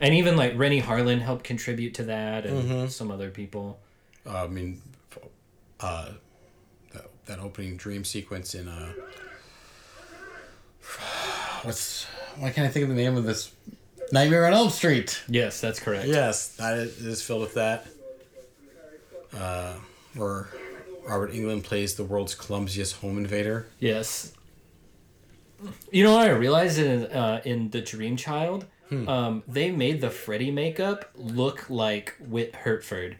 And 0.00 0.14
even 0.14 0.36
like 0.36 0.56
Renny 0.56 0.80
Harlin 0.80 1.20
helped 1.20 1.44
contribute 1.44 1.94
to 1.94 2.04
that, 2.04 2.46
and 2.46 2.62
Mm-hmm. 2.64 2.86
some 2.88 3.10
other 3.10 3.30
people. 3.30 3.78
Uh, 4.24 4.44
I 4.44 4.46
mean, 4.46 4.80
uh, 5.80 6.10
that, 7.28 7.38
opening 7.38 7.76
dream 7.76 8.04
sequence 8.04 8.54
in 8.54 8.68
uh, 8.68 8.92
what's 11.62 12.04
why 12.38 12.50
can't 12.50 12.66
I 12.66 12.70
think 12.70 12.84
of 12.84 12.88
the 12.88 12.94
name 12.94 13.16
of 13.16 13.24
this 13.24 13.52
Nightmare 14.12 14.46
on 14.46 14.52
Elm 14.52 14.70
Street? 14.70 15.22
Yes, 15.28 15.60
that's 15.60 15.80
correct. 15.80 16.08
Yes, 16.08 16.56
that 16.56 16.78
is, 16.78 17.04
is 17.04 17.22
filled 17.22 17.42
with 17.42 17.54
that. 17.54 17.86
Uh, 19.36 19.74
where 20.14 20.48
Robert 21.06 21.32
Englund 21.32 21.64
plays 21.64 21.94
the 21.94 22.04
world's 22.04 22.34
clumsiest 22.34 22.96
home 22.96 23.18
invader. 23.18 23.66
Yes. 23.78 24.32
You 25.90 26.04
know 26.04 26.14
what 26.14 26.28
I 26.28 26.30
realized 26.30 26.78
in 26.78 27.04
uh, 27.06 27.40
in 27.44 27.70
the 27.70 27.80
Dream 27.80 28.16
Child, 28.16 28.66
um, 28.90 29.42
they 29.46 29.70
made 29.70 30.00
the 30.00 30.10
Freddy 30.10 30.50
makeup 30.50 31.10
look 31.14 31.68
like 31.68 32.14
Whit 32.20 32.54
Hertford. 32.54 33.18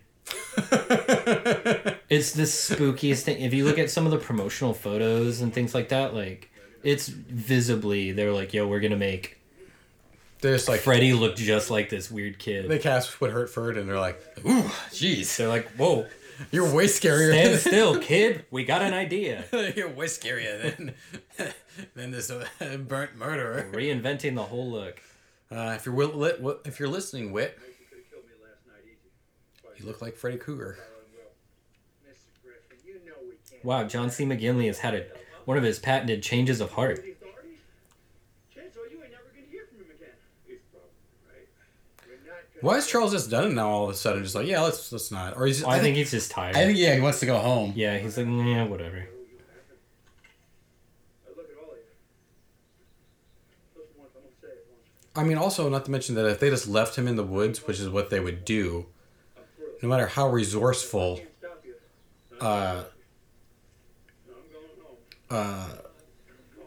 it's 2.09 2.32
the 2.32 2.43
spookiest 2.44 3.22
thing. 3.22 3.40
If 3.43 3.52
you 3.55 3.64
look 3.64 3.78
at 3.78 3.90
some 3.90 4.06
of 4.06 4.12
the 4.12 4.18
promotional 4.18 4.74
photos 4.74 5.40
and 5.40 5.52
things 5.52 5.74
like 5.74 5.90
that, 5.90 6.14
like 6.14 6.51
it's 6.82 7.09
visibly 7.09 8.12
they're 8.12 8.32
like, 8.32 8.55
"Yo, 8.55 8.66
we're 8.66 8.80
gonna 8.80 8.97
make 8.97 9.39
They're 10.40 10.55
just 10.55 10.68
like 10.68 10.80
Freddy 10.80 11.12
look 11.12 11.36
just 11.36 11.70
like 11.70 11.90
this 11.90 12.10
weird 12.10 12.39
kid." 12.39 12.68
they 12.68 12.78
cast 12.78 13.20
Whit 13.20 13.32
Hertford, 13.32 13.76
and 13.76 13.89
they're 13.89 13.98
like, 14.01 14.20
"Ooh, 14.47 14.62
jeez, 14.90 15.36
They're 15.36 15.48
like, 15.48 15.68
"Whoa, 15.72 16.06
you're 16.51 16.72
way 16.72 16.86
scarier." 16.86 17.30
Than 17.32 17.59
Stand 17.59 17.60
still, 17.60 17.98
kid. 18.01 18.44
We 18.51 18.64
got 18.64 18.82
an 18.82 18.94
idea." 18.94 19.44
you're 19.76 19.89
way 19.90 20.06
scarier 20.06 20.76
than 20.76 20.94
than 21.94 22.10
this 22.10 22.30
uh, 22.30 22.47
burnt 22.78 23.16
murderer. 23.16 23.68
Reinventing 23.72 24.35
the 24.35 24.44
whole 24.44 24.70
look. 24.70 25.01
Uh, 25.51 25.74
if 25.76 25.85
you're 25.86 25.94
wi- 25.94 26.14
lit, 26.40 26.62
if 26.64 26.78
you're 26.78 26.89
listening, 26.89 27.32
Whit, 27.32 27.59
you 29.78 29.86
look 29.86 30.02
like 30.02 30.16
Freddy 30.16 30.36
Krueger. 30.36 30.78
Mr. 32.06 32.43
Griffin, 32.43 32.78
you 32.85 32.94
know 33.06 33.14
we 33.22 33.36
can't. 33.47 33.47
Wow, 33.62 33.85
John 33.85 34.10
C. 34.10 34.24
McGinley 34.24 34.66
has 34.66 34.78
had 34.78 34.94
a, 34.94 35.06
one 35.44 35.56
of 35.56 35.62
his 35.64 35.78
patented 35.78 36.22
changes 36.22 36.60
of 36.60 36.72
heart. 36.72 36.97
The 36.97 37.12
authorities? 37.12 37.59
Chances 38.55 38.76
are 38.76 38.86
you 38.89 39.02
ain't 39.02 39.12
never 39.12 39.24
gonna 39.35 39.47
hear 39.51 39.66
from 39.68 39.78
him 39.85 39.90
again. 39.97 40.14
He's 40.47 40.59
probably 40.70 40.90
right. 41.28 41.48
We're 42.06 42.14
not 42.30 42.36
gonna 42.55 42.60
Why 42.66 42.76
is 42.78 42.86
Charles 42.86 43.12
just 43.12 43.30
done 43.30 43.48
it 43.48 43.55
now 43.55 43.68
all 43.68 43.85
of 43.85 43.90
a 43.90 43.94
sudden 43.94 44.22
just 44.22 44.35
like, 44.35 44.47
yeah, 44.47 44.60
let's 44.62 44.93
let's 44.93 45.10
not, 45.10 45.36
or 45.36 45.47
he's? 45.47 45.64
I 45.64 45.80
think 45.80 45.97
he's 45.97 46.10
just 46.10 46.30
tired. 46.30 46.56
I 46.56 46.64
think 46.66 46.78
yeah, 46.78 46.94
he 46.94 47.01
wants 47.01 47.20
to 47.20 47.26
go 47.26 47.39
home. 47.39 47.72
yeah, 47.76 47.98
he's 47.98 48.16
like, 48.16 48.26
yeah, 48.26 48.64
whatever. 48.64 49.09
I 51.26 51.30
look 51.36 51.48
at 51.51 51.56
all 51.62 51.72
of 51.72 51.78
you. 51.78 51.85
Listen 53.76 53.94
once, 53.98 54.10
I'm 54.16 54.22
gonna 54.22 54.35
say 54.40 54.48
it 54.48 54.66
once. 54.70 54.82
I 55.16 55.24
mean, 55.24 55.39
also 55.39 55.68
not 55.68 55.85
to 55.86 55.90
mention 55.90 56.14
that 56.14 56.26
if 56.26 56.39
they 56.40 56.51
just 56.51 56.68
left 56.68 56.97
him 56.97 57.09
in 57.09 57.16
the 57.16 57.24
woods, 57.24 57.66
which 57.66 57.80
is 57.80 57.89
what 57.89 58.10
they 58.10 58.20
would 58.20 58.44
do, 58.44 58.86
no 59.82 59.89
matter 59.89 60.06
how 60.06 60.28
resourceful 60.28 61.16
Can't 61.16 61.28
stop 61.39 61.64
you. 61.64 61.74
uh, 62.40 62.44
I'm 62.44 62.74
going 62.74 62.82
home. 62.82 62.85
Uh, 65.30 65.68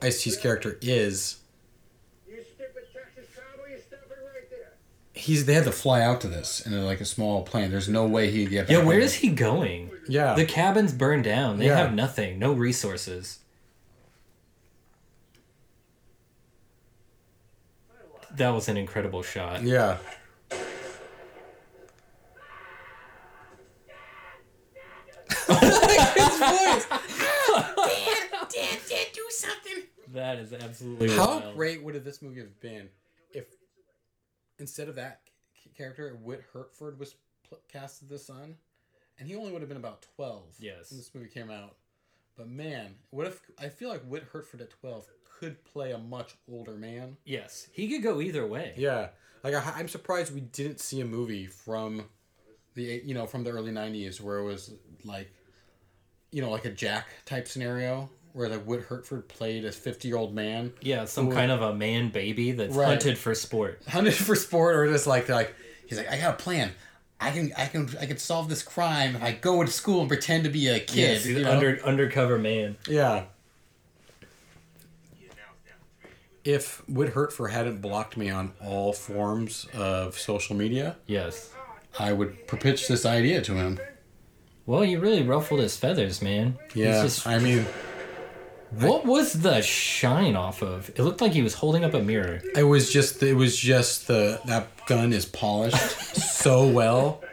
Ice 0.01 0.23
T's 0.23 0.37
character 0.37 0.77
is, 0.81 1.37
You 2.27 2.37
stupid 2.43 2.83
Texas 2.93 3.27
cowboy, 3.35 3.71
you 3.71 3.77
stop 3.79 3.99
it 4.09 4.17
right 4.23 4.49
there. 4.49 4.73
he's 5.13 5.45
they 5.45 5.53
had 5.53 5.63
to 5.65 5.71
fly 5.71 6.01
out 6.01 6.21
to 6.21 6.27
this 6.27 6.65
in 6.65 6.73
a, 6.73 6.83
like 6.83 7.01
a 7.01 7.05
small 7.05 7.43
plane. 7.43 7.71
There's 7.71 7.89
no 7.89 8.05
way 8.07 8.31
he'd 8.31 8.49
get. 8.49 8.69
Yeah, 8.69 8.77
back 8.79 8.87
where 8.87 8.95
home. 8.97 9.03
is 9.05 9.13
he 9.15 9.29
going? 9.29 9.91
Yeah, 10.07 10.33
The 10.35 10.45
cabin's 10.45 10.93
burned 10.93 11.23
down. 11.23 11.57
They 11.59 11.67
Yeah. 11.67 11.77
have 11.77 11.93
nothing, 11.93 12.39
no 12.39 12.51
resources. 12.53 13.39
That 18.35 18.49
was 18.51 18.69
an 18.69 18.77
incredible 18.77 19.23
shot. 19.23 19.61
yeah. 19.63 19.97
That 30.13 30.39
is 30.39 30.53
absolutely 30.53 31.09
How 31.15 31.39
wild. 31.39 31.55
great 31.55 31.83
would 31.83 31.95
have 31.95 32.03
this 32.03 32.21
movie 32.21 32.41
have 32.41 32.59
been 32.59 32.89
if 33.33 33.45
instead 34.59 34.89
of 34.89 34.95
that 34.95 35.21
character, 35.77 36.17
Whit 36.21 36.43
Hertford 36.53 36.99
was 36.99 37.15
pl- 37.47 37.59
cast 37.71 38.03
as 38.03 38.09
the 38.09 38.19
son, 38.19 38.55
and 39.19 39.27
he 39.27 39.35
only 39.35 39.51
would 39.51 39.61
have 39.61 39.69
been 39.69 39.77
about 39.77 40.05
twelve. 40.15 40.43
Yes. 40.59 40.91
when 40.91 40.99
this 40.99 41.11
movie 41.15 41.29
came 41.29 41.49
out. 41.49 41.75
But 42.37 42.49
man, 42.49 42.95
what 43.11 43.27
if 43.27 43.39
I 43.59 43.69
feel 43.69 43.89
like 43.89 44.03
Whit 44.03 44.23
Hertford 44.31 44.61
at 44.61 44.69
twelve 44.69 45.05
could 45.39 45.63
play 45.63 45.91
a 45.91 45.97
much 45.97 46.35
older 46.51 46.73
man? 46.73 47.17
Yes, 47.25 47.67
he 47.71 47.87
could 47.89 48.03
go 48.03 48.19
either 48.21 48.45
way. 48.45 48.73
Yeah, 48.77 49.09
like 49.43 49.53
I, 49.53 49.73
I'm 49.77 49.87
surprised 49.87 50.33
we 50.33 50.41
didn't 50.41 50.79
see 50.79 51.01
a 51.01 51.05
movie 51.05 51.45
from 51.47 52.05
the 52.73 53.01
you 53.05 53.13
know 53.13 53.25
from 53.25 53.43
the 53.43 53.51
early 53.51 53.71
'90s 53.71 54.19
where 54.19 54.39
it 54.39 54.43
was 54.43 54.73
like, 55.05 55.31
you 56.31 56.41
know, 56.41 56.49
like 56.49 56.65
a 56.65 56.71
Jack 56.71 57.07
type 57.25 57.47
scenario 57.47 58.09
where 58.33 58.49
like 58.49 58.63
Whit 58.63 58.81
Hertford 58.83 59.27
played 59.27 59.65
a 59.65 59.71
50 59.71 60.07
year 60.07 60.17
old 60.17 60.33
man 60.33 60.73
Yeah, 60.81 61.05
some 61.05 61.29
Ooh. 61.29 61.33
kind 61.33 61.51
of 61.51 61.61
a 61.61 61.73
man 61.75 62.09
baby 62.09 62.51
that's 62.51 62.75
Right. 62.75 62.87
hunted 62.87 63.17
for 63.17 63.33
sport. 63.35 63.81
hunted 63.87 64.13
for 64.13 64.35
sport 64.35 64.75
or 64.75 64.87
just 64.91 65.07
like 65.07 65.29
like 65.29 65.53
he's 65.87 65.97
like 65.97 66.09
I 66.09 66.17
got 66.17 66.33
a 66.39 66.43
plan. 66.43 66.71
I 67.19 67.29
can 67.31 67.53
I 67.57 67.65
can 67.67 67.89
I 67.99 68.05
can 68.07 68.17
solve 68.17 68.49
this 68.49 68.63
crime 68.63 69.15
if 69.15 69.21
I 69.23 69.31
go 69.33 69.63
to 69.63 69.69
school 69.71 69.99
and 69.99 70.07
pretend 70.09 70.43
to 70.45 70.49
be 70.49 70.67
a 70.69 70.79
kid. 70.79 70.95
Yes, 70.97 71.25
you 71.25 71.41
know? 71.43 71.51
under 71.51 71.79
undercover 71.85 72.37
man. 72.39 72.77
yeah. 72.87 73.23
If 76.43 76.81
Whit 76.89 77.09
Hertford 77.09 77.51
hadn't 77.51 77.81
blocked 77.81 78.17
me 78.17 78.29
on 78.31 78.53
all 78.65 78.93
forms 78.93 79.67
of 79.75 80.17
social 80.17 80.55
media, 80.55 80.95
Yes. 81.05 81.51
I 81.99 82.13
would 82.13 82.47
pitch 82.47 82.87
this 82.87 83.05
idea 83.05 83.41
to 83.41 83.53
him. 83.53 83.79
Well, 84.65 84.83
you 84.85 84.99
really 84.99 85.21
ruffled 85.23 85.59
his 85.59 85.75
feathers, 85.77 86.21
man. 86.21 86.57
He's 86.73 86.83
Yeah, 86.85 87.03
just- 87.03 87.27
I 87.27 87.37
mean, 87.37 87.65
what 88.71 89.05
was 89.05 89.33
the 89.33 89.61
shine 89.61 90.35
off 90.35 90.61
of? 90.61 90.89
It 90.89 90.99
looked 90.99 91.21
like 91.21 91.33
he 91.33 91.41
was 91.41 91.55
holding 91.55 91.83
up 91.83 91.93
a 91.93 92.01
mirror. 92.01 92.41
it 92.55 92.63
was 92.63 92.91
just 92.91 93.21
it 93.21 93.33
was 93.33 93.55
just 93.57 94.07
the 94.07 94.41
that 94.45 94.67
gun 94.87 95.13
is 95.13 95.25
polished 95.25 95.77
so 96.15 96.67
well. 96.67 97.23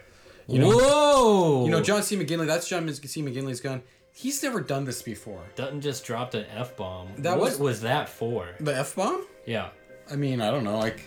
You 0.46 0.60
know, 0.60 0.70
Whoa! 0.70 1.64
you 1.66 1.70
know 1.70 1.82
John 1.82 2.02
C. 2.02 2.16
McGinley. 2.16 2.46
That's 2.46 2.68
John 2.68 2.88
C. 2.92 3.22
McGinley's 3.22 3.60
gun. 3.60 3.82
He's 4.12 4.42
never 4.42 4.60
done 4.60 4.84
this 4.84 5.00
before. 5.02 5.42
Dutton 5.54 5.80
just 5.80 6.04
dropped 6.04 6.34
an 6.34 6.46
f 6.54 6.76
bomb. 6.76 7.08
That 7.18 7.38
what 7.38 7.50
was- 7.50 7.58
was... 7.58 7.80
that 7.82 8.08
for? 8.08 8.48
The 8.58 8.76
f 8.76 8.96
bomb. 8.96 9.24
Yeah, 9.46 9.68
I 10.10 10.16
mean, 10.16 10.40
I 10.40 10.50
don't 10.50 10.64
know. 10.64 10.76
Like, 10.78 11.02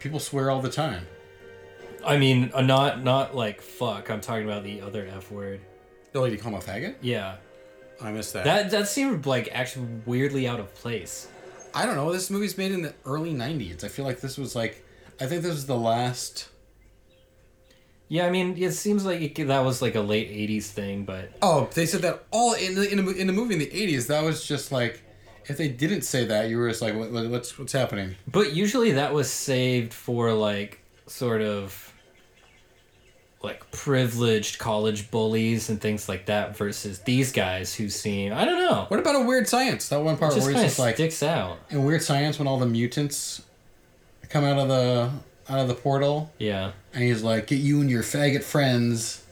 people 0.00 0.18
swear 0.18 0.50
all 0.50 0.60
the 0.60 0.70
time. 0.70 1.06
I 2.04 2.16
mean, 2.16 2.50
uh, 2.54 2.62
not 2.62 3.04
not 3.04 3.36
like 3.36 3.60
fuck. 3.60 4.10
I'm 4.10 4.20
talking 4.20 4.44
about 4.44 4.64
the 4.64 4.80
other 4.80 5.06
f 5.06 5.30
word. 5.30 5.60
Did 6.12 6.32
you 6.32 6.38
call 6.38 6.52
him 6.52 6.58
a 6.58 6.62
faggot? 6.62 6.96
Yeah, 7.02 7.36
I 8.02 8.10
missed 8.12 8.32
that. 8.32 8.44
that 8.44 8.70
that 8.70 8.88
seemed 8.88 9.26
like 9.26 9.48
actually 9.52 9.86
weirdly 10.06 10.48
out 10.48 10.60
of 10.60 10.74
place. 10.74 11.28
I 11.74 11.86
don't 11.86 11.94
know. 11.96 12.12
This 12.12 12.30
movie's 12.30 12.56
made 12.58 12.72
in 12.72 12.82
the 12.82 12.94
early 13.04 13.32
'90s. 13.32 13.84
I 13.84 13.88
feel 13.88 14.04
like 14.04 14.20
this 14.20 14.36
was 14.38 14.56
like, 14.56 14.84
I 15.20 15.26
think 15.26 15.42
this 15.42 15.52
was 15.52 15.66
the 15.66 15.76
last. 15.76 16.48
Yeah, 18.08 18.26
I 18.26 18.30
mean, 18.30 18.56
it 18.58 18.72
seems 18.72 19.04
like 19.04 19.20
it, 19.38 19.46
that 19.46 19.64
was 19.64 19.80
like 19.80 19.94
a 19.94 20.00
late 20.00 20.30
'80s 20.30 20.64
thing, 20.64 21.04
but 21.04 21.30
Oh, 21.42 21.68
they 21.74 21.86
said 21.86 22.02
that 22.02 22.24
all 22.32 22.54
in 22.54 22.74
the 22.74 22.90
in 22.90 23.04
the, 23.04 23.12
in 23.14 23.26
the 23.28 23.32
movie 23.32 23.54
in 23.54 23.60
the 23.60 23.66
'80s. 23.70 24.08
That 24.08 24.24
was 24.24 24.44
just 24.44 24.72
like, 24.72 25.02
if 25.46 25.56
they 25.56 25.68
didn't 25.68 26.02
say 26.02 26.24
that, 26.24 26.48
you 26.48 26.58
were 26.58 26.68
just 26.68 26.82
like, 26.82 26.96
what- 26.96 27.10
what's 27.12 27.56
what's 27.58 27.72
happening? 27.72 28.16
but 28.26 28.52
usually 28.54 28.92
that 28.92 29.14
was 29.14 29.30
saved 29.30 29.94
for 29.94 30.32
like 30.32 30.80
sort 31.06 31.40
of 31.42 31.89
like 33.42 33.70
privileged 33.70 34.58
college 34.58 35.10
bullies 35.10 35.70
and 35.70 35.80
things 35.80 36.08
like 36.08 36.26
that 36.26 36.56
versus 36.56 36.98
these 37.00 37.32
guys 37.32 37.74
who 37.74 37.88
seem 37.88 38.32
I 38.32 38.44
don't 38.44 38.58
know. 38.58 38.84
What 38.88 39.00
about 39.00 39.16
a 39.16 39.24
Weird 39.24 39.48
Science? 39.48 39.88
That 39.88 40.00
one 40.02 40.16
part 40.18 40.34
just 40.34 40.46
where 40.46 40.54
he's 40.54 40.62
just 40.64 40.78
like 40.78 40.96
sticks 40.96 41.22
out. 41.22 41.58
in 41.70 41.84
Weird 41.84 42.02
Science 42.02 42.38
when 42.38 42.46
all 42.46 42.58
the 42.58 42.66
mutants 42.66 43.42
come 44.28 44.44
out 44.44 44.58
of 44.58 44.68
the 44.68 45.10
out 45.48 45.58
of 45.58 45.68
the 45.68 45.74
portal, 45.74 46.30
Yeah. 46.38 46.72
and 46.94 47.02
he's 47.02 47.22
like, 47.22 47.48
"Get 47.48 47.56
you 47.60 47.80
and 47.80 47.90
your 47.90 48.02
faggot 48.04 48.44
friends 48.44 49.22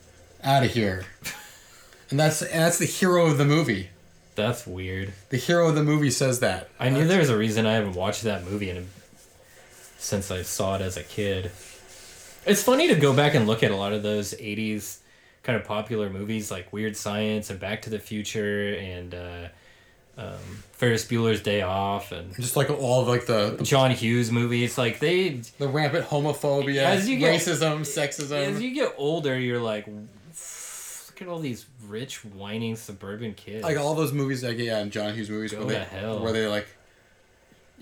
out 0.43 0.63
of 0.65 0.71
here." 0.73 1.05
And 2.09 2.19
that's 2.19 2.41
and 2.41 2.61
that's 2.63 2.77
the 2.79 2.85
hero 2.85 3.27
of 3.27 3.37
the 3.37 3.45
movie. 3.45 3.89
That's 4.35 4.65
weird. 4.65 5.13
The 5.29 5.37
hero 5.37 5.69
of 5.69 5.75
the 5.75 5.83
movie 5.83 6.09
says 6.11 6.39
that. 6.39 6.69
I 6.79 6.89
knew 6.89 7.05
there 7.05 7.19
was 7.19 7.29
a 7.29 7.37
reason 7.37 7.65
I 7.65 7.73
haven't 7.75 7.93
watched 7.93 8.23
that 8.23 8.43
movie 8.43 8.69
in 8.69 8.77
a, 8.77 8.83
since 9.97 10.31
I 10.31 10.41
saw 10.41 10.75
it 10.75 10.81
as 10.81 10.97
a 10.97 11.03
kid. 11.03 11.51
It's 12.45 12.63
funny 12.63 12.87
to 12.87 12.95
go 12.95 13.13
back 13.15 13.35
and 13.35 13.47
look 13.47 13.63
at 13.63 13.71
a 13.71 13.75
lot 13.75 13.93
of 13.93 14.03
those 14.03 14.33
'80s 14.33 14.99
kind 15.43 15.57
of 15.59 15.65
popular 15.65 16.09
movies 16.09 16.51
like 16.51 16.71
Weird 16.73 16.95
Science 16.97 17.49
and 17.49 17.59
Back 17.59 17.83
to 17.83 17.89
the 17.89 17.99
Future 17.99 18.73
and 18.75 19.13
uh, 19.13 19.47
um, 20.17 20.35
Ferris 20.73 21.05
Bueller's 21.05 21.41
Day 21.41 21.61
Off 21.61 22.11
and 22.11 22.35
Just 22.35 22.55
like 22.55 22.69
all 22.69 23.01
of 23.01 23.07
like 23.07 23.25
the 23.25 23.55
the, 23.57 23.63
John 23.63 23.91
Hughes 23.91 24.31
movies. 24.31 24.77
Like 24.77 24.99
they, 24.99 25.41
the 25.57 25.67
rampant 25.67 26.05
homophobia, 26.07 26.83
As 26.83 27.07
you 27.09 27.17
get- 27.17 27.39
racism, 27.39 27.81
sexism. 27.81 28.31
as 28.47 28.61
you 28.61 28.73
get 28.73 28.93
older, 28.97 29.37
you're 29.39 29.61
like, 29.61 29.87
look 29.87 31.21
at 31.21 31.27
all 31.27 31.39
these 31.39 31.65
rich, 31.87 32.23
whining 32.25 32.75
suburban 32.75 33.33
kids. 33.33 33.63
like 33.63 33.77
all 33.77 33.95
those 33.95 34.13
movies, 34.13 34.43
like 34.43 34.57
yeah, 34.57 34.79
and 34.79 34.91
John 34.91 35.13
Hughes 35.13 35.29
movies, 35.29 35.51
Go 35.51 35.65
where 35.65 35.79
they 35.79 35.83
hell. 35.97 36.19
where 36.21 36.33
they 36.33 36.47
like 36.47 36.67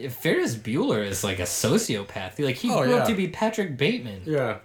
Ferris 0.10 0.56
Bueller 0.56 1.04
is 1.06 1.24
like 1.24 1.40
a 1.40 1.44
sociopath. 1.44 2.38
Like 2.40 2.56
he 2.58 2.72
Oh, 2.72 2.84
grew 2.84 2.96
up 2.98 3.08
to 3.08 3.16
be 3.16 3.28
Patrick 3.28 3.78
Bateman. 3.78 4.22
yeah. 4.26 4.60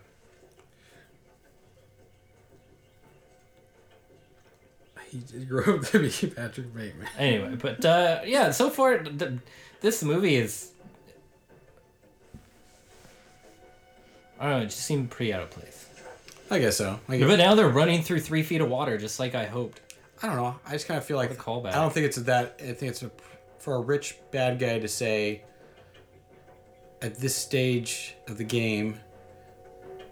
He 5.10 5.44
grew 5.44 5.76
up 5.78 5.86
to 5.88 5.98
be 5.98 6.10
Patrick 6.36 6.74
Bateman. 6.74 7.06
Anyway, 7.18 7.56
but 7.60 7.84
uh, 7.84 8.20
yeah, 8.24 8.50
so 8.50 8.70
far 8.70 8.98
th- 8.98 9.32
this 9.80 10.02
movie 10.02 10.36
is. 10.36 10.70
I 14.40 14.44
don't 14.50 14.58
know. 14.58 14.62
It 14.62 14.66
just 14.70 14.80
seemed 14.84 15.10
pretty 15.10 15.32
out 15.34 15.42
of 15.42 15.50
place. 15.50 15.86
I 16.50 16.58
guess 16.58 16.76
so. 16.76 16.98
I, 17.08 17.18
But 17.20 17.36
now 17.36 17.54
they're 17.54 17.68
running 17.68 18.02
through 18.02 18.20
three 18.20 18.42
feet 18.42 18.60
of 18.60 18.68
water, 18.68 18.98
just 18.98 19.20
like 19.20 19.34
I 19.34 19.44
hoped. 19.46 19.80
I 20.22 20.26
don't 20.26 20.36
know. 20.36 20.56
I 20.66 20.72
just 20.72 20.86
kind 20.88 20.98
of 20.98 21.04
feel 21.04 21.16
like 21.16 21.30
a 21.30 21.34
callback. 21.34 21.68
I 21.72 21.76
don't 21.76 21.92
think 21.92 22.06
it's 22.06 22.16
that. 22.16 22.56
I 22.60 22.72
think 22.72 22.90
it's 22.90 23.02
a, 23.02 23.10
for 23.62 23.76
a 23.76 23.80
rich 23.80 24.16
bad 24.32 24.58
guy 24.58 24.80
to 24.80 24.88
say. 24.88 25.42
At 27.00 27.18
this 27.18 27.34
stage 27.34 28.16
of 28.28 28.36
the 28.36 28.44
game, 28.44 29.00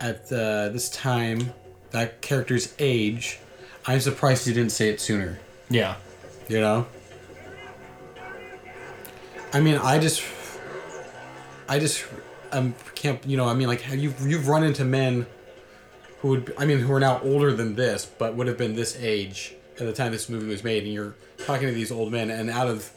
at 0.00 0.28
the 0.28 0.70
this 0.72 0.88
time, 0.90 1.52
that 1.90 2.20
character's 2.22 2.74
age, 2.78 3.38
I'm 3.86 4.00
surprised 4.00 4.46
he 4.46 4.52
didn't 4.52 4.72
say 4.72 4.88
it 4.88 5.00
sooner. 5.00 5.38
Yeah. 5.68 5.96
You 6.48 6.60
know. 6.60 6.86
I 9.52 9.60
mean, 9.60 9.76
I 9.76 9.98
just, 9.98 10.22
I 11.68 11.80
just, 11.80 12.04
um, 12.52 12.74
can't. 12.94 13.24
You 13.26 13.36
know, 13.36 13.46
I 13.46 13.54
mean, 13.54 13.66
like, 13.66 13.84
you've, 13.88 14.20
you 14.20 14.28
you've 14.28 14.48
run 14.48 14.62
into 14.62 14.84
men 14.84 15.26
who 16.20 16.28
would, 16.28 16.54
I 16.56 16.66
mean, 16.66 16.78
who 16.78 16.92
are 16.92 17.00
now 17.00 17.20
older 17.22 17.52
than 17.52 17.74
this, 17.74 18.04
but 18.04 18.36
would 18.36 18.46
have 18.46 18.58
been 18.58 18.76
this 18.76 18.96
age 19.00 19.54
at 19.72 19.86
the 19.86 19.92
time 19.92 20.12
this 20.12 20.28
movie 20.28 20.46
was 20.46 20.62
made, 20.62 20.84
and 20.84 20.92
you're 20.92 21.14
talking 21.46 21.66
to 21.66 21.74
these 21.74 21.90
old 21.90 22.12
men, 22.12 22.30
and 22.30 22.48
out 22.48 22.68
of, 22.68 22.92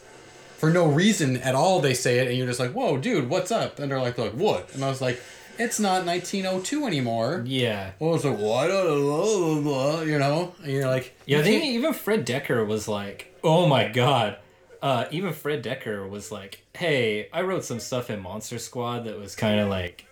for 0.64 0.69
no 0.69 0.88
reason 0.88 1.35
at 1.35 1.56
all, 1.56 1.81
they 1.81 1.94
say 1.94 2.19
it, 2.19 2.27
and 2.30 2.38
you're 2.38 2.48
just 2.48 2.60
like, 2.61 2.72
"Whoa, 2.72 2.95
dude, 2.98 3.30
what's 3.30 3.52
up?" 3.52 3.80
And 3.80 3.91
they're 3.91 3.99
like, 3.99 4.18
like, 4.18 4.31
what?" 4.31 4.73
And 4.73 4.81
I 4.85 4.88
was 4.88 5.02
like, 5.02 5.22
"It's 5.60 5.77
not 5.77 6.06
1902 6.06 6.88
anymore." 6.88 7.44
Yeah. 7.45 7.91
Well, 7.99 8.11
I 8.11 8.14
was 8.14 8.23
like, 8.23 8.38
"What?" 8.40 10.07
You 10.07 10.19
know, 10.19 10.56
and 10.64 10.72
you're 10.72 10.88
like, 10.88 11.18
Yeah, 11.26 11.41
think 11.41 11.65
even 11.65 11.91
Fred 11.94 12.26
Dekker 12.26 12.65
was 12.65 12.88
like, 12.88 13.35
"Oh 13.44 13.68
my 13.68 13.90
god." 13.90 14.38
Uh, 14.81 15.06
even 15.11 15.34
Fred 15.34 15.64
Dekker 15.65 16.10
was 16.10 16.31
like, 16.31 16.64
"Hey, 16.73 17.27
I 17.34 17.41
wrote 17.41 17.65
some 17.65 17.81
stuff 17.81 18.10
in 18.10 18.22
Monster 18.22 18.57
Squad 18.57 19.03
that 19.03 19.19
was 19.19 19.35
kind 19.35 19.60
of 19.60 19.68
like 19.68 20.06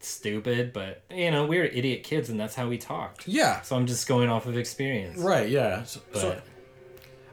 stupid, 0.00 0.72
but 0.72 1.02
you 1.10 1.30
know, 1.30 1.44
we 1.46 1.58
were 1.58 1.64
idiot 1.64 2.04
kids, 2.04 2.30
and 2.30 2.40
that's 2.40 2.54
how 2.54 2.68
we 2.68 2.78
talked. 2.78 3.28
yeah, 3.28 3.60
So 3.60 3.76
I'm 3.76 3.86
just 3.86 4.08
going 4.08 4.30
off 4.30 4.46
of 4.46 4.56
experience." 4.56 5.18
Right. 5.18 5.48
Yeah. 5.50 5.82
So, 5.84 6.00
so- 6.14 6.28
But 6.30 6.44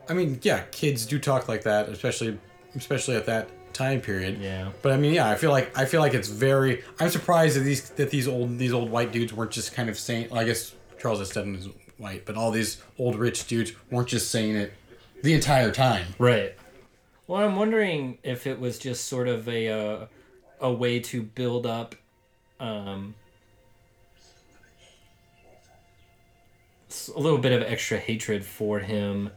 I 0.10 0.14
mean, 0.14 0.40
yeah, 0.42 0.64
kids 0.72 1.06
do 1.06 1.20
talk 1.20 1.48
like 1.48 1.64
that, 1.64 1.90
especially 1.90 2.40
especially 2.76 3.16
at 3.16 3.26
that 3.26 3.50
time 3.74 4.02
period. 4.02 4.40
yeah, 4.40 4.70
But 4.82 4.92
I 4.92 4.98
mean, 4.98 5.14
yeah, 5.14 5.30
I 5.30 5.36
feel 5.36 5.52
like 5.52 5.78
I 5.78 5.86
feel 5.86 6.02
like 6.02 6.14
it's 6.14 6.30
very. 6.30 6.84
I'm 7.00 7.10
surprised 7.10 7.58
that 7.58 7.62
these 7.62 7.90
that 7.92 8.10
these 8.10 8.28
old 8.28 8.58
these 8.58 8.74
old 8.74 8.90
white 8.90 9.12
dudes 9.12 9.34
weren't 9.34 9.52
just 9.52 9.74
kind 9.74 9.90
of 9.90 9.98
saying. 9.98 10.30
Well, 10.30 10.40
I 10.40 10.46
guess 10.46 10.74
Charles 11.00 11.22
S. 11.22 11.30
Dutton 11.30 11.56
is 11.56 11.70
white, 11.98 12.26
but 12.26 12.36
all 12.36 12.52
these 12.52 12.82
old 12.98 13.16
rich 13.16 13.48
dudes 13.48 13.74
weren't 13.92 14.08
just 14.08 14.32
saying 14.32 14.56
it 14.56 14.74
the 15.24 15.34
entire 15.34 15.72
time. 15.72 16.08
right. 16.20 16.54
Well, 17.28 17.44
I'm 17.44 17.58
wondering 17.58 18.20
if 18.24 18.48
it 18.48 18.58
was 18.58 18.80
just 18.80 19.06
sort 19.06 19.28
of 19.28 19.50
a 19.50 19.68
uh, 19.70 20.06
a 20.62 20.72
way 20.72 21.00
to 21.02 21.22
build 21.22 21.66
up. 21.66 21.96
Um, 22.60 23.16
a 27.16 27.20
little 27.20 27.38
bit 27.38 27.52
of 27.52 27.62
extra 27.62 27.98
hatred 27.98 28.46
for 28.46 28.80
him, 28.80 29.30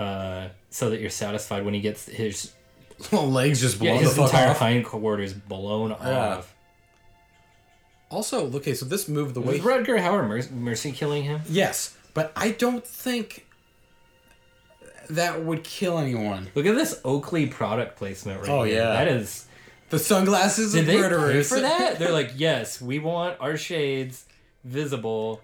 uh, 0.00 0.48
so 0.70 0.90
that 0.90 1.00
you're 1.00 1.10
satisfied 1.10 1.64
when 1.64 1.74
he 1.74 1.80
gets 1.80 2.06
his 2.06 2.52
Legs 3.12 3.60
just 3.60 3.78
blow 3.78 3.92
yeah, 3.94 3.98
his 4.00 4.16
entire 4.18 4.50
off. 4.50 4.58
hindquarters 4.60 5.32
blown 5.32 5.90
Yeah. 5.90 6.36
off. 6.38 6.54
Also, 8.10 8.52
okay, 8.56 8.74
so 8.74 8.84
this 8.86 9.08
move 9.08 9.34
the 9.34 9.40
way. 9.40 9.54
Was 9.54 9.60
Rutger 9.60 9.98
Hauer 10.00 10.26
mer- 10.26 10.50
mercy 10.60 10.90
killing 10.92 11.22
him? 11.22 11.42
yes, 11.48 11.96
but 12.12 12.32
I 12.34 12.50
don't 12.50 12.84
think 12.84 13.46
that 15.10 15.42
would 15.44 15.62
kill 15.64 15.98
anyone. 15.98 16.48
Look 16.54 16.66
at 16.66 16.74
this 16.74 17.00
Oakley 17.04 17.46
product 17.46 17.96
placement 17.96 18.40
right 18.40 18.48
Oh, 18.50 18.62
here. 18.64 18.76
yeah. 18.78 18.92
that 18.92 19.08
is. 19.08 19.46
The 19.90 19.98
sunglasses 19.98 20.72
Did 20.72 20.80
of 20.80 20.86
they 20.86 20.94
pay 20.94 21.00
murderers. 21.00 21.48
for 21.48 21.60
that? 21.60 21.98
They're 21.98 22.12
like, 22.12 22.32
yes, 22.36 22.80
we 22.80 22.98
want 23.00 23.36
our 23.40 23.56
shades 23.56 24.24
visible 24.64 25.40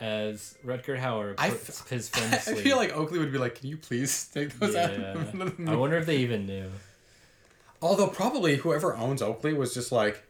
as 0.00 0.56
Rutger 0.64 0.98
Hauer 0.98 1.34
I 1.38 1.50
puts 1.50 1.80
f- 1.80 1.88
his 1.88 2.10
I 2.14 2.20
to 2.20 2.40
sleep. 2.40 2.58
feel 2.58 2.76
like 2.76 2.96
Oakley 2.96 3.18
would 3.18 3.32
be 3.32 3.38
like, 3.38 3.56
"Can 3.56 3.68
you 3.68 3.76
please 3.76 4.28
take 4.32 4.58
those 4.58 4.74
out?" 4.74 4.92
yeah. 4.92 5.12
the 5.14 5.64
I 5.68 5.74
wonder 5.74 5.96
if 5.96 6.06
they 6.06 6.18
even 6.18 6.46
knew. 6.46 6.70
Although 7.80 8.08
probably 8.08 8.56
whoever 8.56 8.96
owns 8.96 9.22
Oakley 9.22 9.52
was 9.54 9.72
just 9.74 9.92
like, 9.92 10.22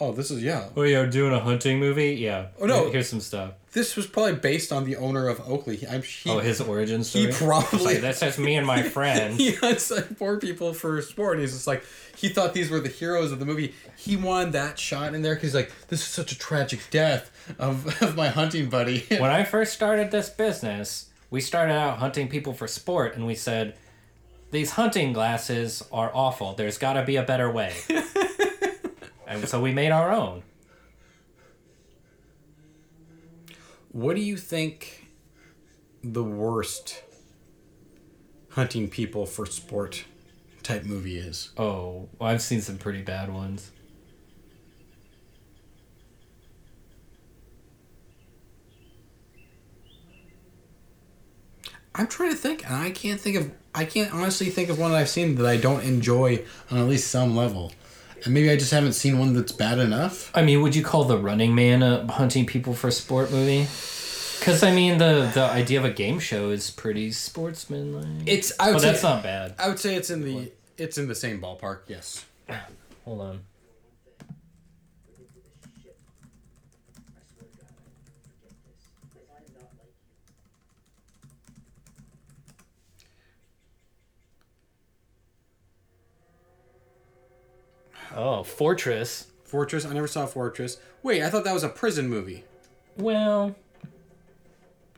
"Oh, 0.00 0.12
this 0.12 0.30
is 0.30 0.42
yeah." 0.42 0.66
Oh 0.70 0.72
we're 0.82 1.06
doing 1.06 1.32
a 1.32 1.40
hunting 1.40 1.78
movie. 1.78 2.12
Yeah. 2.14 2.46
Oh, 2.60 2.66
no. 2.66 2.90
Here's 2.90 3.08
some 3.08 3.20
stuff. 3.20 3.52
This 3.72 3.96
was 3.96 4.06
probably 4.06 4.34
based 4.34 4.70
on 4.70 4.84
the 4.84 4.96
owner 4.96 5.28
of 5.28 5.40
Oakley. 5.48 5.76
He- 5.76 5.86
I'm 5.86 6.02
he, 6.02 6.28
Oh, 6.30 6.38
his 6.40 6.60
origin 6.60 7.02
story. 7.04 7.26
He 7.26 7.32
probably- 7.32 7.84
like, 7.94 8.00
that's 8.02 8.20
just 8.20 8.38
me 8.38 8.56
and 8.56 8.66
my 8.66 8.82
friend. 8.82 9.34
he 9.38 9.52
hunts 9.62 9.90
like 9.90 10.18
poor 10.18 10.38
people 10.38 10.74
for 10.74 11.00
sport. 11.00 11.38
He's 11.38 11.52
just 11.52 11.66
like 11.66 11.82
he 12.16 12.28
thought 12.28 12.52
these 12.52 12.70
were 12.70 12.80
the 12.80 12.90
heroes 12.90 13.32
of 13.32 13.38
the 13.38 13.46
movie. 13.46 13.74
He 13.96 14.16
wanted 14.16 14.52
that 14.52 14.78
shot 14.78 15.14
in 15.14 15.22
there 15.22 15.34
because 15.34 15.50
he's 15.50 15.54
like, 15.54 15.72
"This 15.88 16.00
is 16.00 16.06
such 16.06 16.32
a 16.32 16.38
tragic 16.38 16.80
death 16.90 17.30
of, 17.58 18.02
of 18.02 18.14
my 18.16 18.28
hunting 18.28 18.68
buddy." 18.68 19.06
when 19.08 19.30
I 19.30 19.44
first 19.44 19.72
started 19.72 20.10
this 20.10 20.28
business, 20.28 21.06
we 21.30 21.40
started 21.40 21.72
out 21.72 21.98
hunting 21.98 22.28
people 22.28 22.52
for 22.52 22.66
sport, 22.68 23.16
and 23.16 23.26
we 23.26 23.34
said, 23.34 23.74
these 24.50 24.72
hunting 24.72 25.14
glasses 25.14 25.82
are 25.90 26.10
awful. 26.12 26.52
There's 26.52 26.76
got 26.76 26.92
to 26.92 27.04
be 27.04 27.16
a 27.16 27.22
better 27.22 27.50
way. 27.50 27.72
And 29.32 29.48
so 29.48 29.60
we 29.60 29.72
made 29.72 29.90
our 29.90 30.10
own. 30.10 30.42
what 33.92 34.16
do 34.16 34.22
you 34.22 34.36
think 34.36 35.06
the 36.02 36.24
worst 36.24 37.02
hunting 38.50 38.88
people 38.88 39.26
for 39.26 39.46
sport 39.46 40.04
type 40.62 40.84
movie 40.84 41.18
is? 41.18 41.50
Oh, 41.56 42.08
well, 42.18 42.30
I've 42.30 42.42
seen 42.42 42.62
some 42.62 42.78
pretty 42.78 43.02
bad 43.02 43.32
ones. 43.32 43.70
I'm 51.94 52.06
trying 52.06 52.30
to 52.30 52.36
think, 52.36 52.64
and 52.64 52.74
I 52.74 52.90
can't 52.90 53.20
think 53.20 53.36
of. 53.36 53.52
I 53.74 53.84
can't 53.84 54.12
honestly 54.14 54.48
think 54.48 54.70
of 54.70 54.78
one 54.78 54.92
that 54.92 54.98
I've 54.98 55.10
seen 55.10 55.34
that 55.36 55.46
I 55.46 55.58
don't 55.58 55.84
enjoy 55.84 56.42
on 56.70 56.78
at 56.78 56.88
least 56.88 57.10
some 57.10 57.36
level. 57.36 57.72
And 58.24 58.34
maybe 58.34 58.50
I 58.50 58.56
just 58.56 58.70
haven't 58.70 58.92
seen 58.92 59.18
one 59.18 59.34
that's 59.34 59.52
bad 59.52 59.78
enough. 59.78 60.30
I 60.34 60.42
mean, 60.42 60.62
would 60.62 60.76
you 60.76 60.84
call 60.84 61.04
The 61.04 61.18
Running 61.18 61.54
Man 61.54 61.82
a 61.82 62.10
hunting 62.10 62.46
people 62.46 62.74
for 62.74 62.90
sport 62.90 63.30
movie? 63.30 63.66
Because 64.38 64.62
I 64.62 64.72
mean, 64.72 64.98
the 64.98 65.30
the 65.32 65.44
idea 65.44 65.78
of 65.78 65.84
a 65.84 65.90
game 65.90 66.18
show 66.18 66.50
is 66.50 66.70
pretty 66.70 67.12
sportsmanlike. 67.12 68.26
It's. 68.26 68.52
I 68.58 68.68
would 68.68 68.74
but 68.74 68.80
say, 68.82 68.86
that's 68.88 69.02
not 69.02 69.22
bad. 69.22 69.54
I 69.58 69.68
would 69.68 69.78
say 69.78 69.94
it's 69.94 70.10
in 70.10 70.22
the. 70.22 70.50
It's 70.76 70.98
in 70.98 71.06
the 71.06 71.14
same 71.14 71.40
ballpark. 71.40 71.80
Yes. 71.86 72.24
Ah, 72.48 72.66
hold 73.04 73.20
on. 73.20 73.40
Oh, 88.14 88.42
Fortress. 88.42 89.26
Fortress. 89.44 89.84
I 89.84 89.92
never 89.92 90.06
saw 90.06 90.26
Fortress. 90.26 90.78
Wait, 91.02 91.22
I 91.22 91.30
thought 91.30 91.44
that 91.44 91.54
was 91.54 91.64
a 91.64 91.68
prison 91.68 92.08
movie. 92.08 92.44
Well, 92.96 93.54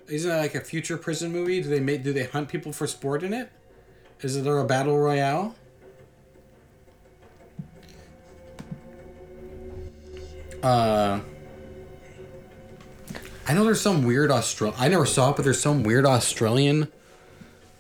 Isn't 0.09 0.31
that 0.31 0.39
like 0.39 0.55
a 0.55 0.61
future 0.61 0.97
prison 0.97 1.33
movie? 1.33 1.61
Do 1.63 1.69
they 1.69 1.81
make? 1.81 2.03
Do 2.03 2.13
they 2.13 2.25
hunt 2.25 2.49
people 2.49 2.73
for 2.73 2.87
sport 2.87 3.23
in 3.23 3.33
it? 3.33 3.51
Is 4.21 4.43
there 4.43 4.59
a 4.59 4.65
battle 4.65 4.99
royale? 4.99 5.55
Uh, 10.63 11.21
I 13.47 13.53
know 13.55 13.65
there's 13.65 13.81
some 13.81 14.05
weird 14.05 14.31
Austral. 14.31 14.75
I 14.79 14.89
never 14.89 15.05
saw 15.05 15.31
it, 15.31 15.37
but 15.37 15.45
there's 15.45 15.61
some 15.61 15.83
weird 15.83 16.07
Australian 16.07 16.91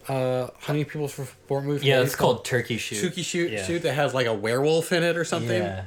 uh 0.09 0.49
hunting 0.61 0.85
people 0.85 1.09
for 1.09 1.25
sport 1.25 1.65
movie. 1.65 1.87
yeah, 1.87 2.01
it's 2.03 2.15
called 2.17 2.45
Turkey 2.45 2.77
Shoot. 2.79 3.01
Turkey 3.03 3.23
shoot 3.23 3.51
Yeah. 3.53 3.65
shoot 3.65 3.83
that 3.83 3.95
has 3.95 4.13
like 4.15 4.27
a 4.27 4.35
werewolf 4.35 4.93
in 4.93 5.03
it 5.03 5.17
or 5.17 5.25
something. 5.25 5.63
Yeah. 5.63 5.85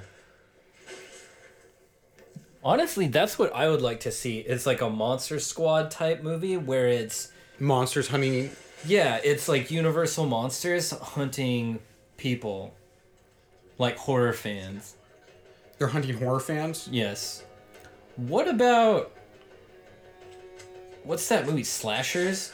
Honestly, 2.64 3.08
that's 3.08 3.40
what 3.40 3.54
I 3.56 3.70
would 3.70 3.82
like 3.82 4.02
to 4.02 4.12
see. 4.12 4.40
It's 4.40 4.66
like 4.66 4.82
a 4.82 4.90
Monster 4.90 5.40
Squad 5.40 5.90
type 5.92 6.22
movie 6.22 6.58
where 6.58 6.88
it's 6.88 7.32
Monsters 7.60 8.10
hunting. 8.10 8.50
yeah, 8.86 9.20
it's 9.24 9.48
like 9.48 9.72
Universal 9.72 10.26
monsters 10.26 10.92
hunting 10.92 11.80
people, 12.18 12.74
like 13.78 13.98
horror 13.98 14.34
fans. 14.34 14.96
They're 15.78 15.88
hunting 15.88 16.18
horror 16.18 16.40
fans. 16.40 16.90
Yes. 16.92 17.44
What 18.16 18.48
about 18.48 19.12
what's 21.04 21.28
that 21.30 21.46
movie? 21.46 21.64
Slashers 21.64 22.52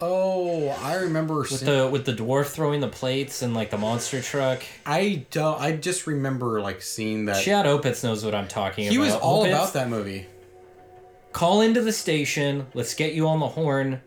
Oh, 0.00 0.68
I 0.68 0.96
remember. 0.96 1.38
with 1.38 1.48
seeing- 1.48 1.64
the 1.72 1.88
with 1.88 2.04
the 2.04 2.12
dwarf 2.12 2.46
throwing 2.48 2.80
the 2.80 2.88
plates 2.88 3.40
and 3.42 3.54
like 3.54 3.70
the 3.70 3.78
monster 3.78 4.20
truck. 4.20 4.62
I 4.84 5.24
don't. 5.30 5.58
I 5.60 5.72
just 5.72 6.06
remember 6.06 6.60
like 6.60 6.82
seeing 6.82 7.24
that. 7.26 7.42
Chad 7.42 7.64
Opitz 7.66 8.04
knows 8.04 8.24
what 8.24 8.34
I'm 8.34 8.46
talking 8.48 8.90
he 8.90 8.96
about. 8.96 9.04
was 9.06 9.14
all 9.14 9.44
Opitz 9.44 9.48
about 9.48 9.72
that 9.72 9.88
movie. 9.88 10.26
call 11.32 11.62
into 11.62 11.80
the 11.80 11.92
station. 11.92 12.66
Let's 12.74 12.92
get 12.94 13.14
you 13.14 13.26
on 13.28 13.40
the 13.40 13.48
horn. 13.48 14.02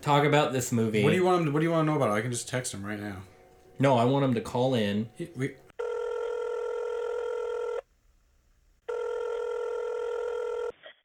Talk 0.00 0.24
about 0.24 0.52
this 0.52 0.72
movie. 0.72 1.04
What 1.04 1.10
do 1.10 1.16
you 1.16 1.24
want 1.24 1.40
him? 1.40 1.46
To, 1.46 1.52
what 1.52 1.60
do 1.60 1.66
you 1.66 1.70
want 1.70 1.86
to 1.86 1.90
know 1.92 1.96
about 1.96 2.10
it? 2.10 2.18
I 2.18 2.22
can 2.22 2.30
just 2.32 2.48
text 2.48 2.72
him 2.74 2.84
right 2.84 2.98
now. 3.00 3.16
No, 3.78 3.96
I 3.98 4.04
want 4.04 4.24
him 4.24 4.34
to 4.34 4.40
call 4.40 4.74
in. 4.74 5.08
He- 5.16 5.28
we- 5.36 5.54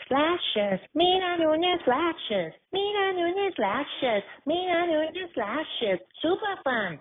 Slashes, 0.07 0.79
Mina 0.95 1.37
Nunez 1.39 1.79
slashes, 1.85 2.53
Mina 2.71 3.13
Nunez 3.13 3.53
slashes, 3.55 4.23
Mina 4.45 4.87
Nunez 4.87 5.29
slashes. 5.33 5.99
Super 6.21 6.55
fun, 6.63 6.99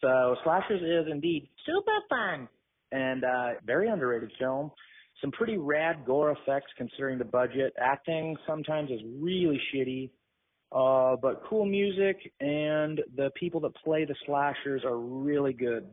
So 0.00 0.36
Slashers 0.44 0.82
is 0.82 1.10
indeed 1.10 1.48
super 1.64 1.98
fun. 2.08 2.48
and 2.92 3.24
uh, 3.24 3.48
very 3.64 3.88
underrated 3.88 4.30
film. 4.38 4.70
Some 5.20 5.30
pretty 5.32 5.56
rad 5.56 6.04
gore 6.06 6.30
effects 6.32 6.70
considering 6.76 7.18
the 7.18 7.24
budget. 7.24 7.72
Acting 7.80 8.36
sometimes 8.46 8.90
is 8.90 9.00
really 9.18 9.60
shitty, 9.74 10.10
uh, 10.72 11.16
but 11.20 11.42
cool 11.48 11.64
music 11.64 12.16
and 12.40 13.00
the 13.16 13.30
people 13.34 13.60
that 13.60 13.74
play 13.76 14.04
the 14.04 14.14
slashers 14.26 14.82
are 14.84 14.98
really 14.98 15.52
good. 15.54 15.88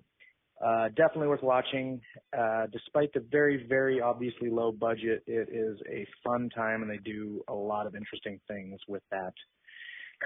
Uh, 0.63 0.87
definitely 0.89 1.27
worth 1.27 1.43
watching. 1.43 1.99
Uh, 2.37 2.67
despite 2.71 3.11
the 3.13 3.25
very, 3.31 3.65
very 3.67 3.99
obviously 3.99 4.49
low 4.49 4.71
budget, 4.71 5.23
it 5.27 5.49
is 5.51 5.77
a 5.91 6.07
fun 6.23 6.49
time 6.55 6.81
and 6.81 6.89
they 6.89 6.97
do 6.97 7.43
a 7.49 7.53
lot 7.53 7.85
of 7.85 7.95
interesting 7.95 8.39
things 8.47 8.79
with 8.87 9.03
that 9.11 9.33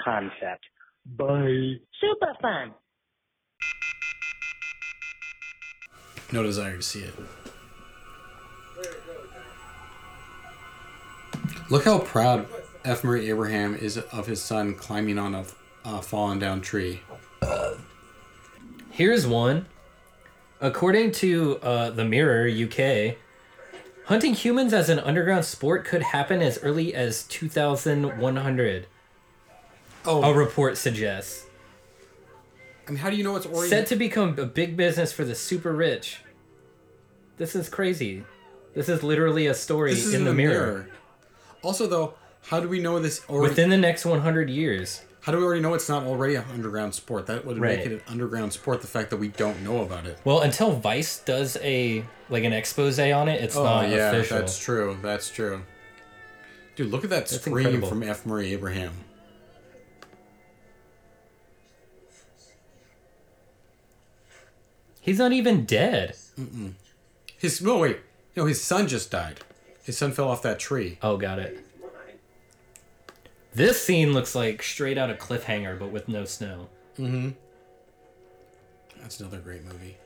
concept. 0.03 0.63
Bye. 1.05 1.79
Super 1.99 2.33
fun. 2.41 2.73
no 6.31 6.43
desire 6.43 6.75
to 6.75 6.81
see 6.81 6.99
it. 6.99 7.13
Look 11.69 11.85
how 11.85 11.99
proud 11.99 12.47
F. 12.85 13.03
Murray 13.03 13.29
Abraham 13.29 13.75
is 13.75 13.97
of 13.97 14.27
his 14.27 14.41
son 14.41 14.75
climbing 14.75 15.17
on 15.17 15.35
a, 15.35 15.45
a 15.85 16.01
fallen 16.01 16.39
down 16.39 16.61
tree. 16.61 17.01
Here's 18.91 19.27
one. 19.27 19.67
According 20.59 21.11
to 21.13 21.59
uh, 21.61 21.89
the 21.91 22.03
Mirror 22.03 22.49
UK, 22.49 23.17
hunting 24.05 24.33
humans 24.33 24.73
as 24.73 24.89
an 24.89 24.99
underground 24.99 25.45
sport 25.45 25.85
could 25.85 26.01
happen 26.01 26.41
as 26.41 26.57
early 26.63 26.93
as 26.95 27.23
2100. 27.23 28.87
Oh, 30.05 30.23
A 30.23 30.33
report 30.33 30.77
suggests. 30.77 31.45
I 32.87 32.91
mean, 32.91 32.99
how 32.99 33.09
do 33.09 33.17
you 33.17 33.23
know 33.23 33.35
it's 33.35 33.45
already? 33.45 33.69
Set 33.69 33.87
to 33.87 33.95
become 33.95 34.39
a 34.39 34.45
big 34.45 34.77
business 34.77 35.11
for 35.11 35.25
the 35.25 35.35
super 35.35 35.73
rich. 35.73 36.21
This 37.37 37.55
is 37.55 37.69
crazy. 37.69 38.23
This 38.73 38.89
is 38.89 39.03
literally 39.03 39.47
a 39.47 39.53
story 39.53 39.93
this 39.93 40.13
in 40.13 40.23
the, 40.23 40.33
mirror. 40.33 40.89
Also, 41.61 41.85
though, 41.87 42.13
how 42.47 42.59
do 42.59 42.69
we 42.69 42.79
know 42.79 42.99
this 42.99 43.21
already? 43.29 43.49
Within 43.49 43.69
the 43.69 43.77
next 43.77 44.05
100 44.05 44.49
years. 44.49 45.01
How 45.27 45.33
do 45.33 45.39
we 45.39 45.43
already 45.43 45.59
know 45.59 45.73
it's 45.73 45.89
not 45.89 46.03
already 46.03 46.35
an 46.35 46.45
underground 46.53 46.95
sport? 46.95 47.25
That 47.25 47.43
would 47.43 47.57
Right. 47.57 47.79
make 47.79 47.85
it 47.85 47.91
an 47.91 48.01
underground 48.07 48.53
sport. 48.53 48.79
The 48.79 48.87
fact 48.87 49.09
that 49.09 49.17
we 49.17 49.27
don't 49.27 49.61
know 49.61 49.81
about 49.81 50.05
it. 50.05 50.17
Well, 50.23 50.39
until 50.39 50.71
Vice 50.71 51.19
does 51.19 51.57
a 51.61 52.05
like 52.29 52.45
an 52.45 52.53
expose 52.53 52.97
on 52.97 53.27
it, 53.27 53.43
it's 53.43 53.57
Oh 53.57 53.63
not 53.65 53.89
yeah, 53.89 54.09
official. 54.11 54.37
that's 54.37 54.57
true. 54.57 54.97
That's 55.01 55.29
true. 55.29 55.63
Dude, 56.77 56.91
look 56.91 57.03
at 57.03 57.09
that 57.09 57.27
scream 57.27 57.57
incredible. 57.57 57.89
from 57.89 58.03
F. 58.03 58.25
Murray 58.25 58.53
Abraham. 58.53 58.93
He's 65.01 65.19
not 65.19 65.31
even 65.33 65.65
dead. 65.65 66.15
His 67.37 67.61
no 67.61 67.77
wait, 67.79 67.99
no, 68.35 68.45
his 68.45 68.61
son 68.63 68.87
just 68.87 69.11
died. 69.11 69.41
His 69.83 69.97
son 69.97 70.11
fell 70.11 70.29
off 70.29 70.41
that 70.43 70.59
tree. 70.59 70.97
Oh, 71.01 71.17
got 71.17 71.39
it. 71.39 71.59
This 73.57 73.81
scene 73.81 74.13
looks 74.13 74.35
like 74.35 74.61
straight 74.61 74.99
out 74.99 75.09
of 75.09 75.17
Cliffhanger, 75.17 75.79
but 75.79 75.89
with 75.91 76.07
no 76.07 76.25
snow. 76.25 76.69
That's 79.01 79.19
another 79.19 79.39
great 79.39 79.65
movie. 79.65 79.97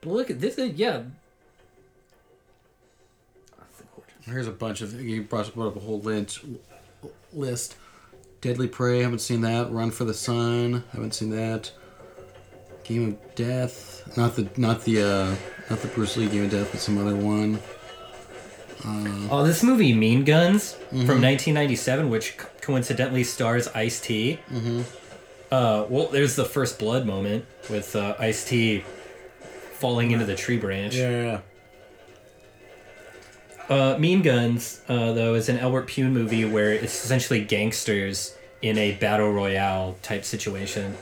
But 0.00 0.10
look 0.10 0.30
at 0.32 0.40
this. 0.40 0.58
Is, 0.58 0.72
yeah. 0.72 1.02
Here's 4.22 4.48
a 4.48 4.50
bunch 4.50 4.80
of 4.80 5.00
you 5.00 5.22
brought 5.22 5.54
brought 5.54 5.68
up 5.68 5.76
a 5.76 5.78
whole 5.80 6.00
list. 6.00 6.40
List. 7.32 7.76
Deadly 8.40 8.66
Prey, 8.66 9.02
haven't 9.02 9.20
seen 9.20 9.42
that. 9.42 9.70
Run 9.70 9.92
for 9.92 10.04
the 10.04 10.12
Sun, 10.12 10.82
haven't 10.90 11.14
seen 11.14 11.30
that. 11.30 11.70
Game 12.82 13.10
of 13.10 13.34
Death, 13.36 14.16
not 14.16 14.34
the 14.34 14.48
not 14.56 14.82
the 14.82 15.02
uh 15.02 15.36
not 15.70 15.78
the 15.82 15.88
Bruce 15.94 16.16
Lee 16.16 16.28
Game 16.28 16.46
of 16.46 16.50
Death, 16.50 16.72
but 16.72 16.80
some 16.80 16.98
other 16.98 17.14
one. 17.14 17.60
Oh, 18.84 19.44
this 19.44 19.62
movie 19.62 19.92
Mean 19.92 20.24
Guns 20.24 20.72
from 20.90 20.98
1997, 21.22 22.10
which 22.10 22.36
co- 22.36 22.48
coincidentally 22.60 23.24
stars 23.24 23.68
Ice 23.68 24.00
T. 24.00 24.38
Mm-hmm. 24.50 24.82
Uh, 25.50 25.84
well, 25.88 26.08
there's 26.08 26.34
the 26.36 26.44
first 26.44 26.78
blood 26.78 27.06
moment 27.06 27.44
with 27.70 27.94
uh, 27.94 28.16
Ice 28.18 28.44
T 28.48 28.82
falling 29.74 30.10
into 30.10 30.24
the 30.24 30.34
tree 30.36 30.56
branch. 30.58 30.94
Yeah, 30.96 31.40
Uh, 33.68 33.96
mean 33.98 34.22
Guns, 34.22 34.80
uh, 34.88 35.12
though, 35.12 35.34
is 35.34 35.48
an 35.48 35.58
Albert 35.58 35.86
Pyun 35.88 36.10
movie 36.12 36.44
where 36.44 36.72
it's 36.72 37.04
essentially 37.04 37.42
gangsters 37.44 38.34
in 38.60 38.76
a 38.78 38.92
battle 38.96 39.32
royale 39.32 39.96
type 40.02 40.24
situation. 40.24 40.96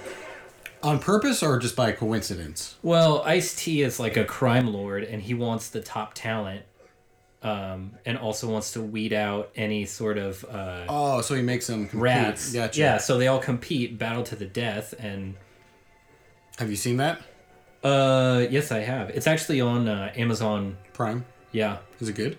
on 0.82 0.98
purpose 0.98 1.42
or 1.42 1.58
just 1.58 1.76
by 1.76 1.92
coincidence? 1.92 2.76
Well, 2.82 3.22
Ice 3.24 3.54
T 3.54 3.82
is 3.82 3.98
like 4.00 4.16
a 4.16 4.24
crime 4.24 4.72
lord, 4.72 5.04
and 5.04 5.22
he 5.22 5.34
wants 5.34 5.68
the 5.68 5.80
top 5.80 6.12
talent, 6.14 6.62
um, 7.42 7.92
and 8.04 8.18
also 8.18 8.48
wants 8.50 8.72
to 8.72 8.82
weed 8.82 9.12
out 9.12 9.50
any 9.56 9.86
sort 9.86 10.18
of 10.18 10.44
uh, 10.44 10.84
Oh, 10.88 11.20
so 11.22 11.34
he 11.34 11.42
makes 11.42 11.66
them 11.66 11.88
compete. 11.88 12.00
rats. 12.02 12.52
Gotcha. 12.52 12.78
Yeah, 12.80 12.98
so 12.98 13.16
they 13.18 13.28
all 13.28 13.38
compete, 13.40 13.98
battle 13.98 14.22
to 14.24 14.36
the 14.36 14.44
death, 14.46 14.94
and 14.98 15.36
Have 16.58 16.68
you 16.70 16.76
seen 16.76 16.98
that? 16.98 17.20
uh, 17.82 18.44
yes, 18.50 18.70
I 18.72 18.80
have. 18.80 19.08
It's 19.10 19.26
actually 19.26 19.60
on 19.62 19.88
uh, 19.88 20.12
Amazon. 20.16 20.76
Prime. 20.92 21.24
Yeah, 21.52 21.78
Is 21.98 22.08
it 22.10 22.14
good? 22.14 22.36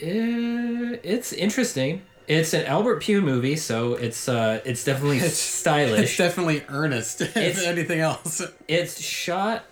Eh, 0.00 0.96
it's 1.02 1.32
interesting. 1.32 2.02
It's 2.26 2.54
an 2.54 2.64
Albert 2.66 3.02
Pyun 3.02 3.22
movie, 3.24 3.56
so 3.56 3.94
it's 3.94 4.28
uh, 4.28 4.60
it's 4.64 4.84
definitely 4.84 5.18
stylish. 5.18 5.30
It's 5.32 5.38
stylish. 5.38 6.16
definitely 6.24 6.64
earnest. 6.68 7.20
if 7.20 7.36
It's- 7.36 7.64
anything 7.64 8.00
else. 8.00 8.40
it's 8.68 9.00
shot 9.00 9.64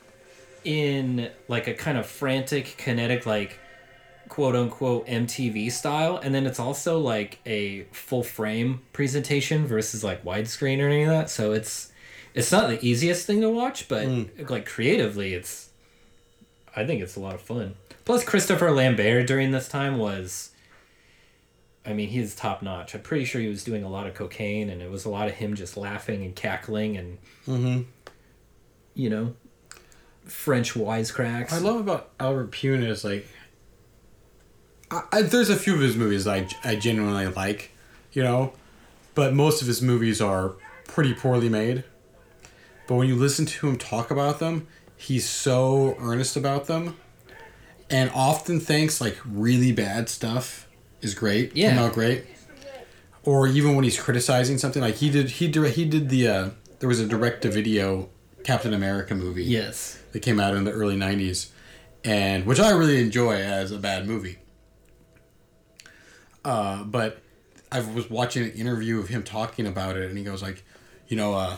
in 0.65 1.31
like 1.49 1.66
a 1.69 1.74
kind 1.74 1.97
of 1.97 2.05
frantic 2.07 2.74
kinetic 2.77 3.24
like 3.24 3.59
quote 4.40 4.56
unquote 4.56 5.06
MTV 5.06 5.70
style 5.70 6.16
and 6.16 6.34
then 6.34 6.46
it's 6.46 6.58
also 6.58 6.98
like 6.98 7.40
a 7.44 7.82
full 7.92 8.22
frame 8.22 8.80
presentation 8.94 9.66
versus 9.66 10.02
like 10.02 10.24
widescreen 10.24 10.80
or 10.80 10.86
any 10.86 11.02
of 11.02 11.10
that 11.10 11.28
so 11.28 11.52
it's 11.52 11.92
it's 12.32 12.50
not 12.50 12.70
the 12.70 12.82
easiest 12.82 13.26
thing 13.26 13.42
to 13.42 13.50
watch 13.50 13.86
but 13.86 14.06
hmm. 14.06 14.22
like 14.48 14.64
creatively 14.64 15.34
it's 15.34 15.68
I 16.74 16.86
think 16.86 17.02
it's 17.02 17.16
a 17.16 17.20
lot 17.20 17.34
of 17.34 17.42
fun. 17.42 17.74
Plus 18.06 18.24
Christopher 18.24 18.70
Lambert 18.70 19.26
during 19.26 19.50
this 19.50 19.68
time 19.68 19.98
was 19.98 20.52
I 21.84 21.92
mean 21.92 22.08
he's 22.08 22.34
top 22.34 22.62
notch 22.62 22.94
I'm 22.94 23.02
pretty 23.02 23.26
sure 23.26 23.42
he 23.42 23.48
was 23.48 23.62
doing 23.62 23.84
a 23.84 23.90
lot 23.90 24.06
of 24.06 24.14
cocaine 24.14 24.70
and 24.70 24.80
it 24.80 24.90
was 24.90 25.04
a 25.04 25.10
lot 25.10 25.28
of 25.28 25.34
him 25.34 25.54
just 25.54 25.76
laughing 25.76 26.24
and 26.24 26.34
cackling 26.34 26.96
and 26.96 27.18
mm-hmm. 27.46 27.82
you 28.94 29.10
know 29.10 29.34
French 30.24 30.72
wisecracks. 30.72 31.52
I 31.52 31.58
love 31.58 31.76
about 31.76 32.10
Albert 32.18 32.52
Pyun 32.52 32.86
is 32.86 33.04
like, 33.04 33.26
I, 34.90 35.02
I, 35.12 35.22
there's 35.22 35.50
a 35.50 35.56
few 35.56 35.74
of 35.74 35.80
his 35.80 35.96
movies 35.96 36.26
I, 36.26 36.48
I 36.64 36.76
genuinely 36.76 37.26
like, 37.26 37.72
you 38.12 38.22
know, 38.22 38.52
but 39.14 39.34
most 39.34 39.60
of 39.60 39.68
his 39.68 39.82
movies 39.82 40.20
are 40.20 40.54
pretty 40.86 41.14
poorly 41.14 41.48
made. 41.48 41.84
But 42.86 42.96
when 42.96 43.08
you 43.08 43.16
listen 43.16 43.46
to 43.46 43.68
him 43.68 43.76
talk 43.78 44.10
about 44.10 44.40
them, 44.40 44.66
he's 44.96 45.28
so 45.28 45.96
earnest 46.00 46.36
about 46.36 46.66
them, 46.66 46.96
and 47.88 48.10
often 48.14 48.58
thinks 48.58 49.00
like 49.00 49.16
really 49.24 49.72
bad 49.72 50.08
stuff 50.08 50.68
is 51.00 51.14
great, 51.14 51.56
Yeah. 51.56 51.80
out 51.80 51.92
great. 51.92 52.24
Or 53.22 53.46
even 53.46 53.74
when 53.74 53.84
he's 53.84 54.00
criticizing 54.00 54.58
something, 54.58 54.82
like 54.82 54.96
he 54.96 55.10
did, 55.10 55.30
he 55.30 55.46
direct, 55.46 55.76
he 55.76 55.84
did 55.84 56.08
the 56.08 56.26
uh, 56.26 56.50
there 56.80 56.88
was 56.88 56.98
a 56.98 57.06
direct 57.06 57.42
to 57.42 57.50
video 57.50 58.08
Captain 58.42 58.72
America 58.74 59.14
movie 59.14 59.44
yes. 59.44 59.98
that 60.12 60.20
came 60.20 60.40
out 60.40 60.54
in 60.54 60.64
the 60.64 60.72
early 60.72 60.96
90s 60.96 61.50
and 62.02 62.46
which 62.46 62.58
i 62.58 62.70
really 62.70 62.98
enjoy 63.00 63.34
as 63.34 63.70
a 63.70 63.78
bad 63.78 64.06
movie 64.08 64.38
uh, 66.44 66.82
but 66.84 67.20
i 67.72 67.80
was 67.80 68.08
watching 68.10 68.44
an 68.44 68.52
interview 68.52 68.98
of 68.98 69.08
him 69.08 69.22
talking 69.22 69.66
about 69.66 69.96
it 69.96 70.08
and 70.08 70.18
he 70.18 70.24
goes 70.24 70.42
like 70.42 70.64
you 71.08 71.16
know 71.16 71.34
uh, 71.34 71.56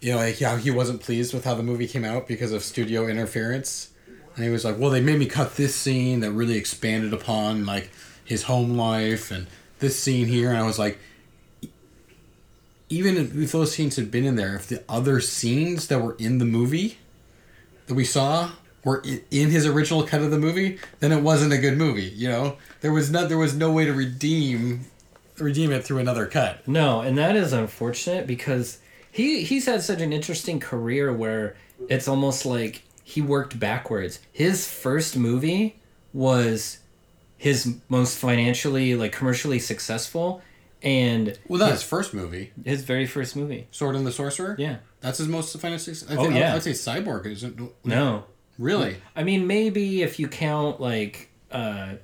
you 0.00 0.12
know 0.12 0.18
like 0.18 0.38
how 0.40 0.56
he 0.56 0.70
wasn't 0.70 1.00
pleased 1.00 1.32
with 1.34 1.44
how 1.44 1.54
the 1.54 1.62
movie 1.62 1.86
came 1.86 2.04
out 2.04 2.26
because 2.26 2.52
of 2.52 2.62
studio 2.62 3.06
interference. 3.06 3.90
And 4.34 4.44
he 4.44 4.50
was 4.50 4.64
like 4.64 4.78
well 4.78 4.90
they 4.90 5.00
made 5.00 5.18
me 5.18 5.26
cut 5.26 5.56
this 5.56 5.74
scene 5.74 6.20
that 6.20 6.32
really 6.32 6.56
expanded 6.56 7.12
upon 7.12 7.66
like 7.66 7.90
his 8.24 8.44
home 8.44 8.76
life 8.76 9.30
and 9.30 9.46
this 9.78 9.98
scene 9.98 10.26
here. 10.26 10.48
And 10.48 10.58
i 10.58 10.66
was 10.66 10.78
like 10.78 10.98
even 12.88 13.16
if 13.16 13.52
those 13.52 13.72
scenes 13.72 13.96
had 13.96 14.10
been 14.10 14.24
in 14.24 14.36
there 14.36 14.56
if 14.56 14.66
the 14.68 14.82
other 14.88 15.20
scenes 15.20 15.88
that 15.88 16.00
were 16.00 16.16
in 16.18 16.38
the 16.38 16.44
movie 16.46 16.98
that 17.86 17.94
we 17.94 18.04
saw 18.04 18.52
were 18.84 19.02
in 19.30 19.50
his 19.50 19.66
original 19.66 20.02
cut 20.04 20.20
of 20.22 20.30
the 20.30 20.38
movie, 20.38 20.78
then 21.00 21.12
it 21.12 21.22
wasn't 21.22 21.52
a 21.52 21.58
good 21.58 21.76
movie. 21.76 22.02
You 22.14 22.28
know, 22.28 22.56
there 22.80 22.92
was 22.92 23.10
no 23.10 23.26
there 23.26 23.38
was 23.38 23.54
no 23.54 23.70
way 23.72 23.84
to 23.84 23.92
redeem 23.92 24.86
redeem 25.38 25.70
it 25.72 25.84
through 25.84 25.98
another 25.98 26.26
cut. 26.26 26.66
No, 26.66 27.00
and 27.00 27.16
that 27.18 27.36
is 27.36 27.52
unfortunate 27.52 28.26
because 28.26 28.78
he 29.10 29.42
he's 29.42 29.66
had 29.66 29.82
such 29.82 30.00
an 30.00 30.12
interesting 30.12 30.60
career 30.60 31.12
where 31.12 31.56
it's 31.88 32.08
almost 32.08 32.44
like 32.46 32.82
he 33.04 33.20
worked 33.22 33.58
backwards. 33.58 34.20
His 34.32 34.68
first 34.68 35.16
movie 35.16 35.80
was 36.12 36.78
his 37.36 37.76
most 37.88 38.18
financially 38.18 38.94
like 38.94 39.12
commercially 39.12 39.58
successful 39.58 40.42
and 40.82 41.38
Well, 41.48 41.60
not 41.60 41.70
his 41.72 41.82
first 41.82 42.14
movie, 42.14 42.52
his 42.64 42.82
very 42.84 43.06
first 43.06 43.34
movie. 43.36 43.66
Sword 43.70 43.96
and 43.96 44.06
the 44.06 44.12
Sorcerer. 44.12 44.54
Yeah. 44.58 44.76
that's 45.00 45.18
his 45.18 45.28
most 45.28 45.56
financially. 45.58 45.96
I 46.08 46.16
Oh, 46.16 46.22
think, 46.22 46.34
yeah. 46.34 46.54
I'd 46.54 46.62
say 46.62 46.70
Cyborg 46.72 47.26
isn't. 47.26 47.60
No. 47.84 48.24
Really. 48.58 48.96
I 49.16 49.22
mean 49.22 49.46
maybe 49.46 50.02
if 50.02 50.18
you 50.18 50.28
count 50.28 50.80
like 50.80 51.28
uh 51.50 51.94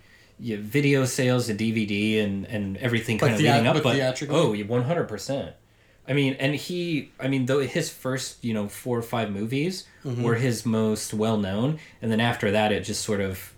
yeah, 0.41 0.57
video 0.61 1.05
sales 1.05 1.49
and 1.49 1.59
DVD 1.59 2.23
and 2.25 2.45
and 2.47 2.77
everything 2.79 3.19
But 3.19 3.27
kind 3.27 3.35
of 3.35 3.41
thea- 3.41 3.53
leading 3.53 3.67
up 3.67 3.75
but 3.75 3.83
but 3.85 3.95
theatrically? 3.95 4.37
oh, 4.37 4.53
one 4.67 4.83
hundred 4.85 5.05
percent. 5.09 5.55
I 6.07 6.13
mean, 6.13 6.35
and 6.39 6.55
he, 6.55 7.13
I 7.19 7.29
mean, 7.29 7.47
though 7.47 7.61
his 7.61 7.89
first, 7.89 8.45
you 8.45 8.53
know, 8.53 8.69
four 8.69 8.99
or 8.99 9.03
five 9.03 9.31
movies 9.31 9.85
Mm-hmm. 10.05 10.23
were 10.23 10.35
his 10.35 10.67
most 10.67 11.15
well 11.15 11.39
known, 11.39 11.79
and 12.03 12.13
then 12.13 12.21
after 12.21 12.51
that, 12.51 12.73
it 12.73 12.81
just 12.85 13.03
sort 13.03 13.23
of 13.23 13.55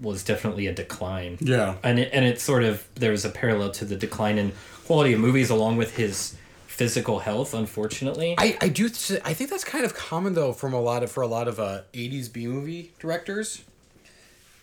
was 0.00 0.24
definitely 0.24 0.66
a 0.66 0.72
decline. 0.72 1.36
Yeah. 1.40 1.76
And 1.82 1.98
it, 1.98 2.10
and 2.12 2.24
it 2.24 2.40
sort 2.40 2.64
of 2.64 2.86
there 2.94 3.10
was 3.10 3.24
a 3.24 3.30
parallel 3.30 3.70
to 3.72 3.84
the 3.84 3.96
decline 3.96 4.38
in 4.38 4.52
quality 4.86 5.12
of 5.12 5.20
movies 5.20 5.50
along 5.50 5.76
with 5.76 5.96
his 5.96 6.34
physical 6.72 7.18
health, 7.18 7.52
unfortunately. 7.52 8.34
I, 8.38 8.56
I 8.62 8.68
do 8.68 8.86
I 8.86 9.34
think 9.34 9.50
that's 9.50 9.62
kind 9.62 9.84
of 9.84 9.94
common 9.94 10.32
though 10.32 10.54
from 10.54 10.72
a 10.72 10.80
lot 10.80 11.02
of 11.02 11.12
for 11.12 11.22
a 11.22 11.26
lot 11.26 11.46
of 11.46 11.60
uh, 11.60 11.82
80s 11.92 12.32
B 12.32 12.46
movie 12.46 12.92
directors. 12.98 13.62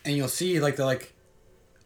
And 0.04 0.16
you'll 0.16 0.28
see 0.28 0.58
like 0.58 0.74
the 0.74 0.84
like 0.84 1.12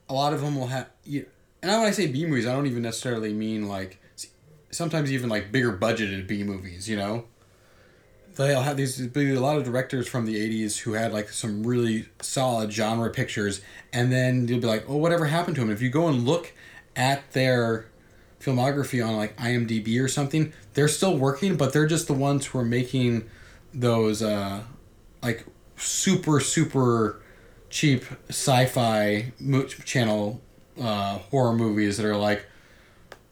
a 0.08 0.14
lot 0.14 0.32
of 0.32 0.40
them 0.40 0.56
will 0.56 0.68
have 0.68 0.88
you 1.04 1.26
and 1.62 1.70
when 1.70 1.86
I 1.86 1.90
say 1.90 2.06
B 2.06 2.24
movies 2.24 2.46
I 2.46 2.52
don't 2.52 2.66
even 2.66 2.82
necessarily 2.82 3.34
mean 3.34 3.68
like 3.68 4.00
sometimes 4.70 5.12
even 5.12 5.28
like 5.28 5.52
bigger 5.52 5.76
budgeted 5.76 6.26
B 6.26 6.42
movies, 6.42 6.88
you 6.88 6.96
know. 6.96 7.24
They'll 8.36 8.62
have 8.62 8.78
these 8.78 8.98
be 9.06 9.34
a 9.34 9.40
lot 9.40 9.58
of 9.58 9.64
directors 9.64 10.08
from 10.08 10.24
the 10.24 10.36
80s 10.36 10.78
who 10.78 10.94
had 10.94 11.12
like 11.12 11.28
some 11.28 11.64
really 11.64 12.06
solid 12.22 12.72
genre 12.72 13.10
pictures 13.10 13.60
and 13.92 14.10
then 14.10 14.48
you'll 14.48 14.60
be 14.60 14.66
like, 14.66 14.86
"Oh, 14.88 14.96
whatever 14.96 15.26
happened 15.26 15.56
to 15.56 15.60
them?" 15.60 15.70
If 15.70 15.82
you 15.82 15.90
go 15.90 16.08
and 16.08 16.24
look 16.24 16.54
at 16.96 17.30
their 17.32 17.86
filmography 18.44 19.06
on 19.06 19.16
like 19.16 19.36
IMDb 19.36 20.02
or 20.02 20.08
something, 20.08 20.52
they're 20.74 20.88
still 20.88 21.16
working, 21.16 21.56
but 21.56 21.72
they're 21.72 21.86
just 21.86 22.06
the 22.06 22.14
ones 22.14 22.46
who 22.46 22.58
are 22.58 22.64
making 22.64 23.28
those 23.72 24.22
uh, 24.22 24.62
like 25.22 25.44
super 25.76 26.38
super 26.40 27.20
cheap 27.70 28.04
sci-fi 28.28 29.32
mo- 29.40 29.64
channel 29.66 30.40
uh, 30.80 31.18
horror 31.30 31.54
movies 31.54 31.96
that 31.96 32.06
are 32.06 32.16
like 32.16 32.46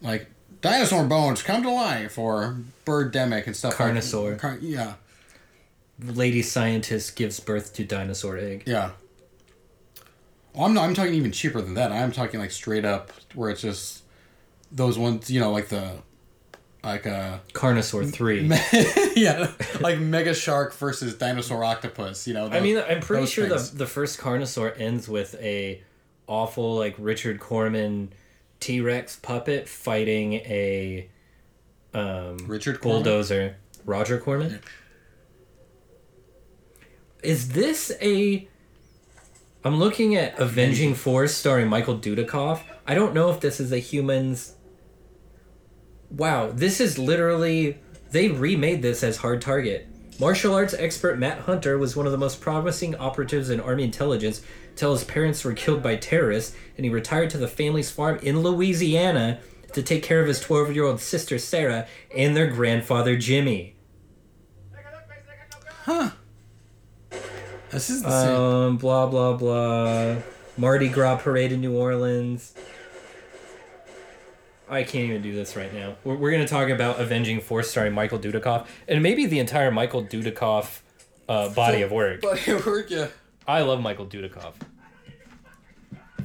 like 0.01 0.29
dinosaur 0.61 1.05
bones 1.05 1.43
come 1.43 1.63
to 1.63 1.71
life 1.71 2.19
or 2.19 2.57
birdemic 2.85 3.47
and 3.47 3.55
stuff. 3.57 3.77
Carnosaur. 3.77 4.33
Like, 4.33 4.41
car- 4.41 4.59
yeah, 4.61 4.95
Lady 6.03 6.43
scientist 6.43 7.15
gives 7.17 7.39
birth 7.41 7.73
to 7.75 7.85
dinosaur 7.85 8.37
egg. 8.39 8.65
yeah. 8.67 8.91
Well, 10.55 10.67
I'm 10.67 10.75
not, 10.75 10.85
I'm 10.85 10.93
talking 10.95 11.15
even 11.15 11.33
cheaper 11.33 11.63
than 11.63 11.75
that. 11.75 11.93
I'm 11.93 12.13
talking 12.13 12.39
like 12.39 12.51
straight 12.51 12.85
up 12.85 13.11
where 13.35 13.49
it's 13.49 13.63
just 13.63 14.02
those 14.73 14.99
ones, 14.99 15.31
you 15.31 15.41
know, 15.41 15.53
like 15.53 15.69
the 15.69 15.99
like 16.83 17.07
uh 17.07 17.39
Carnosaur 17.53 18.13
three. 18.13 18.51
yeah, 19.21 19.51
like 19.81 19.99
Mega 19.99 20.35
Shark 20.35 20.75
versus 20.75 21.15
Dinosaur 21.15 21.63
Octopus. 21.65 22.27
You 22.27 22.35
know, 22.35 22.49
I 22.49 22.61
mean, 22.61 22.79
I'm 22.79 23.01
pretty 23.01 23.27
sure 23.27 23.49
the 23.49 23.57
things. 23.57 23.73
the 23.73 23.87
first 23.87 24.19
Carnosaur 24.19 24.79
ends 24.81 25.09
with 25.09 25.35
a 25.41 25.83
awful 26.27 26.77
like 26.77 26.97
Richard 26.99 27.39
Corman 27.41 28.13
T 28.61 28.81
Rex 28.81 29.17
puppet 29.17 29.69
fighting 29.69 30.35
a 30.35 31.09
um, 31.95 32.39
Richard 32.47 32.81
Corman? 32.81 33.03
bulldozer. 33.03 33.57
Roger 33.85 34.19
Corman. 34.19 34.61
Is 37.23 37.51
this 37.51 37.93
a? 38.01 38.49
I'm 39.65 39.79
looking 39.79 40.17
at 40.17 40.39
Avenging 40.39 40.95
Force 40.95 41.35
starring 41.35 41.69
Michael 41.69 41.99
Dudikoff. 41.99 42.63
I 42.87 42.95
don't 42.95 43.15
know 43.15 43.31
if 43.31 43.41
this 43.41 43.61
is 43.61 43.71
a 43.73 43.79
humans. 43.79 44.55
Wow, 46.17 46.51
this 46.53 46.81
is 46.81 46.99
literally 46.99 47.79
they 48.11 48.29
remade 48.29 48.83
this 48.83 49.03
as 49.03 49.19
Hard 49.19 49.41
Target. 49.41 49.89
Martial 50.21 50.55
arts 50.55 50.75
expert 50.75 51.19
Matt 51.19 51.41
Hunter 51.41 51.79
was 51.79 51.97
one 51.97 52.05
of 52.05 52.13
the 52.13 52.19
most 52.19 52.41
promising 52.41 52.95
operatives 52.97 53.49
in 53.49 53.59
Army 53.59 53.85
intelligence 53.85 54.43
until 54.71 54.93
his 54.93 55.05
parents 55.05 55.43
were 55.43 55.55
killed 55.55 55.83
by 55.83 55.97
terrorists 55.97 56.55
and 56.77 56.85
he 56.85 56.91
retired 56.91 57.31
to 57.31 57.39
the 57.39 57.49
family's 57.49 57.91
farm 57.91 58.19
in 58.23 58.41
Louisiana 58.41 59.41
to 59.73 59.83
take 59.83 60.03
care 60.03 60.21
of 60.21 60.29
his 60.29 60.39
12 60.41 60.75
year 60.75 60.85
old 60.85 61.01
sister 61.01 61.39
Sarah 61.39 61.89
and 62.15 62.37
their 62.37 62.47
grandfather 62.47 63.17
Jimmy. 63.17 63.77
Huh. 65.85 66.11
This 67.71 67.89
is 67.89 68.03
the 68.03 68.11
same. 68.11 68.37
Um, 68.37 68.77
blah, 68.77 69.07
blah, 69.07 69.33
blah. 69.33 70.17
Mardi 70.59 70.89
Gras 70.89 71.17
parade 71.17 71.53
in 71.53 71.63
New 71.63 71.75
Orleans. 71.75 72.55
I 74.73 74.85
can't 74.85 75.11
even 75.11 75.21
do 75.21 75.35
this 75.35 75.55
right 75.55 75.73
now. 75.73 75.97
We're, 76.03 76.15
we're 76.17 76.31
going 76.31 76.43
to 76.43 76.49
talk 76.49 76.71
about 76.71 76.99
Avenging 76.99 77.41
Force 77.41 77.71
starring 77.71 77.93
Michael 77.93 78.19
Dudikoff 78.19 78.67
and 78.89 79.03
maybe 79.03 79.27
the 79.27 79.39
entire 79.39 79.71
Michael 79.71 80.03
Dudikoff 80.03 80.81
uh, 81.29 81.51
body 81.51 81.83
of 81.83 81.93
work. 81.93 82.23
But 82.23 82.49
it 82.49 82.65
worked, 82.65 82.91
yeah. 82.91 83.09
I 83.47 83.61
love 83.63 83.81
Michael 83.83 84.07
Dudikoff. 84.07 84.55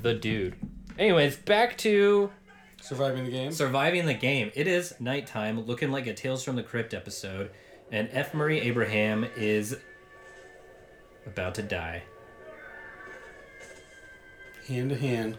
The 0.01 0.13
dude. 0.13 0.55
Anyways, 0.97 1.35
back 1.35 1.77
to 1.79 2.31
Surviving 2.81 3.25
the 3.25 3.31
game. 3.31 3.51
surviving 3.51 4.05
the 4.05 4.13
game. 4.13 4.51
It 4.55 4.65
is 4.67 4.93
nighttime, 4.99 5.59
looking 5.65 5.91
like 5.91 6.07
a 6.07 6.13
Tales 6.13 6.43
from 6.43 6.55
the 6.55 6.63
Crypt 6.63 6.93
episode, 6.93 7.51
and 7.91 8.07
F. 8.13 8.33
Murray 8.33 8.61
Abraham 8.61 9.25
is 9.35 9.77
about 11.25 11.55
to 11.55 11.63
die. 11.63 12.03
hand 14.67 14.89
to 14.91 14.97
hand. 14.97 15.37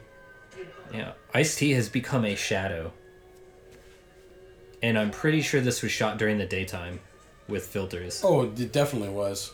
Yeah, 0.93 1.12
Ice 1.35 1.56
T 1.56 1.72
has 1.72 1.89
become 1.89 2.24
a 2.24 2.35
shadow. 2.35 2.93
And 4.82 4.98
I'm 4.98 5.10
pretty 5.10 5.43
sure 5.43 5.60
this 5.60 5.82
was 5.82 5.90
shot 5.90 6.18
during 6.18 6.39
the 6.39 6.47
daytime 6.47 7.01
with 7.48 7.66
filters. 7.66 8.22
Oh, 8.24 8.43
it 8.43 8.72
definitely 8.72 9.10
was. 9.10 9.52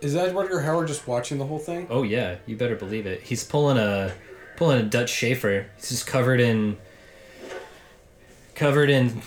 Is 0.00 0.14
that 0.14 0.32
Rutger 0.32 0.64
Hauer 0.64 0.86
just 0.86 1.08
watching 1.08 1.38
the 1.38 1.46
whole 1.46 1.58
thing? 1.58 1.86
Oh 1.90 2.02
yeah, 2.02 2.36
you 2.46 2.56
better 2.56 2.76
believe 2.76 3.06
it. 3.06 3.22
He's 3.22 3.42
pulling 3.44 3.78
a 3.78 4.12
pulling 4.56 4.78
a 4.80 4.84
Dutch 4.84 5.10
Schaefer. 5.10 5.66
He's 5.76 5.88
just 5.88 6.06
covered 6.06 6.40
in 6.40 6.76
covered 8.54 8.90
in 8.90 9.22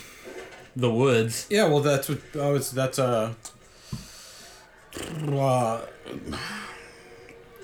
the 0.76 0.92
woods. 0.92 1.48
Yeah, 1.50 1.68
well, 1.68 1.82
that's 1.82 2.08
what. 2.08 2.20
Oh, 2.36 2.56
it's 2.56 2.72
that's 2.72 3.00
uh. 3.00 3.34
uh 5.30 5.82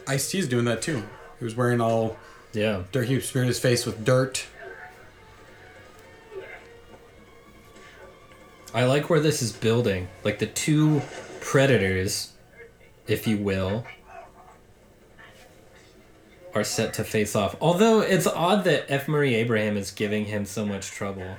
Ice 0.08 0.32
T's 0.32 0.48
doing 0.48 0.66
that 0.66 0.82
too. 0.82 1.04
He 1.40 1.46
was 1.46 1.56
wearing 1.56 1.80
all 1.80 2.18
Yeah. 2.58 2.84
dirt. 2.92 3.08
Was 3.10 3.30
smearing 3.30 3.48
his 3.48 3.60
face 3.60 3.86
with 3.86 4.04
dirt. 4.04 4.48
I 8.74 8.86
like 8.86 9.10
where 9.10 9.20
this 9.20 9.44
is 9.44 9.52
building. 9.52 10.08
Like 10.24 10.40
the 10.40 10.48
two 10.48 11.02
predators, 11.40 12.34
if 13.06 13.28
you 13.28 13.38
will, 13.38 13.86
are 16.56 16.64
set 16.64 16.96
to 16.96 17.04
face 17.04 17.36
off. 17.36 17.56
Although 17.62 18.02
it's 18.02 18.26
odd 18.26 18.64
that 18.64 18.86
F. 18.90 19.08
Murray 19.08 19.36
Abraham 19.36 19.78
is 19.78 19.92
giving 19.92 20.26
him 20.26 20.46
so 20.46 20.66
much 20.66 20.88
trouble 20.88 21.38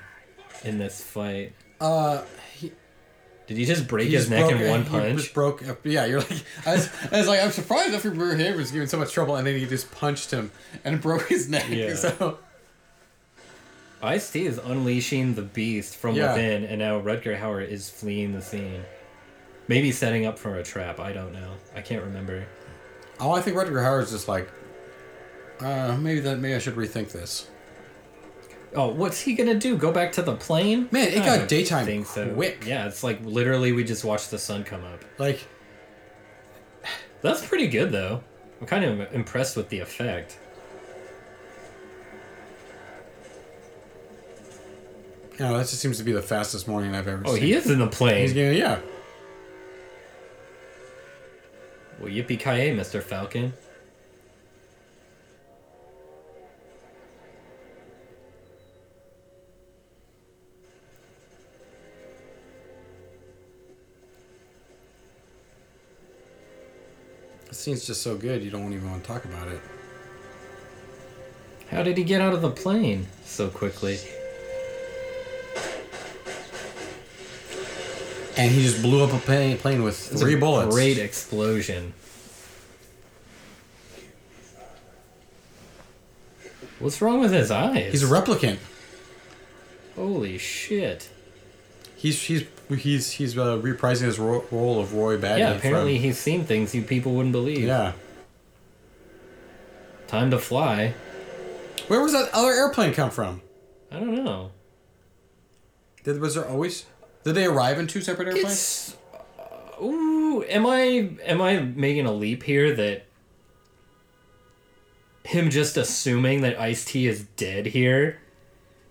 in 0.65 0.78
this 0.78 1.03
fight. 1.03 1.53
Uh, 1.81 2.23
Did 3.49 3.57
he 3.57 3.65
just 3.65 3.89
break 3.89 4.07
he 4.09 4.12
his 4.15 4.25
just 4.29 4.31
neck 4.31 4.49
broke- 4.49 4.61
in 4.61 4.69
one 4.70 4.85
punch? 4.85 5.33
broke. 5.35 5.62
Yeah, 5.83 6.05
you're 6.05 6.20
like, 6.20 6.45
I 6.66 6.73
was, 6.75 6.91
I 7.11 7.19
was 7.19 7.27
like, 7.29 7.43
I'm 7.43 7.51
surprised 7.51 7.95
if 7.95 8.03
him 8.05 8.57
was 8.57 8.70
giving 8.70 8.87
so 8.87 8.99
much 8.99 9.12
trouble, 9.12 9.37
and 9.37 9.47
then 9.47 9.59
he 9.59 9.66
just 9.66 9.91
punched 9.91 10.31
him 10.31 10.51
and 10.85 11.01
broke 11.03 11.29
his 11.29 11.49
neck. 11.49 11.66
Yeah. 11.70 11.95
So 11.95 12.39
Ice 14.03 14.31
T 14.31 14.47
is 14.47 14.59
unleashing 14.59 15.35
the 15.35 15.43
beast 15.43 15.97
from 15.97 16.15
Yeah. 16.15 16.33
within, 16.35 16.65
and 16.65 16.79
now 16.79 17.01
Rutger 17.01 17.39
Hauer 17.41 17.66
is 17.66 17.91
fleeing 17.91 18.33
the 18.33 18.43
scene. 18.43 18.83
Maybe 19.66 19.93
setting 19.93 20.25
up 20.25 20.39
for 20.39 20.55
a 20.57 20.62
trap. 20.62 21.01
I 21.01 21.12
don't 21.12 21.33
know. 21.33 21.53
I 21.75 21.81
can't 21.81 22.03
remember. 22.05 22.47
oh, 23.20 23.33
I 23.33 23.41
think 23.43 23.57
Rutger 23.57 23.73
Hauer's 23.83 24.11
just 24.12 24.29
like, 24.29 24.49
uh, 25.61 25.97
maybe 25.99 26.20
that 26.20 26.39
maybe 26.39 26.55
I 26.55 26.59
should 26.59 26.77
rethink 26.77 27.11
this. 27.12 27.49
Oh, 28.74 28.89
what's 28.89 29.20
he 29.20 29.35
gonna 29.35 29.55
do? 29.55 29.77
Go 29.77 29.93
back 29.93 30.12
to 30.12 30.23
the 30.23 30.35
plane? 30.36 30.89
Man, 30.90 31.09
it 31.09 31.19
I 31.23 31.24
got 31.39 31.49
daytime 31.49 31.86
think 31.86 32.07
so. 32.07 32.32
quick. 32.35 32.65
Yeah, 32.66 32.86
it's 32.86 33.03
like 33.03 33.19
literally 33.24 33.73
we 33.73 33.82
just 33.85 34.05
watched 34.05 34.31
the 34.31 34.39
sun 34.39 34.65
come 34.65 34.85
up. 34.85 35.05
Like, 35.19 35.47
That's 37.23 37.45
pretty 37.47 37.69
good 37.69 37.90
though. 37.93 38.23
I'm 38.61 38.66
kind 38.66 38.85
of 38.85 39.12
impressed 39.15 39.57
with 39.57 39.69
the 39.69 39.81
effect. 39.81 40.39
know, 45.39 45.57
that 45.57 45.69
just 45.69 45.81
seems 45.81 45.99
to 45.99 46.05
be 46.05 46.12
the 46.12 46.23
fastest 46.23 46.66
morning 46.66 46.95
I've 46.95 47.07
ever 47.07 47.23
Oh, 47.24 47.35
seen. 47.35 47.43
he 47.45 47.53
is 47.53 47.70
in 47.70 47.78
the 47.78 47.86
plane. 47.86 48.23
He's 48.23 48.32
getting 48.32 48.59
yeah. 48.59 48.81
Well, 52.01 52.11
yippee 52.11 52.39
ki 52.39 52.51
yay, 52.51 52.77
Mr. 52.77 53.03
Falcon. 53.03 53.53
The 67.49 67.55
scene's 67.55 67.87
just 67.87 68.03
so 68.03 68.16
good, 68.16 68.43
you 68.43 68.51
don't 68.51 68.73
even 68.73 68.91
want 68.91 69.03
to 69.03 69.09
talk 69.09 69.25
about 69.25 69.49
it. 69.49 69.61
How 71.70 71.83
did 71.83 71.97
he 71.97 72.05
get 72.05 72.20
out 72.20 72.33
of 72.35 72.43
the 72.43 72.51
plane 72.51 73.09
so 73.25 73.49
quickly? 73.49 73.99
And 78.37 78.53
he 78.53 78.62
just 78.62 78.83
blew 78.83 79.03
up 79.03 79.12
a 79.12 79.19
plane, 79.19 79.59
plane 79.59 79.83
with 79.83 80.12
It's 80.12 80.20
three 80.20 80.37
bullets. 80.37 80.75
Great 80.75 80.99
explosion. 80.99 81.93
What's 86.79 87.03
wrong 87.03 87.19
with 87.19 87.33
his 87.33 87.51
eyes? 87.51 87.91
He's 87.91 88.05
a 88.05 88.07
replicant. 88.07 88.59
Holy 89.97 90.39
shit. 90.39 91.09
He's 91.99 92.23
he's 92.23 92.45
he's 92.79 93.11
he's 93.11 93.37
uh, 93.37 93.59
reprising 93.59 94.03
his 94.03 94.20
ro- 94.20 94.45
role 94.53 94.79
of 94.79 94.95
Roy 94.95 95.19
Batty. 95.19 95.41
Yeah, 95.41 95.55
apparently 95.55 95.97
From, 95.97 96.05
he's 96.05 96.16
seen 96.16 96.45
things 96.45 96.73
you 96.73 96.83
people 96.83 97.12
wouldn't 97.15 97.33
believe. 97.33 97.65
yeah. 97.66 97.95
Time 100.07 100.31
to 100.31 100.39
fly. 100.39 100.95
Where 101.89 102.01
was 102.01 102.12
that 102.12 102.31
other 102.33 102.53
airplane 102.53 102.95
come 102.95 103.11
from? 103.11 103.43
I 103.91 103.99
don't 103.99 104.25
know. 104.25 104.53
Did 106.05 106.20
was 106.20 106.37
there 106.37 106.47
always? 106.49 106.87
Did 107.25 107.35
they 107.35 107.47
arrive 107.47 107.81
in 107.81 107.89
two 107.89 108.01
separate 108.01 108.29
airplanes? 108.29 108.97
Uh, 109.37 109.83
ooh, 109.83 110.45
am 110.45 110.66
I 110.66 111.11
am 111.25 111.43
I 111.43 111.59
making 111.59 112.07
a 112.07 112.12
leap 112.12 112.45
here 112.45 112.77
that 112.77 113.07
him 115.25 115.51
just 115.51 115.77
assuming 115.77 116.43
that 116.43 116.61
Ice 116.61 116.85
T 116.85 117.09
is 117.09 117.25
dead 117.37 117.66
here 117.66 118.20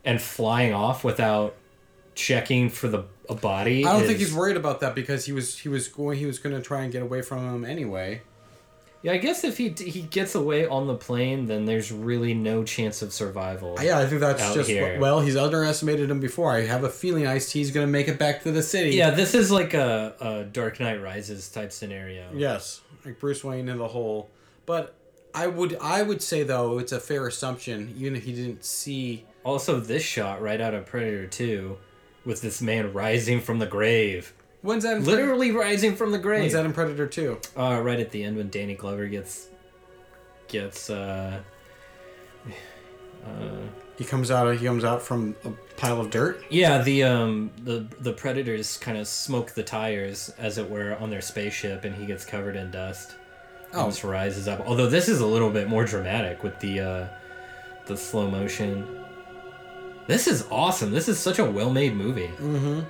and 0.03 0.21
flying 0.21 0.73
off 0.73 1.05
without 1.05 1.55
checking 2.17 2.69
for 2.69 2.87
the 2.89 3.03
a 3.29 3.35
body? 3.35 3.85
I 3.85 3.93
don't 3.93 4.01
is- 4.01 4.07
think 4.07 4.19
he's 4.19 4.33
worried 4.33 4.57
about 4.57 4.81
that 4.81 4.95
because 4.95 5.25
he 5.25 5.31
was 5.31 5.57
he 5.59 5.69
was 5.69 5.87
going 5.87 6.17
he 6.17 6.25
was 6.25 6.39
going 6.39 6.55
to 6.55 6.61
try 6.61 6.81
and 6.83 6.91
get 6.91 7.01
away 7.01 7.21
from 7.21 7.39
him 7.39 7.63
anyway. 7.63 8.21
Yeah, 9.03 9.11
I 9.11 9.17
guess 9.17 9.43
if 9.43 9.57
he 9.57 9.69
he 9.69 10.01
gets 10.01 10.33
away 10.33 10.65
on 10.67 10.87
the 10.87 10.95
plane, 10.95 11.45
then 11.45 11.65
there's 11.65 11.91
really 11.91 12.33
no 12.33 12.63
chance 12.63 13.01
of 13.03 13.13
survival. 13.13 13.77
Yeah, 13.81 13.99
I 13.99 14.07
think 14.07 14.21
that's 14.21 14.53
just 14.55 14.69
here. 14.69 14.99
well, 14.99 15.21
he's 15.21 15.35
underestimated 15.37 16.09
him 16.09 16.19
before. 16.19 16.51
I 16.51 16.61
have 16.65 16.83
a 16.83 16.89
feeling 16.89 17.27
Ice 17.27 17.51
T's 17.51 17.69
going 17.69 17.85
to 17.85 17.91
make 17.91 18.07
it 18.07 18.17
back 18.17 18.41
to 18.43 18.51
the 18.51 18.63
city. 18.63 18.95
Yeah, 18.95 19.11
this 19.11 19.35
is 19.35 19.51
like 19.51 19.75
a, 19.75 20.15
a 20.19 20.43
Dark 20.45 20.79
Knight 20.79 21.01
Rises 21.01 21.47
type 21.47 21.71
scenario. 21.71 22.31
Yes, 22.33 22.81
like 23.05 23.19
Bruce 23.19 23.43
Wayne 23.43 23.69
in 23.69 23.77
the 23.77 23.87
hole. 23.87 24.29
But 24.65 24.95
I 25.33 25.45
would 25.45 25.77
I 25.79 26.01
would 26.01 26.23
say 26.23 26.41
though 26.43 26.79
it's 26.79 26.91
a 26.91 26.99
fair 26.99 27.27
assumption 27.27 27.93
even 27.97 28.15
if 28.15 28.23
he 28.23 28.33
didn't 28.33 28.65
see 28.65 29.25
Also, 29.43 29.79
this 29.79 30.01
shot 30.03 30.41
right 30.41 30.59
out 30.59 30.73
of 30.73 30.87
Predator 30.87 31.27
2 31.27 31.77
with 32.27 32.41
this 32.41 32.61
man 32.61 32.93
rising 32.93 33.39
from 33.41 33.57
the 33.59 33.65
grave. 33.65 34.33
when's 34.61 34.83
that 34.83 34.97
in 34.97 35.05
Literally 35.05 35.51
rising 35.51 35.95
from 35.95 36.11
the 36.11 36.19
grave. 36.19 36.41
when's 36.41 36.53
that 36.53 36.65
in 36.65 36.73
Predator 36.73 37.07
2? 37.07 37.39
Uh, 37.57 37.79
right 37.81 37.99
at 37.99 38.11
the 38.11 38.23
end 38.23 38.37
when 38.37 38.49
Danny 38.49 38.75
Glover 38.75 39.07
gets 39.07 39.47
gets 40.47 40.89
uh 40.89 41.39
uh, 43.25 43.29
He 43.97 44.03
comes 44.05 44.29
out 44.31 44.55
he 44.57 44.65
comes 44.65 44.83
out 44.83 45.01
from 45.01 45.35
a 45.43 45.49
pile 45.77 45.99
of 45.99 46.09
dirt. 46.09 46.43
yeah 46.49 46.81
the 46.81 47.03
um 47.03 47.51
the 47.63 47.85
the 48.01 48.13
predators 48.13 48.77
kind 48.77 48.97
of 48.97 49.07
smoke 49.07 49.51
the 49.51 49.63
tires 49.63 50.29
as 50.37 50.57
it 50.57 50.69
were 50.69 50.95
on 50.99 51.09
their 51.09 51.21
spaceship 51.21 51.83
and 51.85 51.95
he 51.95 52.05
gets 52.05 52.25
covered 52.25 52.55
in 52.55 52.71
dust 52.71 53.11
and 53.11 53.17
Oh. 53.81 53.85
just 53.87 54.03
rises 54.03 54.47
up 54.47 54.61
although 54.65 54.89
this 54.89 55.07
is 55.09 55.19
a 55.19 55.25
little 55.25 55.49
bit 55.49 55.67
more 55.67 55.83
dramatic 55.85 56.41
with 56.43 56.57
the 56.59 56.79
uh 56.79 57.07
the 57.85 57.97
slow 57.97 58.29
motion 58.29 58.87
this 60.07 60.27
is 60.27 60.45
awesome 60.51 60.91
this 60.91 61.07
is 61.07 61.19
such 61.19 61.39
a 61.39 61.45
well-made 61.45 61.95
movie 61.95 62.27
mm-hmm. 62.39 62.81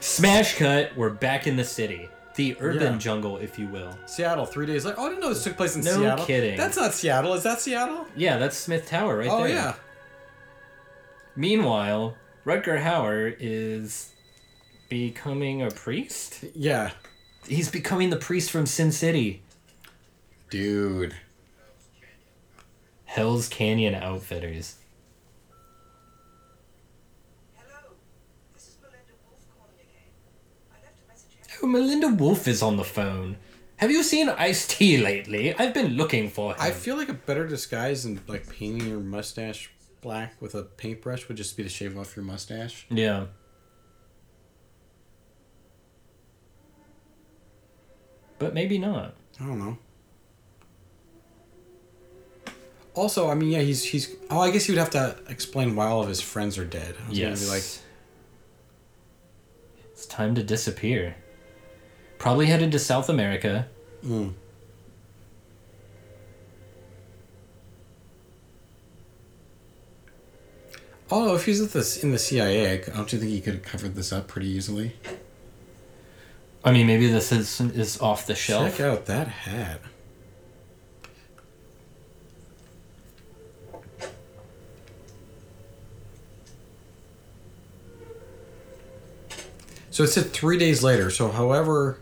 smash 0.00 0.56
cut 0.56 0.94
we're 0.96 1.10
back 1.10 1.46
in 1.46 1.56
the 1.56 1.64
city 1.64 2.08
the 2.36 2.56
urban 2.60 2.92
Yeah. 2.94 2.98
jungle 2.98 3.36
if 3.38 3.58
you 3.58 3.66
will 3.66 3.96
Seattle, 4.06 4.46
3 4.46 4.64
days 4.66 4.84
later. 4.84 4.96
Oh, 4.98 5.06
I 5.06 5.08
didn't 5.10 5.20
know 5.20 5.28
this 5.30 5.42
took 5.44 5.56
place 5.56 5.74
in 5.76 5.82
No 5.82 5.96
Seattle. 5.98 6.24
kidding. 6.24 6.56
That's 6.56 6.76
not 6.76 6.94
Seattle. 6.94 7.34
Is 7.34 7.42
that 7.42 7.60
Seattle? 7.60 8.06
yeah 8.16 8.38
that's 8.38 8.56
smith 8.56 8.86
tower 8.88 9.18
right 9.18 9.28
oh 9.28 9.38
there 9.42 9.46
Oh, 9.48 9.52
yeah. 9.52 9.74
Meanwhile, 11.36 12.16
Rutger 12.44 12.82
Hauer 12.82 13.34
is 13.38 14.12
becoming 14.88 15.62
a 15.62 15.70
priest. 15.70 16.44
Yeah. 16.54 16.90
He's 17.46 17.70
becoming 17.70 18.10
the 18.10 18.16
priest 18.16 18.50
from 18.50 18.66
Sin 18.66 18.90
City. 18.92 19.42
Dude. 20.50 21.14
Hell's 23.04 23.48
Canyon 23.48 23.94
Outfitters. 23.94 24.76
Hello, 27.56 27.92
this 28.54 28.68
is 28.68 28.76
Melinda 28.82 29.14
Wolf 29.24 29.40
calling 29.56 29.74
again. 29.80 30.10
I 30.72 30.84
left 30.84 30.98
a 31.04 31.08
message 31.08 31.30
here. 31.34 31.49
Oh, 31.62 31.66
Melinda 31.66 32.08
Wolf 32.08 32.48
is 32.48 32.62
on 32.62 32.76
the 32.76 32.84
phone. 32.84 33.36
Have 33.76 33.90
you 33.90 34.02
seen 34.02 34.28
Ice 34.28 34.66
T 34.66 34.96
lately? 34.98 35.54
I've 35.54 35.72
been 35.74 35.94
looking 35.96 36.28
for 36.30 36.52
him. 36.52 36.56
I 36.60 36.70
feel 36.70 36.96
like 36.96 37.08
a 37.08 37.14
better 37.14 37.46
disguise 37.46 38.04
than 38.04 38.20
like 38.26 38.48
painting 38.48 38.86
your 38.88 39.00
mustache 39.00 39.70
black 40.00 40.40
with 40.40 40.54
a 40.54 40.62
paintbrush 40.62 41.28
would 41.28 41.36
just 41.36 41.56
be 41.56 41.62
to 41.62 41.68
shave 41.68 41.98
off 41.98 42.16
your 42.16 42.24
mustache. 42.24 42.86
yeah. 42.90 43.26
But 48.38 48.54
maybe 48.54 48.78
not. 48.78 49.14
I 49.40 49.46
don't 49.46 49.58
know. 49.58 49.76
Also, 52.94 53.28
I 53.30 53.34
mean, 53.34 53.50
yeah, 53.50 53.60
he's 53.60 53.84
he's. 53.84 54.16
Oh, 54.30 54.40
I 54.40 54.50
guess 54.50 54.64
he 54.64 54.72
would 54.72 54.78
have 54.78 54.90
to 54.90 55.16
explain 55.28 55.76
why 55.76 55.86
all 55.86 56.02
of 56.02 56.08
his 56.08 56.20
friends 56.20 56.56
are 56.58 56.64
dead. 56.64 56.94
I 57.04 57.08
was 57.10 57.18
gonna 57.18 57.30
Yes. 57.30 57.44
be 57.44 57.50
like, 57.50 57.62
it's 59.92 60.06
time 60.06 60.34
to 60.34 60.42
disappear. 60.42 61.16
Probably 62.20 62.46
headed 62.46 62.70
to 62.72 62.78
South 62.78 63.08
America. 63.08 63.66
mm. 64.04 64.34
Oh, 71.10 71.34
if 71.34 71.46
he's 71.46 71.62
at 71.62 71.70
this 71.72 72.04
in 72.04 72.12
the 72.12 72.18
CIA, 72.18 72.74
I 72.74 72.76
don't 72.94 73.10
you 73.10 73.18
think 73.18 73.32
he 73.32 73.40
could 73.40 73.54
have 73.54 73.62
covered 73.62 73.94
this 73.94 74.12
up 74.12 74.28
pretty 74.28 74.48
easily? 74.48 74.96
I 76.62 76.72
mean, 76.72 76.86
maybe 76.86 77.08
this 77.08 77.32
is 77.32 77.58
is 77.58 77.98
off 78.02 78.26
the 78.26 78.34
shelf. 78.34 78.76
Check 78.76 78.80
out 78.80 79.06
that 79.06 79.26
hat. 79.26 79.80
So 89.90 90.04
it 90.04 90.08
said 90.08 90.32
three 90.32 90.58
days 90.58 90.82
later. 90.84 91.10
So, 91.10 91.30
however, 91.30 91.98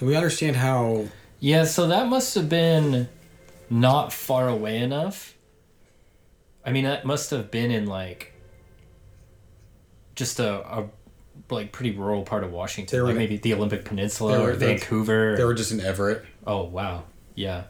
so 0.00 0.06
we 0.06 0.16
understand 0.16 0.56
how. 0.56 1.04
Yeah, 1.40 1.64
so 1.64 1.88
that 1.88 2.08
must 2.08 2.34
have 2.34 2.48
been 2.48 3.08
not 3.68 4.14
far 4.14 4.48
away 4.48 4.78
enough. 4.78 5.36
I 6.64 6.72
mean, 6.72 6.84
that 6.84 7.04
must 7.04 7.30
have 7.30 7.50
been 7.50 7.70
in 7.70 7.86
like 7.86 8.32
just 10.14 10.40
a, 10.40 10.78
a 10.78 10.88
like 11.50 11.72
pretty 11.72 11.90
rural 11.90 12.22
part 12.22 12.44
of 12.44 12.52
Washington, 12.52 12.96
They 12.96 13.00
were 13.02 13.08
like 13.08 13.16
maybe 13.16 13.36
the 13.36 13.52
Olympic 13.52 13.84
Peninsula 13.84 14.38
They 14.38 14.44
or 14.44 14.52
Vancouver. 14.54 15.36
They 15.36 15.44
were 15.44 15.54
just 15.54 15.70
in 15.70 15.80
Everett. 15.80 16.24
oh 16.46 16.64
wow, 16.64 17.04
yeah, 17.34 17.64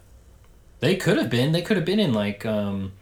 they 0.79 0.95
could 0.95 1.17
have 1.17 1.29
been. 1.29 1.51
They 1.51 1.61
could 1.61 1.75
have 1.75 1.85
been 1.85 1.99
in 1.99 2.13
like 2.13 2.45
um, 2.45 2.93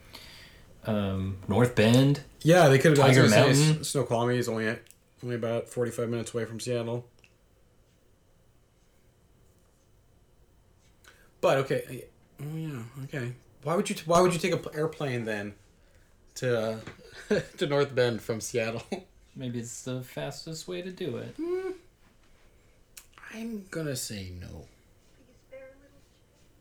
um, 0.86 1.38
North 1.48 1.76
Bend. 1.76 2.22
Yeah, 2.42 2.68
they 2.70 2.80
could 2.80 2.98
have. 2.98 3.08
Tiger 3.08 3.28
say, 3.30 3.40
Mountain. 3.40 3.84
Snoqualmie 3.84 4.38
is 4.38 4.50
only 4.50 4.76
only 5.24 5.36
about 5.36 5.70
forty 5.70 5.92
five 5.92 6.10
minutes 6.10 6.34
away 6.34 6.46
from 6.46 6.60
Seattle. 6.60 7.06
But 11.42 11.58
okay, 11.60 12.06
oh 12.42 12.56
yeah, 12.56 12.82
okay. 13.06 13.34
Why 13.64 13.76
would 13.76 13.90
you 13.90 13.96
Why 14.06 14.22
would 14.22 14.34
you 14.34 14.40
take 14.40 14.54
an 14.54 14.62
airplane 14.74 15.26
then 15.26 15.54
to 16.36 16.80
uh, 17.30 17.40
to 17.58 17.68
North 17.68 17.96
Bend 17.96 18.22
from 18.22 18.42
Seattle? 18.42 18.84
Maybe 19.36 19.60
it's 19.60 19.84
the 19.84 20.02
fastest 20.02 20.68
way 20.68 20.82
to 20.82 20.92
do 20.92 21.18
it. 21.18 21.36
I'm 23.34 23.66
gonna 23.72 23.96
say 23.96 24.32
no. 24.40 24.48
Please 24.48 25.38
spare 25.48 25.70
a 25.70 25.78
little 25.80 26.02
change. 26.12 26.54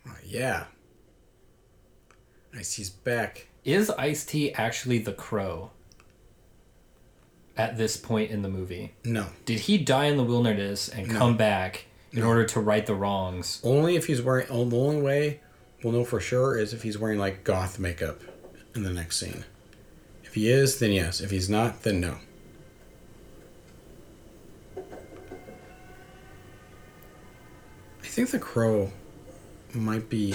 Oh, 0.07 0.17
yeah. 0.25 0.65
Nice, 2.53 2.75
he's 2.75 2.91
back. 2.91 3.49
Is 3.65 3.91
Ice 3.91 4.25
T 4.25 4.53
actually 4.55 4.99
the 4.99 5.13
Crow? 5.13 5.71
At 7.57 7.77
this 7.77 7.97
point 7.99 8.31
in 8.31 8.41
the 8.43 8.49
movie, 8.49 8.95
No, 9.05 9.27
did 9.45 9.61
he 9.61 9.77
die 9.77 10.07
in 10.07 10.17
the 10.17 10.25
wilderness 10.25 10.89
and 10.89 11.09
No. 11.09 11.19
come 11.19 11.37
back 11.37 11.85
in 12.11 12.23
order 12.23 12.45
to 12.47 12.61
right 12.61 12.85
the 12.87 12.95
wrongs? 12.95 13.61
only 13.63 13.95
if 13.95 14.07
he's 14.07 14.23
wearing. 14.23 14.47
Oh, 14.49 14.65
the 14.65 14.77
only 14.79 15.03
way 15.03 15.41
we'll 15.85 15.93
know 15.93 16.05
for 16.05 16.19
sure 16.19 16.57
is 16.59 16.73
if 16.73 16.83
he's 16.83 16.97
wearing 16.97 17.19
like 17.19 17.45
goth 17.45 17.79
makeup 17.79 18.21
in 18.75 18.85
the 18.85 18.91
next 18.93 19.19
scene. 19.19 19.45
If 20.25 20.35
he 20.35 20.49
is, 20.51 20.79
then 20.79 20.93
yes. 20.93 21.21
If 21.21 21.31
he's 21.31 21.51
not, 21.51 21.83
then 21.83 22.01
no. 22.01 22.17
I 28.03 28.07
think 28.07 28.31
The 28.31 28.39
Crow 28.39 28.91
might 29.75 30.09
be 30.09 30.35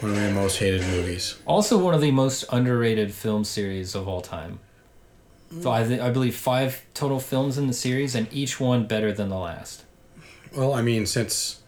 one 0.00 0.12
of 0.12 0.16
my 0.16 0.30
most 0.30 0.58
hated 0.58 0.82
movies. 0.82 1.36
Also, 1.46 1.78
one 1.78 1.94
of 1.94 2.00
the 2.00 2.10
most 2.10 2.44
underrated 2.52 3.12
film 3.12 3.44
series 3.44 3.94
of 3.94 4.08
all 4.08 4.20
time. 4.20 4.58
So 5.60 5.70
I, 5.70 5.84
th- 5.84 6.00
I 6.00 6.10
believe 6.10 6.34
five 6.34 6.84
total 6.94 7.20
films 7.20 7.58
in 7.58 7.68
the 7.68 7.72
series, 7.72 8.14
and 8.16 8.26
each 8.32 8.58
one 8.58 8.86
better 8.86 9.12
than 9.12 9.28
the 9.28 9.38
last. 9.38 9.84
Well, 10.56 10.74
I 10.74 10.82
mean, 10.82 11.06
since 11.06 11.60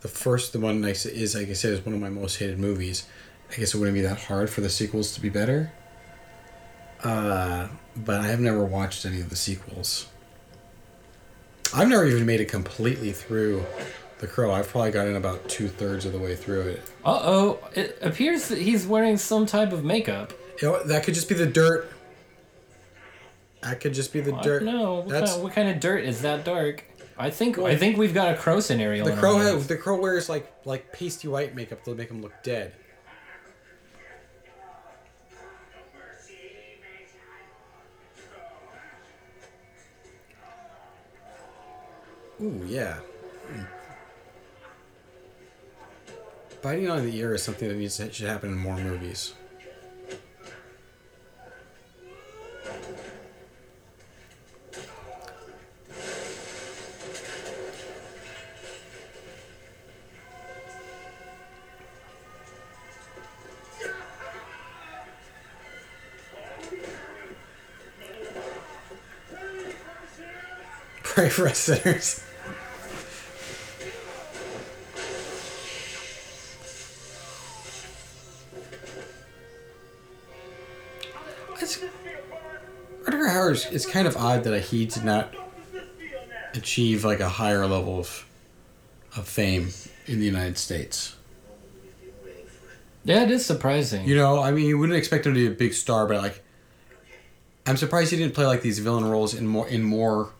the 0.00 0.08
first, 0.08 0.52
the 0.52 0.60
one 0.60 0.84
s- 0.84 1.06
is, 1.06 1.34
like 1.34 1.48
I 1.48 1.54
said, 1.54 1.72
is 1.72 1.84
one 1.84 1.94
of 1.94 2.00
my 2.00 2.08
most 2.10 2.36
hated 2.38 2.58
movies, 2.60 3.04
I 3.50 3.56
guess 3.56 3.74
it 3.74 3.78
wouldn't 3.78 3.94
be 3.96 4.00
that 4.02 4.18
hard 4.22 4.48
for 4.48 4.60
the 4.60 4.70
sequels 4.70 5.12
to 5.14 5.20
be 5.20 5.28
better. 5.28 5.72
Uh, 7.02 7.68
but 7.96 8.20
I 8.20 8.28
have 8.28 8.38
never 8.40 8.64
watched 8.64 9.04
any 9.04 9.20
of 9.20 9.28
the 9.28 9.36
sequels. 9.36 10.06
I've 11.74 11.88
never 11.88 12.06
even 12.06 12.24
made 12.26 12.40
it 12.40 12.48
completely 12.48 13.10
through 13.12 13.64
The 14.22 14.28
Crow. 14.28 14.52
I've 14.52 14.68
probably 14.68 14.92
gotten 14.92 15.16
about 15.16 15.48
two 15.48 15.66
thirds 15.66 16.04
of 16.04 16.12
the 16.12 16.18
way 16.20 16.36
through 16.36 16.60
it. 16.60 16.82
Uh 17.04 17.18
oh! 17.24 17.58
It 17.74 17.98
appears 18.00 18.46
that 18.50 18.58
he's 18.58 18.86
wearing 18.86 19.16
some 19.16 19.46
type 19.46 19.72
of 19.72 19.84
makeup. 19.84 20.32
You 20.60 20.68
know, 20.68 20.72
what? 20.74 20.86
that 20.86 21.02
could 21.02 21.14
just 21.14 21.28
be 21.28 21.34
the 21.34 21.44
dirt. 21.44 21.90
That 23.62 23.80
could 23.80 23.94
just 23.94 24.12
be 24.12 24.20
the 24.20 24.32
I 24.32 24.40
dirt. 24.40 24.64
don't 24.64 24.96
what 24.98 25.08
That's 25.08 25.32
kind, 25.32 25.42
what 25.42 25.52
kind 25.54 25.68
of 25.70 25.80
dirt 25.80 26.04
is 26.04 26.22
that 26.22 26.44
dark. 26.44 26.84
I 27.18 27.30
think 27.30 27.58
I 27.58 27.74
think 27.74 27.96
we've 27.96 28.14
got 28.14 28.32
a 28.32 28.36
crow 28.36 28.60
scenario. 28.60 29.04
the 29.04 29.16
crow. 29.16 29.38
Has, 29.38 29.66
the 29.66 29.76
crow 29.76 30.00
wears 30.00 30.28
like 30.28 30.52
like 30.64 30.92
pasty 30.92 31.26
white 31.26 31.56
makeup 31.56 31.82
to 31.82 31.92
make 31.96 32.08
him 32.08 32.22
look 32.22 32.44
dead. 32.44 32.74
Ooh, 42.40 42.64
yeah. 42.68 43.00
Biting 46.62 46.88
on 46.88 47.04
the 47.04 47.18
ear 47.18 47.34
is 47.34 47.42
something 47.42 47.68
that 47.68 47.74
needs 47.74 47.96
to, 47.96 48.12
should 48.12 48.28
happen 48.28 48.50
in 48.50 48.56
more 48.56 48.76
movies. 48.76 49.34
Pray 71.02 71.28
for 71.28 71.48
us 71.48 71.58
sinners. 71.58 72.22
It's 83.70 83.86
kind 83.86 84.06
of 84.06 84.16
odd 84.16 84.44
that 84.44 84.60
he 84.64 84.86
did 84.86 85.04
not 85.04 85.34
achieve 86.54 87.04
like 87.04 87.20
a 87.20 87.28
higher 87.28 87.66
level 87.66 87.98
of 87.98 88.26
of 89.16 89.28
fame 89.28 89.70
in 90.06 90.18
the 90.18 90.26
United 90.26 90.58
States. 90.58 91.16
Yeah, 93.04 93.24
it 93.24 93.30
is 93.30 93.44
surprising. 93.44 94.06
You 94.06 94.16
know, 94.16 94.40
I 94.40 94.52
mean, 94.52 94.66
you 94.66 94.78
wouldn't 94.78 94.96
expect 94.96 95.26
him 95.26 95.34
to 95.34 95.40
be 95.40 95.52
a 95.52 95.56
big 95.56 95.74
star, 95.74 96.06
but 96.06 96.22
like, 96.22 96.42
I'm 97.66 97.76
surprised 97.76 98.10
he 98.12 98.16
didn't 98.16 98.34
play 98.34 98.46
like 98.46 98.62
these 98.62 98.78
villain 98.78 99.04
roles 99.04 99.34
in 99.34 99.46
more 99.46 99.68
in 99.68 99.82
more 99.82 100.30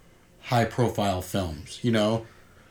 high 0.42 0.64
profile 0.64 1.22
films. 1.22 1.80
You 1.82 1.92
know, 1.92 2.26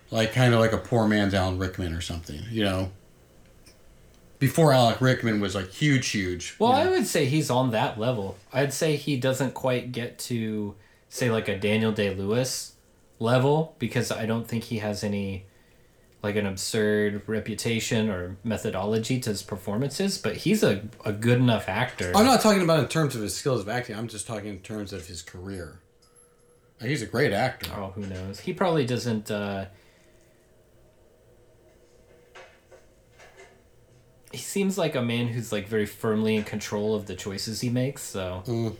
like 0.09 0.33
kind 0.33 0.53
of 0.53 0.59
like 0.59 0.73
a 0.73 0.77
poor 0.77 1.07
man's 1.07 1.33
Alan 1.33 1.57
Rickman 1.57 1.93
or 1.93 2.01
something. 2.01 2.41
You 2.49 2.63
know, 2.63 2.91
before 4.41 4.73
Alec 4.73 4.99
Rickman 4.99 5.39
was 5.39 5.53
like 5.53 5.69
huge, 5.69 6.09
huge. 6.09 6.55
Well, 6.57 6.71
you 6.71 6.89
I 6.89 6.89
would 6.89 7.05
say 7.05 7.25
he's 7.27 7.51
on 7.51 7.69
that 7.71 7.99
level. 7.99 8.39
I'd 8.51 8.73
say 8.73 8.95
he 8.95 9.15
doesn't 9.15 9.53
quite 9.53 9.91
get 9.91 10.17
to 10.19 10.73
say 11.09 11.29
like 11.29 11.47
a 11.47 11.55
Daniel 11.55 11.91
Day 11.91 12.13
Lewis 12.15 12.73
level 13.19 13.75
because 13.77 14.11
I 14.11 14.25
don't 14.25 14.47
think 14.47 14.63
he 14.63 14.79
has 14.79 15.03
any 15.03 15.45
like 16.23 16.35
an 16.35 16.47
absurd 16.47 17.21
reputation 17.27 18.09
or 18.09 18.37
methodology 18.43 19.19
to 19.19 19.29
his 19.29 19.43
performances, 19.43 20.17
but 20.17 20.37
he's 20.37 20.63
a, 20.63 20.81
a 21.05 21.13
good 21.13 21.37
enough 21.37 21.69
actor. 21.69 22.11
I'm 22.15 22.25
not 22.25 22.41
talking 22.41 22.63
about 22.63 22.79
in 22.79 22.87
terms 22.87 23.15
of 23.15 23.21
his 23.21 23.35
skills 23.35 23.61
of 23.61 23.69
acting. 23.69 23.95
I'm 23.95 24.07
just 24.07 24.25
talking 24.25 24.49
in 24.49 24.59
terms 24.61 24.91
of 24.91 25.05
his 25.05 25.21
career. 25.21 25.81
He's 26.81 27.03
a 27.03 27.07
great 27.07 27.31
actor. 27.31 27.69
Oh, 27.75 27.91
who 27.93 28.07
knows? 28.07 28.39
He 28.39 28.53
probably 28.53 28.87
doesn't 28.87 29.29
uh 29.29 29.65
He 34.31 34.37
seems 34.37 34.77
like 34.77 34.95
a 34.95 35.01
man 35.01 35.27
who's 35.27 35.51
like 35.51 35.67
very 35.67 35.85
firmly 35.85 36.35
in 36.35 36.43
control 36.43 36.95
of 36.95 37.05
the 37.05 37.15
choices 37.15 37.61
he 37.61 37.69
makes, 37.69 38.01
so 38.03 38.43
Mm. 38.47 38.75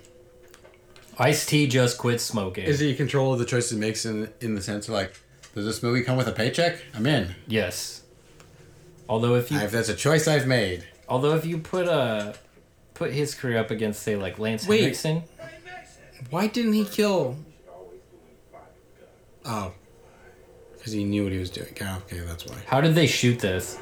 Ice 1.19 1.45
T 1.45 1.67
just 1.67 1.97
quit 1.97 2.21
smoking. 2.21 2.63
Is 2.63 2.79
he 2.79 2.91
in 2.91 2.95
control 2.97 3.33
of 3.33 3.39
the 3.39 3.45
choices 3.45 3.71
he 3.71 3.77
makes 3.77 4.05
in 4.05 4.29
in 4.39 4.55
the 4.55 4.61
sense 4.61 4.87
of 4.87 4.93
like, 4.93 5.13
does 5.53 5.65
this 5.65 5.83
movie 5.83 6.03
come 6.03 6.15
with 6.17 6.27
a 6.27 6.31
paycheck? 6.31 6.81
I'm 6.95 7.05
in. 7.05 7.35
Yes. 7.47 8.01
Although 9.09 9.35
if 9.35 9.51
you 9.51 9.59
If 9.59 9.71
that's 9.71 9.89
a 9.89 9.93
choice 9.95 10.27
I've 10.27 10.47
made. 10.47 10.85
although 11.09 11.35
if 11.35 11.45
you 11.45 11.57
put 11.57 11.87
uh 11.87 12.33
put 12.93 13.11
his 13.11 13.35
career 13.35 13.57
up 13.57 13.71
against 13.71 14.01
say 14.03 14.15
like 14.15 14.39
Lance 14.39 14.65
Wait. 14.67 14.79
Henriksen, 14.81 15.23
Why 16.29 16.47
didn't 16.47 16.73
he 16.73 16.85
kill? 16.85 17.35
Oh, 19.45 19.73
because 20.77 20.93
he 20.93 21.03
knew 21.03 21.23
what 21.23 21.33
he 21.33 21.39
was 21.39 21.49
doing. 21.49 21.75
Ah, 21.81 21.97
okay, 22.05 22.19
that's 22.19 22.45
why. 22.45 22.55
how 22.67 22.79
did 22.79 22.95
they 22.95 23.07
shoot 23.07 23.39
this? 23.39 23.77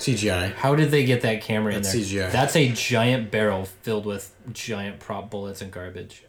CGI. 0.00 0.54
How 0.54 0.74
did 0.74 0.90
they 0.90 1.04
get 1.04 1.20
that 1.22 1.42
camera 1.42 1.74
That's 1.74 1.92
in 1.94 2.00
there? 2.00 2.28
CGI. 2.28 2.32
That's 2.32 2.56
a 2.56 2.68
giant 2.70 3.30
barrel 3.30 3.66
filled 3.66 4.06
with 4.06 4.34
giant 4.52 4.98
prop 4.98 5.30
bullets 5.30 5.60
and 5.60 5.70
garbage. 5.70 6.24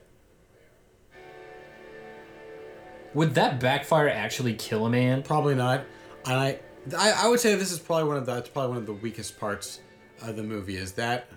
Would 3.14 3.36
that 3.36 3.60
backfire 3.60 4.10
actually 4.10 4.54
kill 4.54 4.86
a 4.86 4.90
man? 4.90 5.24
Probably 5.24 5.56
not. 5.56 5.86
And 6.26 6.34
I, 6.36 6.60
I, 6.98 7.12
I 7.12 7.28
would 7.28 7.40
say 7.40 7.56
this 7.56 7.72
is 7.72 7.80
probably 7.80 8.08
one 8.08 8.18
of 8.18 8.26
the, 8.26 8.36
that's 8.36 8.50
probably 8.50 8.70
one 8.70 8.78
of 8.78 8.86
the 8.86 8.94
weakest 8.94 9.40
parts 9.40 9.80
of 10.22 10.36
the 10.36 10.44
movie. 10.44 10.78
Is 10.78 10.94
that 10.94 11.28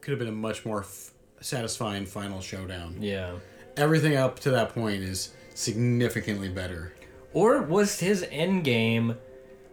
could 0.00 0.10
have 0.12 0.18
been 0.18 0.28
a 0.28 0.32
much 0.32 0.64
more 0.66 0.80
f- 0.80 1.12
satisfying 1.40 2.04
final 2.06 2.40
showdown. 2.40 2.96
Yeah. 3.00 3.34
Everything 3.76 4.16
up 4.16 4.40
to 4.40 4.50
that 4.50 4.74
point 4.74 5.02
is 5.02 5.32
significantly 5.54 6.48
better. 6.48 6.92
Or 7.32 7.62
was 7.62 8.00
his 8.00 8.26
end 8.30 8.64
game 8.64 9.16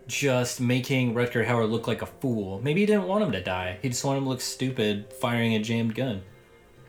just 0.10 0.60
making 0.60 1.14
Rutger 1.14 1.46
Hauer 1.46 1.70
look 1.70 1.88
like 1.88 2.02
a 2.02 2.06
fool? 2.08 2.60
Maybe 2.62 2.82
he 2.82 2.86
didn't 2.86 3.08
want 3.08 3.24
him 3.24 3.32
to 3.32 3.42
die. 3.42 3.78
He 3.82 3.88
just 3.90 4.04
wanted 4.04 4.18
him 4.18 4.24
to 4.26 4.30
look 4.32 4.42
stupid 4.42 5.14
firing 5.14 5.54
a 5.56 5.60
jammed 5.60 5.96
gun. 5.96 6.24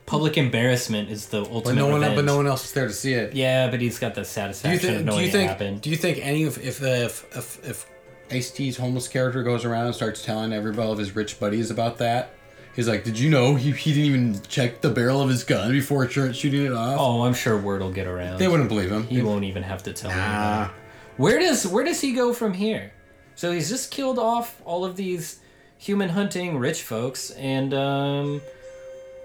Public 0.06 0.36
embarrassment 0.36 1.08
is 1.10 1.26
the 1.28 1.42
ultimate. 1.42 1.64
But 1.66 1.74
no 1.76 1.86
one, 1.86 2.00
revenge. 2.00 2.16
but 2.16 2.24
no 2.24 2.36
one 2.36 2.46
else 2.48 2.64
is 2.64 2.72
there 2.72 2.88
to 2.88 2.92
see 2.92 3.12
it. 3.12 3.32
Yeah, 3.34 3.70
but 3.70 3.80
he's 3.80 4.00
got 4.00 4.14
the 4.16 4.22
Do 4.22 4.26
you 4.26 4.32
satisfaction 4.32 4.90
of 4.94 4.98
Do 5.00 5.04
knowing 5.04 5.20
you 5.22 5.28
it 5.28 5.32
think? 5.32 5.48
happened. 5.50 5.82
Do 5.82 5.90
you 5.90 5.96
think 5.96 6.18
any 6.20 6.42
of 6.44 6.58
if 6.58 6.82
if 6.82 7.36
if, 7.36 7.64
if 7.68 7.86
Ice 8.32 8.50
T's 8.50 8.76
homeless 8.76 9.06
character 9.06 9.44
goes 9.44 9.64
around 9.64 9.86
and 9.86 9.94
starts 9.94 10.24
telling 10.24 10.52
everybody 10.52 10.90
of 10.90 10.98
his 10.98 11.14
rich 11.14 11.38
buddies 11.38 11.70
about 11.70 11.98
that? 11.98 12.30
He's 12.74 12.88
like, 12.88 13.04
"Did 13.04 13.18
you 13.18 13.30
know 13.30 13.54
he, 13.54 13.70
he 13.72 13.92
didn't 13.92 14.06
even 14.06 14.42
check 14.48 14.80
the 14.80 14.90
barrel 14.90 15.20
of 15.20 15.28
his 15.28 15.44
gun 15.44 15.70
before 15.70 16.08
shooting 16.08 16.64
it 16.66 16.72
off?" 16.72 16.96
Oh, 16.98 17.22
I'm 17.22 17.34
sure 17.34 17.56
word 17.58 17.80
will 17.82 17.92
get 17.92 18.06
around. 18.08 18.38
They 18.38 18.48
wouldn't 18.48 18.68
believe 18.68 18.90
him. 18.90 19.06
He 19.06 19.22
won't 19.22 19.44
even 19.44 19.62
have 19.62 19.82
to 19.84 19.92
tell 19.92 20.10
Nah. 20.10 20.16
anyone. 20.54 20.70
Where 21.18 21.38
does 21.38 21.66
where 21.68 21.84
does 21.84 22.00
he 22.00 22.12
go 22.12 22.32
from 22.32 22.54
here? 22.54 22.92
So 23.40 23.52
he's 23.52 23.70
just 23.70 23.90
killed 23.90 24.18
off 24.18 24.60
all 24.66 24.84
of 24.84 24.96
these 24.96 25.40
human 25.78 26.10
hunting 26.10 26.58
rich 26.58 26.82
folks 26.82 27.30
and 27.30 27.72
um, 27.72 28.42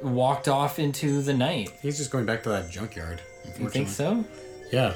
walked 0.01 0.47
off 0.47 0.79
into 0.79 1.21
the 1.21 1.33
night. 1.33 1.71
He's 1.81 1.97
just 1.97 2.11
going 2.11 2.25
back 2.25 2.41
to 2.43 2.49
that 2.49 2.71
junkyard. 2.71 3.19
You 3.59 3.67
think 3.67 3.89
so? 3.89 4.23
Yeah. 4.71 4.93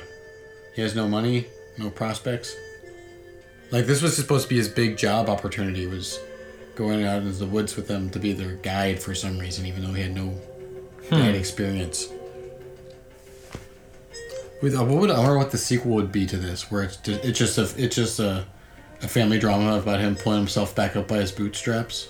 He 0.74 0.82
has 0.84 0.96
no 0.96 1.06
money, 1.06 1.48
no 1.78 1.90
prospects. 1.90 2.56
Like 3.72 3.88
this 3.88 4.02
was 4.02 4.16
supposed 4.16 4.44
to 4.44 4.50
be 4.52 4.56
his 4.56 4.70
big 4.70 4.96
job 4.96 5.28
opportunity 5.28 5.86
was 5.86 6.18
going 6.76 7.04
out 7.04 7.22
into 7.22 7.40
the 7.40 7.46
woods 7.46 7.76
with 7.76 7.90
them 7.90 8.10
to 8.12 8.20
be 8.20 8.32
their 8.32 8.54
guide 8.54 9.02
for 9.04 9.14
some 9.14 9.38
reason, 9.38 9.66
even 9.66 9.84
though 9.84 9.92
he 9.92 10.02
had 10.02 10.16
no 10.16 10.34
guide 11.10 11.36
experience. 11.36 12.08
With 14.62 14.78
uh, 14.78 14.86
what 14.86 15.02
would 15.02 15.12
I 15.12 15.20
wonder 15.20 15.38
what 15.38 15.52
the 15.52 15.58
sequel 15.58 15.92
would 15.96 16.14
be 16.14 16.26
to 16.26 16.38
this, 16.38 16.72
where 16.72 16.84
it's 16.84 17.06
it's 17.06 17.38
just 17.38 17.58
a 17.58 17.64
it's 17.76 17.98
just 17.98 18.22
a, 18.22 18.46
a 19.02 19.08
family 19.08 19.40
drama 19.40 19.78
about 19.78 20.00
him 20.00 20.16
pulling 20.16 20.40
himself 20.40 20.76
back 20.76 20.96
up 20.96 21.08
by 21.08 21.18
his 21.18 21.32
bootstraps. 21.32 22.10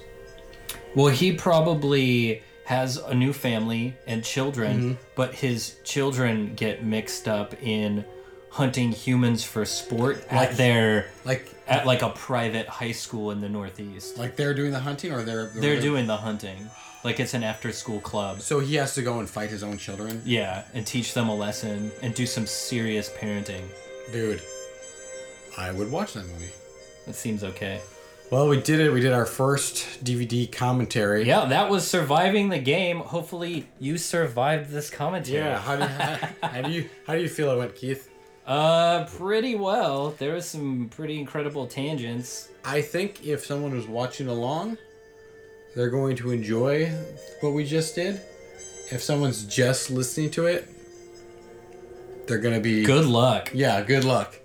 Well, 0.95 1.07
he 1.07 1.34
probably 1.34 2.41
has 2.66 2.98
a 2.98 3.14
new 3.14 3.34
family 3.34 3.95
and 4.07 4.24
children, 4.24 4.78
Mm-hmm. 4.80 4.94
but 5.16 5.34
his 5.36 5.76
children 5.84 6.53
get 6.56 6.84
mixed 6.84 7.28
up 7.28 7.53
in 7.64 8.06
hunting 8.52 8.91
humans 8.91 9.44
for 9.44 9.66
sport 9.66 10.26
Like- 10.32 10.52
at 10.52 10.57
their 10.57 11.07
Like 11.26 11.48
at 11.68 11.86
like 11.86 12.02
a 12.02 12.10
private 12.10 12.68
high 12.68 12.91
school 12.94 13.30
in 13.30 13.41
the 13.41 13.49
Northeast. 13.49 14.18
like 14.18 14.36
they're 14.36 14.56
doing 14.56 14.72
the 14.72 14.80
hunting 14.80 15.11
or 15.11 15.22
they're 15.24 15.48
They're 15.53 15.80
doing 15.80 16.07
the 16.07 16.18
hunting, 16.18 16.68
like 17.03 17.20
it's 17.20 17.36
an 17.36 17.44
after-school 17.44 17.99
club. 17.99 18.41
So 18.41 18.60
he 18.60 18.76
has 18.76 18.95
to 18.95 19.03
go 19.03 19.20
and 19.20 19.30
fight 19.30 19.52
his 19.52 19.61
own 19.64 19.78
children. 19.78 20.24
Yeah, 20.26 20.64
and 20.74 20.86
teach 20.88 21.14
them 21.14 21.30
a 21.30 21.36
lesson 21.36 21.91
and 22.02 22.16
do 22.16 22.26
some 22.26 22.48
serious 22.48 23.10
parenting. 23.10 23.61
Dude, 24.11 24.41
I 25.57 25.72
would 25.72 25.91
watch 25.91 26.14
that 26.14 26.26
movie. 26.26 26.49
That 27.10 27.15
seems 27.15 27.44
okay. 27.44 27.81
Well, 28.30 28.48
we 28.48 28.61
did 28.61 28.80
it. 28.80 28.94
We 28.94 29.02
did 29.02 29.14
our 29.14 29.26
first 29.26 30.03
DVD 30.03 30.49
commentary. 30.52 31.23
Yeah, 31.23 31.45
that 31.45 31.68
was 31.68 31.88
surviving 31.88 32.49
the 32.49 32.60
game. 32.60 32.99
Hopefully, 32.99 33.65
you 33.80 33.98
survived 33.98 34.69
this 34.69 34.91
commentary. 34.91 35.44
Yeah. 35.44 35.57
How 35.57 35.76
do 35.76 35.81
you, 35.81 35.90
how, 35.90 36.49
how 36.49 36.61
do 36.61 36.72
you 36.72 36.90
how 37.07 37.15
do 37.15 37.22
you 37.23 37.27
feel 37.27 37.49
it 37.49 37.57
went, 37.57 37.76
Keith? 37.76 38.11
Uh, 38.45 39.06
pretty 39.06 39.56
well. 39.56 40.11
There 40.19 40.36
was 40.36 40.48
some 40.48 40.88
pretty 40.90 41.19
incredible 41.19 41.65
tangents. 41.65 42.49
I 42.64 42.84
think 42.84 43.26
if 43.26 43.44
someone 43.44 43.73
was 43.73 43.88
watching 43.88 44.27
along, 44.27 44.77
they're 45.76 45.90
going 45.90 46.15
to 46.18 46.30
enjoy 46.30 46.91
what 47.40 47.53
we 47.53 47.65
just 47.65 47.95
did. 47.95 48.22
If 48.91 49.02
someone's 49.02 49.45
just 49.45 49.90
listening 49.90 50.30
to 50.31 50.45
it, 50.45 50.69
they're 52.27 52.38
gonna 52.38 52.60
be 52.60 52.84
Good 52.84 53.07
luck. 53.07 53.49
Yeah, 53.52 53.81
good 53.81 54.03
luck. 54.03 54.40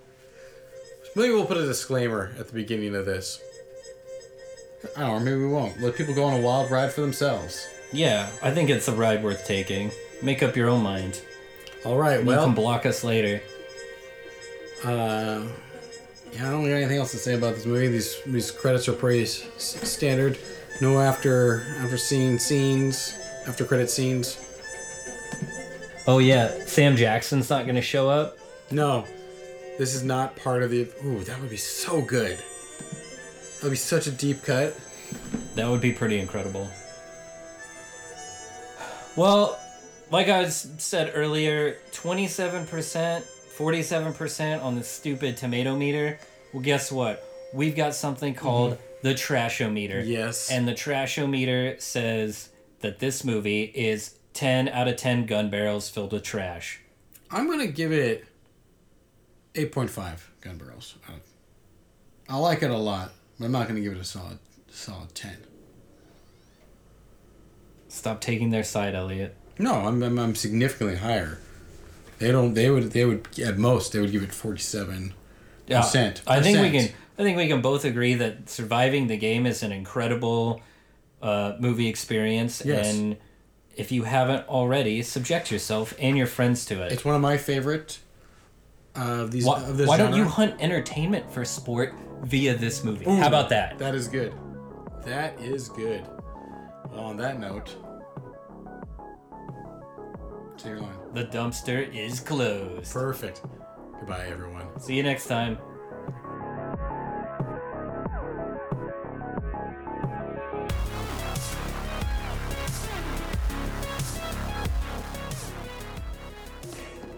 Maybe 1.16 1.32
we'll 1.32 1.46
put 1.46 1.56
a 1.58 1.66
disclaimer 1.66 2.32
at 2.38 2.48
the 2.48 2.52
beginning 2.52 2.94
of 2.96 3.06
this. 3.06 3.40
I 4.96 5.00
don't 5.00 5.08
know, 5.08 5.14
or 5.14 5.20
maybe 5.20 5.36
we 5.38 5.46
won't. 5.48 5.80
Let 5.80 5.94
people 5.94 6.14
go 6.14 6.24
on 6.24 6.34
a 6.34 6.40
wild 6.40 6.70
ride 6.70 6.92
for 6.92 7.00
themselves. 7.00 7.66
Yeah, 7.92 8.28
I 8.42 8.50
think 8.50 8.68
it's 8.70 8.88
a 8.88 8.92
ride 8.92 9.22
worth 9.22 9.46
taking. 9.46 9.90
Make 10.22 10.42
up 10.42 10.56
your 10.56 10.68
own 10.68 10.82
mind. 10.82 11.20
All 11.84 11.96
right, 11.96 12.22
well. 12.24 12.40
you 12.40 12.46
can 12.46 12.54
block 12.54 12.84
us 12.86 13.04
later. 13.04 13.40
Uh, 14.84 15.42
yeah, 16.32 16.48
I 16.48 16.50
don't 16.50 16.64
got 16.64 16.70
anything 16.72 16.98
else 16.98 17.12
to 17.12 17.16
say 17.18 17.34
about 17.34 17.54
this 17.54 17.64
movie. 17.64 17.88
These 17.88 18.16
these 18.26 18.50
credits 18.50 18.88
are 18.88 18.92
pretty 18.92 19.22
s- 19.22 19.46
s- 19.56 19.88
standard. 19.90 20.38
No 20.80 21.00
after 21.00 21.62
after 21.78 21.96
scene 21.96 22.38
scenes, 22.38 23.14
after 23.46 23.64
credit 23.64 23.88
scenes. 23.88 24.38
Oh 26.06 26.18
yeah, 26.18 26.48
Sam 26.66 26.96
Jackson's 26.96 27.48
not 27.48 27.66
gonna 27.66 27.80
show 27.80 28.10
up. 28.10 28.36
No, 28.70 29.06
this 29.78 29.94
is 29.94 30.02
not 30.02 30.36
part 30.36 30.62
of 30.62 30.70
the. 30.70 30.88
Ooh, 31.04 31.24
that 31.24 31.40
would 31.40 31.50
be 31.50 31.56
so 31.56 32.00
good. 32.00 32.38
That 32.38 33.64
would 33.64 33.70
be 33.70 33.76
such 33.76 34.06
a 34.06 34.10
deep 34.10 34.42
cut. 34.42 34.76
That 35.54 35.68
would 35.68 35.80
be 35.80 35.92
pretty 35.92 36.18
incredible. 36.18 36.68
Well, 39.16 39.58
like 40.10 40.28
I 40.28 40.48
said 40.48 41.12
earlier, 41.14 41.78
27%, 41.92 42.66
47% 42.66 44.62
on 44.62 44.74
the 44.74 44.82
stupid 44.82 45.36
tomato 45.36 45.76
meter. 45.76 46.18
Well, 46.52 46.62
guess 46.62 46.90
what? 46.90 47.24
We've 47.52 47.76
got 47.76 47.94
something 47.94 48.34
called 48.34 48.72
mm-hmm. 48.72 49.08
the 49.08 49.14
Trashometer. 49.14 50.04
Yes. 50.06 50.50
And 50.50 50.66
the 50.66 50.72
Trashometer 50.72 51.80
says 51.80 52.50
that 52.80 52.98
this 52.98 53.24
movie 53.24 53.62
is 53.62 54.18
10 54.34 54.68
out 54.68 54.88
of 54.88 54.96
10 54.96 55.26
gun 55.26 55.50
barrels 55.50 55.88
filled 55.88 56.12
with 56.12 56.24
trash. 56.24 56.80
I'm 57.30 57.48
gonna 57.48 57.68
give 57.68 57.92
it 57.92 58.24
8.5 59.54 60.18
gun 60.40 60.58
barrels. 60.58 60.96
I- 61.08 61.12
I 62.28 62.36
like 62.38 62.62
it 62.62 62.70
a 62.70 62.76
lot, 62.76 63.12
but 63.38 63.46
I'm 63.46 63.52
not 63.52 63.68
gonna 63.68 63.80
give 63.80 63.92
it 63.92 63.98
a 63.98 64.04
solid 64.04 64.38
solid 64.70 65.14
10. 65.14 65.36
Stop 67.88 68.20
taking 68.20 68.50
their 68.50 68.64
side, 68.64 68.94
Elliot. 68.94 69.36
No, 69.58 69.72
I'm, 69.86 70.02
I'm, 70.02 70.18
I'm 70.18 70.34
significantly 70.34 70.96
higher. 70.96 71.38
They 72.18 72.32
don't. 72.32 72.54
They 72.54 72.70
would. 72.70 72.90
They 72.92 73.04
would 73.04 73.28
at 73.38 73.58
most. 73.58 73.92
They 73.92 74.00
would 74.00 74.10
give 74.10 74.22
it 74.22 74.32
47 74.32 75.14
Yeah, 75.66 75.80
percent. 75.82 76.22
I 76.26 76.40
think 76.40 76.58
we 76.60 76.70
can. 76.70 76.88
I 77.18 77.22
think 77.22 77.36
we 77.36 77.46
can 77.46 77.60
both 77.60 77.84
agree 77.84 78.14
that 78.14 78.48
surviving 78.48 79.06
the 79.06 79.16
game 79.16 79.46
is 79.46 79.62
an 79.62 79.70
incredible 79.70 80.60
uh, 81.22 81.54
movie 81.60 81.86
experience, 81.88 82.62
Yes. 82.64 82.92
and 82.94 83.16
if 83.76 83.92
you 83.92 84.02
haven't 84.04 84.48
already, 84.48 85.02
subject 85.02 85.50
yourself 85.52 85.94
and 86.00 86.16
your 86.16 86.26
friends 86.26 86.64
to 86.66 86.82
it. 86.82 86.90
It's 86.92 87.04
one 87.04 87.14
of 87.14 87.20
my 87.20 87.36
favorite. 87.36 87.98
Of 88.96 89.32
these. 89.32 89.44
why 89.44 89.60
of 89.60 89.76
this 89.76 89.88
why 89.88 89.96
don't 89.96 90.14
you 90.14 90.24
hunt 90.24 90.54
entertainment 90.60 91.30
for 91.32 91.44
sport 91.44 91.94
via 92.22 92.54
this 92.54 92.84
movie? 92.84 93.04
Ooh, 93.06 93.16
How 93.16 93.26
about 93.26 93.48
that? 93.48 93.76
That 93.78 93.94
is 93.94 94.06
good. 94.06 94.32
That 95.04 95.38
is 95.40 95.68
good. 95.68 96.06
Well, 96.92 97.00
on 97.06 97.16
that 97.16 97.40
note, 97.40 97.74
say 100.56 100.70
your 100.70 100.78
line. 100.80 100.94
The 101.12 101.24
dumpster 101.24 101.92
is 101.92 102.20
closed. 102.20 102.92
Perfect. 102.92 103.42
Goodbye, 103.98 104.26
everyone. 104.28 104.78
See 104.80 104.94
you 104.94 105.02
next 105.02 105.26
time. 105.26 105.58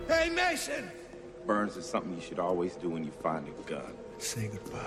Hey, 0.08 0.30
Mason! 0.30 0.90
Burns 1.46 1.76
is 1.76 1.86
something 1.86 2.12
you 2.12 2.20
should 2.20 2.40
always 2.40 2.74
do 2.74 2.90
when 2.90 3.04
you 3.04 3.12
find 3.22 3.46
a 3.46 3.70
gun. 3.70 3.94
Say 4.18 4.48
goodbye. 4.48 4.80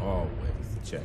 Always 0.00 0.30
check. 0.82 1.02